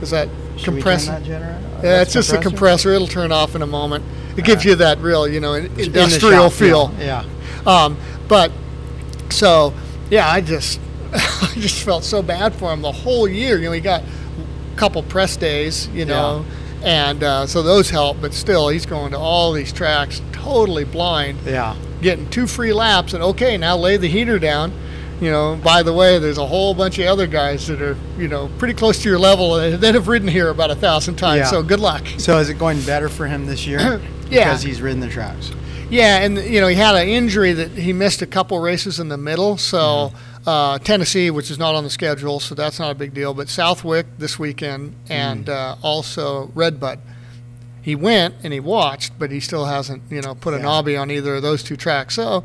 is 0.02 0.10
that 0.10 0.28
Should 0.58 0.82
that 0.82 1.22
generator? 1.22 1.60
Yeah, 1.82 2.02
it's 2.02 2.12
just 2.12 2.32
a 2.32 2.38
compressor. 2.38 2.92
It'll 2.92 3.06
turn 3.06 3.32
off 3.32 3.54
in 3.54 3.62
a 3.62 3.66
moment. 3.66 4.04
It 4.36 4.44
gives 4.44 4.64
you 4.64 4.74
that 4.76 4.98
real, 4.98 5.26
you 5.26 5.40
know, 5.40 5.54
In 5.54 5.66
industrial 5.78 6.50
shop 6.50 6.52
feel. 6.52 6.94
Yeah. 6.98 7.24
Um, 7.66 7.96
but 8.28 8.52
so 9.30 9.74
yeah, 10.10 10.28
I 10.28 10.40
just 10.40 10.80
I 11.12 11.52
just 11.56 11.84
felt 11.84 12.04
so 12.04 12.22
bad 12.22 12.54
for 12.54 12.72
him 12.72 12.82
the 12.82 12.92
whole 12.92 13.26
year. 13.28 13.58
You 13.58 13.66
know, 13.66 13.72
he 13.72 13.80
got 13.80 14.02
a 14.02 14.76
couple 14.76 15.02
press 15.02 15.36
days, 15.36 15.88
you 15.88 16.04
know, 16.04 16.44
and 16.82 17.22
uh, 17.22 17.46
so 17.46 17.62
those 17.62 17.90
help. 17.90 18.20
But 18.20 18.34
still, 18.34 18.68
he's 18.68 18.86
going 18.86 19.12
to 19.12 19.18
all 19.18 19.52
these 19.52 19.72
tracks 19.72 20.20
totally 20.32 20.84
blind, 20.84 21.38
Yeah. 21.44 21.74
getting 22.00 22.28
two 22.30 22.46
free 22.46 22.72
laps, 22.72 23.12
and 23.12 23.22
okay, 23.22 23.56
now 23.56 23.76
lay 23.76 23.96
the 23.96 24.08
heater 24.08 24.38
down. 24.38 24.72
You 25.20 25.30
know, 25.32 25.58
by 25.64 25.82
the 25.82 25.92
way, 25.92 26.18
there's 26.20 26.38
a 26.38 26.46
whole 26.46 26.74
bunch 26.74 26.98
of 27.00 27.06
other 27.06 27.26
guys 27.26 27.66
that 27.66 27.82
are, 27.82 27.96
you 28.16 28.28
know, 28.28 28.48
pretty 28.58 28.74
close 28.74 29.02
to 29.02 29.08
your 29.08 29.18
level 29.18 29.54
that 29.54 29.94
have 29.94 30.06
ridden 30.06 30.28
here 30.28 30.48
about 30.48 30.70
a 30.70 30.76
thousand 30.76 31.16
times. 31.16 31.38
Yeah. 31.40 31.46
So 31.50 31.62
good 31.62 31.80
luck. 31.80 32.06
So 32.18 32.38
is 32.38 32.48
it 32.48 32.54
going 32.58 32.80
better 32.82 33.08
for 33.08 33.26
him 33.26 33.46
this 33.46 33.66
year? 33.66 34.00
Yeah. 34.30 34.44
Because 34.44 34.62
he's 34.62 34.82
ridden 34.82 35.00
the 35.00 35.08
tracks. 35.08 35.50
Yeah, 35.88 36.18
and 36.18 36.36
you 36.36 36.60
know 36.60 36.68
he 36.68 36.74
had 36.76 36.94
an 36.94 37.08
injury 37.08 37.54
that 37.54 37.70
he 37.70 37.94
missed 37.94 38.20
a 38.20 38.26
couple 38.26 38.58
races 38.60 39.00
in 39.00 39.08
the 39.08 39.16
middle. 39.16 39.56
So 39.56 40.12
uh, 40.46 40.78
Tennessee, 40.80 41.30
which 41.30 41.50
is 41.50 41.58
not 41.58 41.74
on 41.74 41.82
the 41.82 41.88
schedule, 41.88 42.38
so 42.38 42.54
that's 42.54 42.78
not 42.78 42.90
a 42.90 42.94
big 42.94 43.14
deal. 43.14 43.32
But 43.32 43.48
Southwick 43.48 44.04
this 44.18 44.38
weekend, 44.38 44.94
and 45.08 45.48
uh, 45.48 45.76
also 45.82 46.50
Redbud. 46.54 46.98
He 47.80 47.94
went 47.94 48.34
and 48.44 48.52
he 48.52 48.60
watched, 48.60 49.18
but 49.18 49.30
he 49.30 49.40
still 49.40 49.64
hasn't 49.64 50.02
you 50.10 50.20
know 50.20 50.34
put 50.34 50.52
a 50.52 50.58
Yeah. 50.58 50.64
knobby 50.64 50.94
on 50.98 51.10
either 51.10 51.36
of 51.36 51.42
those 51.42 51.62
two 51.62 51.76
tracks. 51.78 52.14
So, 52.14 52.44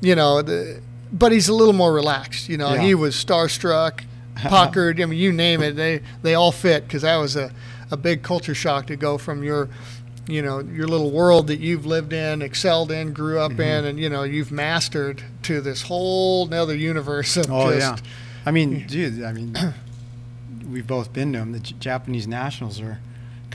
you 0.00 0.14
know, 0.14 0.40
the, 0.40 0.80
but 1.14 1.32
he's 1.32 1.48
a 1.48 1.54
little 1.54 1.72
more 1.72 1.92
relaxed. 1.94 2.48
You 2.50 2.58
know, 2.58 2.74
Yeah. 2.74 2.82
he 2.82 2.94
was 2.94 3.14
starstruck, 3.14 4.02
puckered. 4.36 5.00
I 5.00 5.06
mean, 5.06 5.18
you 5.18 5.32
name 5.32 5.62
it, 5.62 5.76
they 5.76 6.00
they 6.22 6.34
all 6.34 6.52
fit 6.52 6.82
because 6.86 7.02
that 7.02 7.16
was 7.16 7.36
a 7.36 7.50
a 7.90 7.96
big 7.96 8.22
culture 8.22 8.54
shock 8.54 8.86
to 8.88 8.96
go 8.96 9.16
from 9.18 9.42
your 9.42 9.68
you 10.26 10.40
know 10.42 10.58
your 10.60 10.88
little 10.88 11.10
world 11.10 11.46
that 11.48 11.60
you've 11.60 11.84
lived 11.86 12.12
in 12.12 12.40
excelled 12.42 12.90
in 12.90 13.12
grew 13.12 13.36
Mm-hmm. 13.36 13.52
up 13.54 13.60
in 13.60 13.84
and 13.84 13.98
you 14.00 14.08
know 14.08 14.22
you've 14.22 14.50
mastered 14.50 15.22
to 15.42 15.60
this 15.60 15.82
whole 15.82 16.46
nother 16.46 16.74
universe 16.74 17.36
of 17.36 17.50
Oh 17.50 17.70
just 17.72 18.02
yeah. 18.04 18.10
I 18.46 18.50
mean, 18.50 18.86
dude. 18.86 19.22
I 19.22 19.32
mean, 19.32 19.54
we've 20.70 20.86
both 20.86 21.12
been 21.12 21.32
to 21.34 21.38
them. 21.40 21.52
The 21.52 21.60
J- 21.60 21.74
Japanese 21.78 22.26
nationals 22.26 22.80
are 22.80 22.98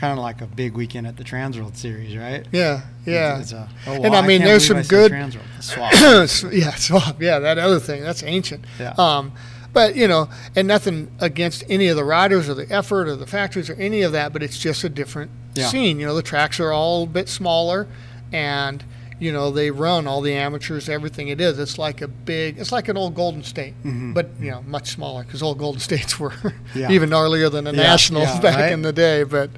kind 0.00 0.18
of 0.18 0.22
like 0.24 0.40
a 0.40 0.46
big 0.46 0.72
weekend 0.74 1.06
at 1.06 1.16
the 1.16 1.24
Transworld 1.24 1.76
Series, 1.76 2.16
right? 2.16 2.46
yeah 2.52 2.80
yeah 3.06 3.34
It's, 3.38 3.52
it's 3.52 3.52
a, 3.52 3.68
oh, 3.86 4.02
And 4.02 4.16
I 4.16 4.22
mean, 4.26 4.38
can't 4.40 4.48
there's 4.48 4.66
some 4.66 4.78
I 4.78 4.82
good- 4.82 5.12
Transworld. 5.12 5.46
Swap. 5.60 6.52
yeah 6.52 6.70
swap 6.74 7.20
yeah 7.20 7.38
that 7.38 7.58
other 7.58 7.78
thing 7.78 8.02
that's 8.02 8.22
ancient 8.22 8.64
Yeah. 8.78 8.94
um 8.96 9.32
but 9.74 9.94
you 9.94 10.08
know 10.08 10.28
and 10.56 10.66
nothing 10.66 11.10
against 11.20 11.62
any 11.68 11.88
of 11.88 11.96
the 11.96 12.04
riders 12.04 12.48
or 12.48 12.54
the 12.54 12.66
effort 12.72 13.08
or 13.08 13.14
the 13.16 13.26
factories 13.26 13.68
or 13.68 13.74
any 13.74 14.00
of 14.02 14.12
that 14.12 14.32
but 14.32 14.42
it's 14.42 14.58
just 14.58 14.82
a 14.84 14.88
different 14.88 15.30
Yeah. 15.54 15.66
scene 15.68 16.00
you 16.00 16.06
know 16.06 16.14
the 16.14 16.22
tracks 16.22 16.58
are 16.60 16.72
all 16.72 17.02
a 17.04 17.06
bit 17.06 17.28
smaller 17.28 17.86
and 18.32 18.82
you 19.18 19.30
know 19.32 19.50
they 19.50 19.70
run 19.70 20.06
all 20.06 20.22
the 20.22 20.32
amateurs 20.32 20.88
everything 20.88 21.28
it 21.28 21.40
is 21.42 21.58
it's 21.58 21.76
like 21.78 22.00
a 22.00 22.08
big 22.08 22.58
it's 22.58 22.72
like 22.72 22.88
an 22.88 22.96
old 22.96 23.14
golden 23.14 23.42
state 23.42 23.74
but 24.14 24.30
you 24.40 24.50
know 24.50 24.62
much 24.62 24.88
smaller 24.88 25.24
because 25.24 25.42
old 25.42 25.58
golden 25.58 25.80
states 25.80 26.18
were 26.22 26.30
Mm-hmm. 26.30 26.78
Yeah. 26.78 26.90
even 26.90 27.10
gnarlier 27.10 27.50
than 27.52 27.64
the 27.64 27.72
Yeah, 27.74 27.82
nationals 27.82 28.28
yeah, 28.28 28.40
back 28.46 28.56
right? 28.56 28.72
in 28.72 28.80
the 28.82 28.92
day 28.94 29.24
but 29.24 29.50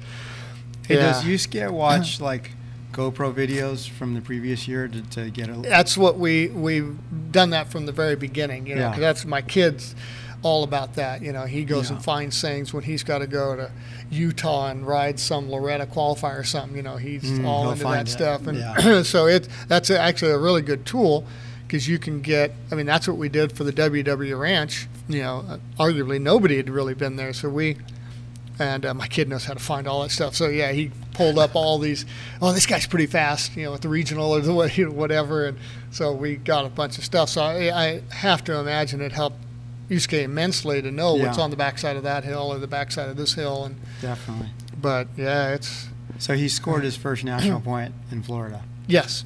Hey, 0.87 0.95
yeah. 0.95 1.11
does 1.13 1.23
Yusuke 1.23 1.71
watch 1.71 2.19
like 2.31 2.51
GoPro 2.91 3.33
videos 3.33 3.89
from 3.89 4.13
the 4.13 4.21
previous 4.21 4.67
year 4.67 4.87
to, 4.87 5.01
to 5.11 5.29
get 5.29 5.49
a? 5.49 5.53
that's 5.53 5.97
what 5.97 6.17
we 6.19 6.47
we've 6.49 6.95
done 7.31 7.49
that 7.51 7.69
from 7.71 7.85
the 7.85 7.91
very 7.91 8.15
beginning. 8.15 8.67
You 8.67 8.75
know, 8.75 8.91
Yeah. 8.91 8.99
that's 8.99 9.25
my 9.25 9.41
kids 9.41 9.95
all 10.43 10.63
about 10.65 10.95
that. 10.95 11.21
You 11.21 11.31
know, 11.31 11.45
he 11.45 11.63
goes 11.63 11.89
Yeah. 11.89 11.95
and 11.95 12.03
finds 12.05 12.39
things 12.41 12.73
when 12.73 12.83
he's 12.83 13.01
got 13.03 13.19
to 13.19 13.27
go 13.27 13.55
to 13.55 13.71
Utah 14.11 14.67
and 14.69 14.85
ride 14.85 15.19
some 15.19 15.49
Loretta 15.49 15.85
qualifier 15.85 16.39
or 16.39 16.43
something. 16.43 16.75
You 16.75 16.83
know, 16.83 16.97
he's 16.97 17.23
Mm, 17.23 17.45
all 17.45 17.71
into 17.71 17.85
that 17.85 18.07
it. 18.07 18.11
stuff, 18.11 18.45
and 18.47 18.57
Yeah. 18.57 19.01
so 19.03 19.25
it 19.27 19.47
that's 19.67 19.89
actually 19.89 20.31
a 20.31 20.37
really 20.37 20.61
good 20.61 20.85
tool 20.85 21.25
because 21.65 21.87
you 21.87 21.97
can 21.97 22.21
get. 22.21 22.51
I 22.71 22.75
mean, 22.75 22.85
that's 22.85 23.07
what 23.07 23.17
we 23.17 23.29
did 23.29 23.53
for 23.53 23.63
the 23.63 23.71
WW 23.71 24.37
Ranch. 24.37 24.87
You 25.07 25.21
know, 25.21 25.59
arguably 25.79 26.21
nobody 26.21 26.57
had 26.57 26.69
really 26.69 26.93
been 26.93 27.15
there, 27.15 27.33
so 27.33 27.49
we. 27.49 27.77
And 28.59 28.85
uh, 28.85 28.93
my 28.93 29.07
kid 29.07 29.29
knows 29.29 29.45
how 29.45 29.53
to 29.53 29.59
find 29.59 29.87
all 29.87 30.03
that 30.03 30.11
stuff. 30.11 30.35
So 30.35 30.47
yeah, 30.47 30.71
he 30.71 30.91
pulled 31.15 31.39
up 31.39 31.55
all 31.55 31.79
these. 31.79 32.05
Oh, 32.41 32.51
this 32.53 32.65
guy's 32.67 32.85
pretty 32.85 33.07
fast, 33.07 33.55
you 33.57 33.63
know, 33.63 33.73
at 33.73 33.81
the 33.81 33.89
regional 33.89 34.31
or 34.31 34.41
the 34.41 34.53
what- 34.53 34.77
you 34.77 34.85
know, 34.85 34.91
whatever. 34.91 35.45
And 35.47 35.57
so 35.91 36.11
we 36.13 36.35
got 36.35 36.65
a 36.65 36.69
bunch 36.69 36.97
of 36.99 37.03
stuff. 37.03 37.29
So 37.29 37.41
I, 37.41 37.85
I 37.85 38.01
have 38.11 38.43
to 38.45 38.55
imagine 38.59 39.01
it 39.01 39.11
helped 39.11 39.37
Yusuke 39.89 40.21
immensely 40.23 40.81
to 40.83 40.91
know 40.91 41.15
what's 41.15 41.37
on 41.39 41.49
the 41.49 41.55
backside 41.57 41.95
of 41.97 42.03
that 42.03 42.23
hill 42.23 42.53
or 42.53 42.59
the 42.59 42.67
backside 42.67 43.09
of 43.09 43.17
this 43.17 43.33
hill. 43.33 43.65
And 43.65 43.75
Definitely. 44.01 44.49
but 44.79 45.07
yeah, 45.17 45.53
it's 45.55 45.87
So 46.19 46.35
he 46.35 46.47
scored 46.47 46.83
his 46.83 46.95
first 46.95 47.23
national 47.23 47.59
point 47.71 47.93
in 48.11 48.21
Florida. 48.21 48.61
yes, 48.87 49.25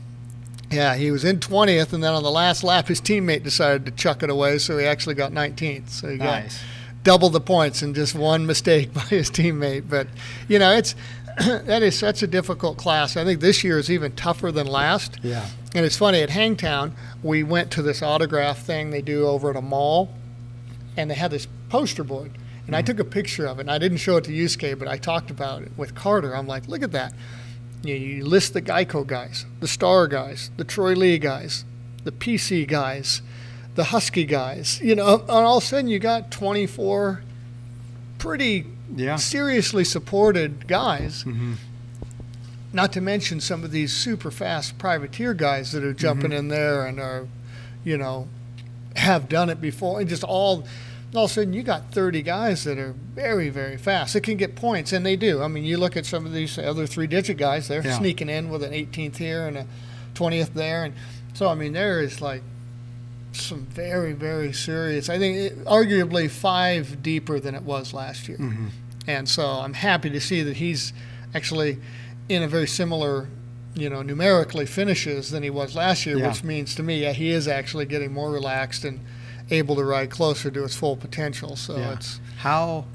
yeah. 0.71 0.95
He 0.95 1.11
was 1.11 1.23
in 1.25 1.39
twentieth, 1.41 1.91
and 1.93 2.01
then 2.03 2.13
on 2.13 2.23
the 2.23 2.31
last 2.31 2.63
lap, 2.63 2.87
his 2.87 2.99
teammate 3.01 3.43
decided 3.43 3.85
to 3.85 3.91
chuck 3.91 4.23
it 4.23 4.29
away, 4.29 4.57
so 4.57 4.77
he 4.77 4.85
actually 4.85 5.15
got 5.15 5.31
nineteenth. 5.33 5.89
So 5.89 6.09
he 6.09 6.17
got 6.17 6.43
Nice. 6.43 6.59
Double 7.03 7.29
the 7.29 7.41
points 7.41 7.81
in 7.81 7.93
just 7.93 8.15
one 8.15 8.45
mistake 8.45 8.93
by 8.93 9.01
his 9.01 9.29
teammate. 9.29 9.89
But 9.89 10.07
you 10.47 10.59
know, 10.59 10.71
it's 10.71 10.95
that 11.37 11.83
is 11.83 11.97
such 11.97 12.23
a 12.23 12.27
difficult 12.27 12.77
class. 12.77 13.15
I 13.15 13.23
think 13.23 13.41
this 13.41 13.63
year 13.63 13.77
is 13.77 13.91
even 13.91 14.13
tougher 14.13 14.51
than 14.51 14.65
last. 14.65 15.19
Yeah. 15.21 15.45
And 15.75 15.85
it's 15.85 15.97
funny 15.97 16.21
at 16.21 16.31
Hangtown, 16.31 16.95
we 17.21 17.43
went 17.43 17.69
to 17.71 17.83
this 17.83 18.01
autograph 18.01 18.59
thing 18.59 18.89
they 18.89 19.03
do 19.03 19.27
over 19.27 19.51
at 19.51 19.55
a 19.55 19.61
mall, 19.61 20.09
and 20.95 21.11
they 21.11 21.15
had 21.15 21.29
this 21.29 21.47
poster 21.69 22.03
board. 22.03 22.31
And 22.65 22.75
I 22.75 22.79
mm-hmm. 22.79 22.87
took 22.87 22.99
a 22.99 23.03
picture 23.03 23.45
of 23.45 23.59
it, 23.59 23.61
and 23.61 23.71
I 23.71 23.77
didn't 23.77 23.99
show 23.99 24.17
it 24.17 24.23
to 24.23 24.31
Yusuke, 24.31 24.79
but 24.79 24.87
I 24.87 24.97
talked 24.97 25.29
about 25.29 25.61
it 25.61 25.71
with 25.77 25.93
Carter. 25.93 26.35
I'm 26.35 26.47
like, 26.47 26.67
look 26.67 26.81
at 26.81 26.91
that. 26.93 27.13
you, 27.83 27.93
you 27.93 28.25
list 28.25 28.53
the 28.53 28.61
Geico 28.61 29.05
guys, 29.05 29.45
the 29.59 29.67
Star 29.67 30.07
guys, 30.07 30.49
the 30.57 30.63
Troy 30.63 30.93
Lee 30.93 31.19
guys, 31.19 31.65
the 32.03 32.11
PC 32.11 32.67
guys, 32.67 33.21
the 33.77 33.85
Husky 33.85 34.25
guys. 34.25 34.81
You 34.81 34.95
know, 34.95 35.19
and 35.21 35.29
all 35.29 35.57
of 35.57 35.63
a 35.63 35.65
sudden 35.65 35.87
you 35.87 35.99
got 35.99 36.31
24 36.31 37.21
pretty 38.17 38.65
Yeah. 38.95 39.15
seriously 39.15 39.83
supported 39.85 40.67
guys. 40.67 41.23
Mm-hmm. 41.23 41.53
Not 42.73 42.91
to 42.93 43.01
mention 43.01 43.39
some 43.39 43.63
of 43.63 43.71
these 43.71 43.93
super 43.93 44.31
fast 44.31 44.77
privateer 44.77 45.33
guys 45.33 45.71
that 45.71 45.83
are 45.83 45.93
jumping 45.93 46.31
mm-hmm. 46.31 46.39
in 46.39 46.47
there 46.49 46.85
and 46.85 46.99
are, 46.99 47.27
you 47.83 47.97
know, 47.97 48.27
have 48.95 49.29
done 49.29 49.49
it 49.49 49.61
before. 49.61 49.99
And 49.99 50.09
just 50.09 50.23
all, 50.23 50.65
all 51.13 51.25
of 51.25 51.31
a 51.31 51.33
sudden, 51.33 51.53
you 51.53 51.61
got 51.61 51.91
30 51.93 52.23
guys 52.23 52.63
that 52.63 52.79
are 52.79 52.93
very, 53.13 53.49
very 53.49 53.77
fast. 53.77 54.15
It 54.15 54.21
can 54.21 54.37
get 54.37 54.55
points, 54.55 54.91
and 54.91 55.05
they 55.05 55.15
do. 55.15 55.43
I 55.43 55.47
mean, 55.47 55.63
you 55.63 55.77
look 55.77 55.95
at 55.95 56.05
some 56.05 56.25
of 56.25 56.33
these 56.33 56.57
other 56.57 56.87
three 56.87 57.07
digit 57.07 57.37
guys, 57.37 57.67
they're 57.67 57.85
Yeah. 57.85 57.97
sneaking 57.97 58.27
in 58.29 58.49
with 58.49 58.63
an 58.63 58.73
18th 58.73 59.17
here 59.17 59.47
and 59.47 59.55
a 59.55 59.67
20th 60.15 60.53
there. 60.55 60.83
And 60.83 60.95
so, 61.33 61.47
I 61.47 61.53
mean, 61.53 61.73
there 61.73 62.01
is 62.01 62.21
like 62.21 62.41
some 63.39 63.65
very, 63.67 64.13
very 64.13 64.53
serious, 64.53 65.09
I 65.09 65.17
think, 65.17 65.37
it, 65.37 65.65
arguably 65.65 66.29
five 66.29 67.01
deeper 67.03 67.39
than 67.39 67.55
it 67.55 67.63
was 67.63 67.93
last 67.93 68.27
year. 68.27 68.37
Mm-hmm. 68.37 68.67
And 69.07 69.27
so 69.29 69.45
I'm 69.45 69.73
happy 69.73 70.09
to 70.09 70.19
see 70.19 70.41
that 70.43 70.57
he's 70.57 70.93
actually 71.33 71.79
in 72.29 72.43
a 72.43 72.47
very 72.47 72.67
similar, 72.67 73.27
you 73.73 73.89
know, 73.89 74.01
numerically 74.01 74.65
finishes 74.65 75.31
than 75.31 75.43
he 75.43 75.49
was 75.49 75.75
last 75.75 76.05
year, 76.05 76.17
Yeah. 76.17 76.27
which 76.29 76.43
means 76.43 76.75
to 76.75 76.83
me, 76.83 77.01
yeah, 77.03 77.13
he 77.13 77.29
is 77.31 77.47
actually 77.47 77.85
getting 77.85 78.11
more 78.13 78.31
relaxed 78.31 78.83
and 78.83 78.99
able 79.49 79.75
to 79.77 79.83
ride 79.83 80.09
closer 80.09 80.51
to 80.51 80.63
his 80.63 80.75
full 80.75 80.97
potential. 80.97 81.55
So 81.55 81.77
Yeah. 81.77 81.93
it's 81.93 82.19
How 82.37 82.85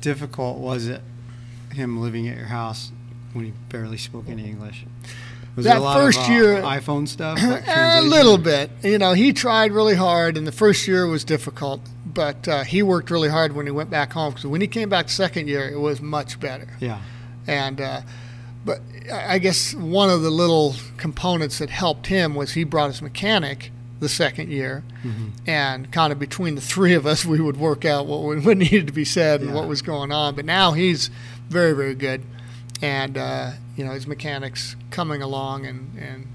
difficult 0.00 0.58
was 0.58 0.86
it 0.88 1.02
him 1.72 2.00
living 2.00 2.26
at 2.28 2.36
your 2.36 2.46
house 2.46 2.90
when 3.32 3.44
he 3.44 3.52
barely 3.68 3.96
spoke 3.98 4.24
any 4.28 4.44
English? 4.48 4.84
Was 5.56 5.64
That 5.64 5.78
a 5.78 5.80
lot 5.80 5.96
first 5.98 6.20
of, 6.20 6.26
uh, 6.26 6.32
year- 6.32 6.62
iPhone 6.62 7.06
stuff? 7.08 7.38
Like 7.42 7.64
a 7.66 8.00
little 8.02 8.38
bit. 8.38 8.70
You 8.82 8.98
know, 8.98 9.12
he 9.12 9.32
tried 9.32 9.72
really 9.72 9.96
hard, 9.96 10.36
and 10.36 10.46
the 10.46 10.52
first 10.52 10.86
year 10.86 11.06
was 11.06 11.24
difficult. 11.24 11.80
But 12.06 12.46
uh, 12.48 12.64
he 12.64 12.82
worked 12.82 13.10
really 13.10 13.28
hard 13.28 13.54
when 13.54 13.66
he 13.66 13.72
went 13.72 13.90
back 13.90 14.12
home. 14.12 14.30
Because 14.32 14.46
when 14.46 14.60
he 14.60 14.66
came 14.66 14.88
back 14.88 15.08
second 15.08 15.48
year, 15.48 15.68
it 15.68 15.78
was 15.78 16.00
much 16.00 16.38
better. 16.40 16.68
Yeah. 16.80 17.00
And 17.46 17.80
uh, 17.80 18.00
but 18.64 18.80
I 19.12 19.38
guess 19.38 19.74
one 19.74 20.10
of 20.10 20.22
the 20.22 20.30
little 20.30 20.74
components 20.96 21.58
that 21.58 21.70
helped 21.70 22.06
him 22.08 22.34
was 22.34 22.52
he 22.52 22.64
brought 22.64 22.88
his 22.88 23.00
mechanic 23.02 23.70
the 24.00 24.08
second 24.08 24.50
year, 24.50 24.82
and 25.46 25.90
kind 25.92 26.12
of 26.12 26.18
between 26.18 26.54
the 26.54 26.60
three 26.60 26.94
of 26.94 27.06
us, 27.06 27.24
we 27.34 27.40
would 27.40 27.56
work 27.58 27.84
out 27.84 28.06
what, 28.06 28.22
would- 28.22 28.44
what 28.44 28.56
needed 28.56 28.86
to 28.86 28.92
be 28.92 29.04
said 29.04 29.40
and 29.40 29.54
what 29.54 29.68
was 29.68 29.82
going 29.82 30.10
on. 30.12 30.34
But 30.34 30.44
now 30.44 30.72
he's 30.72 31.10
very 31.48 31.72
very 31.74 31.94
good, 31.94 32.22
and 32.82 33.16
uh, 33.18 33.50
you 33.80 33.86
know 33.86 33.92
his 33.92 34.06
mechanics 34.06 34.76
coming 34.90 35.22
along 35.22 35.64
and 35.64 35.96
and 35.98 36.26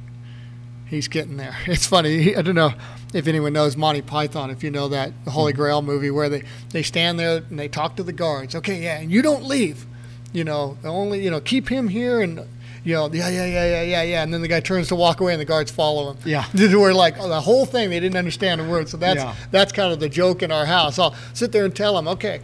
he's 0.88 1.08
getting 1.08 1.38
there. 1.38 1.56
It's 1.68 1.86
funny. 1.86 2.18
He, 2.20 2.36
I 2.36 2.41
don't 2.41 2.56
know 2.56 2.74
if 3.14 3.28
anyone 3.28 3.54
knows 3.54 3.78
Monty 3.78 4.02
Python. 4.02 4.50
If 4.50 4.64
you 4.64 4.72
know 4.72 4.88
that 4.88 5.14
the 5.26 5.32
Holy 5.32 5.52
hmm. 5.52 5.58
Grail 5.58 5.84
movie 5.84 6.10
where 6.10 6.28
they 6.28 6.41
they 6.72 6.82
stand 6.82 7.20
there 7.20 7.43
and 7.48 7.60
they 7.60 7.68
talk 7.68 7.98
to 7.98 8.04
the 8.04 8.14
guards. 8.14 8.56
Okay, 8.56 8.82
yeah, 8.82 8.98
and 8.98 9.12
you 9.12 9.22
don't 9.22 9.43
leave. 9.43 9.86
You 10.34 10.43
know, 10.43 10.80
the 10.82 10.88
only 10.88 11.24
you 11.24 11.30
know 11.30 11.39
keep 11.39 11.70
him 11.70 11.88
here 11.88 12.20
and. 12.20 12.48
You 12.84 12.93
know, 12.93 13.10
yeah, 13.12 13.30
yeah, 13.30 13.48
yeah, 13.48 13.66
yeah, 13.66 13.82
yeah, 13.82 14.02
yeah, 14.04 14.22
and 14.22 14.32
then 14.32 14.43
the 14.43 14.48
guy 14.48 14.60
turns 14.60 14.89
to 14.89 14.96
walk 14.96 15.20
away, 15.20 15.34
and 15.34 15.41
the 15.41 15.46
guards 15.46 15.72
follow 15.72 16.12
him. 16.12 16.20
Yeah. 16.24 16.46
we're 16.54 16.93
like 16.93 17.16
oh, 17.20 17.28
the 17.28 17.41
whole 17.41 17.66
thing. 17.66 17.89
They 17.89 18.00
didn't 18.00 18.16
understand 18.16 18.62
a 18.62 18.64
word, 18.64 18.89
so 18.89 18.98
that's 18.98 19.24
Yeah. 19.24 19.34
that's 19.50 19.72
kind 19.72 19.91
of 19.91 20.00
the 20.00 20.08
joke 20.08 20.43
in 20.43 20.52
our 20.52 20.68
house. 20.68 21.00
I'll 21.00 21.16
sit 21.34 21.52
there 21.52 21.66
and 21.66 21.76
tell 21.76 21.96
them, 21.96 22.08
okay, 22.08 22.41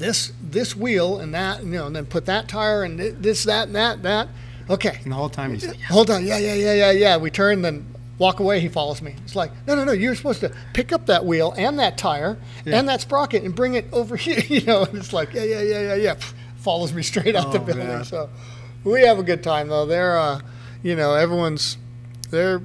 this 0.00 0.32
this 0.42 0.74
wheel 0.74 1.18
and 1.20 1.32
that, 1.34 1.62
you 1.62 1.70
know, 1.70 1.86
and 1.86 1.94
then 1.94 2.06
put 2.06 2.26
that 2.26 2.48
tire 2.48 2.82
and 2.82 2.98
this, 2.98 3.44
that, 3.44 3.68
and 3.68 3.76
that, 3.76 4.02
that. 4.02 4.28
Okay, 4.68 4.98
And 5.04 5.12
the 5.12 5.16
whole 5.16 5.28
time 5.28 5.52
he's 5.52 5.66
like, 5.66 5.80
hold 5.82 6.10
on, 6.10 6.24
yeah, 6.26 6.38
yeah, 6.38 6.54
yeah, 6.54 6.72
yeah, 6.74 6.90
yeah. 6.90 7.16
We 7.16 7.30
turn, 7.30 7.62
then 7.62 7.86
walk 8.18 8.38
away. 8.40 8.60
He 8.60 8.68
follows 8.68 9.02
me. 9.02 9.14
It's 9.24 9.34
like, 9.34 9.50
no, 9.66 9.74
no, 9.74 9.82
no. 9.84 9.90
You're 9.92 10.14
supposed 10.14 10.40
to 10.40 10.52
pick 10.74 10.92
up 10.92 11.06
that 11.06 11.24
wheel 11.24 11.52
and 11.56 11.78
that 11.80 11.98
tire 11.98 12.38
Yeah. 12.64 12.78
and 12.78 12.88
that 12.88 13.00
sprocket 13.00 13.42
and 13.42 13.54
bring 13.54 13.74
it 13.74 13.86
over 13.92 14.14
here. 14.24 14.38
You 14.40 14.64
know, 14.66 14.84
and 14.84 14.96
it's 14.98 15.12
like, 15.12 15.32
yeah, 15.34 15.42
yeah, 15.44 15.62
yeah, 15.62 15.80
yeah, 15.80 15.94
yeah. 15.96 16.14
Follows 16.56 16.92
me 16.92 17.02
straight 17.02 17.34
out 17.34 17.52
the 17.52 17.58
Oh, 17.60 17.64
building. 17.64 17.86
man. 17.88 18.04
So 18.04 18.30
we 18.84 19.02
have 19.02 19.18
a 19.18 19.22
good 19.24 19.42
time 19.42 19.68
though. 19.68 19.86
They're, 19.86 20.16
uh, 20.18 20.40
you 20.84 20.94
know, 20.96 21.14
everyone's, 21.14 21.76
they're, 22.30 22.60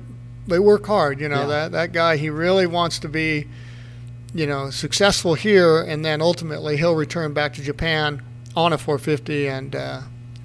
they 0.47 0.59
work 0.59 0.85
hard. 0.85 1.19
You 1.19 1.29
know, 1.29 1.41
Yeah. 1.41 1.47
that 1.47 1.71
that 1.71 1.91
guy, 1.93 2.17
he 2.17 2.29
really 2.29 2.67
wants 2.67 2.99
to 2.99 3.09
be, 3.09 3.47
you 4.35 4.45
know, 4.45 4.69
successful 4.69 5.33
here, 5.33 5.81
and 5.81 6.05
then 6.05 6.21
ultimately 6.21 6.77
he'll 6.77 6.93
return 6.95 7.33
back 7.33 7.53
to 7.53 7.63
Japan 7.63 8.21
on 8.55 8.73
a 8.73 8.77
450 8.77 9.47
and. 9.47 9.75
Uh, 9.75 10.01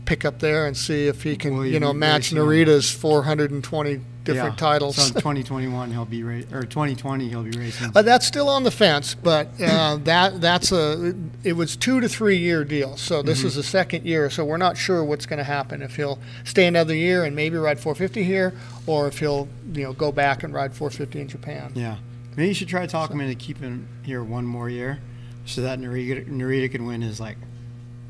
pick 0.06 0.24
up 0.24 0.40
there 0.40 0.66
and 0.66 0.76
see 0.76 1.06
if 1.06 1.22
he 1.22 1.36
can, 1.36 1.64
you 1.64 1.78
know, 1.78 1.92
match? 1.92 2.32
Narita's 2.32 2.90
420 2.90 4.00
different 4.24 4.54
yeah. 4.54 4.56
titles. 4.56 4.96
So 4.96 5.06
in 5.06 5.14
2021 5.14 5.92
he'll 5.92 6.04
be 6.04 6.24
ra- 6.24 6.42
or 6.52 6.62
2020 6.62 7.28
he'll 7.28 7.44
be 7.44 7.56
racing. 7.56 7.92
Uh, 7.94 8.02
that's 8.02 8.26
still 8.26 8.48
on 8.48 8.64
the 8.64 8.70
fence, 8.70 9.14
but 9.14 9.48
uh, 9.60 9.96
that 10.02 10.40
that's 10.40 10.72
a 10.72 11.14
it 11.44 11.52
was 11.52 11.76
two 11.76 12.00
to 12.00 12.08
three 12.08 12.36
year 12.36 12.64
deal. 12.64 12.96
So 12.96 13.22
this 13.22 13.44
is 13.44 13.54
the 13.54 13.62
second 13.62 14.04
year, 14.04 14.30
so 14.30 14.44
we're 14.44 14.56
not 14.56 14.76
sure 14.76 15.04
what's 15.04 15.26
going 15.26 15.38
to 15.38 15.44
happen 15.44 15.80
if 15.80 15.96
he'll 15.96 16.18
stay 16.44 16.66
another 16.66 16.94
year 16.94 17.24
and 17.24 17.34
maybe 17.36 17.56
ride 17.56 17.78
450 17.78 18.24
here, 18.24 18.52
or 18.86 19.06
if 19.06 19.20
he'll 19.20 19.48
you 19.72 19.84
know 19.84 19.92
go 19.92 20.10
back 20.12 20.42
and 20.42 20.52
ride 20.52 20.74
450 20.74 21.20
in 21.20 21.28
Japan. 21.28 21.72
yeah. 21.74 21.96
Maybe 22.36 22.48
you 22.48 22.54
should 22.54 22.68
try 22.68 22.82
to 22.82 22.86
talk 22.86 23.10
him 23.10 23.20
into 23.20 23.34
keeping 23.34 23.64
him 23.64 23.88
here 24.04 24.22
one 24.22 24.46
more 24.46 24.68
year, 24.68 25.00
so 25.44 25.62
that 25.62 25.78
Narita, 25.78 26.26
Narita 26.28 26.70
can 26.70 26.86
win 26.86 27.02
his 27.02 27.20
like. 27.20 27.36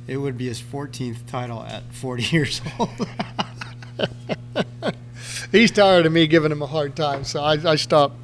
It 0.06 0.16
would 0.16 0.36
be 0.36 0.46
his 0.46 0.60
14th 0.60 1.26
title 1.26 1.62
at 1.62 1.82
40 1.92 2.22
years 2.36 2.60
old. 2.78 2.90
He's 5.52 5.70
tired 5.70 6.06
of 6.06 6.12
me 6.12 6.26
giving 6.26 6.52
him 6.52 6.62
a 6.62 6.66
hard 6.66 6.96
time, 6.96 7.24
so 7.24 7.42
I, 7.42 7.72
I 7.72 7.76
stopped 7.76 8.16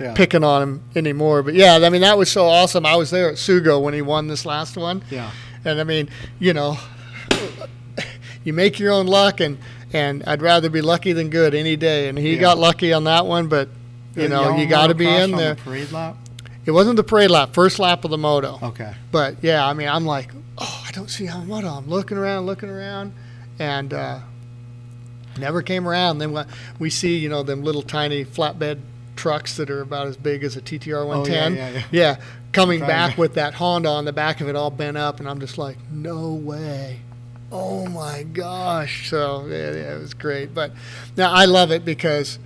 yeah. 0.00 0.14
picking 0.14 0.44
on 0.44 0.62
him 0.62 0.82
anymore. 0.96 1.42
But 1.42 1.54
yeah, 1.54 1.78
I 1.82 1.88
mean 1.90 2.02
that 2.02 2.18
was 2.18 2.30
so 2.30 2.46
awesome. 2.46 2.84
I 2.86 2.96
was 2.96 3.10
there 3.10 3.28
at 3.28 3.34
Sugo 3.36 3.82
when 3.82 3.94
he 3.94 4.02
won 4.02 4.28
this 4.28 4.44
last 4.44 4.76
one. 4.76 5.02
Yeah. 5.10 5.30
And 5.64 5.80
I 5.80 5.84
mean, 5.84 6.08
you 6.38 6.52
know, 6.52 6.76
you 8.44 8.52
make 8.52 8.78
your 8.78 8.92
own 8.92 9.06
luck, 9.06 9.40
and 9.40 9.58
and 9.92 10.24
I'd 10.26 10.42
rather 10.42 10.68
be 10.68 10.82
lucky 10.82 11.12
than 11.12 11.30
good 11.30 11.54
any 11.54 11.76
day. 11.76 12.08
And 12.08 12.18
he 12.18 12.34
Yeah. 12.34 12.40
got 12.40 12.58
lucky 12.58 12.92
on 12.92 13.04
that 13.04 13.26
one, 13.26 13.48
but 13.48 13.68
you 14.16 14.28
know, 14.28 14.56
Y'all 14.56 14.68
got 14.68 14.86
to 14.88 14.94
be 14.94 15.08
in 15.08 15.32
there. 15.32 15.54
The 15.54 15.62
parade 15.62 15.92
lap. 15.92 16.16
It 16.66 16.70
wasn't 16.70 16.96
the 16.96 17.04
parade 17.04 17.30
lap, 17.30 17.52
first 17.52 17.78
lap 17.78 18.04
of 18.04 18.10
the 18.10 18.18
moto. 18.18 18.58
Okay. 18.62 18.94
But 19.12 19.36
yeah, 19.42 19.66
I 19.66 19.74
mean, 19.74 19.88
I'm 19.88 20.06
like, 20.06 20.30
oh, 20.56 20.84
I 20.86 20.90
don't 20.92 21.10
see 21.10 21.26
how 21.26 21.40
moto. 21.42 21.68
I'm 21.68 21.88
looking 21.88 22.16
around, 22.16 22.46
looking 22.46 22.70
around, 22.70 23.12
and 23.58 23.92
uh, 23.92 24.20
never 25.38 25.62
came 25.62 25.86
around. 25.86 26.18
Then 26.18 26.46
we 26.78 26.88
see, 26.90 27.18
you 27.18 27.28
know, 27.28 27.42
them 27.42 27.62
little 27.62 27.82
tiny 27.82 28.24
flatbed 28.24 28.80
trucks 29.16 29.56
that 29.58 29.70
are 29.70 29.82
about 29.82 30.06
as 30.06 30.16
big 30.16 30.42
as 30.42 30.56
a 30.56 30.62
TTR 30.62 31.06
110. 31.06 31.52
Oh, 31.52 31.56
yeah, 31.56 31.82
yeah. 31.90 32.16
coming 32.52 32.78
Driving 32.78 32.94
back 32.94 33.10
back. 33.10 33.18
with 33.18 33.34
that 33.34 33.54
Honda 33.54 33.90
on 33.90 34.04
the 34.06 34.12
back 34.12 34.40
of 34.40 34.48
it 34.48 34.56
all 34.56 34.70
bent 34.70 34.96
up, 34.96 35.20
and 35.20 35.28
I'm 35.28 35.40
just 35.40 35.58
like, 35.58 35.76
no 35.90 36.32
way. 36.32 37.00
Oh 37.52 37.86
my 37.86 38.24
gosh! 38.24 39.08
So 39.10 39.46
yeah, 39.46 39.70
yeah, 39.70 39.96
it 39.96 40.00
was 40.00 40.14
great. 40.14 40.54
But 40.54 40.72
now 41.16 41.30
I 41.30 41.44
love 41.44 41.70
it 41.70 41.84
because 41.84 42.38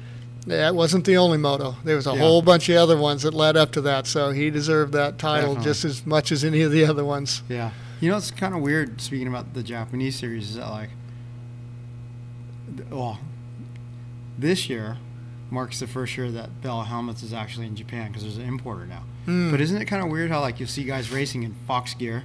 that 0.48 0.74
wasn't 0.74 1.04
the 1.04 1.16
only 1.16 1.38
moto. 1.38 1.76
There 1.84 1.96
was 1.96 2.06
a 2.06 2.12
Yeah. 2.12 2.18
whole 2.18 2.42
bunch 2.42 2.68
of 2.68 2.76
other 2.76 2.96
ones 2.96 3.22
that 3.22 3.34
led 3.34 3.56
up 3.56 3.70
to 3.72 3.80
that. 3.82 4.06
So 4.06 4.30
he 4.32 4.50
deserved 4.50 4.92
that 4.94 5.18
title 5.18 5.54
Definitely. 5.54 5.64
just 5.64 5.84
as 5.84 6.06
much 6.06 6.32
as 6.32 6.44
any 6.44 6.62
of 6.62 6.72
the 6.72 6.84
other 6.84 7.04
ones. 7.04 7.42
Yeah. 7.48 7.70
You 8.00 8.10
know, 8.10 8.16
it's 8.16 8.30
kind 8.30 8.54
of 8.54 8.60
weird 8.60 9.00
speaking 9.00 9.26
about 9.28 9.54
the 9.54 9.62
Japanese 9.62 10.16
series 10.18 10.50
is 10.50 10.56
that, 10.56 10.70
like, 10.70 10.90
well, 12.90 13.18
this 14.38 14.68
year 14.68 14.98
marks 15.50 15.80
the 15.80 15.86
first 15.86 16.16
year 16.16 16.30
that 16.30 16.60
Bell 16.62 16.82
Helmets 16.82 17.22
is 17.22 17.32
actually 17.32 17.66
in 17.66 17.74
Japan 17.74 18.08
because 18.08 18.22
there's 18.22 18.36
an 18.36 18.44
importer 18.46 18.86
now. 18.86 19.02
Hmm. 19.24 19.50
But 19.50 19.60
isn't 19.60 19.80
it 19.80 19.86
kind 19.86 20.02
of 20.02 20.10
weird 20.10 20.30
how, 20.30 20.40
like, 20.40 20.60
you'll 20.60 20.68
see 20.68 20.84
guys 20.84 21.10
racing 21.10 21.42
in 21.42 21.54
Fox 21.66 21.94
gear 21.94 22.24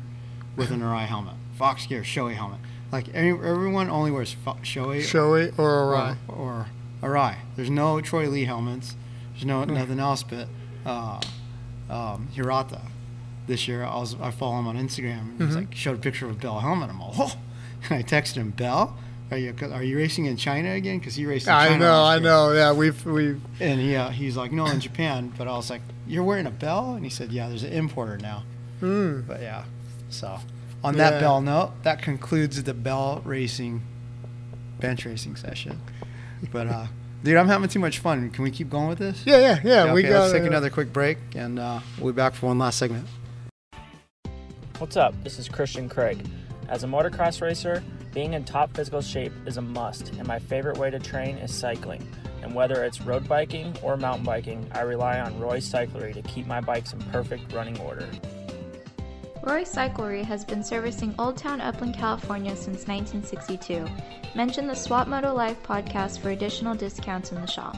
with 0.56 0.72
an 0.72 0.82
Arai 0.82 1.06
helmet? 1.06 1.34
Fox 1.58 1.86
gear, 1.86 2.02
Shoei 2.02 2.36
helmet. 2.36 2.60
Like, 2.92 3.10
every, 3.10 3.32
everyone 3.32 3.90
only 3.90 4.12
wears 4.12 4.34
fo- 4.34 4.58
Shoei 4.64 5.00
Shoei 5.00 5.58
or 5.58 5.70
or, 5.70 5.96
Arai. 5.96 6.16
or 6.28 6.68
Arai. 7.04 7.36
There's 7.56 7.70
no 7.70 8.02
Troy 8.02 8.28
Lee 8.30 8.46
helmets. 8.46 8.96
There's 9.34 9.46
no 9.46 9.64
nothing 9.66 10.00
else 10.00 10.24
but 10.24 10.48
uh, 10.86 11.20
um, 11.90 12.28
Hirata. 12.36 12.82
This 13.46 13.68
year, 13.68 13.84
I 13.84 13.96
was 13.98 14.16
I 14.22 14.32
follow 14.32 14.58
him 14.60 14.68
on 14.68 14.78
Instagram. 14.78 15.20
And 15.20 15.32
Mm-hmm. 15.40 15.46
He's 15.48 15.56
like 15.56 15.76
showed 15.76 15.96
a 15.98 16.02
picture 16.02 16.26
of 16.26 16.32
a 16.32 16.36
Bell 16.40 16.60
helmet. 16.60 16.90
I'm 16.90 17.02
all, 17.02 17.14
oh. 17.18 17.36
And 17.90 18.00
I 18.00 18.02
texted 18.04 18.36
him, 18.36 18.52
Bell, 18.52 18.96
are 19.32 19.38
you 19.38 19.54
are 19.74 19.84
you 19.84 19.98
racing 19.98 20.26
in 20.26 20.38
China 20.38 20.72
again? 20.72 21.00
Because 21.00 21.16
he 21.16 21.26
raced. 21.26 21.48
In 21.48 21.54
I 21.54 21.76
know, 21.78 22.04
I 22.06 22.20
know. 22.20 22.54
Yeah, 22.54 22.72
we've 22.72 23.06
we've 23.06 23.42
And 23.60 23.82
he 23.82 23.96
uh, 23.96 24.10
he's 24.10 24.38
like, 24.38 24.52
no, 24.54 24.66
in 24.68 24.80
Japan. 24.80 25.34
But 25.38 25.48
I 25.50 25.52
was 25.58 25.70
like, 25.70 25.82
you're 26.08 26.24
wearing 26.24 26.46
a 26.48 26.52
Bell? 26.52 26.94
And 26.96 27.04
he 27.04 27.10
said, 27.10 27.32
yeah, 27.34 27.50
there's 27.50 27.64
an 27.64 27.74
importer 27.74 28.18
now. 28.18 28.44
mm, 28.82 29.28
But 29.28 29.42
yeah, 29.42 29.66
so 30.10 30.40
on 30.84 30.96
Yeah. 30.96 31.10
that 31.10 31.20
Bell 31.20 31.42
note, 31.42 31.72
that 31.84 32.02
concludes 32.02 32.64
the 32.64 32.74
Bell 32.74 33.22
Racing 33.26 33.82
bench 34.80 35.06
racing 35.06 35.36
session. 35.36 35.82
But 36.52 36.68
uh, 36.68 36.88
dude, 37.24 37.38
I'm 37.38 37.48
having 37.48 37.70
too 37.70 37.80
much 37.80 38.00
fun. 38.00 38.30
Can 38.30 38.44
we 38.44 38.52
keep 38.52 38.70
going 38.70 38.88
with 38.88 39.00
this? 39.00 39.24
yeah, 39.26 39.38
yeah, 39.38 39.60
yeah. 39.64 39.84
Okay, 39.84 39.94
we 39.94 40.04
got 40.04 40.22
let's 40.22 40.34
take 40.34 40.44
another 40.44 40.70
quick 40.70 40.92
break, 40.92 41.18
and 41.36 41.60
uh, 41.60 41.80
we'll 42.00 42.14
be 42.14 42.18
back 42.18 42.34
for 42.34 42.48
one 42.48 42.60
last 42.60 42.78
segment. 42.78 43.08
What's 44.80 44.98
up? 44.98 45.14
This 45.24 45.40
is 45.40 45.48
Christian 45.48 45.88
Craig. 45.88 46.26
As 46.68 46.84
a 46.84 46.88
motocross 46.88 47.42
racer, 47.42 47.84
Being 48.14 48.34
in 48.34 48.44
top 48.44 48.76
physical 48.76 49.02
shape 49.02 49.34
is 49.48 49.58
a 49.58 49.62
must, 49.62 50.10
and 50.20 50.28
my 50.28 50.38
favorite 50.38 50.78
way 50.78 50.92
to 50.92 51.00
train 51.00 51.38
is 51.38 51.52
cycling. 51.52 52.08
And 52.44 52.54
whether 52.54 52.84
it's 52.84 53.02
road 53.02 53.28
biking 53.28 53.76
or 53.82 53.98
mountain 53.98 54.24
biking, 54.24 54.70
I 54.72 54.82
rely 54.82 55.20
on 55.20 55.40
Roy 55.40 55.58
Cyclery 55.58 56.14
to 56.14 56.22
keep 56.22 56.46
my 56.46 56.62
bikes 56.62 56.94
in 56.94 57.00
perfect 57.06 57.52
running 57.54 57.80
order. 57.80 58.08
Roy 59.46 59.64
Cyclery 59.64 60.24
has 60.24 60.46
been 60.46 60.64
servicing 60.64 61.14
Old 61.20 61.36
Town 61.36 61.60
Upland, 61.60 61.96
California 61.96 62.56
since 62.56 62.88
1962. 62.88 63.86
Mention 64.36 64.68
the 64.68 64.74
Swap 64.74 65.10
Moto 65.10 65.34
Live 65.34 65.62
podcast 65.64 66.20
for 66.20 66.30
additional 66.30 66.74
discounts 66.74 67.34
in 67.34 67.42
the 67.42 67.46
shop. 67.46 67.76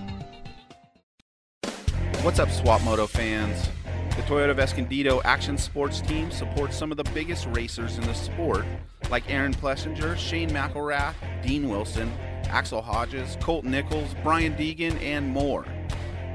What's 2.22 2.38
up, 2.38 2.52
Swap 2.52 2.84
Moto 2.84 3.08
fans? 3.08 3.68
The 4.16 4.22
Toyota 4.22 4.52
of 4.52 4.60
Escondido 4.60 5.24
Action 5.24 5.58
Sports 5.58 6.02
team 6.02 6.30
supports 6.30 6.78
some 6.78 6.92
of 6.92 6.98
the 6.98 7.12
biggest 7.16 7.48
racers 7.48 7.98
in 7.98 8.06
the 8.06 8.14
sport, 8.14 8.64
like 9.10 9.28
Aaron 9.28 9.56
Plessinger, 9.56 10.16
Shane 10.18 10.52
McElrath, 10.52 11.16
Dean 11.44 11.68
Wilson, 11.68 12.12
Axel 12.48 12.84
Hodges, 12.84 13.40
Colt 13.42 13.66
Nichols, 13.66 14.16
Brian 14.22 14.54
Deegan, 14.54 15.02
and 15.02 15.28
more. 15.28 15.66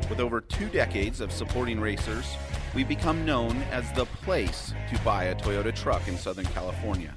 With 0.09 0.19
over 0.19 0.40
two 0.40 0.69
decades 0.70 1.20
of 1.20 1.31
supporting 1.31 1.78
racers, 1.78 2.27
we've 2.74 2.88
become 2.88 3.24
known 3.24 3.56
as 3.70 3.90
the 3.92 4.05
place 4.06 4.72
to 4.92 5.01
buy 5.01 5.24
a 5.24 5.34
Toyota 5.34 5.74
truck 5.74 6.06
in 6.09 6.16
Southern 6.16 6.47
California. 6.47 7.14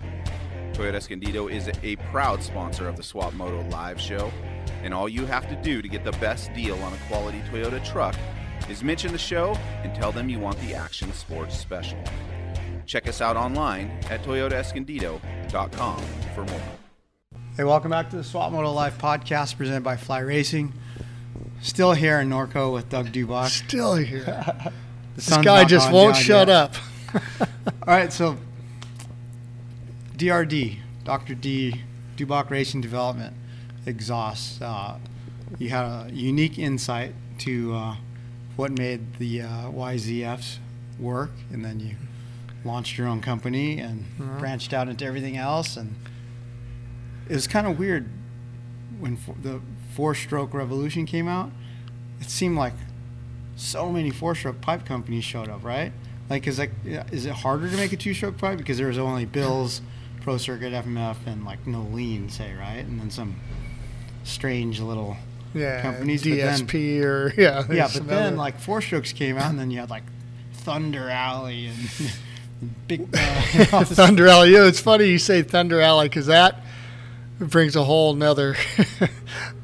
Toyota 0.74 0.96
Escondido 0.96 1.48
is 1.48 1.70
a 1.84 1.96
proud 2.12 2.42
sponsor 2.42 2.88
of 2.88 2.98
the 2.98 3.04
Swap 3.04 3.34
Moto 3.34 3.62
live 3.70 4.02
show, 4.02 4.32
and 4.82 4.94
all 4.94 5.08
you 5.08 5.26
have 5.26 5.48
to 5.50 5.56
do 5.58 5.82
to 5.82 5.88
get 5.88 6.04
the 6.04 6.12
best 6.14 6.52
deal 6.54 6.76
on 6.82 6.94
a 6.94 6.98
quality 7.08 7.42
Toyota 7.52 7.84
truck 7.86 8.16
is 8.70 8.84
mention 8.84 9.12
the 9.12 9.18
show 9.18 9.54
and 9.84 9.94
tell 9.94 10.12
them 10.12 10.30
you 10.30 10.40
want 10.40 10.60
the 10.62 10.74
Action 10.74 11.14
Sports 11.14 11.58
Special. 11.58 12.00
Check 12.86 13.08
us 13.08 13.22
out 13.22 13.38
online 13.38 13.92
at 14.10 14.24
toyotaescondido.com 14.24 16.04
for 16.34 16.46
more. 16.46 16.62
Hey, 17.56 17.64
welcome 17.64 17.92
back 17.92 18.10
to 18.10 18.16
the 18.16 18.24
Swap 18.24 18.52
Moto 18.52 18.72
Live 18.72 18.98
podcast 18.98 19.58
presented 19.58 19.84
by 19.84 19.96
Fly 19.96 20.20
Racing. 20.20 20.74
Still 21.62 21.94
here 21.94 22.20
in 22.20 22.30
Norco 22.30 22.74
with 22.74 22.90
Doug 22.90 23.08
Dubach. 23.08 23.50
Still 23.50 23.96
here. 23.96 24.74
The 25.16 25.22
this 25.22 25.38
guy 25.38 25.64
just 25.66 25.92
won't 25.92 26.16
shut 26.16 26.48
yet. 26.48 26.56
up. 26.56 26.76
All 27.88 27.94
right, 27.94 28.12
so 28.12 28.38
DRD, 30.18 30.78
Dr. 31.04 31.36
D, 31.36 31.82
Dubach 32.18 32.50
Racing 32.50 32.82
Development, 32.82 33.36
exhaust. 33.86 34.62
Uh, 34.62 34.96
you 35.60 35.70
had 35.70 35.84
a 35.86 36.10
unique 36.12 36.58
insight 36.58 37.14
to 37.40 37.74
uh, 37.76 37.96
what 38.56 38.72
made 38.72 39.16
the 39.20 39.42
uh, 39.42 39.48
YZFs 39.72 40.58
work, 41.00 41.32
and 41.52 41.64
then 41.64 41.80
you 41.80 41.96
launched 42.66 42.98
your 42.98 43.08
own 43.08 43.20
company 43.22 43.80
and 43.80 44.06
Mhm. 44.18 44.40
branched 44.40 44.74
out 44.74 44.88
into 44.88 45.06
everything 45.06 45.36
else. 45.38 45.76
And 45.76 45.96
it 47.28 47.34
was 47.34 47.46
kind 47.48 47.68
of 47.68 47.78
weird 47.78 48.08
when 49.00 49.14
f- 49.14 49.36
the 49.42 49.60
four-stroke 49.96 50.54
revolution 50.54 51.06
came 51.06 51.28
out. 51.28 51.52
It 52.22 52.30
seemed 52.30 52.56
like 52.58 52.74
so 53.56 53.92
many 53.92 54.10
four-stroke 54.10 54.62
pipe 54.62 54.86
companies 54.86 55.24
showed 55.24 55.50
up, 55.50 55.64
right? 55.64 55.92
Like, 56.30 56.48
is 56.48 56.58
like, 56.60 56.72
is 56.86 57.26
it 57.26 57.34
harder 57.34 57.70
to 57.70 57.76
make 57.78 57.92
a 57.94 57.98
two-stroke 57.98 58.38
pipe 58.38 58.58
because 58.58 58.78
there 58.78 58.88
was 58.88 58.98
only 58.98 59.26
Bills, 59.26 59.82
Pro 60.22 60.38
Circuit, 60.38 60.74
FMF, 60.74 61.18
and 61.26 61.44
like 61.46 61.68
no 61.68 61.82
lean, 61.82 62.30
say, 62.30 62.54
right? 62.54 62.78
And 62.86 63.00
then 63.00 63.10
some 63.10 63.36
strange 64.24 64.80
little 64.80 65.18
Yeah, 65.54 65.82
companies. 65.82 66.24
but 66.24 66.30
then- 66.38 66.60
DSP 66.68 67.02
or 67.04 67.34
yeah, 67.38 67.64
yeah, 67.70 67.90
but 67.94 68.08
then 68.08 68.28
other- 68.28 68.36
like 68.38 68.60
four 68.60 68.82
strokes 68.82 69.12
came 69.14 69.38
out, 69.38 69.50
and 69.52 69.60
then 69.60 69.70
you 69.70 69.80
had 69.80 69.90
like 69.90 70.04
Thunder 70.54 71.10
Alley 71.10 71.68
and 71.68 72.14
big 72.88 73.02
uh, 73.14 73.84
Thunder 73.84 74.28
Alley. 74.28 74.52
Yeah, 74.54 74.66
it's 74.66 74.80
funny 74.80 75.06
you 75.08 75.20
say 75.20 75.42
Thunder 75.44 75.82
Alley 75.82 76.08
because 76.08 76.28
that 76.28 76.64
brings 77.40 77.76
a 77.76 77.84
whole 77.84 78.14
nother 78.14 78.56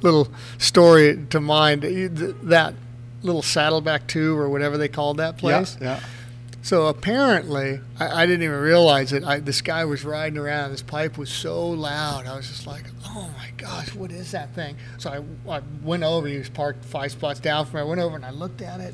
little 0.01 0.27
story 0.57 1.25
to 1.29 1.39
mind. 1.39 1.83
That 2.43 2.73
little 3.21 3.41
Saddleback 3.41 4.07
Two 4.07 4.37
or 4.37 4.49
whatever 4.49 4.77
they 4.77 4.87
called 4.87 5.17
that 5.17 5.37
place. 5.37 5.77
Yeah, 5.81 5.99
So 6.61 6.87
apparently, 6.87 7.79
I, 7.99 8.23
I 8.23 8.25
didn't 8.25 8.43
even 8.43 8.59
realize 8.59 9.13
it. 9.13 9.23
I, 9.23 9.39
this 9.39 9.61
guy 9.61 9.85
was 9.85 10.03
riding 10.03 10.37
around. 10.37 10.71
His 10.71 10.81
pipe 10.81 11.17
was 11.17 11.29
so 11.29 11.69
loud. 11.69 12.25
I 12.27 12.35
was 12.35 12.47
just 12.47 12.67
like, 12.67 12.83
"Oh 13.05 13.29
my 13.37 13.49
gosh, 13.57 13.93
what 13.95 14.11
is 14.11 14.31
that 14.31 14.53
thing?" 14.53 14.75
So 14.97 15.09
I, 15.47 15.57
I 15.57 15.61
went 15.83 16.03
over. 16.03 16.27
He 16.27 16.37
was 16.37 16.49
parked 16.49 16.85
five 16.85 17.11
spots 17.11 17.39
down 17.39 17.65
from 17.65 17.75
me. 17.75 17.81
I 17.81 17.83
went 17.85 18.01
over 18.01 18.15
and 18.15 18.25
I 18.25 18.31
looked 18.31 18.61
at 18.61 18.79
it. 18.79 18.93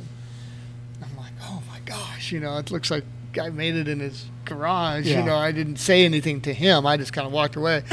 I'm 1.03 1.17
like, 1.17 1.33
"Oh 1.43 1.61
my 1.69 1.79
gosh!" 1.85 2.31
You 2.31 2.39
know, 2.39 2.57
it 2.57 2.71
looks 2.71 2.91
like 2.91 3.03
guy 3.33 3.49
made 3.49 3.75
it 3.75 3.87
in 3.87 3.99
his 3.99 4.25
garage. 4.45 5.05
Yeah. 5.05 5.19
You 5.19 5.25
know, 5.25 5.35
I 5.35 5.51
didn't 5.51 5.75
say 5.75 6.05
anything 6.05 6.39
to 6.41 6.53
him. 6.53 6.85
I 6.85 6.95
just 6.97 7.11
kind 7.13 7.27
of 7.27 7.33
walked 7.33 7.55
away. 7.57 7.83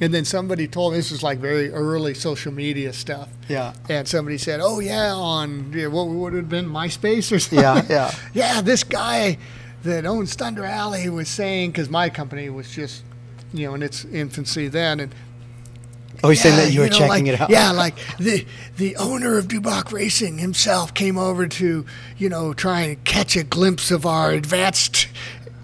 And 0.00 0.12
then 0.12 0.24
somebody 0.24 0.68
told 0.68 0.92
me 0.92 0.98
this 0.98 1.10
was 1.10 1.22
like 1.22 1.38
very 1.38 1.70
early 1.72 2.12
social 2.14 2.52
media 2.52 2.92
stuff. 2.92 3.28
yeah, 3.48 3.72
And 3.88 4.06
somebody 4.06 4.38
said, 4.38 4.60
"Oh 4.62 4.80
yeah, 4.80 5.12
on 5.12 5.72
yeah, 5.74 5.86
what 5.86 6.08
would 6.08 6.34
have 6.34 6.48
been 6.48 6.66
MySpace 6.66 7.32
or 7.32 7.38
something?" 7.38 7.60
Yeah, 7.60 7.82
yeah. 7.88 8.14
yeah. 8.34 8.60
This 8.60 8.84
guy 8.84 9.38
that 9.84 10.04
owns 10.04 10.34
Thunder 10.34 10.64
Alley 10.64 11.08
was 11.08 11.28
saying 11.28 11.70
because 11.70 11.88
my 11.88 12.10
company 12.10 12.48
was 12.50 12.70
just, 12.74 13.02
you 13.54 13.66
know, 13.68 13.74
in 13.74 13.82
its 13.82 14.04
infancy 14.04 14.68
then, 14.68 15.00
and 15.00 15.14
Oh, 16.24 16.30
he's 16.30 16.40
saying 16.40 16.56
that 16.56 16.72
you 16.72 16.80
were 16.80 16.86
know, 16.88 16.92
checking 16.96 17.26
like- 17.26 17.34
it 17.34 17.40
out. 17.40 17.50
Yeah, 17.50 17.70
like 17.84 17.94
the 18.18 18.46
the 18.78 18.96
owner 18.96 19.36
of 19.36 19.48
Dubach 19.48 19.92
Racing 19.92 20.38
himself 20.38 20.94
came 20.94 21.18
over 21.18 21.46
to, 21.46 21.84
you 22.16 22.28
know, 22.28 22.52
try 22.54 22.80
and 22.82 23.04
catch 23.04 23.36
a 23.36 23.42
glimpse 23.44 23.90
of 23.90 24.06
our 24.06 24.30
advanced, 24.32 25.08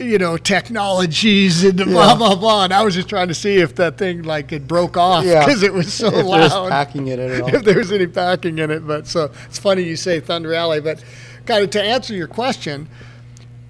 you 0.02 0.18
know, 0.18 0.36
technologies 0.36 1.64
and 1.64 1.76
blah 1.76 2.08
Yeah. 2.10 2.14
blah 2.16 2.34
blah. 2.34 2.64
And 2.64 2.72
I 2.72 2.82
was 2.82 2.94
just 2.94 3.08
trying 3.08 3.28
to 3.28 3.34
see 3.34 3.56
if 3.56 3.74
that 3.76 3.98
thing 3.98 4.22
like 4.22 4.52
it 4.52 4.66
broke 4.66 4.96
off 4.96 5.24
Yeah. 5.24 5.44
because 5.44 5.62
it 5.62 5.72
was 5.72 5.92
so 5.92 6.06
If 6.08 6.12
there 6.14 6.24
loud. 6.24 6.70
packing 6.70 7.08
in 7.08 7.18
it 7.20 7.30
at 7.30 7.40
all. 7.42 7.54
if 7.54 7.64
there 7.64 7.78
was 7.78 7.92
any 7.92 8.06
packing 8.06 8.58
in 8.58 8.70
it, 8.70 8.86
but 8.86 9.06
so 9.06 9.30
it's 9.46 9.58
funny 9.58 9.82
you 9.82 9.96
say 9.96 10.20
Thunder 10.20 10.52
Alley, 10.54 10.80
but 10.80 11.02
kind 11.46 11.62
of 11.64 11.70
to 11.70 11.82
answer 11.82 12.14
your 12.14 12.26
question, 12.28 12.88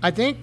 I 0.03 0.11
think 0.11 0.39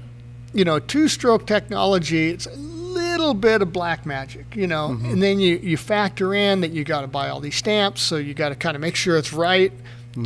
you 0.53 0.63
know 0.65 0.79
two-stroke 0.79 1.45
technology. 1.45 2.29
It's 2.29 2.45
a 2.47 2.55
little 2.55 3.33
bit 3.33 3.61
of 3.61 3.71
black 3.73 4.05
magic, 4.05 4.55
you 4.55 4.67
know, 4.67 4.89
Mm-hmm. 4.89 5.05
and 5.13 5.23
then 5.23 5.39
you 5.39 5.57
you 5.61 5.77
factor 5.77 6.33
in 6.33 6.61
that 6.61 6.71
you 6.71 6.83
got 6.83 7.01
to 7.01 7.07
buy 7.07 7.29
all 7.29 7.39
these 7.39 7.55
stamps, 7.55 8.01
so 8.01 8.15
you 8.17 8.33
got 8.33 8.49
to 8.49 8.55
kind 8.55 8.75
of 8.75 8.81
make 8.81 8.95
sure 8.95 9.17
it's 9.17 9.33
right 9.33 9.71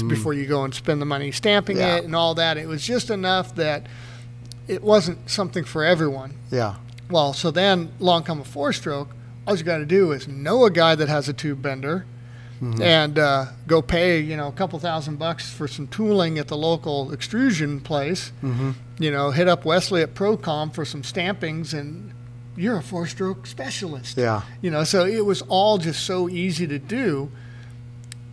before 0.08 0.34
you 0.34 0.46
go 0.48 0.64
and 0.64 0.74
spend 0.74 1.02
the 1.02 1.06
money 1.06 1.32
stamping 1.32 1.76
Mm-hmm. 1.78 1.86
Yeah. 1.88 1.98
it 1.98 2.04
and 2.06 2.16
all 2.16 2.36
that. 2.36 2.58
It 2.58 2.68
was 2.68 2.84
just 2.86 3.10
enough 3.10 3.54
that 3.56 3.86
it 4.68 4.84
wasn't 4.84 5.30
something 5.30 5.64
for 5.64 5.84
everyone. 5.84 6.34
yeah, 6.52 6.76
Well, 7.10 7.34
so 7.34 7.52
then 7.52 7.92
long 8.00 8.24
come 8.24 8.42
a 8.42 8.44
four-stroke. 8.46 9.10
All 9.46 9.56
you 9.58 9.64
got 9.64 9.80
to 9.80 9.86
do 9.86 10.12
is 10.14 10.28
know 10.28 10.66
a 10.66 10.72
guy 10.72 10.96
that 10.96 11.10
has 11.10 11.28
a 11.28 11.34
tube 11.34 11.62
bender, 11.62 12.06
and 12.82 13.20
uh, 13.20 13.48
go 13.68 13.82
pay 13.82 14.20
you 14.22 14.38
know 14.38 14.48
a 14.48 14.52
couple 14.54 14.80
thousand 14.80 15.18
bucks 15.20 15.52
for 15.52 15.68
some 15.68 15.86
tooling 15.88 16.40
at 16.40 16.48
the 16.48 16.56
local 16.56 17.12
extrusion 17.12 17.82
place. 17.82 18.32
You 19.00 19.12
know, 19.12 19.32
hit 19.32 19.48
up 19.50 19.66
Wesley 19.66 20.02
at 20.02 20.14
Procom 20.14 20.74
for 20.74 20.86
some 20.86 21.02
stampings, 21.02 21.74
and 21.74 22.14
you're 22.56 22.78
a 22.78 22.82
four-stroke 22.84 23.48
specialist. 23.48 24.16
yeah, 24.18 24.44
You 24.62 24.72
know, 24.72 24.84
so 24.86 25.04
it 25.06 25.26
was 25.26 25.42
all 25.50 25.78
just 25.78 26.06
so 26.06 26.30
easy 26.30 26.66
to 26.68 26.80
do. 26.80 27.32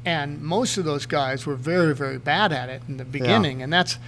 And 0.04 0.40
most 0.40 0.78
of 0.78 0.84
those 0.84 1.06
guys 1.06 1.44
were 1.44 1.56
very, 1.56 1.94
very 1.94 2.18
bad 2.18 2.52
at 2.52 2.68
it 2.70 2.82
in 2.88 2.96
the 2.96 3.04
beginning. 3.04 3.62
And 3.62 3.70
that's, 3.72 3.98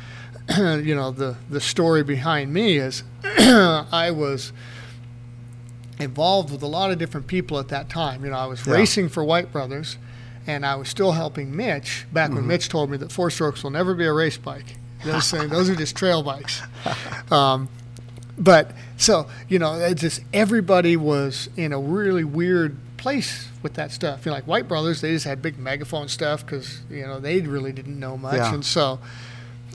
you 0.59 0.95
know, 0.95 1.11
the, 1.11 1.37
the 1.51 1.61
story 1.61 2.03
behind 2.03 2.53
me 2.53 2.77
is 2.77 3.03
I 3.25 4.11
was 4.15 4.53
involved 5.99 6.51
with 6.51 6.63
a 6.63 6.67
lot 6.67 6.91
of 6.91 6.99
different 6.99 7.27
people 7.27 7.59
at 7.59 7.69
that 7.69 7.89
time. 7.89 8.25
You 8.25 8.31
know, 8.31 8.37
I 8.37 8.47
was 8.47 8.67
Yeah. 8.67 8.75
racing 8.75 9.09
for 9.09 9.23
White 9.25 9.53
Brothers 9.53 9.99
and 10.47 10.67
I 10.67 10.75
was 10.75 10.89
still 10.89 11.13
helping 11.13 11.55
Mitch 11.57 12.07
back 12.13 12.29
Mm-hmm. 12.29 12.37
when 12.37 12.47
Mitch 12.49 12.69
told 12.69 12.91
me 12.91 12.97
that 12.99 13.13
four 13.13 13.31
strokes 13.31 13.63
will 13.63 13.71
never 13.71 13.95
be 13.95 14.05
a 14.05 14.13
race 14.13 14.37
bike. 14.37 14.77
Those, 15.05 15.25
saying, 15.27 15.49
those 15.51 15.69
are 15.71 15.77
just 15.77 15.97
trail 15.97 16.23
bikes. 16.23 16.63
Um, 17.31 17.69
but 18.39 18.73
so 18.97 19.29
you 19.49 19.59
know, 19.59 19.75
it's 19.75 20.01
just 20.01 20.23
everybody 20.33 20.97
was 20.97 21.49
in 21.57 21.73
a 21.73 21.79
really 21.79 22.25
weird 22.25 22.77
place 22.97 23.49
with 23.63 23.75
that 23.75 23.93
stuff. 23.93 24.25
You 24.25 24.31
know, 24.31 24.37
like 24.37 24.47
White 24.47 24.67
Brothers, 24.69 25.01
they 25.01 25.13
just 25.13 25.25
had 25.27 25.43
big 25.43 25.59
megaphone 25.59 26.09
stuff 26.09 26.45
because 26.45 26.81
you 26.91 27.03
know 27.07 27.21
they 27.21 27.41
really 27.43 27.73
didn't 27.73 27.99
know 28.01 28.17
much, 28.17 28.37
Yeah. 28.37 28.55
and 28.55 28.65
so 28.65 28.99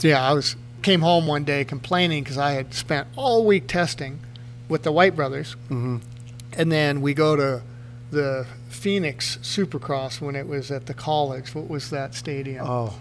yeah, 0.04 0.22
I 0.22 0.34
was 0.34 0.56
came 0.82 1.02
home 1.02 1.28
one 1.28 1.44
day 1.44 1.66
complaining 1.66 2.24
because 2.24 2.38
I 2.38 2.52
had 2.52 2.74
spent 2.74 3.08
all 3.16 3.46
week 3.46 3.68
testing 3.68 4.20
with 4.70 4.84
the 4.84 4.92
White 4.92 5.16
Brothers, 5.16 5.56
Mhm. 5.70 6.02
and 6.54 6.72
then 6.72 7.02
we 7.02 7.14
go 7.14 7.36
to 7.36 7.62
the 8.12 8.46
Phoenix 8.70 9.38
Supercross 9.42 10.22
when 10.22 10.36
it 10.36 10.48
was 10.48 10.72
at 10.72 10.86
the 10.86 10.94
college. 10.94 11.54
What 11.56 11.70
was 11.70 11.90
that 11.90 12.14
stadium? 12.16 12.66
oh, 12.68 12.94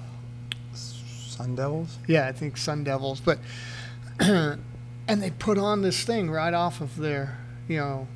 Sun 0.74 1.54
Devils. 1.54 1.98
Yeah, 2.06 2.26
I 2.26 2.32
think 2.32 2.56
Sun 2.56 2.84
Devils. 2.84 3.20
But 3.20 3.38
and 4.20 4.58
they 5.06 5.30
put 5.30 5.58
on 5.58 5.82
this 5.82 6.02
thing 6.02 6.30
right 6.30 6.54
off 6.54 6.80
of 6.80 6.96
their, 6.96 7.38
you 7.68 7.76
know, 7.78 8.06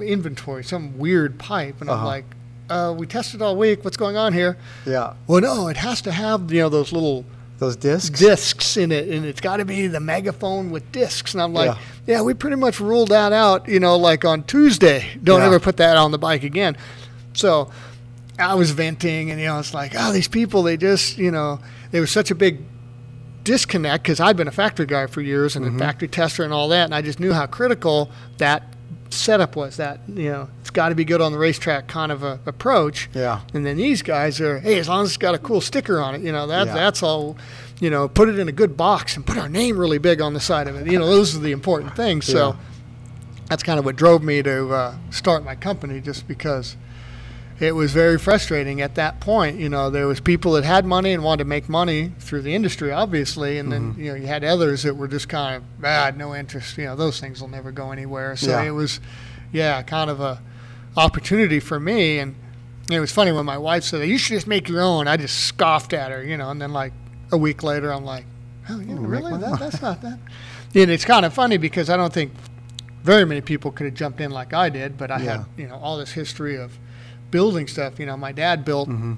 inventory, 0.00 0.64
some 0.64 0.98
weird 0.98 1.38
pipe, 1.38 1.80
and 1.80 1.88
I'm 1.88 1.96
Uh-huh. 1.98 2.06
like, 2.06 2.24
uh, 2.68 2.94
we 2.96 3.06
tested 3.06 3.40
all 3.42 3.56
week. 3.56 3.84
What's 3.84 3.96
going 3.96 4.16
on 4.16 4.32
here? 4.32 4.56
Yeah, 4.86 5.12
Well, 5.26 5.40
no, 5.40 5.68
it 5.68 5.76
has 5.78 6.00
to 6.02 6.12
have 6.12 6.50
you 6.52 6.60
know 6.62 6.68
those 6.68 6.92
little 6.92 7.24
those 7.62 7.76
discs. 7.76 8.18
discs 8.20 8.76
in 8.76 8.92
it, 8.92 9.08
and 9.08 9.24
it's 9.24 9.40
got 9.40 9.56
to 9.56 9.64
be 9.64 9.86
the 9.86 10.00
megaphone 10.00 10.70
with 10.70 10.90
discs. 10.92 11.32
And 11.32 11.42
I'm 11.42 11.54
like, 11.54 11.70
Yeah. 12.06 12.16
yeah, 12.16 12.22
we 12.22 12.34
pretty 12.34 12.56
much 12.56 12.78
ruled 12.80 13.08
that 13.08 13.32
out. 13.32 13.68
You 13.68 13.80
know, 13.80 13.96
like 13.96 14.24
on 14.24 14.42
Tuesday, 14.42 15.06
don't 15.22 15.40
Yeah. 15.40 15.46
ever 15.46 15.58
put 15.60 15.78
that 15.78 15.96
on 15.96 16.10
the 16.10 16.18
bike 16.18 16.42
again. 16.42 16.76
So 17.32 17.70
I 18.38 18.54
was 18.54 18.72
venting, 18.72 19.30
and 19.30 19.40
you 19.40 19.46
know, 19.46 19.58
it's 19.58 19.72
like, 19.72 19.94
oh, 19.96 20.12
these 20.12 20.28
people, 20.28 20.62
they 20.62 20.76
just, 20.76 21.16
you 21.16 21.30
know, 21.30 21.60
there 21.90 22.00
was 22.00 22.10
such 22.10 22.30
a 22.30 22.34
big 22.34 22.58
disconnect 23.44 24.04
because 24.04 24.20
I'd 24.20 24.36
been 24.36 24.48
a 24.48 24.52
factory 24.52 24.86
guy 24.86 25.06
for 25.06 25.20
years 25.20 25.56
and 25.56 25.64
Mm-hmm. 25.64 25.76
a 25.76 25.78
factory 25.78 26.08
tester 26.08 26.44
and 26.44 26.52
all 26.52 26.68
that, 26.68 26.84
and 26.84 26.94
I 26.94 27.02
just 27.02 27.18
knew 27.20 27.32
how 27.32 27.46
critical 27.46 28.10
that 28.38 28.71
setup 29.12 29.56
was. 29.56 29.76
That 29.76 30.00
you 30.08 30.30
know, 30.30 30.48
it's 30.60 30.70
got 30.70 30.88
to 30.90 30.94
be 30.94 31.04
good 31.04 31.20
on 31.20 31.32
the 31.32 31.38
racetrack 31.38 31.86
kind 31.88 32.10
of 32.12 32.22
a 32.22 32.40
approach. 32.46 33.08
Yeah. 33.14 33.40
And 33.54 33.64
then 33.64 33.76
these 33.76 34.02
guys 34.02 34.40
are, 34.40 34.58
hey, 34.60 34.78
as 34.78 34.88
long 34.88 35.04
as 35.04 35.08
it's 35.10 35.16
got 35.16 35.34
a 35.34 35.38
cool 35.38 35.60
sticker 35.60 36.00
on 36.00 36.14
it, 36.14 36.22
you 36.22 36.32
know, 36.32 36.46
that 36.46 36.66
Yeah. 36.68 36.74
that's 36.74 37.02
all. 37.02 37.36
You 37.80 37.90
know, 37.90 38.06
put 38.08 38.28
it 38.28 38.38
in 38.38 38.48
a 38.48 38.52
good 38.52 38.76
box 38.76 39.16
and 39.16 39.26
put 39.26 39.36
our 39.36 39.48
name 39.48 39.76
really 39.76 39.98
big 39.98 40.20
on 40.20 40.34
the 40.34 40.40
side 40.40 40.68
of 40.68 40.76
it. 40.76 40.86
You 40.86 41.00
know, 41.00 41.06
those 41.06 41.34
are 41.34 41.40
the 41.40 41.50
important 41.50 41.96
things. 41.96 42.26
So 42.26 42.50
Yeah. 42.50 42.56
that's 43.48 43.64
kind 43.64 43.78
of 43.80 43.84
what 43.84 43.96
drove 43.96 44.22
me 44.22 44.40
to 44.42 44.68
uh, 44.72 44.94
start 45.10 45.44
my 45.44 45.56
company, 45.56 46.00
just 46.00 46.28
because 46.28 46.76
it 47.62 47.76
was 47.76 47.92
very 47.92 48.18
frustrating 48.18 48.80
at 48.80 48.96
that 48.96 49.20
point. 49.20 49.56
You 49.56 49.68
know, 49.68 49.88
there 49.88 50.08
was 50.08 50.18
people 50.20 50.52
that 50.52 50.64
had 50.64 50.84
money 50.84 51.12
and 51.12 51.22
wanted 51.22 51.44
to 51.44 51.48
make 51.48 51.68
money 51.68 52.10
through 52.18 52.42
the 52.42 52.54
industry, 52.54 52.90
obviously, 52.90 53.58
and 53.58 53.70
then 53.70 53.94
you 53.96 54.10
know 54.10 54.14
you 54.16 54.26
had 54.26 54.42
others 54.42 54.82
that 54.82 54.96
were 54.96 55.06
just 55.06 55.28
kind 55.28 55.56
of 55.56 55.62
ah, 55.84 56.10
no 56.16 56.34
interest. 56.34 56.76
You 56.76 56.86
know, 56.86 56.96
those 56.96 57.20
things 57.20 57.40
will 57.40 57.48
never 57.48 57.70
go 57.70 57.92
anywhere. 57.92 58.34
So 58.34 58.50
Yeah. 58.50 58.62
it 58.64 58.70
was, 58.72 58.98
yeah, 59.52 59.80
kind 59.82 60.10
of 60.10 60.20
a 60.20 60.42
opportunity 60.96 61.60
for 61.60 61.78
me. 61.78 62.18
And 62.18 62.34
it 62.90 62.98
was 62.98 63.12
funny 63.12 63.30
when 63.30 63.46
my 63.46 63.58
wife 63.58 63.84
said, 63.84 64.06
"You 64.08 64.18
should 64.18 64.34
just 64.34 64.48
make 64.48 64.68
your 64.68 64.80
own." 64.82 65.06
I 65.06 65.16
just 65.16 65.44
scoffed 65.46 65.92
at 65.92 66.10
her, 66.10 66.22
you 66.24 66.36
know, 66.36 66.50
and 66.50 66.60
then 66.60 66.72
like 66.72 66.92
a 67.30 67.36
week 67.38 67.62
later, 67.62 67.92
I'm 67.92 68.04
like, 68.04 68.24
"Oh, 68.70 68.80
yeah, 68.80 68.96
really? 68.98 69.38
That, 69.40 69.58
that's 69.60 69.80
not 69.80 70.02
that." 70.02 70.18
And 70.74 70.90
it's 70.90 71.04
kind 71.04 71.26
of 71.26 71.34
funny 71.34 71.58
because 71.58 71.90
I 71.90 71.98
don't 71.98 72.14
think 72.14 72.32
very 73.04 73.26
many 73.26 73.42
people 73.42 73.70
could 73.70 73.84
have 73.84 73.94
jumped 73.94 74.22
in 74.22 74.30
like 74.30 74.54
I 74.54 74.70
did, 74.70 74.96
but 74.96 75.10
I 75.10 75.18
Yeah. 75.22 75.30
had 75.36 75.44
you 75.58 75.68
know 75.68 75.76
all 75.76 75.98
this 75.98 76.12
history 76.12 76.56
of 76.56 76.72
building 77.32 77.66
stuff. 77.66 77.98
You 77.98 78.06
know, 78.06 78.16
my 78.16 78.30
dad 78.30 78.64
built 78.64 78.88
mm-hmm. 78.88 79.14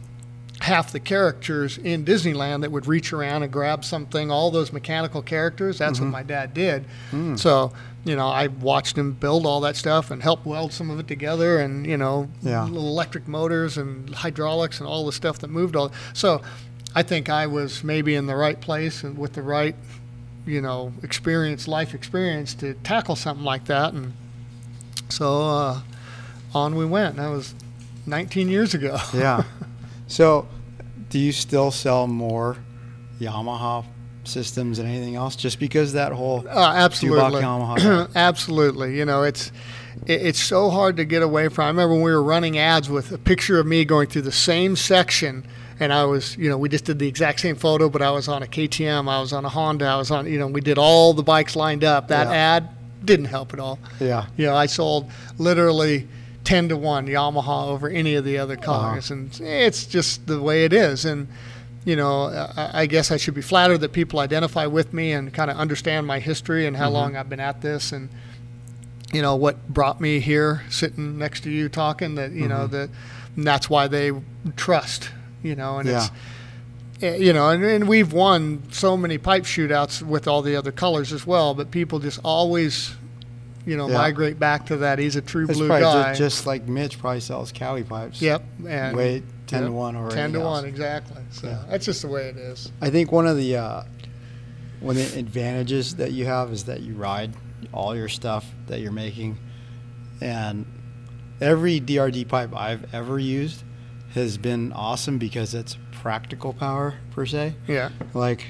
half 0.61 0.91
the 0.91 1.01
characters 1.01 1.77
in 1.77 2.07
Disneyland 2.07 2.63
that 2.63 2.73
would 2.73 2.87
reach 2.87 3.13
around 3.13 3.43
and 3.43 3.53
grab 3.53 3.85
something. 3.85 4.31
All 4.31 4.51
those 4.51 4.73
mechanical 4.73 5.21
characters. 5.21 5.77
That's 5.77 6.01
what 6.01 6.07
mm-hmm. 6.07 6.13
my 6.13 6.23
dad 6.23 6.55
did. 6.55 6.87
Mm. 7.13 7.39
So 7.39 7.75
you 8.07 8.17
know, 8.17 8.29
I 8.29 8.49
watched 8.49 8.99
him 8.99 9.13
build 9.13 9.47
all 9.47 9.63
that 9.63 9.77
stuff 9.77 10.11
and 10.11 10.23
help 10.23 10.45
weld 10.45 10.73
some 10.73 10.91
of 10.91 10.99
it 10.99 11.09
together, 11.09 11.59
and 11.59 11.87
you 11.87 11.99
know, 11.99 12.29
Yeah. 12.43 12.65
little 12.65 12.89
electric 12.89 13.29
motors 13.29 13.77
and 13.77 14.15
hydraulics 14.15 14.79
and 14.79 14.89
all 14.89 15.05
the 15.05 15.13
stuff 15.13 15.39
that 15.41 15.49
moved 15.49 15.77
all. 15.77 15.93
So 16.13 16.43
I 16.95 17.03
think 17.03 17.29
I 17.29 17.47
was 17.47 17.83
maybe 17.83 18.15
in 18.15 18.27
the 18.27 18.37
right 18.37 18.61
place 18.61 19.03
and 19.05 19.19
with 19.19 19.35
the 19.35 19.43
right 19.43 19.75
you 20.47 20.61
know, 20.61 20.93
experience, 21.03 21.67
life 21.67 21.95
experience 21.95 22.55
to 22.55 22.75
tackle 22.75 23.17
something 23.17 23.45
like 23.45 23.65
that. 23.67 23.93
And 23.95 24.13
so 25.09 25.43
uh, 25.43 25.81
on 26.55 26.77
we 26.77 26.85
went. 26.85 27.17
That 27.17 27.29
was 27.29 27.55
19 28.07 28.49
years 28.49 28.75
ago. 28.75 28.99
Yeah. 29.15 29.45
So, 30.07 30.47
do 31.11 31.19
you 31.19 31.33
still 31.33 31.71
sell 31.71 32.07
more 32.07 32.57
Yamaha 33.21 33.85
systems 34.25 34.79
than 34.79 34.87
anything 34.87 35.15
else? 35.17 35.37
Just 35.37 35.59
because 35.59 35.93
that 35.95 36.13
whole 36.13 36.45
Uh, 36.49 36.73
absolutely. 36.75 37.43
Yamaha. 37.43 38.11
absolutely. 38.15 38.97
You 38.99 39.05
know, 39.05 39.23
it's 39.23 39.51
it, 40.07 40.21
it's 40.23 40.41
so 40.43 40.71
hard 40.71 40.97
to 40.99 41.05
get 41.05 41.23
away 41.23 41.49
from. 41.49 41.65
I 41.65 41.69
remember 41.69 41.95
when 41.95 42.03
we 42.03 42.11
were 42.13 42.23
running 42.23 42.59
ads 42.59 42.91
with 42.91 43.13
a 43.13 43.19
picture 43.19 43.59
of 43.59 43.67
me 43.67 43.85
going 43.85 44.09
through 44.09 44.23
the 44.23 44.33
same 44.33 44.77
section. 44.77 45.47
And 45.81 45.93
I 45.93 46.05
was, 46.05 46.37
you 46.37 46.49
know, 46.49 46.57
we 46.59 46.69
just 46.69 46.85
did 46.85 46.99
the 47.01 47.09
exact 47.09 47.41
same 47.41 47.57
photo, 47.57 47.89
but 47.89 48.01
I 48.01 48.11
was 48.11 48.29
on 48.29 48.43
a 48.45 48.47
KTM, 48.47 49.09
I 49.09 49.21
was 49.21 49.33
on 49.33 49.45
a 49.45 49.49
Honda, 49.49 49.87
I 49.87 49.97
was 49.97 50.11
on, 50.11 50.25
you 50.31 50.39
know, 50.39 50.47
we 50.47 50.61
did 50.61 50.79
all 50.79 51.13
the 51.15 51.25
bikes 51.25 51.57
lined 51.57 51.83
up. 51.83 52.09
That 52.09 52.29
Yeah. 52.29 52.33
ad 52.35 52.69
didn't 53.05 53.27
help 53.27 53.53
at 53.53 53.59
all. 53.59 53.79
yeah. 54.01 54.27
You 54.37 54.47
know, 54.47 54.55
I 54.55 54.67
sold 54.67 55.11
literally 55.39 56.07
10 56.45 56.69
to 56.69 56.77
1 56.77 57.07
Yamaha 57.07 57.69
over 57.69 57.89
any 57.89 58.15
of 58.15 58.25
the 58.25 58.39
other 58.39 58.55
Uh-huh. 58.55 58.65
cars. 58.65 59.11
And 59.11 59.39
it's 59.41 59.87
just 59.87 60.27
the 60.27 60.41
way 60.41 60.65
it 60.65 60.73
is. 60.73 61.05
And, 61.05 61.27
you 61.85 61.97
know, 61.97 62.25
I, 62.57 62.83
I 62.83 62.87
guess 62.87 63.11
I 63.11 63.17
should 63.17 63.35
be 63.35 63.43
flattered 63.43 63.79
that 63.79 63.93
people 63.93 64.21
identify 64.21 64.67
with 64.67 64.93
me 64.93 65.13
and 65.13 65.33
kind 65.33 65.51
of 65.51 65.57
understand 65.57 66.07
my 66.07 66.19
history 66.19 66.67
and 66.67 66.77
how 66.77 66.87
Mm-hmm. 66.87 66.95
long 66.95 67.17
I've 67.17 67.29
been 67.31 67.41
at 67.41 67.61
this 67.63 67.93
and, 67.93 68.09
you 69.13 69.23
know, 69.23 69.37
what 69.37 69.69
brought 69.69 70.01
me 70.01 70.21
here 70.21 70.63
sitting 70.71 71.19
next 71.19 71.43
to 71.45 71.51
you 71.51 71.69
talking 71.69 72.15
that, 72.17 72.33
you 72.33 72.49
know, 72.49 72.67
that 72.69 72.91
that's 73.37 73.69
why 73.71 73.87
they 73.89 74.13
trust, 74.57 75.11
you 75.43 75.55
know, 75.55 75.79
and 75.79 75.89
Mm-hmm. 75.89 75.99
Yeah. 75.99 76.09
it's, 77.09 77.21
eh, 77.21 77.25
you 77.25 77.33
know, 77.33 77.49
and, 77.51 77.65
and 77.65 77.89
we've 77.89 78.13
won 78.13 78.63
so 78.71 78.97
many 78.97 79.19
pipe 79.19 79.45
shootouts 79.45 80.03
with 80.03 80.27
all 80.29 80.43
the 80.43 80.57
other 80.57 80.73
colors 80.73 81.13
as 81.13 81.27
well, 81.27 81.55
but 81.55 81.71
people 81.71 81.99
just 82.01 82.21
always, 82.25 82.95
you 83.67 83.77
know, 83.77 83.89
Yeah. 83.89 83.99
migrate 83.99 84.39
back 84.39 84.67
to 84.67 84.77
that. 84.79 84.99
He's 84.99 85.17
a 85.17 85.23
true 85.23 85.47
It's 85.49 85.59
blue 85.59 85.69
guy. 85.69 86.13
ju- 86.13 86.19
just 86.19 86.47
like 86.47 86.69
Mitch 86.69 86.99
probably 86.99 87.21
sells 87.21 87.53
Kawi 87.53 87.83
pipes. 87.89 88.21
yep, 88.21 88.43
and 88.69 88.97
Way 88.97 89.23
10 89.47 89.61
to 89.63 89.67
yep, 89.69 89.75
1 89.75 89.97
over 89.97 90.11
ten 90.11 90.33
to 90.33 90.41
else. 90.41 90.61
one 90.63 90.65
exactly. 90.67 91.23
So 91.31 91.49
Yeah. 91.49 91.63
that's 91.71 91.85
just 91.87 92.03
the 92.03 92.09
way 92.09 92.29
it 92.29 92.37
is. 92.37 92.71
I 92.81 92.91
think 92.91 93.11
one 93.13 93.27
of 93.27 93.37
the 93.37 93.57
uh, 93.57 93.83
one 94.81 94.97
of 94.97 95.13
the 95.13 95.19
advantages 95.19 95.95
that 95.97 96.13
you 96.13 96.27
have 96.27 96.53
is 96.53 96.65
that 96.65 96.81
you 96.83 96.95
ride 96.95 97.33
all 97.73 97.97
your 97.97 98.09
stuff 98.09 98.45
that 98.67 98.81
you're 98.81 98.93
making, 98.93 99.39
and 100.21 100.67
every 101.41 101.81
DRD 101.81 102.25
pipe 102.29 102.55
I've 102.55 102.93
ever 102.95 103.19
used 103.19 103.63
has 104.15 104.37
been 104.39 104.73
awesome 104.73 105.19
because 105.19 105.55
it's 105.55 105.77
practical 105.93 106.53
power 106.53 106.95
per 107.13 107.27
se. 107.27 107.55
Yeah, 107.67 107.89
Like 108.13 108.45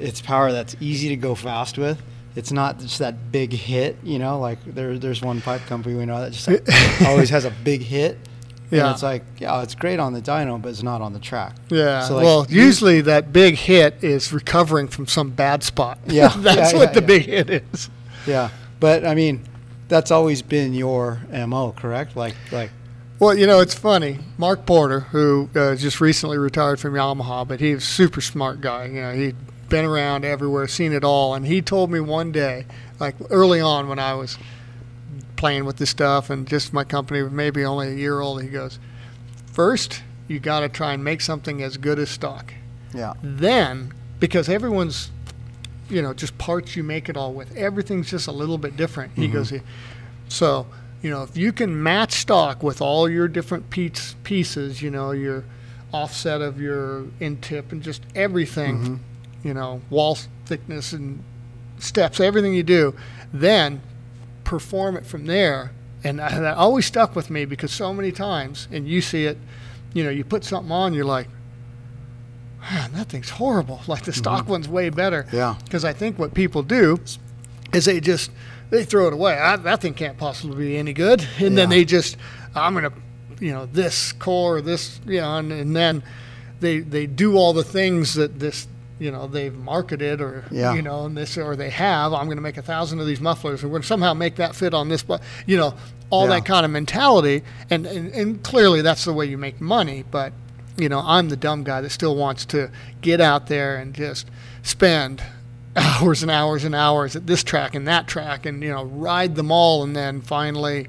it's 0.00 0.20
power 0.20 0.52
that's 0.52 0.76
easy 0.80 1.08
to 1.10 1.16
go 1.16 1.34
fast 1.34 1.78
with. 1.78 2.02
It's 2.34 2.50
not 2.52 2.78
just 2.78 2.98
that 3.00 3.30
big 3.30 3.52
hit, 3.52 3.96
you 4.02 4.18
know. 4.18 4.38
Like 4.38 4.58
there, 4.64 4.98
there's 4.98 5.20
one 5.22 5.40
pipe 5.40 5.62
company 5.66 5.94
we 5.94 6.06
know 6.06 6.20
that 6.20 6.32
just 6.32 6.48
like, 6.48 6.66
always 7.06 7.30
has 7.30 7.44
a 7.44 7.50
big 7.50 7.82
hit. 7.82 8.18
Yeah. 8.70 8.86
And 8.86 8.94
it's 8.94 9.02
like, 9.02 9.22
yeah, 9.38 9.62
it's 9.62 9.74
great 9.74 10.00
on 10.00 10.14
the 10.14 10.22
dyno, 10.22 10.60
but 10.60 10.70
it's 10.70 10.82
not 10.82 11.02
on 11.02 11.12
the 11.12 11.18
track. 11.18 11.56
yeah. 11.68 12.00
So, 12.04 12.14
like, 12.16 12.24
well, 12.24 12.46
you- 12.48 12.62
usually 12.62 13.02
that 13.02 13.30
big 13.30 13.56
hit 13.56 14.02
is 14.02 14.32
recovering 14.32 14.88
from 14.88 15.06
some 15.06 15.28
bad 15.30 15.62
spot. 15.62 15.98
Yeah, 16.06 16.28
that's 16.38 16.72
yeah, 16.72 16.78
what 16.78 16.88
yeah, 16.88 16.94
the 16.94 17.00
yeah. 17.02 17.06
big 17.06 17.22
hit 17.26 17.50
is. 17.50 17.90
Yeah, 18.26 18.48
but 18.80 19.04
I 19.06 19.14
mean, 19.14 19.42
that's 19.88 20.10
always 20.10 20.40
been 20.40 20.72
your 20.72 21.20
mo, 21.30 21.72
correct? 21.76 22.16
Like, 22.16 22.34
like, 22.50 22.70
Well, 23.18 23.36
you 23.36 23.46
know, 23.46 23.60
it's 23.60 23.74
funny. 23.74 24.20
Mark 24.38 24.64
Porter, 24.64 25.00
who 25.00 25.50
uh, 25.54 25.74
just 25.76 26.00
recently 26.00 26.38
retired 26.38 26.80
from 26.80 26.94
Yamaha, 26.94 27.46
but 27.46 27.60
he's 27.60 27.76
a 27.76 27.80
super 27.82 28.22
smart 28.22 28.62
guy. 28.62 28.86
You 28.86 29.00
know, 29.02 29.12
he'd 29.12 29.36
been 29.72 29.84
around 29.86 30.22
everywhere, 30.24 30.68
seen 30.68 30.92
it 30.92 31.02
all, 31.02 31.34
and 31.34 31.46
he 31.46 31.62
told 31.62 31.90
me 31.90 31.98
one 31.98 32.30
day, 32.30 32.66
like 33.00 33.16
early 33.30 33.58
on 33.58 33.88
when 33.88 33.98
I 33.98 34.12
was 34.12 34.36
playing 35.36 35.64
with 35.64 35.78
this 35.78 35.88
stuff 35.88 36.28
and 36.28 36.46
just 36.46 36.74
my 36.74 36.84
company 36.84 37.22
was 37.22 37.32
maybe 37.32 37.64
only 37.64 37.88
a 37.88 37.94
year 37.94 38.20
old, 38.20 38.42
he 38.42 38.48
goes, 38.48 38.78
first 39.50 40.02
you 40.28 40.38
got 40.38 40.60
to 40.60 40.68
try 40.68 40.92
and 40.92 41.02
make 41.02 41.22
something 41.22 41.62
as 41.62 41.78
good 41.78 41.98
as 41.98 42.10
stock. 42.10 42.52
yeah, 42.94 43.14
Then, 43.22 43.94
because 44.20 44.50
everyone's, 44.50 45.10
you 45.88 46.02
know, 46.02 46.12
just 46.12 46.36
parts 46.36 46.76
you 46.76 46.84
make 46.84 47.08
it 47.08 47.16
all 47.16 47.32
with, 47.32 47.56
everything's 47.56 48.10
just 48.10 48.28
a 48.28 48.32
little 48.32 48.58
bit 48.58 48.76
different. 48.76 49.12
He 49.16 49.24
mm-hmm. 49.24 49.32
goes, 49.32 49.52
so, 50.28 50.66
you 51.00 51.08
know, 51.08 51.22
if 51.22 51.34
you 51.34 51.50
can 51.50 51.82
match 51.82 52.12
stock 52.12 52.62
with 52.62 52.82
all 52.82 53.08
your 53.08 53.26
different 53.26 53.70
piece, 53.70 54.16
pieces, 54.22 54.82
you 54.82 54.90
know, 54.90 55.12
your 55.12 55.44
offset 55.92 56.42
of 56.42 56.60
your 56.60 57.06
end 57.22 57.42
tip 57.42 57.72
and 57.72 57.82
just 57.82 58.02
everything, 58.14 58.78
mm-hmm. 58.78 58.96
You 59.42 59.54
know, 59.54 59.80
wall 59.90 60.18
thickness 60.46 60.92
and 60.92 61.22
steps, 61.78 62.20
everything 62.20 62.54
you 62.54 62.62
do, 62.62 62.94
then 63.32 63.82
perform 64.44 64.96
it 64.96 65.06
from 65.06 65.26
there. 65.26 65.72
And 66.04 66.18
that 66.18 66.56
always 66.56 66.86
stuck 66.86 67.14
with 67.14 67.30
me 67.30 67.44
because 67.44 67.72
so 67.72 67.94
many 67.94 68.10
times, 68.10 68.66
and 68.70 68.88
you 68.88 69.00
see 69.00 69.24
it, 69.26 69.38
you 69.94 70.02
know, 70.02 70.10
you 70.10 70.24
put 70.24 70.44
something 70.44 70.72
on, 70.72 70.94
you're 70.94 71.04
like, 71.04 71.28
man, 72.60 72.92
that 72.92 73.08
thing's 73.08 73.30
horrible. 73.30 73.80
Like 73.86 74.04
the 74.04 74.12
stock 74.12 74.42
mm-hmm. 74.42 74.50
one's 74.50 74.68
way 74.68 74.90
better. 74.90 75.26
Yeah. 75.32 75.56
Because 75.64 75.84
I 75.84 75.92
think 75.92 76.18
what 76.18 76.34
people 76.34 76.62
do 76.62 76.98
is 77.72 77.84
they 77.84 78.00
just 78.00 78.30
they 78.70 78.84
throw 78.84 79.06
it 79.06 79.12
away. 79.12 79.34
I, 79.34 79.56
that 79.56 79.82
thing 79.82 79.94
can't 79.94 80.16
possibly 80.16 80.56
be 80.56 80.76
any 80.76 80.92
good, 80.92 81.26
and 81.38 81.58
then 81.58 81.68
they 81.68 81.84
just 81.84 82.16
I'm 82.54 82.74
gonna, 82.74 82.92
you 83.38 83.52
know, 83.52 83.66
this 83.66 84.12
core, 84.12 84.60
this, 84.60 85.00
you 85.06 85.20
know, 85.20 85.36
and, 85.36 85.52
and 85.52 85.76
then 85.76 86.02
they 86.60 86.80
they 86.80 87.06
do 87.06 87.36
all 87.36 87.52
the 87.52 87.64
things 87.64 88.14
that 88.14 88.38
this. 88.38 88.66
You 89.02 89.10
know 89.10 89.26
they've 89.26 89.54
marketed, 89.56 90.20
or 90.20 90.44
Yeah. 90.50 90.74
you 90.74 90.82
know, 90.82 91.04
and 91.06 91.16
this, 91.16 91.36
or 91.36 91.56
they 91.56 91.70
have. 91.70 92.12
I'm 92.12 92.26
going 92.26 92.36
to 92.38 92.42
make 92.42 92.56
a 92.56 92.62
thousand 92.62 93.00
of 93.00 93.06
these 93.06 93.20
mufflers, 93.20 93.62
and 93.62 93.70
we're 93.70 93.76
going 93.76 93.82
to 93.82 93.88
somehow 93.88 94.14
make 94.14 94.36
that 94.36 94.54
fit 94.54 94.74
on 94.74 94.88
this. 94.88 95.02
But 95.02 95.22
you 95.46 95.56
know, 95.56 95.74
all 96.10 96.24
Yeah. 96.28 96.36
that 96.36 96.44
kind 96.44 96.64
of 96.64 96.70
mentality, 96.70 97.42
and, 97.70 97.86
and 97.86 98.12
and 98.14 98.42
clearly 98.42 98.82
that's 98.82 99.04
the 99.04 99.12
way 99.12 99.26
you 99.26 99.36
make 99.38 99.60
money. 99.60 100.04
But 100.10 100.32
you 100.76 100.88
know, 100.88 101.00
I'm 101.04 101.28
the 101.28 101.36
dumb 101.36 101.64
guy 101.64 101.80
that 101.82 101.90
still 101.90 102.16
wants 102.16 102.44
to 102.46 102.70
get 103.02 103.20
out 103.20 103.48
there 103.48 103.76
and 103.76 103.92
just 103.92 104.26
spend 104.62 105.22
hours 105.76 106.22
and 106.22 106.30
hours 106.30 106.64
and 106.64 106.74
hours 106.74 107.16
at 107.16 107.26
this 107.26 107.42
track 107.44 107.74
and 107.74 107.86
that 107.88 108.06
track 108.06 108.46
and, 108.46 108.62
you 108.62 108.70
know, 108.70 108.84
ride 108.84 109.34
them 109.36 109.50
all 109.50 109.82
and 109.82 109.94
then 109.96 110.20
finally, 110.20 110.86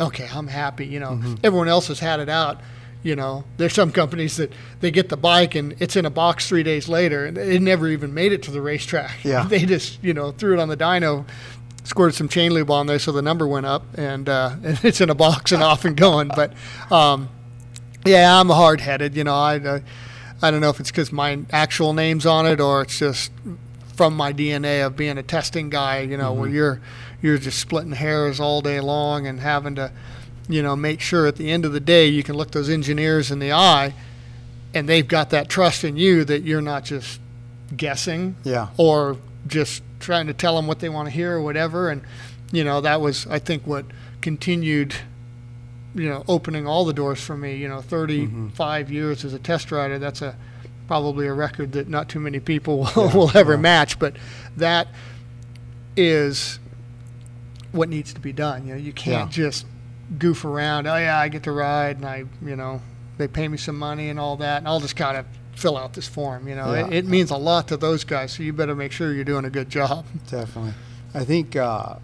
okay, 0.00 0.28
I'm 0.32 0.46
happy. 0.48 0.86
You 0.86 1.00
know, 1.00 1.10
Mm-hmm. 1.10 1.34
everyone 1.44 1.68
else 1.68 1.88
has 1.88 2.00
had 2.00 2.18
it 2.20 2.28
out. 2.28 2.60
You 3.02 3.16
know, 3.16 3.44
there's 3.56 3.72
some 3.72 3.92
companies 3.92 4.36
that 4.36 4.52
they 4.80 4.90
get 4.90 5.08
the 5.08 5.16
bike 5.16 5.54
and 5.54 5.74
it's 5.80 5.96
in 5.96 6.04
a 6.04 6.10
box 6.10 6.48
three 6.48 6.62
days 6.62 6.88
later 6.88 7.24
and 7.24 7.38
it 7.38 7.62
never 7.62 7.88
even 7.88 8.12
made 8.12 8.32
it 8.32 8.42
to 8.44 8.50
the 8.50 8.60
racetrack. 8.60 9.10
Yeah. 9.24 9.44
They 9.44 9.64
just, 9.64 10.02
you 10.04 10.12
know, 10.12 10.32
threw 10.32 10.52
it 10.54 10.60
on 10.60 10.68
the 10.68 10.76
dyno 10.76 11.24
squirted 11.82 12.14
some 12.14 12.28
chain 12.28 12.52
lube 12.52 12.70
on 12.70 12.86
there, 12.86 12.98
so 12.98 13.10
the 13.10 13.22
number 13.22 13.48
went 13.48 13.64
up, 13.66 13.82
and, 13.96 14.28
uh, 14.28 14.54
and 14.62 14.78
it's 14.84 15.00
in 15.00 15.08
a 15.10 15.14
box 15.14 15.50
and 15.50 15.62
off 15.62 15.84
and 15.86 15.96
going. 15.96 16.28
But 16.36 16.52
um, 16.92 17.30
yeah, 18.04 18.38
I'm 18.38 18.48
hard 18.50 18.80
headed. 18.82 19.16
You 19.16 19.24
know, 19.24 19.34
I, 19.34 19.54
I 19.56 19.82
I 20.42 20.50
don't 20.50 20.60
know 20.60 20.68
if 20.70 20.78
it's 20.78 20.90
because 20.90 21.10
my 21.10 21.40
actual 21.50 21.92
name's 21.94 22.26
on 22.26 22.46
it 22.46 22.60
or 22.60 22.82
it's 22.82 22.98
just 22.98 23.32
from 23.96 24.14
my 24.14 24.32
DNA 24.32 24.86
of 24.86 24.94
being 24.96 25.18
a 25.18 25.22
testing 25.22 25.68
guy. 25.70 26.00
You 26.00 26.16
know, 26.18 26.30
Mm-hmm. 26.32 26.40
where 26.40 26.48
you're 26.50 26.80
you're 27.22 27.38
just 27.38 27.58
splitting 27.58 27.92
hairs 27.92 28.40
all 28.40 28.60
day 28.60 28.78
long 28.80 29.26
and 29.26 29.40
having 29.40 29.74
to, 29.76 29.90
you 30.48 30.62
know, 30.62 30.74
make 30.76 31.00
sure 31.00 31.26
at 31.26 31.36
the 31.36 31.50
end 31.50 31.64
of 31.64 31.72
the 31.72 31.80
day 31.80 32.06
you 32.06 32.22
can 32.22 32.36
look 32.36 32.50
those 32.50 32.68
engineers 32.68 33.30
in 33.30 33.38
the 33.38 33.52
eye, 33.52 33.94
and 34.74 34.88
they've 34.88 35.06
got 35.06 35.30
that 35.30 35.48
trust 35.48 35.84
in 35.84 35.96
you 35.96 36.24
that 36.24 36.42
you're 36.42 36.62
not 36.62 36.84
just 36.84 37.20
guessing 37.76 38.36
Yeah. 38.44 38.68
or 38.76 39.16
just 39.46 39.82
trying 40.00 40.26
to 40.26 40.34
tell 40.34 40.56
them 40.56 40.66
what 40.66 40.80
they 40.80 40.88
want 40.88 41.06
to 41.08 41.10
hear 41.12 41.36
or 41.36 41.42
whatever. 41.42 41.90
And 41.90 42.02
you 42.52 42.64
know, 42.64 42.80
that 42.80 43.00
was 43.00 43.26
I 43.26 43.38
think 43.38 43.66
what 43.66 43.84
continued 44.20 44.94
you 45.94 46.08
know, 46.08 46.24
opening 46.28 46.66
all 46.66 46.84
the 46.84 46.92
doors 46.92 47.20
for 47.20 47.36
me. 47.36 47.56
You 47.56 47.68
know, 47.68 47.80
35 47.80 48.86
mm-hmm. 48.86 48.94
years 48.94 49.24
as 49.24 49.34
a 49.34 49.38
test 49.38 49.72
rider. 49.72 49.98
That's 49.98 50.22
a 50.22 50.36
probably 50.86 51.26
a 51.26 51.32
record 51.32 51.72
that 51.72 51.88
not 51.88 52.08
too 52.08 52.20
many 52.20 52.40
people 52.40 52.88
will, 52.96 53.10
will 53.10 53.36
ever 53.36 53.56
match. 53.56 53.98
But 53.98 54.16
that 54.56 54.88
is 55.96 56.58
what 57.72 57.88
needs 57.88 58.12
to 58.14 58.20
be 58.20 58.32
done. 58.32 58.66
You 58.66 58.74
know, 58.74 58.80
you 58.80 58.92
can't 58.92 59.28
Yeah. 59.30 59.44
just 59.44 59.66
goof 60.18 60.44
around. 60.44 60.86
Oh 60.86 60.96
yeah, 60.96 61.18
I 61.18 61.28
get 61.28 61.42
to 61.44 61.52
ride, 61.52 61.96
and 61.96 62.04
I, 62.06 62.24
you 62.44 62.56
know, 62.56 62.80
they 63.18 63.28
pay 63.28 63.46
me 63.48 63.56
some 63.56 63.78
money 63.78 64.08
and 64.08 64.18
all 64.18 64.36
that, 64.38 64.58
and 64.58 64.68
I'll 64.68 64.80
just 64.80 64.96
kind 64.96 65.16
of 65.16 65.26
fill 65.54 65.76
out 65.76 65.92
this 65.92 66.08
form. 66.08 66.48
You 66.48 66.54
know, 66.56 66.72
Yeah. 66.74 66.86
it, 66.86 66.92
it 66.92 67.06
means 67.06 67.30
a 67.30 67.36
lot 67.36 67.68
to 67.68 67.76
those 67.76 68.04
guys. 68.04 68.32
So 68.32 68.42
you 68.42 68.52
better 68.52 68.74
make 68.74 68.92
sure 68.92 69.12
you're 69.12 69.24
doing 69.24 69.44
a 69.44 69.50
good 69.50 69.68
job. 69.70 70.06
Definitely. 70.30 70.72
I 71.12 71.24
think, 71.24 71.54
uh, 71.56 71.96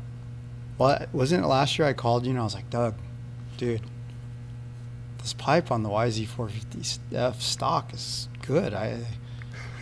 well, 0.78 1.06
wasn't 1.12 1.44
it 1.44 1.48
last 1.48 1.78
year 1.78 1.88
I 1.88 1.92
called 1.94 2.24
you 2.26 2.30
and 2.32 2.40
I 2.40 2.42
was 2.44 2.54
like, 2.54 2.68
Doug, 2.70 2.94
dude, 3.56 3.80
this 5.18 5.32
pipe 5.32 5.70
on 5.70 5.82
the 5.82 5.88
YZ450F 5.88 7.40
stock 7.40 7.92
is 7.94 8.28
good. 8.42 8.74
I, 8.74 8.98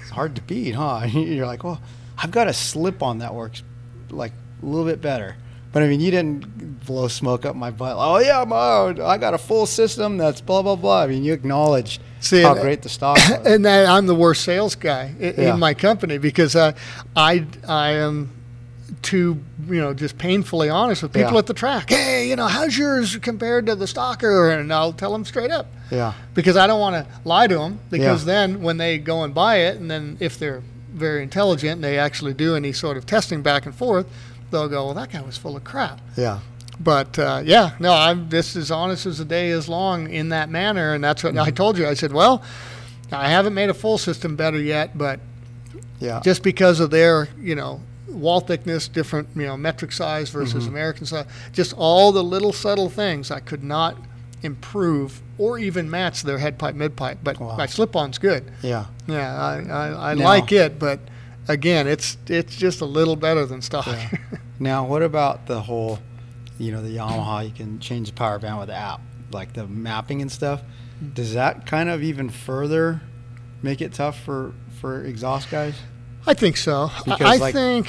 it's 0.00 0.10
hard 0.10 0.36
to 0.36 0.42
beat, 0.42 0.72
huh? 0.72 1.00
And 1.02 1.12
you're 1.14 1.46
like, 1.46 1.64
well, 1.64 1.80
I've 2.18 2.30
got 2.30 2.46
a 2.48 2.52
slip 2.52 3.02
on 3.02 3.18
that 3.18 3.34
works 3.34 3.62
like 4.10 4.32
a 4.62 4.66
little 4.66 4.86
bit 4.86 5.00
better. 5.00 5.36
But 5.74 5.82
I 5.82 5.88
mean, 5.88 6.00
you 6.00 6.10
didn't 6.12 6.86
blow 6.86 7.08
smoke 7.08 7.44
up 7.44 7.56
my 7.56 7.70
butt. 7.72 7.96
Oh 7.98 8.18
yeah, 8.18 8.44
my, 8.44 9.04
I 9.04 9.18
got 9.18 9.34
a 9.34 9.38
full 9.38 9.66
system 9.66 10.16
that's 10.16 10.40
blah 10.40 10.62
blah 10.62 10.76
blah. 10.76 11.02
I 11.02 11.06
mean, 11.08 11.24
you 11.24 11.32
acknowledged 11.34 12.00
See, 12.20 12.40
how 12.42 12.52
and- 12.52 12.60
great 12.62 12.80
the 12.82 12.88
stock 12.88 13.16
was. 13.28 13.44
and 13.44 13.64
that 13.66 13.86
I'm 13.86 14.06
the 14.06 14.14
worst 14.14 14.44
sales 14.44 14.76
guy 14.76 15.12
in, 15.18 15.34
Yeah. 15.36 15.52
in 15.54 15.58
my 15.60 15.74
company 15.74 16.16
because 16.18 16.54
uh, 16.56 16.72
I 17.16 17.44
I 17.68 17.90
am 17.94 18.30
too 19.02 19.42
you 19.68 19.80
know 19.80 19.92
just 19.92 20.16
painfully 20.16 20.68
honest 20.70 21.02
with 21.02 21.12
people 21.12 21.32
Yeah. 21.32 21.38
at 21.38 21.46
the 21.46 21.54
track. 21.54 21.90
Hey, 21.90 22.28
you 22.28 22.36
know 22.36 22.46
how's 22.46 22.78
yours 22.78 23.16
compared 23.16 23.66
to 23.66 23.74
the 23.74 23.86
stalker? 23.88 24.50
And 24.52 24.72
I'll 24.72 24.92
tell 24.92 25.12
them 25.12 25.24
straight 25.24 25.50
up 25.50 25.66
yeah, 25.90 26.12
because 26.34 26.56
I 26.56 26.66
don't 26.68 26.80
want 26.80 27.04
to 27.04 27.12
lie 27.28 27.46
to 27.48 27.56
them 27.56 27.80
because 27.90 28.22
Yeah. 28.22 28.32
then 28.34 28.62
when 28.62 28.76
they 28.76 28.98
go 28.98 29.24
and 29.24 29.34
buy 29.34 29.56
it 29.56 29.76
and 29.80 29.90
then 29.90 30.18
if 30.20 30.38
they're 30.38 30.62
very 30.94 31.22
intelligent 31.24 31.72
and 31.72 31.84
they 31.84 31.98
actually 31.98 32.32
do 32.34 32.54
any 32.54 32.72
sort 32.72 32.96
of 32.96 33.04
testing 33.06 33.42
back 33.42 33.66
and 33.66 33.74
forth, 33.74 34.06
they'll 34.54 34.68
go, 34.68 34.86
well 34.86 34.94
that 34.94 35.10
guy 35.12 35.20
was 35.20 35.36
full 35.36 35.56
of 35.56 35.64
crap. 35.64 36.00
yeah, 36.16 36.40
But 36.80 37.18
uh, 37.18 37.42
yeah, 37.44 37.72
no, 37.78 37.92
I'm 37.92 38.28
this 38.30 38.56
as 38.56 38.70
honest 38.70 39.04
as 39.06 39.18
the 39.18 39.24
day 39.24 39.48
is 39.50 39.68
long 39.68 40.08
in 40.10 40.30
that 40.30 40.48
manner, 40.48 40.94
and 40.94 41.02
that's 41.04 41.22
what 41.22 41.36
I 41.36 41.50
told 41.50 41.76
you. 41.78 41.86
I 41.86 41.94
said, 41.94 42.12
well, 42.12 42.42
I 43.12 43.28
haven't 43.28 43.54
made 43.54 43.68
a 43.70 43.74
full 43.74 43.98
system 43.98 44.34
better 44.36 44.58
yet, 44.60 44.96
but 44.96 45.20
yeah. 46.00 46.20
just 46.24 46.42
because 46.42 46.80
of 46.80 46.90
their, 46.90 47.28
you 47.38 47.54
know, 47.54 47.80
wall 48.08 48.40
thickness, 48.40 48.88
different, 48.88 49.28
you 49.36 49.42
know, 49.46 49.56
metric 49.56 49.92
size 49.92 50.30
versus 50.30 50.64
Mm-hmm. 50.64 50.72
American 50.72 51.06
size, 51.06 51.26
just 51.52 51.72
all 51.76 52.12
the 52.12 52.22
little 52.24 52.52
subtle 52.52 52.88
things 52.88 53.30
I 53.30 53.40
could 53.40 53.62
not 53.64 53.96
improve 54.42 55.20
or 55.38 55.58
even 55.58 55.90
match 55.90 56.22
their 56.22 56.38
head 56.38 56.58
pipe, 56.58 56.74
mid 56.74 56.96
pipe. 56.96 57.18
But 57.22 57.38
Wow. 57.40 57.56
my 57.56 57.66
slip 57.66 57.96
on's 57.96 58.18
good. 58.18 58.50
yeah. 58.62 58.86
Yeah, 59.06 59.34
I, 59.36 59.54
I, 59.70 59.88
I 60.10 60.14
like 60.14 60.50
it, 60.52 60.78
but 60.78 60.98
again, 61.48 61.86
it's 61.86 62.16
it's 62.28 62.56
just 62.56 62.80
a 62.80 62.84
little 62.86 63.16
better 63.16 63.46
than 63.46 63.62
stock. 63.62 63.86
Yeah. 63.86 64.10
Now, 64.60 64.84
what 64.86 65.02
about 65.02 65.46
the 65.46 65.60
whole, 65.60 65.98
you 66.60 66.70
know, 66.70 66.80
the 66.80 66.96
Yamaha? 66.96 67.44
You 67.44 67.50
can 67.50 67.80
change 67.80 68.08
the 68.10 68.14
power 68.14 68.38
band 68.38 68.56
with 68.60 68.68
the 68.68 68.74
app, 68.74 69.00
like 69.32 69.52
the 69.52 69.66
mapping 69.66 70.22
and 70.22 70.30
stuff. 70.30 70.60
Mm-hmm. 70.62 71.08
Does 71.14 71.34
that 71.34 71.66
kind 71.66 71.88
of 71.88 72.04
even 72.04 72.30
further 72.30 73.00
make 73.62 73.80
it 73.82 73.92
tough 73.94 74.20
for 74.20 74.54
for 74.80 75.02
exhaust 75.04 75.50
guys? 75.50 75.74
I 76.24 76.34
think 76.34 76.56
so. 76.56 76.84
I- 76.84 77.02
Because, 77.04 77.20
I 77.20 77.36
like- 77.36 77.52
think. 77.54 77.88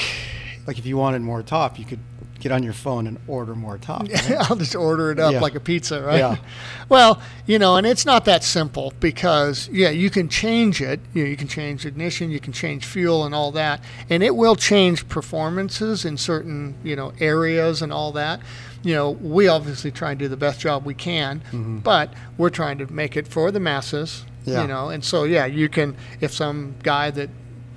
Like, 0.65 0.79
if 0.79 0.87
you 0.87 0.97
wanted 0.97 1.21
more 1.21 1.43
top, 1.43 1.77
you 1.77 1.85
could 1.85 1.99
get 2.39 2.51
on 2.51 2.63
your 2.63 2.73
phone 2.73 3.07
and 3.07 3.17
order 3.27 3.55
more 3.55 3.77
top. 3.77 4.07
right? 4.09 4.31
I'll 4.49 4.55
just 4.55 4.75
order 4.75 5.11
it 5.11 5.19
up 5.19 5.33
Yeah. 5.33 5.39
like 5.39 5.55
a 5.55 5.59
pizza, 5.59 6.01
right? 6.01 6.19
Yeah. 6.19 6.35
Well, 6.87 7.19
you 7.47 7.57
know, 7.57 7.77
and 7.77 7.87
it's 7.87 8.05
not 8.05 8.25
that 8.25 8.43
simple 8.43 8.93
because 8.99 9.67
yeah, 9.69 9.89
you 9.89 10.11
can 10.11 10.29
change 10.29 10.81
it. 10.81 10.99
You, 11.15 11.23
know, 11.23 11.29
you 11.31 11.35
can 11.35 11.47
change 11.47 11.83
ignition, 11.83 12.29
you 12.29 12.39
can 12.39 12.53
change 12.53 12.85
fuel, 12.85 13.25
and 13.25 13.33
all 13.33 13.51
that, 13.53 13.83
and 14.07 14.21
it 14.21 14.35
will 14.35 14.55
change 14.55 15.09
performances 15.09 16.05
in 16.05 16.15
certain 16.15 16.75
you 16.83 16.95
know 16.95 17.11
areas 17.19 17.81
and 17.81 17.91
all 17.91 18.11
that. 18.11 18.39
You 18.83 18.93
know, 18.93 19.09
we 19.09 19.47
obviously 19.47 19.89
try 19.89 20.11
and 20.11 20.19
do 20.19 20.27
the 20.27 20.37
best 20.37 20.59
job 20.59 20.85
we 20.85 20.93
can, 20.93 21.39
mm-hmm. 21.39 21.79
but 21.79 22.13
we're 22.37 22.51
trying 22.51 22.77
to 22.77 22.93
make 22.93 23.17
it 23.17 23.27
for 23.27 23.49
the 23.49 23.59
masses. 23.59 24.23
Yeah. 24.43 24.61
You 24.61 24.67
know, 24.67 24.89
and 24.89 25.03
so 25.03 25.23
yeah, 25.23 25.47
you 25.47 25.69
can 25.69 25.95
if 26.21 26.31
some 26.31 26.75
guy 26.83 27.09
that 27.09 27.31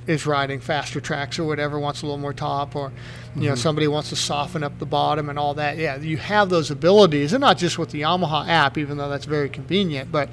is 0.09 0.25
riding 0.27 0.59
faster 0.59 1.01
tracks 1.01 1.39
or 1.39 1.45
whatever 1.45 1.79
wants 1.79 2.03
a 2.03 2.07
little 2.07 2.19
more 2.19 2.33
top 2.33 2.75
or 2.75 2.91
you 3.37 3.43
know 3.43 3.49
mm-hmm. 3.49 3.57
somebody 3.57 3.87
wants 3.87 4.09
to 4.09 4.17
soften 4.17 4.65
up 4.65 4.77
the 4.79 4.87
bottom 4.87 5.29
and 5.29 5.39
all 5.39 5.55
that. 5.55 5.77
Yeah 5.77 5.99
you 5.99 6.17
have 6.17 6.49
those 6.49 6.71
abilities 6.71 7.35
and 7.35 7.43
not 7.43 7.59
just 7.59 7.79
with 7.79 7.91
the 7.91 8.01
yamaha 8.01 8.49
app 8.49 8.79
even 8.79 8.97
though 8.97 9.11
that's 9.11 9.27
very 9.27 9.51
convenient 9.51 10.11
but 10.11 10.31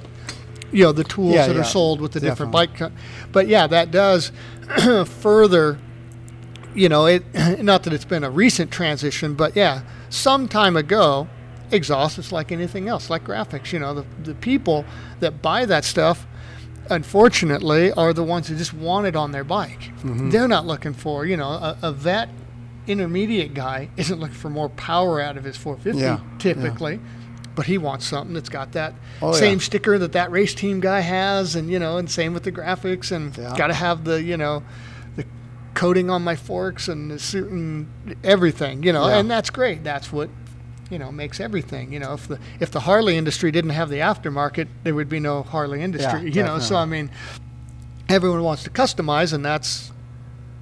you 0.72 0.82
know 0.82 0.92
the 0.92 1.04
tools 1.04 1.34
Yeah, 1.34 1.46
that 1.46 1.54
yeah, 1.54 1.60
are 1.60 1.64
sold 1.64 2.00
with 2.00 2.12
the 2.12 2.20
different 2.20 2.52
bike 2.52 2.74
co- 2.74 2.90
but 3.32 3.48
yeah 3.48 3.66
that 3.66 3.90
does 3.90 4.32
further 5.04 5.78
you 6.74 6.88
know 6.88 7.04
it 7.04 7.22
not 7.62 7.82
that 7.82 7.92
it's 7.92 8.04
been 8.06 8.24
a 8.24 8.30
recent 8.30 8.70
transition 8.70 9.34
but 9.34 9.54
yeah 9.54 9.82
some 10.08 10.48
time 10.48 10.74
ago 10.74 11.28
exhaust 11.70 12.18
is 12.18 12.32
like 12.32 12.50
anything 12.50 12.88
else 12.88 13.10
like 13.10 13.24
graphics 13.24 13.72
you 13.72 13.78
know 13.78 13.92
the, 13.92 14.06
the 14.22 14.34
people 14.36 14.86
that 15.20 15.42
buy 15.42 15.66
that 15.66 15.84
stuff 15.84 16.26
unfortunately 16.90 17.92
are 17.92 18.12
the 18.12 18.22
ones 18.24 18.48
who 18.48 18.56
just 18.56 18.72
want 18.74 19.06
it 19.06 19.16
on 19.16 19.32
their 19.32 19.44
bike 19.44 19.90
Mm-hmm. 20.02 20.30
they're 20.30 20.48
not 20.48 20.66
looking 20.66 20.92
for 20.94 21.24
you 21.26 21.36
know 21.36 21.48
a, 21.48 21.76
a 21.82 21.92
vet 21.92 22.28
intermediate 22.86 23.54
guy 23.54 23.88
isn't 23.96 24.20
looking 24.20 24.34
for 24.36 24.50
more 24.50 24.68
power 24.68 25.20
out 25.20 25.36
of 25.36 25.44
his 25.44 25.56
450 25.56 26.00
Yeah, 26.00 26.20
typically 26.38 27.00
but 27.56 27.66
he 27.66 27.78
wants 27.78 28.06
something 28.06 28.34
that's 28.34 28.48
got 28.50 28.72
that 28.72 28.94
Oh, 29.22 29.32
yeah. 29.32 29.38
same 29.40 29.60
sticker 29.60 29.98
that 29.98 30.12
that 30.12 30.30
race 30.30 30.54
team 30.54 30.78
guy 30.80 31.00
has 31.00 31.56
and 31.56 31.70
you 31.70 31.78
know 31.78 31.96
and 31.98 32.08
same 32.10 32.32
with 32.34 32.44
the 32.44 32.52
graphics 32.52 33.10
and 33.10 33.36
Yeah. 33.36 33.54
got 33.56 33.68
to 33.68 33.74
have 33.74 34.04
the 34.04 34.22
you 34.22 34.36
know 34.36 34.62
the 35.16 35.24
coating 35.74 36.10
on 36.10 36.22
my 36.22 36.36
forks 36.36 36.86
and 36.86 37.10
the 37.10 37.18
suit 37.18 37.50
and 37.50 37.88
everything 38.22 38.82
you 38.84 38.92
know 38.92 39.08
Yeah. 39.08 39.18
and 39.18 39.30
that's 39.30 39.50
great 39.50 39.82
that's 39.82 40.12
what 40.12 40.28
you 40.90 40.98
know 40.98 41.10
makes 41.10 41.40
everything 41.40 41.92
you 41.92 41.98
know 41.98 42.12
if 42.12 42.28
the 42.28 42.38
if 42.60 42.70
the 42.70 42.80
harley 42.80 43.16
industry 43.16 43.50
didn't 43.50 43.70
have 43.70 43.88
the 43.88 43.96
aftermarket 43.98 44.68
there 44.84 44.94
would 44.94 45.08
be 45.08 45.18
no 45.18 45.42
harley 45.42 45.82
industry 45.82 46.30
you 46.30 46.42
know 46.42 46.58
so 46.60 46.76
i 46.76 46.84
mean 46.84 47.10
everyone 48.08 48.42
wants 48.42 48.62
to 48.64 48.70
customize 48.70 49.32
and 49.32 49.44
that's 49.44 49.90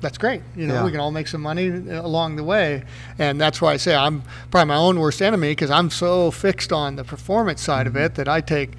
that's 0.01 0.18
great. 0.18 0.42
You 0.55 0.66
know, 0.66 0.74
Yeah. 0.74 0.84
we 0.84 0.90
can 0.90 1.01
all 1.01 1.10
make 1.12 1.26
some 1.28 1.40
money 1.40 1.68
along 1.68 2.36
the 2.36 2.44
way, 2.44 2.84
and 3.18 3.40
that's 3.40 3.62
why 3.62 3.72
I 3.72 3.78
say 3.78 3.94
I'm 3.94 4.22
probably 4.51 4.68
my 4.68 4.76
own 4.76 5.01
worst 5.01 5.22
enemy 5.22 5.52
because 5.52 5.70
I'm 5.70 5.88
so 5.88 6.30
fixed 6.30 6.72
on 6.74 6.96
the 6.96 7.05
performance 7.05 7.62
side 7.62 7.86
Mm-hmm. 7.86 7.96
of 7.96 8.02
it 8.02 8.14
that 8.16 8.28
I 8.28 8.42
take 8.42 8.72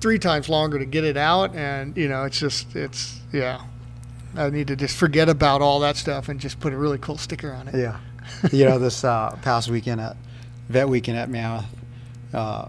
three 0.00 0.18
times 0.18 0.48
longer 0.48 0.76
to 0.80 0.84
get 0.84 1.04
it 1.04 1.16
out, 1.16 1.54
and 1.54 1.96
you 1.96 2.08
know, 2.08 2.24
it's 2.24 2.40
just 2.40 2.74
it's 2.74 3.20
yeah. 3.32 3.60
I 4.36 4.50
need 4.50 4.66
to 4.66 4.74
just 4.74 4.96
forget 4.96 5.28
about 5.28 5.62
all 5.62 5.78
that 5.80 5.96
stuff 5.96 6.28
and 6.28 6.40
just 6.40 6.58
put 6.58 6.72
a 6.72 6.76
really 6.76 6.98
cool 6.98 7.16
sticker 7.16 7.52
on 7.52 7.68
it. 7.68 7.76
Yeah. 7.76 7.98
you 8.50 8.64
know, 8.64 8.80
this 8.80 9.04
uh, 9.04 9.38
past 9.42 9.68
weekend 9.70 10.00
at 10.00 10.16
Vet 10.68 10.88
Weekend 10.88 11.16
at 11.18 11.28
Mammoth, 11.30 11.66
uh, 12.34 12.68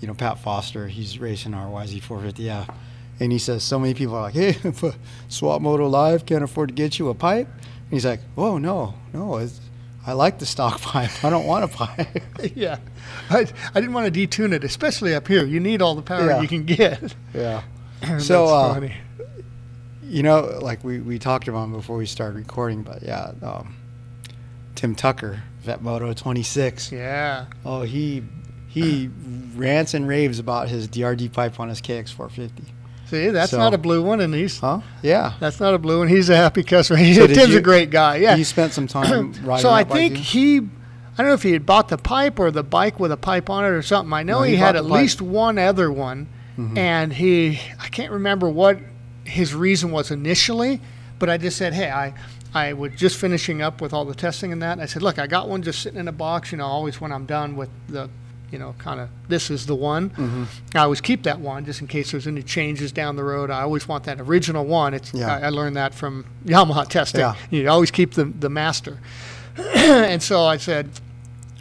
you 0.00 0.06
know, 0.08 0.14
Pat 0.14 0.38
Foster, 0.38 0.88
he's 0.88 1.18
racing 1.18 1.54
our 1.54 1.66
YZ450F. 1.68 2.74
And 3.18 3.32
he 3.32 3.38
says, 3.38 3.62
so 3.62 3.78
many 3.78 3.92
people 3.92 4.14
are 4.14 4.22
like, 4.22 4.34
hey, 4.34 4.56
Swap 5.28 5.60
Moto 5.60 5.86
Live 5.88 6.24
can't 6.24 6.42
afford 6.42 6.70
to 6.70 6.74
get 6.74 6.98
you 6.98 7.08
a 7.10 7.14
pipe. 7.14 7.48
And 7.48 7.90
he's 7.90 8.06
like, 8.06 8.20
oh, 8.36 8.56
no, 8.56 8.94
no, 9.12 9.36
it's, 9.36 9.60
I 10.06 10.14
like 10.14 10.38
the 10.38 10.46
stock 10.46 10.80
pipe. 10.80 11.22
I 11.22 11.28
don't 11.28 11.46
want 11.46 11.64
a 11.64 11.68
pipe. 11.68 12.08
yeah, 12.54 12.78
I, 13.28 13.40
I 13.74 13.80
didn't 13.80 13.92
want 13.92 14.12
to 14.12 14.26
detune 14.26 14.52
it, 14.52 14.64
especially 14.64 15.14
up 15.14 15.28
here. 15.28 15.44
You 15.44 15.60
need 15.60 15.82
all 15.82 15.94
the 15.94 16.02
power 16.02 16.28
Yeah. 16.28 16.40
you 16.40 16.48
can 16.48 16.64
get. 16.64 17.14
yeah. 17.34 17.62
So, 18.18 18.46
uh, 18.46 18.72
funny. 18.74 18.94
you 20.02 20.22
know, 20.22 20.58
like 20.62 20.82
we, 20.82 21.00
we 21.00 21.18
talked 21.18 21.46
about 21.48 21.70
before 21.70 21.98
we 21.98 22.06
started 22.06 22.36
recording, 22.38 22.82
but 22.82 23.02
yeah, 23.02 23.32
um, 23.42 23.76
Tim 24.74 24.94
Tucker, 24.94 25.42
Vet 25.62 25.82
Moto 25.82 26.12
26. 26.12 26.92
yeah, 26.92 27.46
Oh, 27.64 27.82
he 27.82 28.22
he 28.68 29.10
rants 29.56 29.94
and 29.94 30.06
raves 30.06 30.38
about 30.38 30.68
his 30.68 30.86
DRD 30.88 31.32
pipe 31.32 31.58
on 31.58 31.68
his 31.68 31.80
KX450. 31.80 32.50
See, 33.06 33.28
that's 33.30 33.50
So- 33.50 33.58
not 33.58 33.74
a 33.74 33.78
blue 33.78 34.02
one, 34.02 34.20
and 34.20 34.32
he's 34.32 34.60
Huh? 34.60 34.80
Yeah. 35.02 35.32
that's 35.40 35.58
not 35.58 35.74
a 35.74 35.78
blue 35.78 35.98
one. 35.98 36.06
He's 36.08 36.28
a 36.28 36.36
happy 36.36 36.62
customer. 36.62 36.98
He, 37.00 37.12
So 37.14 37.26
Tim's 37.26 37.50
you- 37.50 37.58
a 37.58 37.60
great 37.62 37.90
guy. 37.90 38.16
Yeah, 38.16 38.36
You 38.36 38.44
spent 38.44 38.72
some 38.72 38.86
time 38.86 39.32
riding. 39.42 39.62
so 39.62 39.70
I 39.70 39.82
think 39.82 40.16
he, 40.16 40.58
I 40.58 40.60
don't 41.18 41.26
know 41.26 41.32
if 41.32 41.42
he 41.42 41.52
had 41.52 41.66
bought 41.66 41.88
the 41.88 41.98
pipe 41.98 42.38
or 42.38 42.52
the 42.52 42.62
bike 42.62 43.00
with 43.00 43.10
a 43.10 43.16
pipe 43.16 43.50
on 43.50 43.64
it 43.64 43.68
or 43.70 43.82
something. 43.82 44.12
I 44.12 44.22
know 44.22 44.38
No, 44.38 44.42
he, 44.44 44.52
he 44.52 44.56
had 44.56 44.76
at 44.76 44.84
pipe. 44.84 44.92
least 44.92 45.20
one 45.20 45.58
other 45.58 45.90
one, 45.90 46.28
mm-hmm. 46.56 46.78
and 46.78 47.12
he, 47.12 47.58
I 47.80 47.88
can't 47.88 48.12
remember 48.12 48.48
what 48.48 48.78
his 49.24 49.52
reason 49.52 49.90
was 49.90 50.12
initially, 50.12 50.80
but 51.18 51.28
I 51.28 51.36
just 51.36 51.56
said, 51.58 51.74
hey, 51.74 51.90
I. 51.90 52.14
I 52.52 52.72
was 52.72 52.92
just 52.96 53.16
finishing 53.16 53.62
up 53.62 53.80
with 53.80 53.92
all 53.92 54.04
the 54.04 54.14
testing 54.14 54.52
and 54.52 54.60
that. 54.62 54.72
And 54.72 54.82
I 54.82 54.86
said, 54.86 55.02
look, 55.02 55.18
I 55.18 55.26
got 55.26 55.48
one 55.48 55.62
just 55.62 55.82
sitting 55.82 56.00
in 56.00 56.08
a 56.08 56.12
box. 56.12 56.50
You 56.52 56.58
know, 56.58 56.66
always 56.66 57.00
when 57.00 57.12
I'm 57.12 57.24
done 57.26 57.54
with 57.56 57.70
the, 57.88 58.10
you 58.50 58.58
know, 58.58 58.74
kind 58.78 59.00
of 59.00 59.08
this 59.28 59.50
is 59.50 59.66
the 59.66 59.74
one. 59.76 60.48
I 60.74 60.80
always 60.80 61.00
keep 61.00 61.22
that 61.24 61.38
one 61.38 61.64
just 61.64 61.80
in 61.80 61.86
case 61.86 62.10
there's 62.10 62.26
any 62.26 62.42
changes 62.42 62.90
down 62.90 63.14
the 63.16 63.22
road. 63.24 63.50
I 63.50 63.60
always 63.62 63.86
want 63.86 64.04
that 64.04 64.20
original 64.20 64.64
one. 64.64 64.94
It's 64.94 65.14
Yeah. 65.14 65.36
I, 65.36 65.40
I 65.42 65.48
learned 65.50 65.76
that 65.76 65.94
from 65.94 66.26
Yamaha 66.44 66.88
testing. 66.88 67.20
Yeah. 67.20 67.34
You 67.50 67.68
always 67.68 67.90
keep 67.92 68.14
the 68.14 68.24
the 68.24 68.50
master. 68.50 68.98
and 69.56 70.22
so 70.22 70.44
I 70.44 70.56
said, 70.56 70.90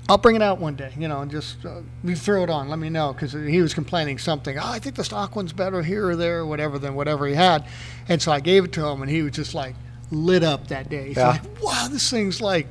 I'll 0.07 0.18
bring 0.18 0.36
it 0.36 0.41
out 0.41 0.60
one 0.60 0.76
day, 0.76 0.91
you 0.98 1.07
know, 1.07 1.22
and 1.22 1.30
just 1.30 1.64
uh, 1.64 1.82
you 2.03 2.16
throw 2.16 2.41
it 2.44 2.49
on. 2.49 2.68
Let 2.68 2.80
me 2.80 2.90
know 2.90 3.14
because 3.14 3.34
he 3.34 3.61
was 3.61 3.76
complaining 3.76 4.18
something. 4.18 4.57
Oh, 4.57 4.64
I 4.66 4.80
think 4.80 4.95
the 4.95 5.03
stock 5.03 5.36
one's 5.36 5.53
better 5.53 5.84
here 5.84 6.07
or 6.07 6.16
there 6.16 6.40
or 6.40 6.45
whatever 6.48 6.80
than 6.80 6.95
whatever 6.95 7.28
he 7.28 7.36
had. 7.36 7.64
And 8.07 8.20
so 8.20 8.32
I 8.32 8.40
gave 8.40 8.66
it 8.66 8.72
to 8.74 8.86
him, 8.88 9.03
and 9.03 9.11
he 9.11 9.22
was 9.22 9.34
just 9.34 9.53
like 9.53 9.76
lit 10.11 10.44
up 10.44 10.68
that 10.68 10.90
day. 10.90 11.14
Yeah. 11.15 11.27
like, 11.30 11.41
wow, 11.64 11.88
this 11.90 12.10
thing's 12.10 12.41
like 12.41 12.68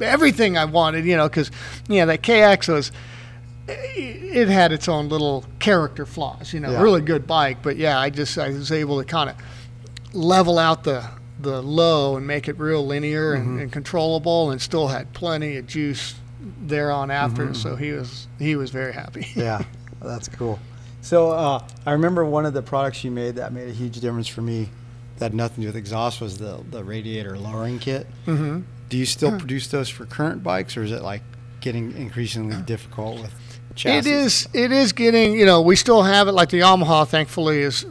everything 0.00 0.56
I 0.58 0.64
wanted, 0.66 1.04
you 1.04 1.16
know, 1.16 1.28
because 1.28 1.50
yeah, 1.88 2.04
that 2.06 2.22
KX 2.22 2.68
was 2.72 2.92
it 3.68 4.48
had 4.48 4.70
its 4.72 4.88
own 4.88 5.08
little 5.08 5.44
character 5.58 6.06
flaws, 6.06 6.52
you 6.52 6.60
know, 6.60 6.70
Yeah. 6.70 6.82
really 6.82 7.00
good 7.00 7.26
bike, 7.26 7.58
but 7.62 7.76
yeah, 7.76 7.98
I 7.98 8.10
just 8.10 8.38
I 8.38 8.50
was 8.50 8.70
able 8.70 8.98
to 9.00 9.04
kind 9.04 9.30
of 9.30 9.36
level 10.14 10.58
out 10.58 10.84
the 10.84 11.04
the 11.38 11.60
low 11.60 12.16
and 12.16 12.26
make 12.26 12.48
it 12.48 12.58
real 12.58 12.86
linear 12.86 13.34
Mm-hmm. 13.36 13.50
and, 13.50 13.60
and 13.60 13.72
controllable, 13.72 14.50
and 14.50 14.60
still 14.62 14.88
had 14.88 15.12
plenty 15.12 15.56
of 15.56 15.66
juice 15.66 16.14
there 16.62 16.90
on 16.90 17.10
after. 17.10 17.52
So 17.54 17.76
he 17.76 17.92
was 17.92 18.28
he 18.38 18.56
was 18.56 18.70
very 18.70 18.92
happy. 18.92 19.22
Mm-hmm. 19.22 19.40
yeah, 19.40 19.62
that's 20.00 20.28
cool. 20.28 20.58
So 21.02 21.30
uh, 21.32 21.62
I 21.84 21.92
remember 21.92 22.24
one 22.24 22.46
of 22.46 22.54
the 22.54 22.62
products 22.62 23.04
you 23.04 23.10
made 23.10 23.34
that 23.36 23.52
made 23.52 23.68
a 23.68 23.72
huge 23.72 24.00
difference 24.00 24.28
for 24.28 24.42
me. 24.42 24.68
That 25.18 25.26
had 25.26 25.34
nothing 25.34 25.56
to 25.56 25.60
do 25.62 25.66
with 25.68 25.76
exhaust 25.76 26.20
was 26.20 26.38
the 26.38 26.62
the 26.70 26.84
radiator 26.84 27.38
lowering 27.38 27.78
kit. 27.78 28.06
hmm 28.26 28.60
Do 28.88 28.96
you 28.96 29.06
still 29.06 29.36
produce 29.38 29.66
those 29.68 29.88
for 29.88 30.04
current 30.06 30.42
bikes, 30.42 30.76
or 30.76 30.82
is 30.82 30.92
it 30.92 31.02
like 31.02 31.22
getting 31.60 31.96
increasingly 31.96 32.60
difficult 32.62 33.20
with 33.22 33.32
chassis? 33.74 33.98
It 34.10 34.14
is. 34.14 34.48
It 34.52 34.72
is 34.72 34.92
getting. 34.92 35.32
You 35.34 35.46
know, 35.46 35.60
we 35.62 35.74
still 35.76 36.02
have 36.02 36.28
it. 36.28 36.32
Like 36.32 36.50
the 36.50 36.60
Yamaha, 36.60 37.06
thankfully, 37.08 37.60
is 37.60 37.86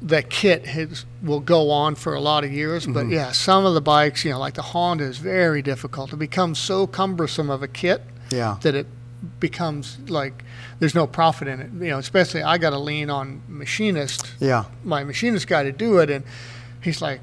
that 0.00 0.30
kit 0.30 0.64
has, 0.66 1.04
will 1.24 1.40
go 1.40 1.70
on 1.70 1.96
for 1.96 2.14
a 2.14 2.20
lot 2.20 2.44
of 2.44 2.52
years. 2.52 2.86
But 2.86 3.06
Mm-hmm. 3.06 3.12
yeah, 3.14 3.32
some 3.32 3.66
of 3.66 3.74
the 3.74 3.80
bikes, 3.80 4.24
you 4.24 4.30
know, 4.30 4.38
like 4.38 4.54
the 4.54 4.62
Honda, 4.62 5.02
is 5.04 5.18
very 5.18 5.60
difficult. 5.60 6.12
It 6.12 6.18
becomes 6.18 6.60
so 6.60 6.86
cumbersome 6.86 7.50
of 7.50 7.64
a 7.64 7.68
kit 7.68 8.02
Yeah. 8.30 8.58
that 8.62 8.76
it 8.76 8.86
becomes 9.40 9.98
like 10.08 10.44
there's 10.78 10.94
no 10.94 11.08
profit 11.08 11.48
in 11.48 11.60
it. 11.60 11.70
You 11.72 11.90
know, 11.90 11.98
especially 11.98 12.44
I 12.44 12.58
got 12.58 12.70
to 12.70 12.78
lean 12.78 13.10
on 13.10 13.42
machinist 13.48 14.32
Yeah. 14.38 14.66
my 14.84 15.02
machinist 15.02 15.48
guy 15.48 15.64
to 15.64 15.72
do 15.72 15.98
it 15.98 16.10
and 16.10 16.24
he's 16.80 17.02
like 17.02 17.20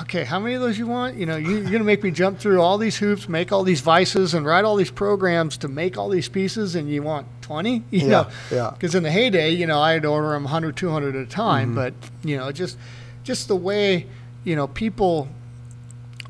okay 0.00 0.24
how 0.24 0.38
many 0.40 0.54
of 0.54 0.60
those 0.60 0.76
you 0.78 0.86
want 0.86 1.16
you 1.16 1.26
know 1.26 1.36
you, 1.36 1.50
you're 1.58 1.62
going 1.62 1.78
to 1.78 1.84
make 1.84 2.02
me 2.02 2.10
jump 2.10 2.38
through 2.40 2.60
all 2.60 2.76
these 2.78 2.96
hoops 2.96 3.28
make 3.28 3.52
all 3.52 3.62
these 3.62 3.80
vices 3.80 4.34
and 4.34 4.44
write 4.44 4.64
all 4.64 4.74
these 4.76 4.90
programs 4.90 5.56
to 5.56 5.68
make 5.68 5.96
all 5.96 6.08
these 6.08 6.28
pieces 6.28 6.74
and 6.74 6.88
you 6.90 7.02
want 7.02 7.26
20 7.42 7.70
you 7.90 8.00
Yeah, 8.00 8.06
know 8.08 8.28
yeah. 8.50 8.70
because 8.72 8.94
in 8.96 9.02
the 9.04 9.10
heyday 9.10 9.50
you 9.50 9.66
know 9.66 9.80
i'd 9.80 10.04
order 10.04 10.30
them 10.30 10.42
100 10.44 10.76
200 10.76 11.14
at 11.14 11.22
a 11.22 11.26
time 11.26 11.68
Mm-hmm. 11.68 11.74
but 11.76 11.94
you 12.24 12.36
know 12.36 12.50
just 12.52 12.76
just 13.22 13.46
the 13.48 13.56
way 13.56 14.06
you 14.44 14.56
know 14.56 14.66
people 14.66 15.28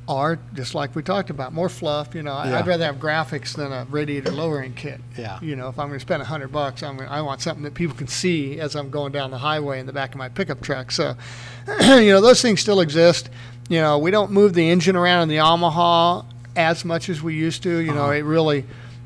are 0.09 0.39
just 0.55 0.75
like 0.75 0.95
we 0.95 1.03
talked 1.03 1.31
about 1.31 1.53
more 1.53 1.69
fluff 1.69 2.15
you 2.15 2.23
know 2.23 2.33
Yeah. 2.45 2.59
i'd 2.59 2.67
rather 2.67 2.85
have 2.85 2.97
graphics 2.97 3.55
than 3.57 3.73
a 3.73 3.87
radiator 3.91 4.31
lowering 4.31 4.73
kit 4.75 5.01
Yeah. 5.17 5.39
you 5.41 5.57
know 5.57 5.69
if 5.69 5.79
i'm 5.79 5.89
going 5.89 5.99
to 5.99 6.05
spend 6.05 6.21
a 6.23 6.25
100 6.25 6.53
bucks 6.53 6.83
i'm 6.85 6.97
gonna, 6.97 7.11
i 7.11 7.21
want 7.21 7.41
something 7.41 7.65
that 7.65 7.75
people 7.75 7.97
can 7.97 8.07
see 8.07 8.61
as 8.61 8.77
i'm 8.77 8.89
going 8.91 9.11
down 9.13 9.31
the 9.33 9.39
highway 9.39 9.81
in 9.81 9.87
the 9.87 9.93
back 9.93 10.11
of 10.13 10.19
my 10.19 10.29
pickup 10.29 10.61
truck 10.61 10.93
so 10.93 11.15
you 11.81 12.11
know 12.13 12.21
those 12.21 12.41
things 12.41 12.61
still 12.61 12.81
exist 12.81 13.31
you 13.69 13.81
know 13.81 13.99
we 13.99 14.13
don't 14.13 14.31
move 14.31 14.55
the 14.55 14.71
engine 14.71 14.95
around 14.95 15.23
in 15.23 15.29
the 15.29 15.37
yamaha 15.37 16.25
as 16.55 16.85
much 16.85 17.09
as 17.09 17.21
we 17.21 17.35
used 17.35 17.63
to 17.65 17.79
you 17.79 17.93
know 17.93 18.05
Uh-huh. 18.05 18.13
it 18.13 18.23
really 18.23 18.65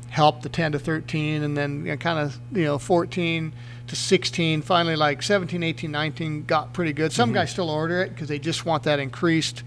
helped 0.09 0.43
the 0.43 0.49
10 0.49 0.73
to 0.73 0.79
13 0.79 1.41
and 1.41 1.57
then 1.57 1.85
you 1.85 1.91
know, 1.91 1.97
kind 1.97 2.19
of 2.19 2.37
you 2.55 2.65
know 2.65 2.77
14 2.77 3.53
to 3.87 3.95
16 3.95 4.61
finally 4.61 4.95
like 4.95 5.23
17 5.23 5.63
18 5.63 5.89
19 5.89 6.43
got 6.45 6.73
pretty 6.73 6.93
good 6.93 7.09
Mm-hmm. 7.11 7.15
some 7.15 7.33
guys 7.33 7.49
still 7.49 7.69
order 7.71 8.01
it 8.03 8.09
because 8.09 8.27
they 8.27 8.37
just 8.39 8.65
want 8.65 8.83
that 8.83 8.99
increased 8.99 9.63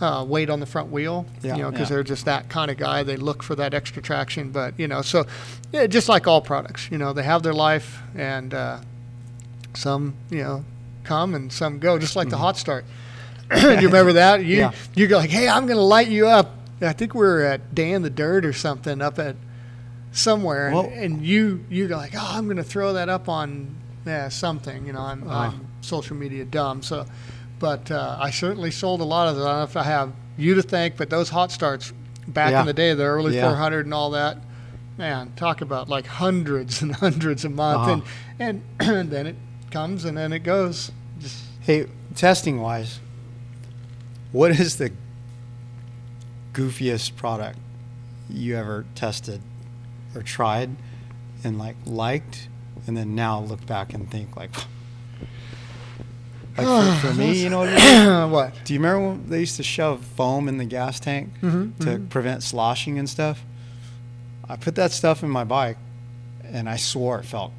uh, 0.00 0.24
weight 0.26 0.48
on 0.48 0.60
the 0.60 0.66
front 0.66 0.90
wheel 0.90 1.26
Yeah, 1.42 1.56
you 1.56 1.62
know 1.62 1.70
because 1.70 1.90
yeah. 1.90 1.96
they're 1.96 2.02
just 2.04 2.24
that 2.24 2.48
kind 2.48 2.70
of 2.70 2.76
guy 2.78 3.02
they 3.02 3.16
look 3.16 3.42
for 3.42 3.54
that 3.56 3.74
extra 3.74 4.00
traction 4.02 4.50
but 4.50 4.78
you 4.78 4.88
know 4.88 5.02
so 5.02 5.26
yeah, 5.72 5.86
just 5.86 6.08
like 6.08 6.26
all 6.26 6.40
products 6.40 6.88
you 6.90 6.96
know 6.98 7.12
they 7.12 7.22
have 7.22 7.42
their 7.42 7.52
life 7.54 8.00
and 8.14 8.54
uh, 8.54 8.78
some 9.74 10.14
you 10.30 10.42
know 10.42 10.64
come 11.04 11.34
and 11.34 11.52
some 11.52 11.78
go 11.78 11.98
just 11.98 12.16
like 12.16 12.28
the 12.30 12.36
hot 12.38 12.56
start 12.56 12.84
do 13.50 13.56
you 13.80 13.88
remember 13.88 14.14
that 14.14 14.44
you 14.44 14.58
Mm-hmm. 14.58 14.72
Yeah. 14.72 14.72
you 14.94 15.06
go 15.06 15.18
like 15.18 15.30
hey 15.30 15.48
i'm 15.48 15.66
gonna 15.66 15.80
light 15.80 16.08
you 16.08 16.28
up 16.28 16.52
i 16.80 16.92
think 16.92 17.14
we 17.14 17.20
were 17.20 17.42
at 17.42 17.74
day 17.74 17.90
in 17.92 18.02
the 18.02 18.10
dirt 18.10 18.44
or 18.44 18.52
something 18.52 19.00
up 19.02 19.18
at 19.18 19.36
somewhere 20.12 20.66
and, 20.68 20.76
Well- 20.76 20.90
and 20.92 21.24
you 21.24 21.64
you 21.68 21.88
go 21.88 21.96
like 21.96 22.14
oh 22.14 22.28
i'm 22.32 22.48
gonna 22.48 22.62
throw 22.64 22.94
that 22.94 23.08
up 23.08 23.28
on 23.28 23.76
yeah, 24.06 24.28
something 24.30 24.86
you 24.86 24.92
know 24.92 25.00
i'm, 25.02 25.22
Uh-huh. 25.28 25.38
I'm 25.52 25.66
social 25.82 26.16
media 26.16 26.44
dumb 26.44 26.82
so 26.82 27.06
but 27.60 27.88
uh, 27.92 28.16
i 28.20 28.30
certainly 28.30 28.70
sold 28.72 29.00
a 29.00 29.04
lot 29.04 29.28
of 29.28 29.36
them 29.36 29.46
i 29.46 29.50
don't 29.50 29.58
know 29.58 29.62
if 29.64 29.76
i 29.76 29.82
have 29.84 30.12
you 30.36 30.54
to 30.56 30.62
thank 30.62 30.96
but 30.96 31.08
those 31.10 31.28
hot 31.28 31.52
starts 31.52 31.92
back 32.26 32.50
Yeah. 32.50 32.60
in 32.60 32.66
the 32.66 32.72
day 32.72 32.92
the 32.94 33.04
early 33.04 33.34
Yeah. 33.36 33.46
400 33.48 33.86
and 33.86 33.94
all 33.94 34.10
that 34.10 34.38
man 34.98 35.32
talk 35.36 35.60
about 35.60 35.88
like 35.88 36.06
hundreds 36.06 36.82
and 36.82 36.94
hundreds 37.06 37.44
a 37.44 37.48
month 37.48 37.88
Uh-huh. 37.88 38.00
and 38.40 38.62
and 38.80 39.10
then 39.12 39.26
it 39.28 39.36
comes 39.70 40.04
and 40.04 40.16
then 40.18 40.32
it 40.32 40.40
goes 40.40 40.90
just 41.20 41.44
Hey, 41.60 41.86
testing 42.16 42.60
wise, 42.60 42.98
what 44.32 44.50
is 44.58 44.76
the 44.78 44.90
goofiest 46.52 47.14
product 47.16 47.58
you 48.28 48.56
ever 48.56 48.86
tested 48.94 49.40
or 50.14 50.22
tried 50.22 50.70
and 51.44 51.58
like 51.58 51.76
liked, 51.86 52.48
and 52.86 52.96
then 52.96 53.14
now 53.14 53.40
look 53.40 53.64
back 53.66 53.92
and 53.94 54.10
think 54.10 54.36
like, 54.36 54.50
like 56.58 56.66
for, 56.66 57.08
for 57.08 57.14
me, 57.14 57.42
you 57.42 57.48
know 57.50 57.60
what 57.60 58.30
what 58.30 58.54
Do 58.64 58.74
you 58.74 58.80
remember 58.80 59.08
when 59.08 59.28
they 59.28 59.40
used 59.40 59.56
to 59.56 59.62
shove 59.62 60.04
foam 60.04 60.48
in 60.48 60.58
the 60.58 60.64
gas 60.64 61.00
tank 61.00 61.30
Mhm, 61.42 61.78
to 61.80 61.98
prevent 62.10 62.42
sloshing 62.42 62.98
and 62.98 63.08
stuff? 63.08 63.42
I 64.48 64.56
put 64.56 64.74
that 64.74 64.90
stuff 64.92 65.22
in 65.22 65.30
my 65.30 65.44
bike, 65.44 65.78
and 66.44 66.68
I 66.68 66.76
swore 66.76 67.18
it 67.20 67.24
felt 67.24 67.52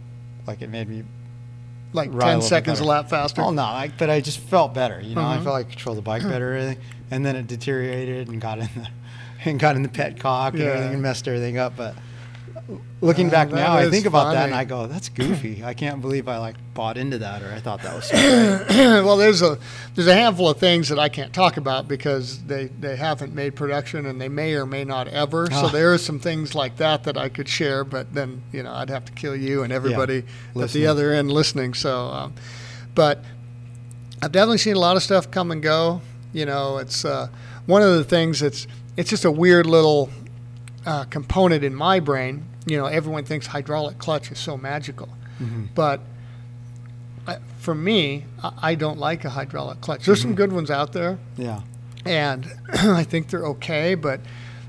like 0.45 0.61
it 0.61 0.69
made 0.69 0.89
me 0.89 1.03
like 1.93 2.09
ride 2.13 2.19
10 2.19 2.27
little 2.27 2.41
bit 2.41 2.47
seconds 2.49 2.79
a 2.79 2.83
lap 2.83 3.09
faster 3.09 3.41
Oh 3.41 3.51
no, 3.51 3.63
I, 3.63 3.91
but 3.97 4.09
I 4.09 4.19
just 4.21 4.39
felt 4.39 4.73
better. 4.73 4.99
You 5.01 5.15
know, 5.15 5.25
I 5.25 5.37
Mhm. 5.37 5.43
felt 5.43 5.53
like 5.53 5.67
I 5.67 5.69
controlled 5.69 5.97
the 5.97 6.01
bike 6.03 6.23
better, 6.27 6.55
and. 6.55 6.77
And 7.13 7.25
then 7.25 7.35
it 7.35 7.45
deteriorated 7.45 8.29
and 8.29 8.39
got 8.39 8.59
in 8.59 8.69
the 8.73 8.87
and 9.43 9.59
got 9.59 9.75
in 9.75 9.83
the 9.83 9.89
pet 9.89 10.17
cock 10.17 10.53
and 10.53 10.63
everything 10.63 10.93
and 10.93 11.01
messed 11.01 11.27
everything 11.27 11.57
up. 11.57 11.75
But 11.75 11.93
looking 13.01 13.27
Uh, 13.27 13.31
back 13.31 13.51
now, 13.51 13.73
I 13.73 13.89
think 13.89 14.05
about 14.05 14.33
that 14.33 14.45
and. 14.47 14.55
I 14.55 14.63
go, 14.65 14.87
"That's 14.87 15.09
goofy." 15.09 15.63
I 15.63 15.73
can't 15.73 16.01
believe 16.01 16.27
I 16.27 16.37
like 16.37 16.55
bought 16.73 16.97
into 16.97 17.17
that, 17.19 17.41
or 17.43 17.51
I 17.53 17.59
thought 17.59 17.81
that 17.83 17.95
was 17.95 18.05
so 18.05 18.15
well, 19.05 19.17
there's 19.17 19.41
a 19.41 19.57
there's 19.95 20.07
a 20.07 20.13
handful 20.13 20.49
of 20.49 20.57
things 20.57 20.89
that 20.89 20.99
I 20.99 21.09
can't 21.09 21.33
talk 21.33 21.57
about 21.57 21.87
because 21.87 22.43
they, 22.43 22.67
they 22.79 22.95
haven't 22.95 23.33
made 23.33 23.55
production 23.55 24.05
and 24.05 24.19
they 24.21 24.29
may 24.29 24.53
or 24.55 24.65
may 24.65 24.83
not 24.83 25.07
ever. 25.07 25.47
So 25.51 25.65
Ah. 25.65 25.69
there 25.69 25.93
are 25.93 25.97
some 25.97 26.19
things 26.19 26.53
like 26.55 26.77
that 26.77 27.03
that 27.03 27.17
I 27.17 27.29
could 27.29 27.47
share, 27.49 27.83
but 27.83 28.13
then 28.13 28.41
you 28.51 28.63
know 28.63 28.71
I'd 28.73 28.89
have 28.89 29.05
to 29.05 29.11
kill 29.11 29.35
you 29.35 29.63
and 29.63 29.71
everybody 29.73 30.23
at 30.59 30.69
the 30.71 30.87
other 30.87 31.11
end 31.13 31.31
listening. 31.31 31.73
So, 31.73 32.07
um, 32.07 32.33
but 32.95 33.23
I've 34.21 34.31
definitely 34.31 34.59
seen 34.59 34.75
a 34.75 34.79
lot 34.79 34.95
of 34.95 35.03
stuff 35.03 35.31
come 35.31 35.51
and 35.51 35.61
go. 35.63 36.01
You 36.33 36.45
know, 36.45 36.77
it's 36.77 37.03
uh, 37.03 37.27
one 37.65 37.81
of 37.81 37.95
the 37.95 38.03
things 38.03 38.39
that's 38.39 38.67
it's 38.97 39.09
just 39.09 39.25
a 39.25 39.31
weird 39.31 39.65
little 39.65 40.09
uh, 40.85 41.05
component 41.05 41.63
in 41.63 41.75
my 41.75 41.99
brain. 41.99 42.45
You 42.65 42.77
know, 42.77 42.85
everyone 42.85 43.25
thinks 43.25 43.47
hydraulic 43.47 43.97
clutch 43.97 44.31
is 44.31 44.39
so 44.39 44.57
magical, 44.57 45.09
mm-hmm. 45.39 45.65
but 45.73 46.01
I, 47.27 47.37
for 47.57 47.73
me, 47.73 48.25
I, 48.43 48.51
I 48.61 48.75
don't 48.75 48.99
like 48.99 49.25
a 49.25 49.29
hydraulic 49.29 49.81
clutch. 49.81 50.05
There's 50.05 50.21
some 50.21 50.31
mm-hmm. 50.31 50.37
good 50.37 50.53
ones 50.53 50.69
out 50.69 50.93
there, 50.93 51.17
yeah, 51.37 51.61
and 52.05 52.45
I 52.73 53.03
think 53.03 53.29
they're 53.29 53.47
okay. 53.47 53.95
But 53.95 54.21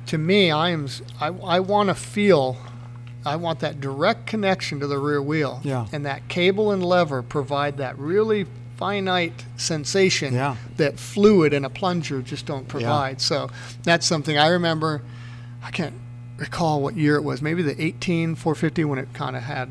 to 0.06 0.18
me, 0.18 0.51
I 0.51 0.70
am 0.70 0.89
I, 1.20 1.28
I 1.28 1.60
want 1.60 1.89
to 1.89 1.94
feel. 1.94 2.56
I 3.24 3.36
want 3.36 3.60
that 3.60 3.80
direct 3.80 4.26
connection 4.26 4.80
to 4.80 4.89
the 4.89 4.98
rear 4.98 5.22
wheel, 5.22 5.60
Yeah. 5.62 5.86
and 5.93 6.05
that 6.06 6.26
cable 6.26 6.72
and 6.72 6.84
lever 6.84 7.22
provide 7.22 7.76
that 7.76 7.97
really 7.97 8.47
finite 8.82 9.44
sensation 9.56 10.34
Yeah. 10.34 10.56
that 10.76 10.98
fluid 10.98 11.55
and 11.55 11.64
a 11.64 11.70
plunger 11.70 12.20
just 12.20 12.47
don't 12.47 12.66
provide. 12.66 13.20
So 13.20 13.48
that's 13.84 14.06
something 14.06 14.36
I 14.36 14.48
remember. 14.48 15.02
I 15.62 15.70
can't 15.70 15.94
recall 16.43 16.82
what 16.82 16.97
year 16.97 17.16
it 17.16 17.23
was. 17.23 17.40
Maybe 17.40 17.62
the 17.62 17.81
18 17.82 18.35
450 18.35 18.85
when 18.85 18.98
it 18.98 19.09
kind 19.14 19.36
of 19.36 19.43
had 19.43 19.70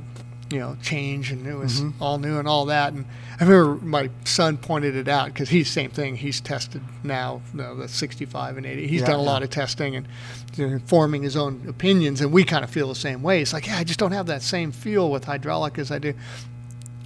you 0.50 0.60
know, 0.60 0.76
change 0.82 1.32
and 1.32 1.48
it 1.48 1.54
was 1.56 1.80
Mm-hmm. 1.80 2.04
all 2.04 2.18
new 2.18 2.38
and 2.38 2.46
all 2.46 2.66
that. 2.66 2.92
And 2.92 3.06
I 3.40 3.46
remember 3.46 3.86
my 3.86 4.10
son 4.26 4.58
pointed 4.58 4.98
it 4.98 5.08
out 5.08 5.28
because 5.28 5.48
he's 5.48 5.70
same 5.70 5.92
thing. 5.92 6.18
He's 6.18 6.42
tested 6.42 6.82
now, 7.04 7.42
you 7.54 7.62
know, 7.62 7.76
the 7.78 7.88
65 7.88 8.58
and 8.58 8.66
80. 8.66 8.86
He's 8.88 9.00
Yeah, 9.00 9.08
done 9.08 9.20
a 9.22 9.24
yeah. 9.24 9.30
lot 9.30 9.44
of 9.44 9.50
testing 9.50 9.96
and 9.96 10.08
you 10.58 10.68
know, 10.68 10.80
forming 10.88 11.24
his 11.24 11.38
own 11.38 11.64
opinions. 11.70 12.20
And 12.20 12.34
we 12.34 12.44
kind 12.44 12.66
of 12.66 12.70
feel 12.70 12.90
the 12.90 12.96
same 12.96 13.22
way. 13.24 13.42
It's 13.42 13.54
like, 13.54 13.66
yeah, 13.66 13.78
I 13.78 13.86
just 13.86 13.98
don't 13.98 14.12
have 14.12 14.26
that 14.26 14.42
same 14.42 14.74
feel 14.74 15.10
with 15.10 15.24
hydraulic 15.24 15.78
as 15.80 15.90
I 15.90 16.00
do. 16.00 16.14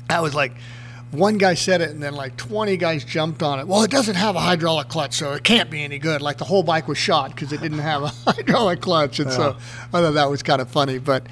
I 0.09 0.21
was 0.21 0.33
like, 0.33 0.53
one 1.17 1.37
guy 1.37 1.53
said 1.53 1.81
it, 1.81 1.89
and 1.91 2.01
then 2.01 2.13
like 2.13 2.37
20 2.37 2.77
guys 2.77 3.03
jumped 3.03 3.43
on 3.43 3.59
it. 3.59 3.67
Well, 3.67 3.83
it 3.83 3.91
doesn't 3.91 4.15
have 4.15 4.35
a 4.35 4.39
hydraulic 4.39 4.87
clutch, 4.87 5.13
so 5.13 5.33
it 5.33 5.43
can't 5.43 5.69
be 5.69 5.83
any 5.83 5.99
good. 5.99 6.21
Like 6.21 6.37
the 6.37 6.45
whole 6.45 6.63
bike 6.63 6.87
was 6.87 6.97
shot 6.97 7.31
because 7.31 7.51
it 7.51 7.61
didn't 7.61 7.79
have 7.79 8.03
a 8.03 8.07
hydraulic 8.31 8.81
clutch. 8.81 9.19
And 9.19 9.31
so 9.31 9.55
I 9.93 10.01
thought 10.01 10.11
that 10.11 10.29
was 10.29 10.43
kind 10.43 10.61
of 10.61 10.69
funny. 10.69 10.97
But, 10.97 11.27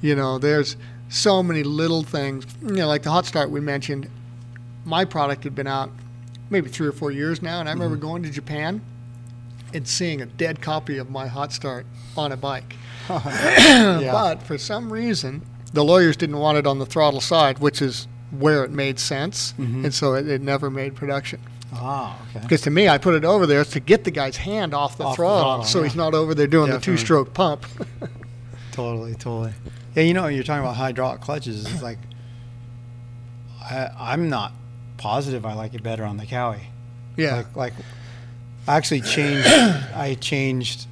you 0.00 0.14
know, 0.14 0.38
there's 0.38 0.76
so 1.08 1.42
many 1.42 1.62
little 1.62 2.02
things. 2.02 2.46
You 2.62 2.72
know, 2.72 2.88
like 2.88 3.02
the 3.02 3.10
hot 3.10 3.26
start 3.26 3.50
we 3.50 3.60
mentioned, 3.60 4.08
my 4.84 5.04
product 5.04 5.44
had 5.44 5.54
been 5.54 5.66
out 5.66 5.90
maybe 6.50 6.68
three 6.68 6.86
or 6.86 6.92
four 6.92 7.10
years 7.10 7.42
now, 7.42 7.60
and 7.60 7.68
I 7.68 7.72
remember 7.72 7.96
mm-hmm. 7.96 8.06
going 8.06 8.22
to 8.24 8.30
Japan 8.30 8.80
and 9.72 9.88
seeing 9.88 10.22
a 10.22 10.26
dead 10.26 10.60
copy 10.60 10.98
of 10.98 11.10
my 11.10 11.26
hot 11.26 11.52
start 11.52 11.86
on 12.16 12.32
a 12.32 12.36
bike. 12.36 12.76
But 13.08 14.42
for 14.42 14.58
some 14.58 14.92
reason, 14.92 15.42
the 15.72 15.84
lawyers 15.84 16.16
didn't 16.16 16.38
want 16.38 16.56
it 16.58 16.66
on 16.66 16.78
the 16.78 16.86
throttle 16.86 17.20
side, 17.20 17.58
which 17.58 17.82
is 17.82 18.06
where 18.38 18.64
it 18.64 18.70
made 18.70 18.98
sense, 18.98 19.54
and 19.58 19.92
so 19.94 20.14
it, 20.14 20.26
it 20.28 20.42
never 20.42 20.70
made 20.70 20.94
production. 20.94 21.40
Ah, 21.72 22.16
okay. 22.30 22.40
Because 22.40 22.60
to 22.62 22.70
me, 22.70 22.88
I 22.88 22.98
put 22.98 23.14
it 23.14 23.24
over 23.24 23.46
there 23.46 23.64
to 23.64 23.80
get 23.80 24.04
the 24.04 24.10
guy's 24.12 24.36
hand 24.36 24.74
off 24.74 24.96
the 24.96 25.04
Off 25.04 25.12
the 25.12 25.16
throttle, 25.16 25.42
throttle, 25.42 25.64
so 25.64 25.78
yeah. 25.80 25.84
he's 25.86 25.96
not 25.96 26.14
over 26.14 26.32
there 26.34 26.46
doing 26.46 26.70
the 26.70 26.78
two-stroke 26.78 27.34
pump. 27.34 27.66
Totally, 28.72 29.14
totally. 29.14 29.52
Yeah, 29.94 30.02
you 30.02 30.14
know, 30.14 30.26
you're 30.26 30.42
talking 30.42 30.62
about 30.64 30.74
hydraulic 30.76 31.20
clutches. 31.20 31.64
It's 31.64 31.80
like 31.82 31.98
I, 33.62 33.88
I'm 33.98 34.28
not 34.28 34.52
positive 34.96 35.44
I 35.46 35.54
like 35.54 35.74
it 35.74 35.82
better 35.82 36.04
on 36.04 36.16
the 36.16 36.26
Kawi. 36.26 36.60
yeah, 37.16 37.36
Like, 37.36 37.56
like 37.56 37.72
I 38.66 38.76
actually 38.76 39.02
changed. 39.02 39.46
I 39.94 40.16
changed 40.20 40.86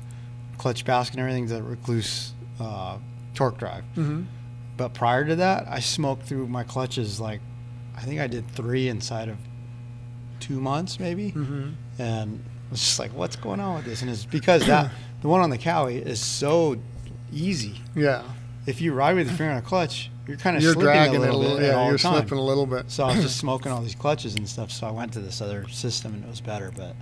clutch 0.58 0.84
basket 0.84 1.18
and 1.18 1.28
everything 1.28 1.48
to 1.48 1.60
Rekluse 1.60 2.30
uh, 2.60 2.98
torque 3.34 3.58
drive. 3.58 3.84
Mhm. 3.96 4.26
But 4.76 4.94
prior 4.94 5.24
to 5.24 5.36
that, 5.36 5.66
I 5.68 5.80
smoked 5.80 6.24
through 6.24 6.48
my 6.48 6.64
clutches 6.64 7.20
like 7.20 7.40
I 7.96 8.00
think 8.02 8.20
I 8.20 8.26
did 8.26 8.48
three 8.50 8.88
inside 8.88 9.28
of 9.28 9.36
two 10.40 10.60
months, 10.60 10.98
maybe. 10.98 11.32
Mhm. 11.32 11.74
And 11.98 12.42
I 12.68 12.70
was 12.70 12.80
just 12.80 12.98
like, 12.98 13.12
"What's 13.14 13.36
going 13.36 13.60
on 13.60 13.76
with 13.76 13.84
this?" 13.84 14.00
And 14.02 14.10
it's 14.10 14.24
because 14.24 14.66
that 14.66 14.90
the 15.20 15.28
one 15.28 15.40
on 15.40 15.50
the 15.50 15.58
Kawi 15.58 16.04
is 16.04 16.20
so 16.20 16.76
easy. 17.32 17.80
yeah. 17.94 18.22
If 18.64 18.80
you 18.80 18.92
ride 18.94 19.16
with 19.16 19.26
your 19.26 19.36
finger 19.36 19.52
on 19.52 19.58
a 19.58 19.62
clutch, 19.62 20.08
you're 20.28 20.36
kind 20.36 20.56
of 20.56 20.62
You're 20.62 20.74
slipping 20.74 20.92
dragging 20.92 21.16
a 21.16 21.20
little 21.20 21.34
it 21.34 21.34
a 21.34 21.38
little. 21.42 21.58
bit 21.58 21.66
Yeah, 21.66 21.82
you're 21.84 21.92
the 21.94 21.98
time. 21.98 22.12
slipping 22.14 22.38
a 22.38 22.42
little 22.42 22.66
bit. 22.66 22.90
So 22.92 23.04
I 23.04 23.14
was 23.16 23.24
just 23.24 23.36
smoking 23.44 23.72
all 23.72 23.82
these 23.82 23.96
clutches 23.96 24.36
and 24.36 24.48
stuff. 24.48 24.70
So 24.70 24.86
I 24.86 24.90
went 24.92 25.12
to 25.14 25.18
this 25.20 25.40
other 25.40 25.66
system 25.68 26.14
and 26.14 26.22
it 26.24 26.30
was 26.30 26.40
better. 26.40 26.72
But 26.76 26.94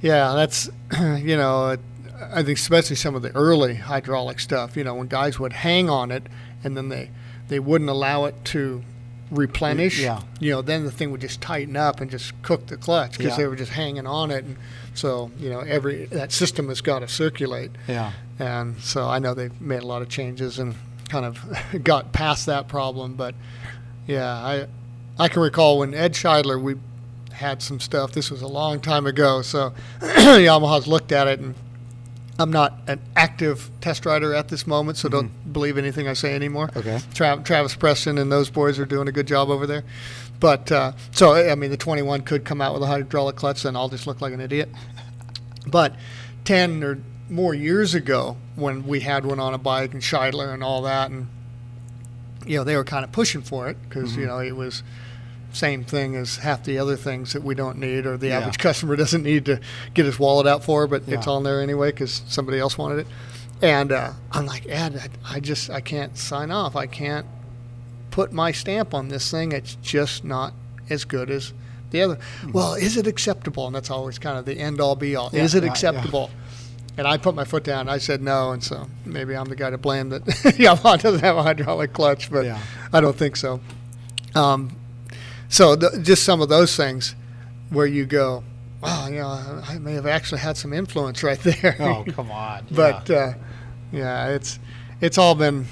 Yeah, 0.00 0.34
that's 0.34 0.70
you 1.00 1.36
know, 1.36 1.70
it- 1.70 1.80
I 2.20 2.42
think 2.42 2.58
especially 2.58 2.96
some 2.96 3.14
of 3.14 3.22
the 3.22 3.34
early 3.34 3.74
hydraulic 3.76 4.40
stuff. 4.40 4.76
You 4.76 4.84
know, 4.84 4.94
when 4.94 5.08
guys 5.08 5.38
would 5.38 5.52
hang 5.52 5.88
on 5.90 6.10
it 6.10 6.24
and 6.64 6.76
then 6.76 6.88
they 6.88 7.10
they 7.48 7.58
wouldn't 7.58 7.88
allow 7.90 8.24
it 8.26 8.34
to 8.46 8.82
replenish. 9.30 10.00
Yeah. 10.00 10.22
You 10.40 10.52
know, 10.52 10.62
then 10.62 10.84
the 10.84 10.90
thing 10.90 11.10
would 11.10 11.20
just 11.20 11.40
tighten 11.40 11.76
up 11.76 12.00
and 12.00 12.10
just 12.10 12.40
cook 12.42 12.66
the 12.66 12.76
clutch 12.76 13.12
because 13.18 13.32
Yeah. 13.32 13.36
they 13.36 13.46
were 13.46 13.56
just 13.56 13.72
hanging 13.72 14.06
on 14.06 14.30
it, 14.30 14.44
and 14.44 14.56
so 14.94 15.30
you 15.38 15.50
know 15.50 15.60
every 15.60 16.06
that 16.06 16.32
system 16.32 16.68
has 16.68 16.80
got 16.80 17.00
to 17.00 17.08
circulate. 17.08 17.70
yeah, 17.86 18.12
And 18.38 18.80
so 18.80 19.06
I 19.08 19.18
know 19.18 19.34
they've 19.34 19.60
made 19.60 19.82
a 19.82 19.86
lot 19.86 20.02
of 20.02 20.08
changes 20.08 20.58
and 20.58 20.74
kind 21.08 21.24
of 21.24 21.38
got 21.84 22.12
past 22.12 22.46
that 22.46 22.68
problem. 22.68 23.14
But 23.14 23.34
yeah, 24.06 24.26
I 24.32 24.66
I 25.18 25.28
can 25.28 25.42
recall 25.42 25.78
when 25.78 25.94
Ed 25.94 26.14
Scheidler 26.14 26.60
we 26.60 26.76
had 27.32 27.62
some 27.62 27.78
stuff. 27.80 28.12
This 28.12 28.30
was 28.30 28.42
a 28.42 28.48
long 28.48 28.80
time 28.80 29.06
ago, 29.06 29.42
so 29.42 29.72
Yamaha's 30.00 30.86
looked 30.86 31.12
at 31.12 31.26
it 31.28 31.38
and. 31.40 31.54
I'm 32.38 32.52
not 32.52 32.78
an 32.86 33.00
active 33.16 33.70
test 33.80 34.06
rider 34.06 34.32
at 34.32 34.48
this 34.48 34.66
moment, 34.66 34.96
so 34.96 35.08
don't 35.08 35.52
believe 35.52 35.76
anything 35.76 36.06
I 36.06 36.12
say 36.12 36.34
anymore. 36.34 36.70
Okay. 36.76 37.00
Tra- 37.12 37.42
Travis 37.44 37.74
Preston 37.74 38.16
and 38.16 38.30
those 38.30 38.48
boys 38.48 38.78
are 38.78 38.86
doing 38.86 39.08
a 39.08 39.12
good 39.12 39.26
job 39.26 39.50
over 39.50 39.66
there. 39.66 39.82
But 40.38 40.70
uh, 40.70 40.92
so 41.10 41.34
I 41.34 41.54
mean, 41.56 41.70
the 41.70 41.76
21 41.76 42.22
could 42.22 42.44
come 42.44 42.60
out 42.60 42.74
with 42.74 42.82
a 42.84 42.86
hydraulic 42.86 43.34
clutch, 43.34 43.64
and 43.64 43.76
I'll 43.76 43.88
just 43.88 44.06
look 44.06 44.20
like 44.20 44.32
an 44.32 44.40
idiot. 44.40 44.68
But 45.66 45.96
10 46.44 46.84
or 46.84 47.00
more 47.28 47.54
years 47.54 47.94
ago, 47.94 48.36
when 48.54 48.86
we 48.86 49.00
had 49.00 49.26
one 49.26 49.40
on 49.40 49.52
a 49.52 49.58
bike 49.58 49.92
and 49.92 50.00
Scheidler 50.00 50.54
and 50.54 50.62
all 50.62 50.82
that, 50.82 51.10
and 51.10 51.26
you 52.46 52.56
know 52.56 52.64
they 52.64 52.76
were 52.76 52.84
kind 52.84 53.04
of 53.04 53.10
pushing 53.10 53.42
for 53.42 53.68
it 53.68 53.76
because 53.88 54.16
you 54.16 54.26
know 54.26 54.38
it 54.38 54.54
was 54.54 54.84
same 55.52 55.82
thing 55.84 56.14
as 56.14 56.36
half 56.36 56.62
the 56.64 56.78
other 56.78 56.96
things 56.96 57.32
that 57.32 57.42
we 57.42 57.54
don't 57.54 57.78
need 57.78 58.06
or 58.06 58.16
the 58.16 58.28
Yeah. 58.28 58.38
average 58.38 58.58
customer 58.68 58.96
doesn't 58.96 59.22
need 59.22 59.44
to 59.46 59.60
get 59.94 60.04
his 60.06 60.18
wallet 60.18 60.46
out 60.46 60.62
for, 60.64 60.86
but 60.86 61.02
it's 61.06 61.26
on 61.26 61.42
there 61.42 61.60
anyway 61.60 61.90
because 61.90 62.22
somebody 62.28 62.58
else 62.58 62.76
wanted 62.78 63.00
it. 63.00 63.06
And 63.60 63.90
uh, 63.90 64.12
I'm 64.30 64.46
like, 64.46 64.66
Ed, 64.68 65.10
I, 65.24 65.36
I 65.36 65.40
just 65.40 65.68
I 65.70 65.80
can't 65.80 66.16
sign 66.16 66.50
off. 66.50 66.76
I 66.76 66.86
can't 66.86 67.26
put 68.10 68.32
my 68.32 68.52
stamp 68.52 68.94
on 68.94 69.08
this 69.08 69.30
thing. 69.30 69.52
It's 69.52 69.74
just 69.82 70.22
not 70.24 70.52
as 70.90 71.04
good 71.04 71.28
as 71.30 71.52
the 71.90 72.02
other. 72.02 72.18
Well, 72.52 72.74
is 72.74 72.96
it 72.96 73.06
acceptable? 73.06 73.66
And 73.66 73.74
that's 73.74 73.90
always 73.90 74.18
kind 74.18 74.38
of 74.38 74.44
the 74.44 74.58
end 74.58 74.80
all 74.80 74.94
be 74.96 75.16
all. 75.16 75.30
Yeah, 75.32 75.42
is 75.42 75.54
it 75.54 75.62
yeah, 75.62 75.66
yeah. 75.66 75.70
acceptable? 75.72 76.30
And 76.96 77.06
I 77.06 77.16
put 77.16 77.34
my 77.34 77.44
foot 77.44 77.64
down. 77.64 77.88
I 77.88 77.98
said 77.98 78.20
no, 78.22 78.52
and 78.52 78.62
so 78.62 78.86
maybe 79.04 79.34
I'm 79.34 79.46
the 79.46 79.56
guy 79.56 79.70
to 79.70 79.78
blame 79.78 80.08
that 80.10 80.24
Yamaha 80.26 81.00
doesn't 81.00 81.20
have 81.20 81.36
a 81.36 81.42
hydraulic 81.42 81.92
clutch, 81.92 82.30
but 82.30 82.44
Yeah. 82.44 82.60
I 82.92 83.00
don't 83.00 83.16
think 83.16 83.36
so. 83.36 83.60
Um, 84.34 84.70
so 85.48 85.76
th- 85.76 86.02
just 86.02 86.24
some 86.24 86.40
of 86.40 86.48
those 86.48 86.76
things 86.76 87.14
where 87.70 87.86
you 87.86 88.06
go, 88.06 88.44
wow, 88.82 89.06
you 89.08 89.16
know, 89.20 89.62
I 89.66 89.78
may 89.78 89.92
have 89.94 90.06
actually 90.06 90.40
had 90.40 90.56
some 90.56 90.72
influence 90.72 91.22
right 91.22 91.38
there. 91.42 91.76
oh 91.80 92.04
come 92.12 92.30
on. 92.30 92.66
but 92.70 93.08
yeah. 93.08 93.16
uh, 93.16 93.34
yeah, 93.92 94.28
it's 94.28 94.58
it's 95.00 95.18
all 95.18 95.34
been 95.34 95.66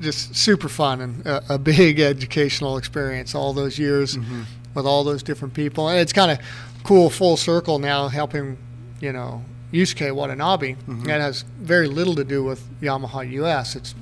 just 0.00 0.36
super 0.36 0.68
fun 0.68 1.00
and 1.00 1.26
a, 1.26 1.54
a 1.54 1.58
big 1.58 1.98
educational 2.14 2.76
experience 2.76 3.34
all 3.34 3.52
those 3.52 3.78
years 3.78 4.16
Mm-hmm. 4.16 4.42
with 4.74 4.84
all 4.86 5.04
those 5.04 5.22
different 5.22 5.54
people, 5.54 5.88
and 5.88 5.98
it's 5.98 6.12
kind 6.12 6.30
of 6.30 6.38
cool 6.84 7.08
full 7.10 7.36
circle 7.36 7.78
now 7.78 8.08
helping 8.08 8.58
you 9.00 9.12
know 9.12 9.42
Yusuke 9.72 10.14
Watanabe. 10.14 10.72
Mm-hmm. 10.74 11.04
That 11.04 11.20
has 11.20 11.42
very 11.60 11.88
little 11.88 12.14
to 12.14 12.24
do 12.24 12.44
with 12.44 12.62
Yamaha 12.80 13.28
US. 13.42 13.74
It's 13.76 13.94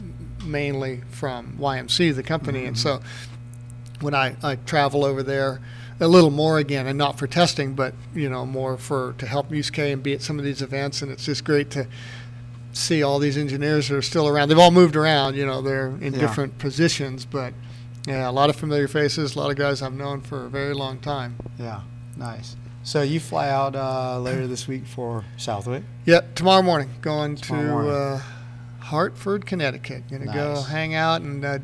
mainly 0.44 1.00
from 1.10 1.56
YMC, 1.58 2.14
the 2.14 2.22
company, 2.22 2.60
Mm-hmm. 2.60 2.68
and 2.68 2.78
so 2.78 3.00
when 4.00 4.14
I, 4.14 4.36
I 4.42 4.56
travel 4.56 5.04
over 5.04 5.22
there 5.22 5.60
a 6.00 6.08
little 6.08 6.30
more 6.30 6.58
again 6.58 6.86
and 6.86 6.98
not 6.98 7.18
for 7.18 7.26
testing 7.26 7.74
but 7.74 7.94
you 8.14 8.28
know 8.28 8.44
more 8.44 8.76
for 8.76 9.14
to 9.18 9.26
help 9.26 9.50
Yusuke 9.50 9.92
and 9.92 10.02
be 10.02 10.12
at 10.12 10.22
some 10.22 10.38
of 10.38 10.44
these 10.44 10.60
events 10.60 11.02
and 11.02 11.10
it's 11.12 11.24
just 11.24 11.44
great 11.44 11.70
to 11.70 11.86
see 12.72 13.02
all 13.02 13.18
these 13.20 13.38
engineers 13.38 13.88
that 13.88 13.96
are 13.96 14.02
still 14.02 14.26
around 14.26 14.48
they've 14.48 14.58
all 14.58 14.72
moved 14.72 14.96
around 14.96 15.36
you 15.36 15.46
know 15.46 15.62
they're 15.62 15.88
in 16.00 16.12
Yeah. 16.12 16.18
different 16.20 16.58
positions 16.58 17.24
but 17.24 17.54
yeah 18.08 18.28
a 18.28 18.32
lot 18.32 18.50
of 18.50 18.56
familiar 18.56 18.88
faces 18.88 19.36
a 19.36 19.38
lot 19.38 19.50
of 19.50 19.56
guys 19.56 19.80
I've 19.82 19.92
known 19.94 20.20
for 20.20 20.44
a 20.46 20.48
very 20.48 20.74
long 20.74 20.98
time 20.98 21.36
yeah, 21.58 21.82
nice. 22.16 22.56
So 22.82 23.00
you 23.00 23.18
fly 23.18 23.48
out 23.48 23.74
uh, 23.76 24.18
later 24.20 24.46
this 24.46 24.68
week 24.68 24.84
for 24.86 25.24
Southwick. 25.38 25.84
Yep, 26.04 26.34
tomorrow 26.34 26.60
morning 26.62 26.90
going 27.00 27.36
Tomorrow 27.36 27.62
to 27.64 27.70
morning. 27.70 27.90
Uh, 27.92 28.20
Hartford, 28.80 29.46
Connecticut. 29.46 30.02
Gonna 30.10 30.26
go 30.26 30.60
hang 30.60 30.94
out 30.94 31.22
and 31.22 31.42
uh, 31.42 31.58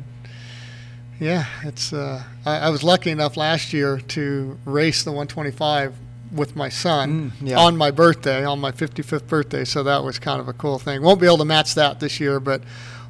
yeah, 1.21 1.45
it's. 1.63 1.93
Uh, 1.93 2.21
I, 2.45 2.57
I 2.57 2.69
was 2.69 2.83
lucky 2.83 3.11
enough 3.11 3.37
last 3.37 3.71
year 3.71 3.99
to 4.09 4.57
race 4.65 5.03
the 5.03 5.11
125 5.11 5.95
with 6.33 6.55
my 6.55 6.67
son 6.69 7.31
Mm, 7.41 7.47
yeah. 7.49 7.59
on 7.59 7.77
my 7.77 7.91
birthday, 7.91 8.43
on 8.43 8.59
my 8.59 8.71
55th 8.71 9.27
birthday. 9.27 9.63
So 9.65 9.83
that 9.83 10.03
was 10.03 10.17
kind 10.19 10.39
of 10.41 10.47
a 10.47 10.53
cool 10.53 10.79
thing. 10.79 11.01
Won't 11.01 11.19
be 11.21 11.27
able 11.27 11.37
to 11.39 11.45
match 11.45 11.75
that 11.75 11.99
this 11.99 12.19
year, 12.19 12.39
but 12.39 12.61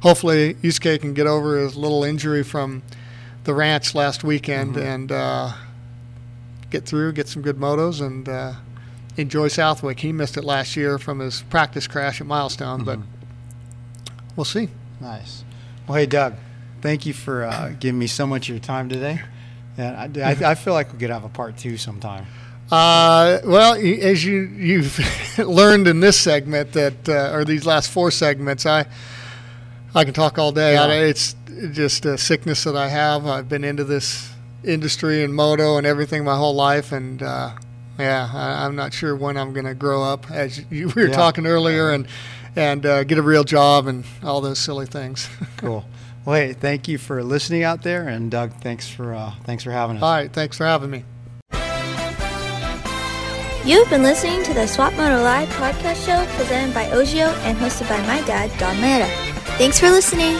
hopefully 0.02 0.54
Yusuke 0.54 1.00
can 1.00 1.14
get 1.14 1.26
over 1.26 1.58
his 1.58 1.74
little 1.76 2.04
injury 2.04 2.42
from 2.42 2.82
the 3.44 3.54
ranch 3.54 3.94
last 3.94 4.22
weekend 4.24 4.74
Mm-hmm. 4.76 4.86
and 4.86 5.12
uh, 5.12 5.52
get 6.70 6.84
through, 6.84 7.12
get 7.12 7.28
some 7.28 7.42
good 7.42 7.56
motos, 7.58 8.00
and 8.04 8.28
uh, 8.28 8.52
enjoy 9.16 9.48
Southwick. 9.48 10.00
He 10.00 10.10
missed 10.12 10.36
it 10.36 10.42
last 10.44 10.76
year 10.76 10.98
from 10.98 11.18
his 11.20 11.42
practice 11.42 11.86
crash 11.86 12.20
at 12.20 12.26
Milestone, 12.26 12.84
but 12.84 12.98
Mm-hmm. 12.98 13.08
we'll 14.36 14.44
see. 14.44 14.68
Nice. 15.00 15.44
Well, 15.86 15.98
hey 15.98 16.06
Doug, 16.06 16.34
thank 16.82 17.06
you 17.06 17.12
for 17.14 17.44
uh, 17.44 17.72
giving 17.80 17.98
me 17.98 18.06
so 18.06 18.26
much 18.26 18.48
of 18.50 18.54
your 18.56 18.62
time 18.62 18.88
today. 18.90 19.20
And 19.78 20.18
I, 20.18 20.30
I, 20.32 20.50
I 20.50 20.54
feel 20.54 20.74
like 20.74 20.88
we 20.88 20.90
could 20.92 21.00
get 21.00 21.10
have 21.10 21.24
a 21.24 21.28
part 21.30 21.56
two 21.56 21.78
sometime. 21.78 22.26
Uh, 22.70 23.38
well, 23.44 23.74
as 23.74 24.24
you 24.24 24.40
you've 24.42 24.98
learned 25.38 25.88
in 25.88 26.00
this 26.00 26.18
segment 26.18 26.72
that, 26.72 27.08
uh, 27.08 27.32
or 27.34 27.44
these 27.44 27.64
last 27.66 27.90
four 27.90 28.10
segments, 28.10 28.66
I 28.66 28.86
I 29.94 30.04
can 30.04 30.14
talk 30.14 30.38
all 30.38 30.52
day. 30.52 30.76
I, 30.76 30.94
it's 31.04 31.34
just 31.72 32.04
a 32.06 32.16
sickness 32.18 32.64
that 32.64 32.76
I 32.76 32.88
have. 32.88 33.26
I've 33.26 33.48
been 33.48 33.64
into 33.64 33.84
this 33.84 34.30
industry 34.64 35.22
and 35.22 35.34
moto 35.34 35.76
and 35.76 35.86
everything 35.86 36.24
my 36.24 36.36
whole 36.36 36.54
life, 36.54 36.92
and 36.92 37.22
uh, 37.22 37.50
yeah, 37.98 38.30
I, 38.32 38.64
I'm 38.64 38.74
not 38.74 38.94
sure 38.94 39.14
when 39.16 39.36
I'm 39.36 39.52
going 39.52 39.66
to 39.66 39.74
grow 39.74 40.02
up. 40.02 40.30
As 40.30 40.58
you, 40.70 40.88
we 40.88 41.02
were 41.02 41.08
Yeah. 41.08 41.14
talking 41.14 41.46
earlier, 41.46 41.90
and 41.90 42.06
and 42.56 42.86
uh, 42.86 43.04
get 43.04 43.18
a 43.18 43.22
real 43.22 43.44
job 43.44 43.86
and 43.86 44.04
all 44.22 44.40
those 44.40 44.58
silly 44.58 44.86
things. 44.86 45.28
Cool. 45.58 45.84
Well, 46.24 46.36
hey, 46.36 46.52
thank 46.52 46.86
you 46.86 46.98
for 46.98 47.22
listening 47.24 47.64
out 47.64 47.82
there, 47.82 48.06
and 48.06 48.30
Doug, 48.30 48.52
thanks 48.60 48.88
for 48.88 49.12
uh, 49.14 49.32
thanks 49.44 49.64
for 49.64 49.72
having 49.72 49.96
us. 49.96 50.02
all 50.02 50.12
right, 50.12 50.32
thanks 50.32 50.56
for 50.56 50.64
having 50.64 50.90
me. 50.90 51.04
You've 53.64 53.88
been 53.90 54.02
listening 54.02 54.42
to 54.44 54.54
the 54.54 54.66
Swap 54.66 54.92
Moto 54.94 55.22
Live 55.22 55.48
podcast 55.50 56.04
show 56.04 56.26
presented 56.36 56.74
by 56.74 56.86
Ogio 56.86 57.32
and 57.44 57.56
hosted 57.58 57.88
by 57.88 57.98
my 58.06 58.20
dad, 58.26 58.50
Don 58.58 58.80
Lara. 58.80 59.06
Thanks 59.56 59.78
for 59.78 59.88
listening. 59.90 60.36